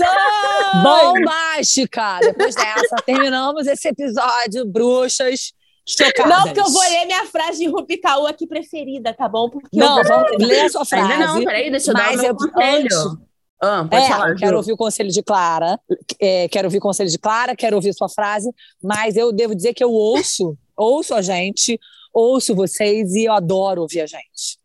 Revelação! 0.00 0.82
Bombástica! 0.82 2.18
Depois 2.20 2.54
dessa, 2.54 2.96
terminamos 3.04 3.66
esse 3.66 3.88
episódio, 3.88 4.64
bruxas 4.66 5.52
chocadas. 5.86 6.28
Não, 6.30 6.42
porque 6.44 6.60
eu 6.60 6.70
vou 6.70 6.82
ler 6.82 7.06
minha 7.06 7.26
frase 7.26 7.58
de 7.64 7.68
Rupi 7.68 7.96
Kaur 7.98 8.26
aqui 8.28 8.46
preferida, 8.46 9.12
tá 9.14 9.28
bom? 9.28 9.48
Porque 9.50 9.76
Não, 9.78 9.98
eu 9.98 10.04
vamos 10.08 10.30
ler 10.38 10.60
a 10.62 10.68
sua 10.68 10.84
frase. 10.84 11.12
Ainda 11.12 11.26
não, 11.26 11.44
peraí, 11.44 11.70
deixa 11.70 11.90
eu 11.90 11.94
dar 11.94 12.12
o 12.16 12.22
eu- 12.22 12.36
conselho. 12.36 12.78
antes- 12.86 13.30
Ah, 13.62 13.86
pode 13.90 14.02
É, 14.04 14.08
falar, 14.08 14.30
eu 14.30 14.36
quero 14.36 14.56
ouvir 14.56 14.72
o 14.72 14.76
conselho 14.76 15.10
de 15.10 15.22
Clara, 15.22 15.78
é, 16.18 16.48
quero 16.48 16.66
ouvir 16.68 16.78
o 16.78 16.80
conselho 16.80 17.10
de 17.10 17.18
Clara, 17.18 17.54
quero 17.54 17.76
ouvir 17.76 17.92
sua 17.92 18.08
frase, 18.08 18.50
mas 18.82 19.16
eu 19.18 19.30
devo 19.32 19.54
dizer 19.54 19.74
que 19.74 19.84
eu 19.84 19.92
ouço, 19.92 20.56
ouço 20.74 21.14
a 21.14 21.20
gente, 21.20 21.78
ouço 22.10 22.54
vocês 22.54 23.12
e 23.14 23.24
eu 23.26 23.34
adoro 23.34 23.82
ouvir 23.82 24.00
a 24.00 24.06
gente. 24.06 24.58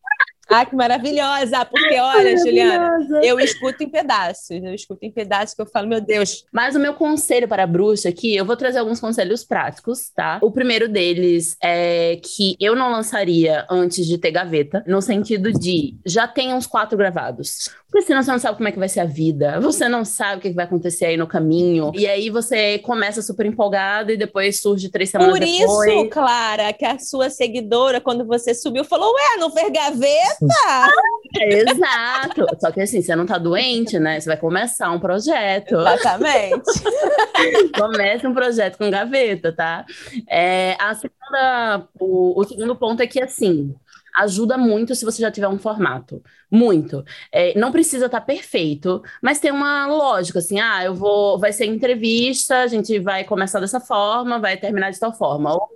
Ah, 0.48 0.66
que 0.66 0.76
maravilhosa! 0.76 1.66
Porque, 1.66 2.00
olha, 2.00 2.38
Juliana, 2.38 2.98
eu 3.24 3.40
escuto 3.40 3.84
em 3.84 3.90
pedaços. 3.90 4.50
Eu 4.52 4.74
escuto 4.74 5.06
em 5.06 5.12
pedaços 5.12 5.56
que 5.56 5.62
eu 5.62 5.66
falo, 5.66 5.88
meu 5.88 6.00
Deus. 6.00 6.46
Mas 6.52 6.76
o 6.76 6.80
meu 6.80 6.94
conselho 6.94 7.48
para 7.48 7.64
a 7.64 7.68
bruxa 7.68 8.10
aqui, 8.10 8.36
eu 8.36 8.46
vou 8.46 8.56
trazer 8.56 8.80
alguns 8.80 9.00
conselhos 9.00 9.44
práticos, 9.44 10.10
tá? 10.10 10.40
O 10.42 10.52
primeiro 10.52 10.88
deles 10.88 11.58
é 11.64 12.20
que 12.22 12.56
eu 12.60 12.76
não 12.76 12.92
lançaria 12.92 13.66
antes 13.70 14.06
de 14.06 14.18
ter 14.18 14.32
gaveta, 14.32 14.84
no 14.88 15.02
sentido 15.02 15.52
de 15.52 15.96
já 16.06 16.28
tem 16.28 16.54
uns 16.54 16.68
quatro 16.68 16.98
gravados. 16.98 17.70
Porque 17.96 18.08
senão 18.08 18.22
você 18.22 18.32
não 18.32 18.40
sabe 18.40 18.58
como 18.58 18.68
é 18.68 18.72
que 18.74 18.80
vai 18.80 18.90
ser 18.90 19.00
a 19.00 19.06
vida, 19.06 19.60
você 19.62 19.88
não 19.88 20.04
sabe 20.04 20.38
o 20.38 20.42
que 20.42 20.52
vai 20.52 20.66
acontecer 20.66 21.06
aí 21.06 21.18
no 21.18 21.26
caminho. 21.26 21.92
E 21.96 22.06
aí 22.06 22.30
você 22.30 22.78
começa 22.80 23.22
super 23.22 23.46
empolgado 23.46 24.12
e 24.12 24.18
depois 24.18 24.60
surge 24.60 24.90
três 24.90 25.10
semanas 25.10 25.32
Por 25.32 25.40
depois. 25.40 25.94
isso, 25.94 26.10
Clara, 26.10 26.74
que 26.74 26.84
a 26.84 27.00
sua 27.00 27.30
seguidora, 27.30 28.02
quando 28.02 28.26
você 28.26 28.54
subiu, 28.54 28.84
falou: 28.84 29.14
Ué, 29.14 29.38
não 29.40 29.50
fez 29.50 29.72
gaveta? 29.72 30.35
Exato. 31.36 32.46
Só 32.60 32.72
que 32.72 32.82
assim, 32.82 33.02
você 33.02 33.16
não 33.16 33.26
tá 33.26 33.38
doente, 33.38 34.00
né? 34.00 34.20
Você 34.20 34.28
vai 34.28 34.38
começar 34.38 34.92
um 34.92 35.00
projeto. 35.00 35.76
Exatamente. 35.76 36.72
Comece 37.78 38.28
um 38.28 38.34
projeto 38.34 38.78
com 38.78 38.90
gaveta, 38.90 39.52
tá? 39.52 39.86
É, 40.30 40.76
a 40.80 40.94
segunda, 40.96 41.88
o, 42.00 42.40
o 42.40 42.44
segundo 42.44 42.76
ponto 42.76 43.02
é 43.02 43.08
que, 43.08 43.22
assim, 43.22 43.76
ajuda 44.16 44.58
muito 44.58 44.96
se 44.96 45.04
você 45.04 45.22
já 45.22 45.30
tiver 45.30 45.48
um 45.48 45.60
formato. 45.60 46.24
Muito. 46.56 47.04
É, 47.34 47.58
não 47.60 47.70
precisa 47.70 48.06
estar 48.06 48.22
perfeito, 48.22 49.04
mas 49.22 49.40
tem 49.40 49.52
uma 49.52 49.88
lógica, 49.88 50.40
assim, 50.40 50.58
ah, 50.60 50.86
eu 50.86 50.96
vou, 50.96 51.38
vai 51.38 51.52
ser 51.52 51.66
entrevista, 51.66 52.60
a 52.60 52.68
gente 52.68 52.98
vai 52.98 53.26
começar 53.26 53.60
dessa 53.60 53.80
forma, 53.82 54.40
vai 54.40 54.56
terminar 54.56 54.90
de 54.92 55.00
tal 55.00 55.14
forma. 55.14 55.54
Ou 55.54 55.70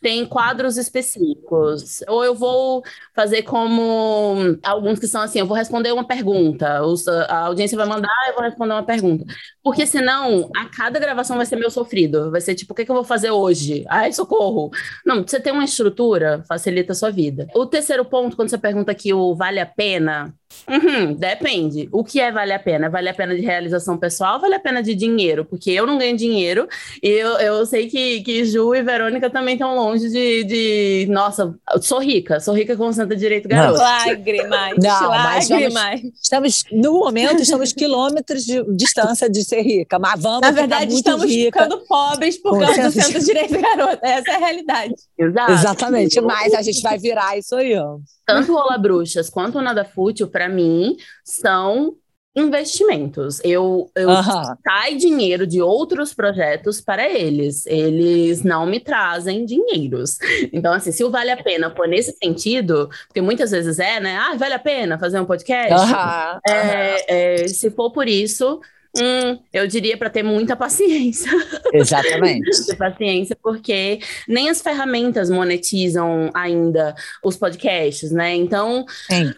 tem 0.00 0.24
quadros 0.26 0.78
específicos, 0.78 2.00
ou 2.08 2.24
eu 2.24 2.34
vou 2.34 2.82
fazer 3.14 3.42
como 3.42 4.58
alguns 4.62 4.98
que 4.98 5.06
são 5.06 5.20
assim, 5.20 5.38
eu 5.40 5.46
vou 5.46 5.56
responder 5.56 5.92
uma 5.92 6.06
pergunta, 6.06 6.80
a 7.28 7.38
audiência 7.46 7.76
vai 7.76 7.86
mandar, 7.86 8.08
eu 8.28 8.34
vou 8.34 8.42
responder 8.42 8.72
uma 8.72 8.82
pergunta. 8.82 9.24
Porque 9.62 9.86
senão, 9.86 10.50
a 10.56 10.68
cada 10.68 10.98
gravação 10.98 11.36
vai 11.36 11.46
ser 11.46 11.56
meu 11.56 11.70
sofrido. 11.70 12.30
Vai 12.30 12.40
ser 12.40 12.54
tipo, 12.54 12.72
o 12.72 12.76
que, 12.76 12.84
que 12.84 12.90
eu 12.90 12.94
vou 12.94 13.04
fazer 13.04 13.30
hoje? 13.30 13.84
Ai, 13.88 14.12
socorro. 14.12 14.70
Não, 15.06 15.22
você 15.22 15.40
ter 15.40 15.52
uma 15.52 15.64
estrutura 15.64 16.42
facilita 16.48 16.92
a 16.92 16.94
sua 16.94 17.10
vida. 17.10 17.46
O 17.54 17.66
terceiro 17.66 18.04
ponto, 18.04 18.36
quando 18.36 18.48
você 18.48 18.58
pergunta 18.58 18.90
aqui 18.90 19.12
o 19.14 19.34
vale 19.34 19.60
a 19.60 19.66
pena, 19.66 20.21
Yeah. 20.24 20.41
Uhum, 20.68 21.14
depende. 21.14 21.88
O 21.92 22.02
que 22.04 22.20
é 22.20 22.30
vale 22.30 22.52
a 22.52 22.58
pena? 22.58 22.88
Vale 22.88 23.08
a 23.08 23.14
pena 23.14 23.34
de 23.34 23.40
realização 23.42 23.96
pessoal 23.98 24.34
ou 24.36 24.40
vale 24.40 24.54
a 24.54 24.60
pena 24.60 24.82
de 24.82 24.94
dinheiro? 24.94 25.44
Porque 25.44 25.70
eu 25.70 25.86
não 25.86 25.98
ganho 25.98 26.16
dinheiro 26.16 26.68
e 27.02 27.08
eu, 27.08 27.30
eu 27.38 27.66
sei 27.66 27.88
que, 27.88 28.20
que 28.22 28.44
Ju 28.44 28.74
e 28.74 28.82
Verônica 28.82 29.28
também 29.30 29.54
estão 29.54 29.74
longe 29.74 30.08
de, 30.08 30.44
de. 30.44 31.06
Nossa, 31.10 31.54
eu 31.74 31.82
sou 31.82 31.98
rica, 32.00 32.40
sou 32.40 32.54
rica 32.54 32.76
com 32.76 32.92
santa 32.92 33.14
direito 33.16 33.48
garoto. 33.48 33.78
Lágrimas, 33.78 34.74
Não, 34.82 35.08
mas 35.08 35.48
vamos- 35.48 35.74
lágrimas. 35.74 36.12
Estamos, 36.22 36.64
no 36.72 36.92
momento, 37.00 37.42
estamos 37.42 37.72
quilômetros 37.72 38.44
de 38.44 38.62
distância 38.76 39.28
de 39.28 39.42
ser 39.44 39.62
rica, 39.62 39.98
mas 39.98 40.20
vamos 40.20 40.40
Na 40.40 40.48
ficar 40.48 40.60
verdade, 40.60 40.86
muito 40.92 40.96
estamos 41.06 41.24
rica. 41.30 41.62
ficando 41.64 41.78
pobres 41.86 42.36
por 42.38 42.52
Com 42.52 42.60
causa 42.60 42.90
do 42.90 43.18
de 43.20 43.24
direito 43.24 43.60
garota. 43.60 44.00
Essa 44.06 44.30
é 44.30 44.34
a 44.34 44.38
realidade. 44.38 44.94
Exato. 45.18 45.52
Exatamente, 45.52 46.20
mas 46.20 46.54
a 46.54 46.62
gente 46.62 46.80
vai 46.82 46.98
virar 46.98 47.36
isso 47.36 47.54
aí. 47.56 47.76
ó. 47.76 47.96
tanto 48.26 48.52
o 48.52 48.54
Rola 48.56 48.78
Bruxas 48.78 49.28
quanto 49.28 49.58
o 49.58 49.62
Nada 49.62 49.84
Fútil, 49.84 50.28
para 50.42 50.48
mim, 50.48 50.96
são 51.24 51.94
investimentos. 52.34 53.40
Eu, 53.44 53.90
eu 53.94 54.10
Aham. 54.10 54.56
sai 54.66 54.96
dinheiro 54.96 55.46
de 55.46 55.60
outros 55.62 56.12
projetos 56.14 56.80
para 56.80 57.08
eles. 57.08 57.64
Eles 57.66 58.42
não 58.42 58.66
me 58.66 58.80
trazem 58.80 59.44
dinheiros. 59.44 60.18
Então, 60.52 60.72
assim, 60.72 60.90
se 60.90 61.04
o 61.04 61.10
vale 61.10 61.30
a 61.30 61.40
pena 61.40 61.70
for 61.70 61.86
nesse 61.86 62.16
sentido, 62.22 62.88
porque 63.06 63.20
muitas 63.20 63.50
vezes 63.50 63.78
é, 63.78 64.00
né? 64.00 64.16
Ah, 64.16 64.34
vale 64.34 64.54
a 64.54 64.58
pena 64.58 64.98
fazer 64.98 65.20
um 65.20 65.26
podcast? 65.26 65.74
Aham. 65.74 66.40
É, 66.48 67.42
é, 67.42 67.48
se 67.48 67.70
for 67.70 67.92
por 67.92 68.08
isso, 68.08 68.60
hum, 68.96 69.38
eu 69.52 69.66
diria 69.66 69.96
para 69.96 70.10
ter 70.10 70.22
muita 70.22 70.56
paciência. 70.56 71.30
Exatamente. 71.72 72.66
ter 72.66 72.76
paciência, 72.76 73.36
porque 73.42 74.00
nem 74.26 74.48
as 74.48 74.62
ferramentas 74.62 75.30
monetizam 75.30 76.30
ainda 76.34 76.94
os 77.22 77.36
podcasts, 77.36 78.10
né? 78.10 78.34
Então, 78.34 78.86
Sim. 79.08 79.34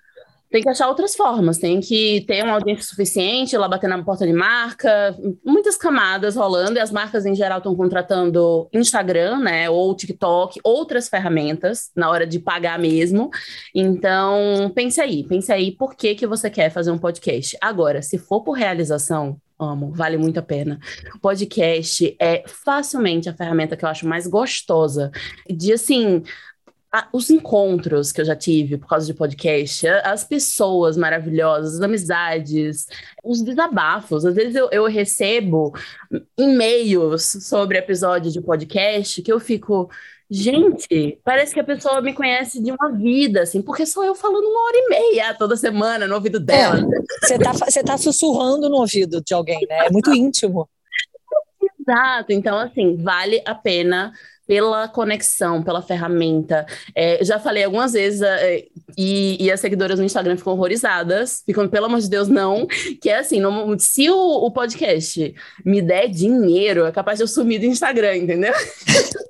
Tem 0.55 0.63
que 0.63 0.69
achar 0.69 0.87
outras 0.87 1.17
formas, 1.17 1.59
tem 1.59 1.81
que 1.81 2.25
ter 2.29 2.45
uma 2.45 2.53
audiência 2.53 2.85
suficiente, 2.85 3.57
lá 3.57 3.67
bater 3.67 3.89
na 3.89 4.01
porta 4.05 4.25
de 4.25 4.33
marca, 4.33 5.13
muitas 5.45 5.77
camadas 5.77 6.37
rolando, 6.37 6.79
e 6.79 6.81
as 6.81 6.93
marcas 6.93 7.27
em 7.27 7.35
geral 7.35 7.59
estão 7.59 7.75
contratando 7.75 8.69
Instagram, 8.73 9.41
né, 9.41 9.69
ou 9.69 9.93
TikTok, 9.97 10.61
outras 10.63 11.09
ferramentas 11.09 11.91
na 11.97 12.09
hora 12.09 12.25
de 12.25 12.39
pagar 12.39 12.79
mesmo. 12.79 13.31
Então, 13.75 14.71
pense 14.73 15.01
aí, 15.01 15.25
pense 15.25 15.51
aí 15.51 15.73
por 15.73 15.97
que 15.97 16.15
que 16.15 16.25
você 16.25 16.49
quer 16.49 16.71
fazer 16.71 16.93
um 16.93 16.99
podcast. 16.99 17.57
Agora, 17.61 18.01
se 18.01 18.17
for 18.17 18.45
por 18.45 18.53
realização, 18.53 19.37
amo, 19.59 19.91
vale 19.93 20.17
muito 20.17 20.39
a 20.39 20.43
pena. 20.43 20.79
Podcast 21.21 22.15
é 22.21 22.45
facilmente 22.47 23.29
a 23.29 23.35
ferramenta 23.35 23.77
que 23.77 23.85
eu 23.85 23.89
acho 23.89 24.07
mais 24.07 24.29
gostosa 24.29 25.11
de 25.51 25.73
assim, 25.73 26.23
a- 26.97 27.09
os 27.13 27.29
encontros 27.29 28.13
que 28.13 28.21
eu 28.21 28.25
já 28.25 28.37
tive 28.37 28.79
por 28.79 28.87
causa 28.89 29.05
de 29.05 29.13
podcast, 29.15 29.85
a- 29.89 30.13
as 30.13 30.23
pessoas 30.23 30.97
maravilhosas, 30.97 31.75
as 31.75 31.81
amizades, 31.81 32.87
os 33.25 33.43
desabafos. 33.43 34.25
Às 34.25 34.35
vezes 34.35 34.55
eu, 34.55 34.69
eu 34.71 34.85
recebo 34.87 35.73
e-mails 36.39 37.25
sobre 37.43 37.79
episódios 37.79 38.33
de 38.33 38.41
podcast 38.41 39.21
que 39.23 39.33
eu 39.33 39.41
fico. 39.41 39.91
Gente, 40.31 41.19
parece 41.25 41.53
que 41.53 41.61
a 41.61 41.65
pessoa 41.65 42.01
me 42.01 42.15
conhece 42.15 42.63
de 42.63 42.71
uma 42.73 42.91
vida, 42.93 43.43
assim, 43.43 43.61
porque 43.61 43.85
sou 43.85 44.05
eu 44.05 44.15
falando 44.15 44.45
uma 44.47 44.67
hora 44.69 44.77
e 44.77 44.89
meia 44.89 45.35
toda 45.35 45.57
semana 45.57 46.07
no 46.07 46.15
ouvido 46.15 46.39
dela. 46.41 46.81
Você 47.23 47.39
tá, 47.39 47.53
fa- 47.55 47.67
você 47.71 47.83
tá 47.83 47.99
sussurrando 47.99 48.69
no 48.71 48.77
ouvido 48.77 49.21
de 49.21 49.35
alguém, 49.35 49.61
né? 49.69 49.87
É 49.87 49.91
muito 49.91 50.15
íntimo. 50.15 50.69
Exato, 51.81 52.33
então 52.33 52.57
assim, 52.59 52.97
vale 52.97 53.43
a 53.45 53.55
pena 53.55 54.13
pela 54.47 54.89
conexão, 54.89 55.63
pela 55.63 55.83
ferramenta. 55.83 56.67
É, 56.95 57.25
já 57.25 57.39
falei 57.39 57.65
algumas 57.65 57.93
vezes 57.93 58.23
é, 58.23 58.65
e, 58.97 59.43
e 59.43 59.51
as 59.51 59.61
seguidoras 59.61 59.99
no 59.99 60.05
Instagram 60.05 60.37
ficam 60.37 60.53
horrorizadas, 60.53 61.43
ficam, 61.45 61.69
pelo 61.69 61.87
amor 61.87 62.01
de 62.01 62.09
Deus, 62.09 62.29
não. 62.29 62.67
Que 63.01 63.11
é 63.11 63.19
assim, 63.19 63.41
no- 63.41 63.79
se 63.79 64.11
o, 64.11 64.17
o 64.17 64.51
podcast 64.51 65.35
me 65.65 65.81
der 65.81 66.09
dinheiro, 66.09 66.85
é 66.85 66.93
capaz 66.93 67.19
de 67.19 67.25
eu 67.25 67.29
sumir 67.29 67.59
do 67.59 67.67
Instagram, 67.67 68.17
entendeu? 68.17 68.53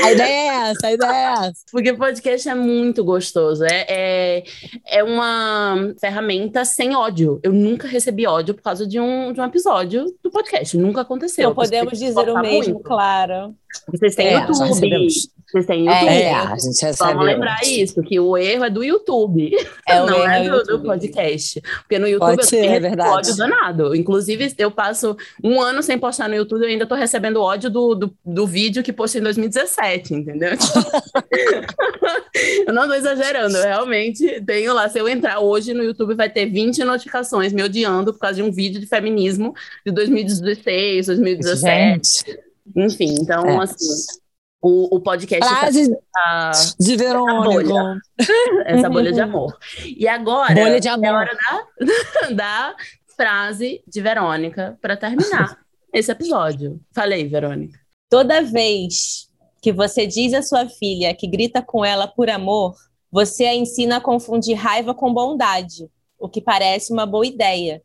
A 0.00 0.12
ideia 0.12 0.32
é 0.32 0.70
essa, 0.70 0.86
a 0.88 0.92
ideia 0.92 1.10
é 1.12 1.48
essa. 1.48 1.64
Porque 1.70 1.92
podcast 1.92 2.48
é 2.48 2.54
muito 2.54 3.04
gostoso. 3.04 3.64
É, 3.64 3.86
é, 3.88 4.44
é 4.86 5.04
uma 5.04 5.94
ferramenta 6.00 6.64
sem 6.64 6.96
ódio. 6.96 7.38
Eu 7.42 7.52
nunca 7.52 7.86
recebi 7.86 8.26
ódio 8.26 8.54
por 8.54 8.62
causa 8.62 8.86
de 8.86 8.98
um, 8.98 9.32
de 9.32 9.40
um 9.40 9.44
episódio 9.44 10.06
do 10.22 10.30
podcast. 10.30 10.76
Nunca 10.76 11.02
aconteceu. 11.02 11.48
Não 11.48 11.54
podemos 11.54 11.98
dizer 11.98 12.28
o 12.28 12.40
mesmo, 12.40 12.74
muito. 12.74 12.80
claro. 12.80 13.54
Vocês 13.88 14.14
têm 14.14 14.27
É, 14.28 14.40
YouTube. 14.40 15.08
Vocês 15.50 15.64
têm 15.64 15.86
YouTube. 15.86 16.08
É, 16.08 16.34
a 16.34 16.56
gente 16.56 16.82
recebe. 16.82 16.96
Vamos 16.98 17.24
lembrar 17.24 17.58
isso, 17.64 18.02
que 18.02 18.20
o 18.20 18.36
erro 18.36 18.64
é 18.64 18.70
do 18.70 18.84
YouTube, 18.84 19.50
É, 19.88 19.96
não 20.04 20.28
é 20.28 20.44
é 20.44 20.50
do, 20.50 20.62
do 20.62 20.82
podcast. 20.82 21.62
Porque 21.78 21.98
no 21.98 22.06
YouTube 22.06 22.28
Pode 22.28 22.42
eu 22.42 22.46
ser, 22.46 22.60
tenho 22.60 22.74
é 22.74 22.80
verdade. 22.80 23.10
ódio 23.10 23.36
danado. 23.36 23.96
Inclusive, 23.96 24.52
eu 24.58 24.70
passo 24.70 25.16
um 25.42 25.58
ano 25.58 25.82
sem 25.82 25.98
postar 25.98 26.28
no 26.28 26.34
YouTube 26.34 26.64
e 26.64 26.66
ainda 26.66 26.86
tô 26.86 26.94
recebendo 26.94 27.40
ódio 27.40 27.70
do, 27.70 27.94
do, 27.94 28.14
do 28.22 28.46
vídeo 28.46 28.82
que 28.82 28.92
postei 28.92 29.22
em 29.22 29.24
2017, 29.24 30.14
entendeu? 30.14 30.50
eu 32.66 32.74
não 32.74 32.86
tô 32.86 32.92
exagerando, 32.92 33.56
eu 33.56 33.64
realmente 33.64 34.42
tenho 34.42 34.74
lá. 34.74 34.86
Se 34.90 34.98
eu 34.98 35.08
entrar 35.08 35.40
hoje 35.40 35.72
no 35.72 35.82
YouTube, 35.82 36.14
vai 36.14 36.28
ter 36.28 36.44
20 36.44 36.84
notificações 36.84 37.54
me 37.54 37.62
odiando 37.62 38.12
por 38.12 38.20
causa 38.20 38.36
de 38.36 38.42
um 38.42 38.52
vídeo 38.52 38.80
de 38.80 38.86
feminismo 38.86 39.54
de 39.86 39.92
2016, 39.92 41.06
2017. 41.06 42.24
Gente, 42.26 42.47
Enfim, 42.76 43.14
então, 43.20 43.44
É. 43.46 43.62
assim, 43.62 43.86
o, 44.60 44.96
o 44.96 45.00
podcast 45.00 45.46
frase 45.48 45.96
tá 46.12 46.50
de 46.80 46.96
Verônica. 46.96 47.72
bolha. 47.72 48.00
essa 48.66 48.88
bolha 48.90 49.12
de 49.12 49.20
amor. 49.20 49.56
E 49.84 50.06
agora 50.08 50.54
Bolha 50.54 50.80
de 50.80 50.88
é 50.88 50.90
amor. 50.90 51.06
hora 51.14 51.36
da, 51.36 52.30
da 52.34 52.76
frase 53.16 53.82
de 53.86 54.00
Verônica 54.00 54.78
para 54.80 54.96
terminar 54.96 55.58
esse 55.92 56.10
episódio. 56.10 56.80
Falei, 56.92 57.26
Verônica. 57.28 57.78
Toda 58.10 58.42
vez 58.42 59.28
que 59.62 59.72
você 59.72 60.06
diz 60.06 60.32
à 60.34 60.42
sua 60.42 60.68
filha 60.68 61.14
que 61.14 61.26
grita 61.26 61.60
com 61.62 61.84
ela 61.84 62.06
por 62.08 62.28
amor, 62.30 62.74
você 63.10 63.44
a 63.44 63.54
ensina 63.54 63.96
a 63.96 64.00
confundir 64.00 64.56
raiva 64.56 64.94
com 64.94 65.12
bondade, 65.12 65.88
o 66.18 66.28
que 66.28 66.40
parece 66.40 66.92
uma 66.92 67.06
boa 67.06 67.26
ideia. 67.26 67.82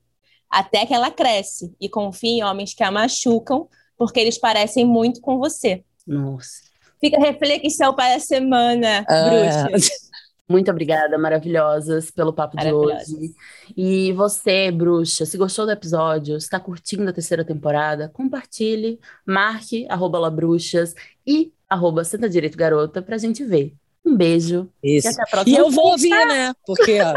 Até 0.50 0.86
que 0.86 0.94
ela 0.94 1.10
cresce 1.10 1.76
e 1.82 1.90
confia 1.90 2.30
em 2.30 2.44
homens 2.44 2.74
que 2.74 2.84
a 2.84 2.92
machucam 2.92 3.68
porque 3.98 4.20
eles 4.20 4.38
parecem 4.38 4.86
muito 4.86 5.22
com 5.22 5.38
você. 5.38 5.84
Nossa. 6.06 6.62
Fica 7.00 7.18
a 7.18 7.22
reflexão 7.22 7.94
para 7.94 8.16
a 8.16 8.20
semana, 8.20 9.06
Ah, 9.08 9.30
bruxa. 9.70 9.94
Muito 10.48 10.70
obrigada, 10.70 11.18
maravilhosas, 11.18 12.12
pelo 12.12 12.34
papo 12.34 12.58
de 12.58 12.72
hoje. 12.72 13.34
E 13.78 14.12
você, 14.12 14.70
bruxa, 14.72 15.26
se 15.26 15.38
gostou 15.38 15.66
do 15.66 15.72
episódio, 15.72 16.36
está 16.36 16.60
curtindo 16.60 17.10
a 17.10 17.14
terceira 17.14 17.46
temporada, 17.46 18.10
compartilhe, 18.14 19.00
marque 19.26 19.88
arroba 19.90 20.20
labruxas 20.20 20.94
e 21.26 21.54
arroba 21.68 22.04
Senta 22.04 22.30
Direito 22.30 22.58
Garota 22.58 23.02
pra 23.02 23.18
gente 23.18 23.44
ver. 23.44 23.74
Um 24.06 24.18
beijo 24.18 24.70
e 24.84 24.98
Isso. 24.98 25.08
até 25.08 25.22
a 25.24 25.26
próxima. 25.28 25.56
E 25.58 25.60
eu 25.60 25.72
vou 25.72 25.92
ouvir, 25.92 26.10
né? 26.10 26.54
Porque 26.66 27.00
ó, 27.02 27.14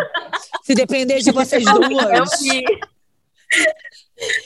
se 0.63 0.75
depender 0.77 1.19
de 1.19 1.33
vocês 1.33 1.65
Eu 1.67 1.81
duas. 1.81 2.41
vi. 2.41 2.65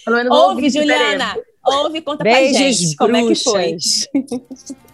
Pelo 0.05 0.16
menos 0.16 0.31
vou 0.36 0.48
Ouve, 0.51 0.70
Juliana! 0.70 1.36
Ouve 1.65 2.01
conta 2.01 2.24
pra 2.24 2.32
Beijos, 2.32 2.57
gente 2.57 2.97
como 2.97 3.16
é 3.16 3.27
que 3.27 3.35
foi. 3.35 3.77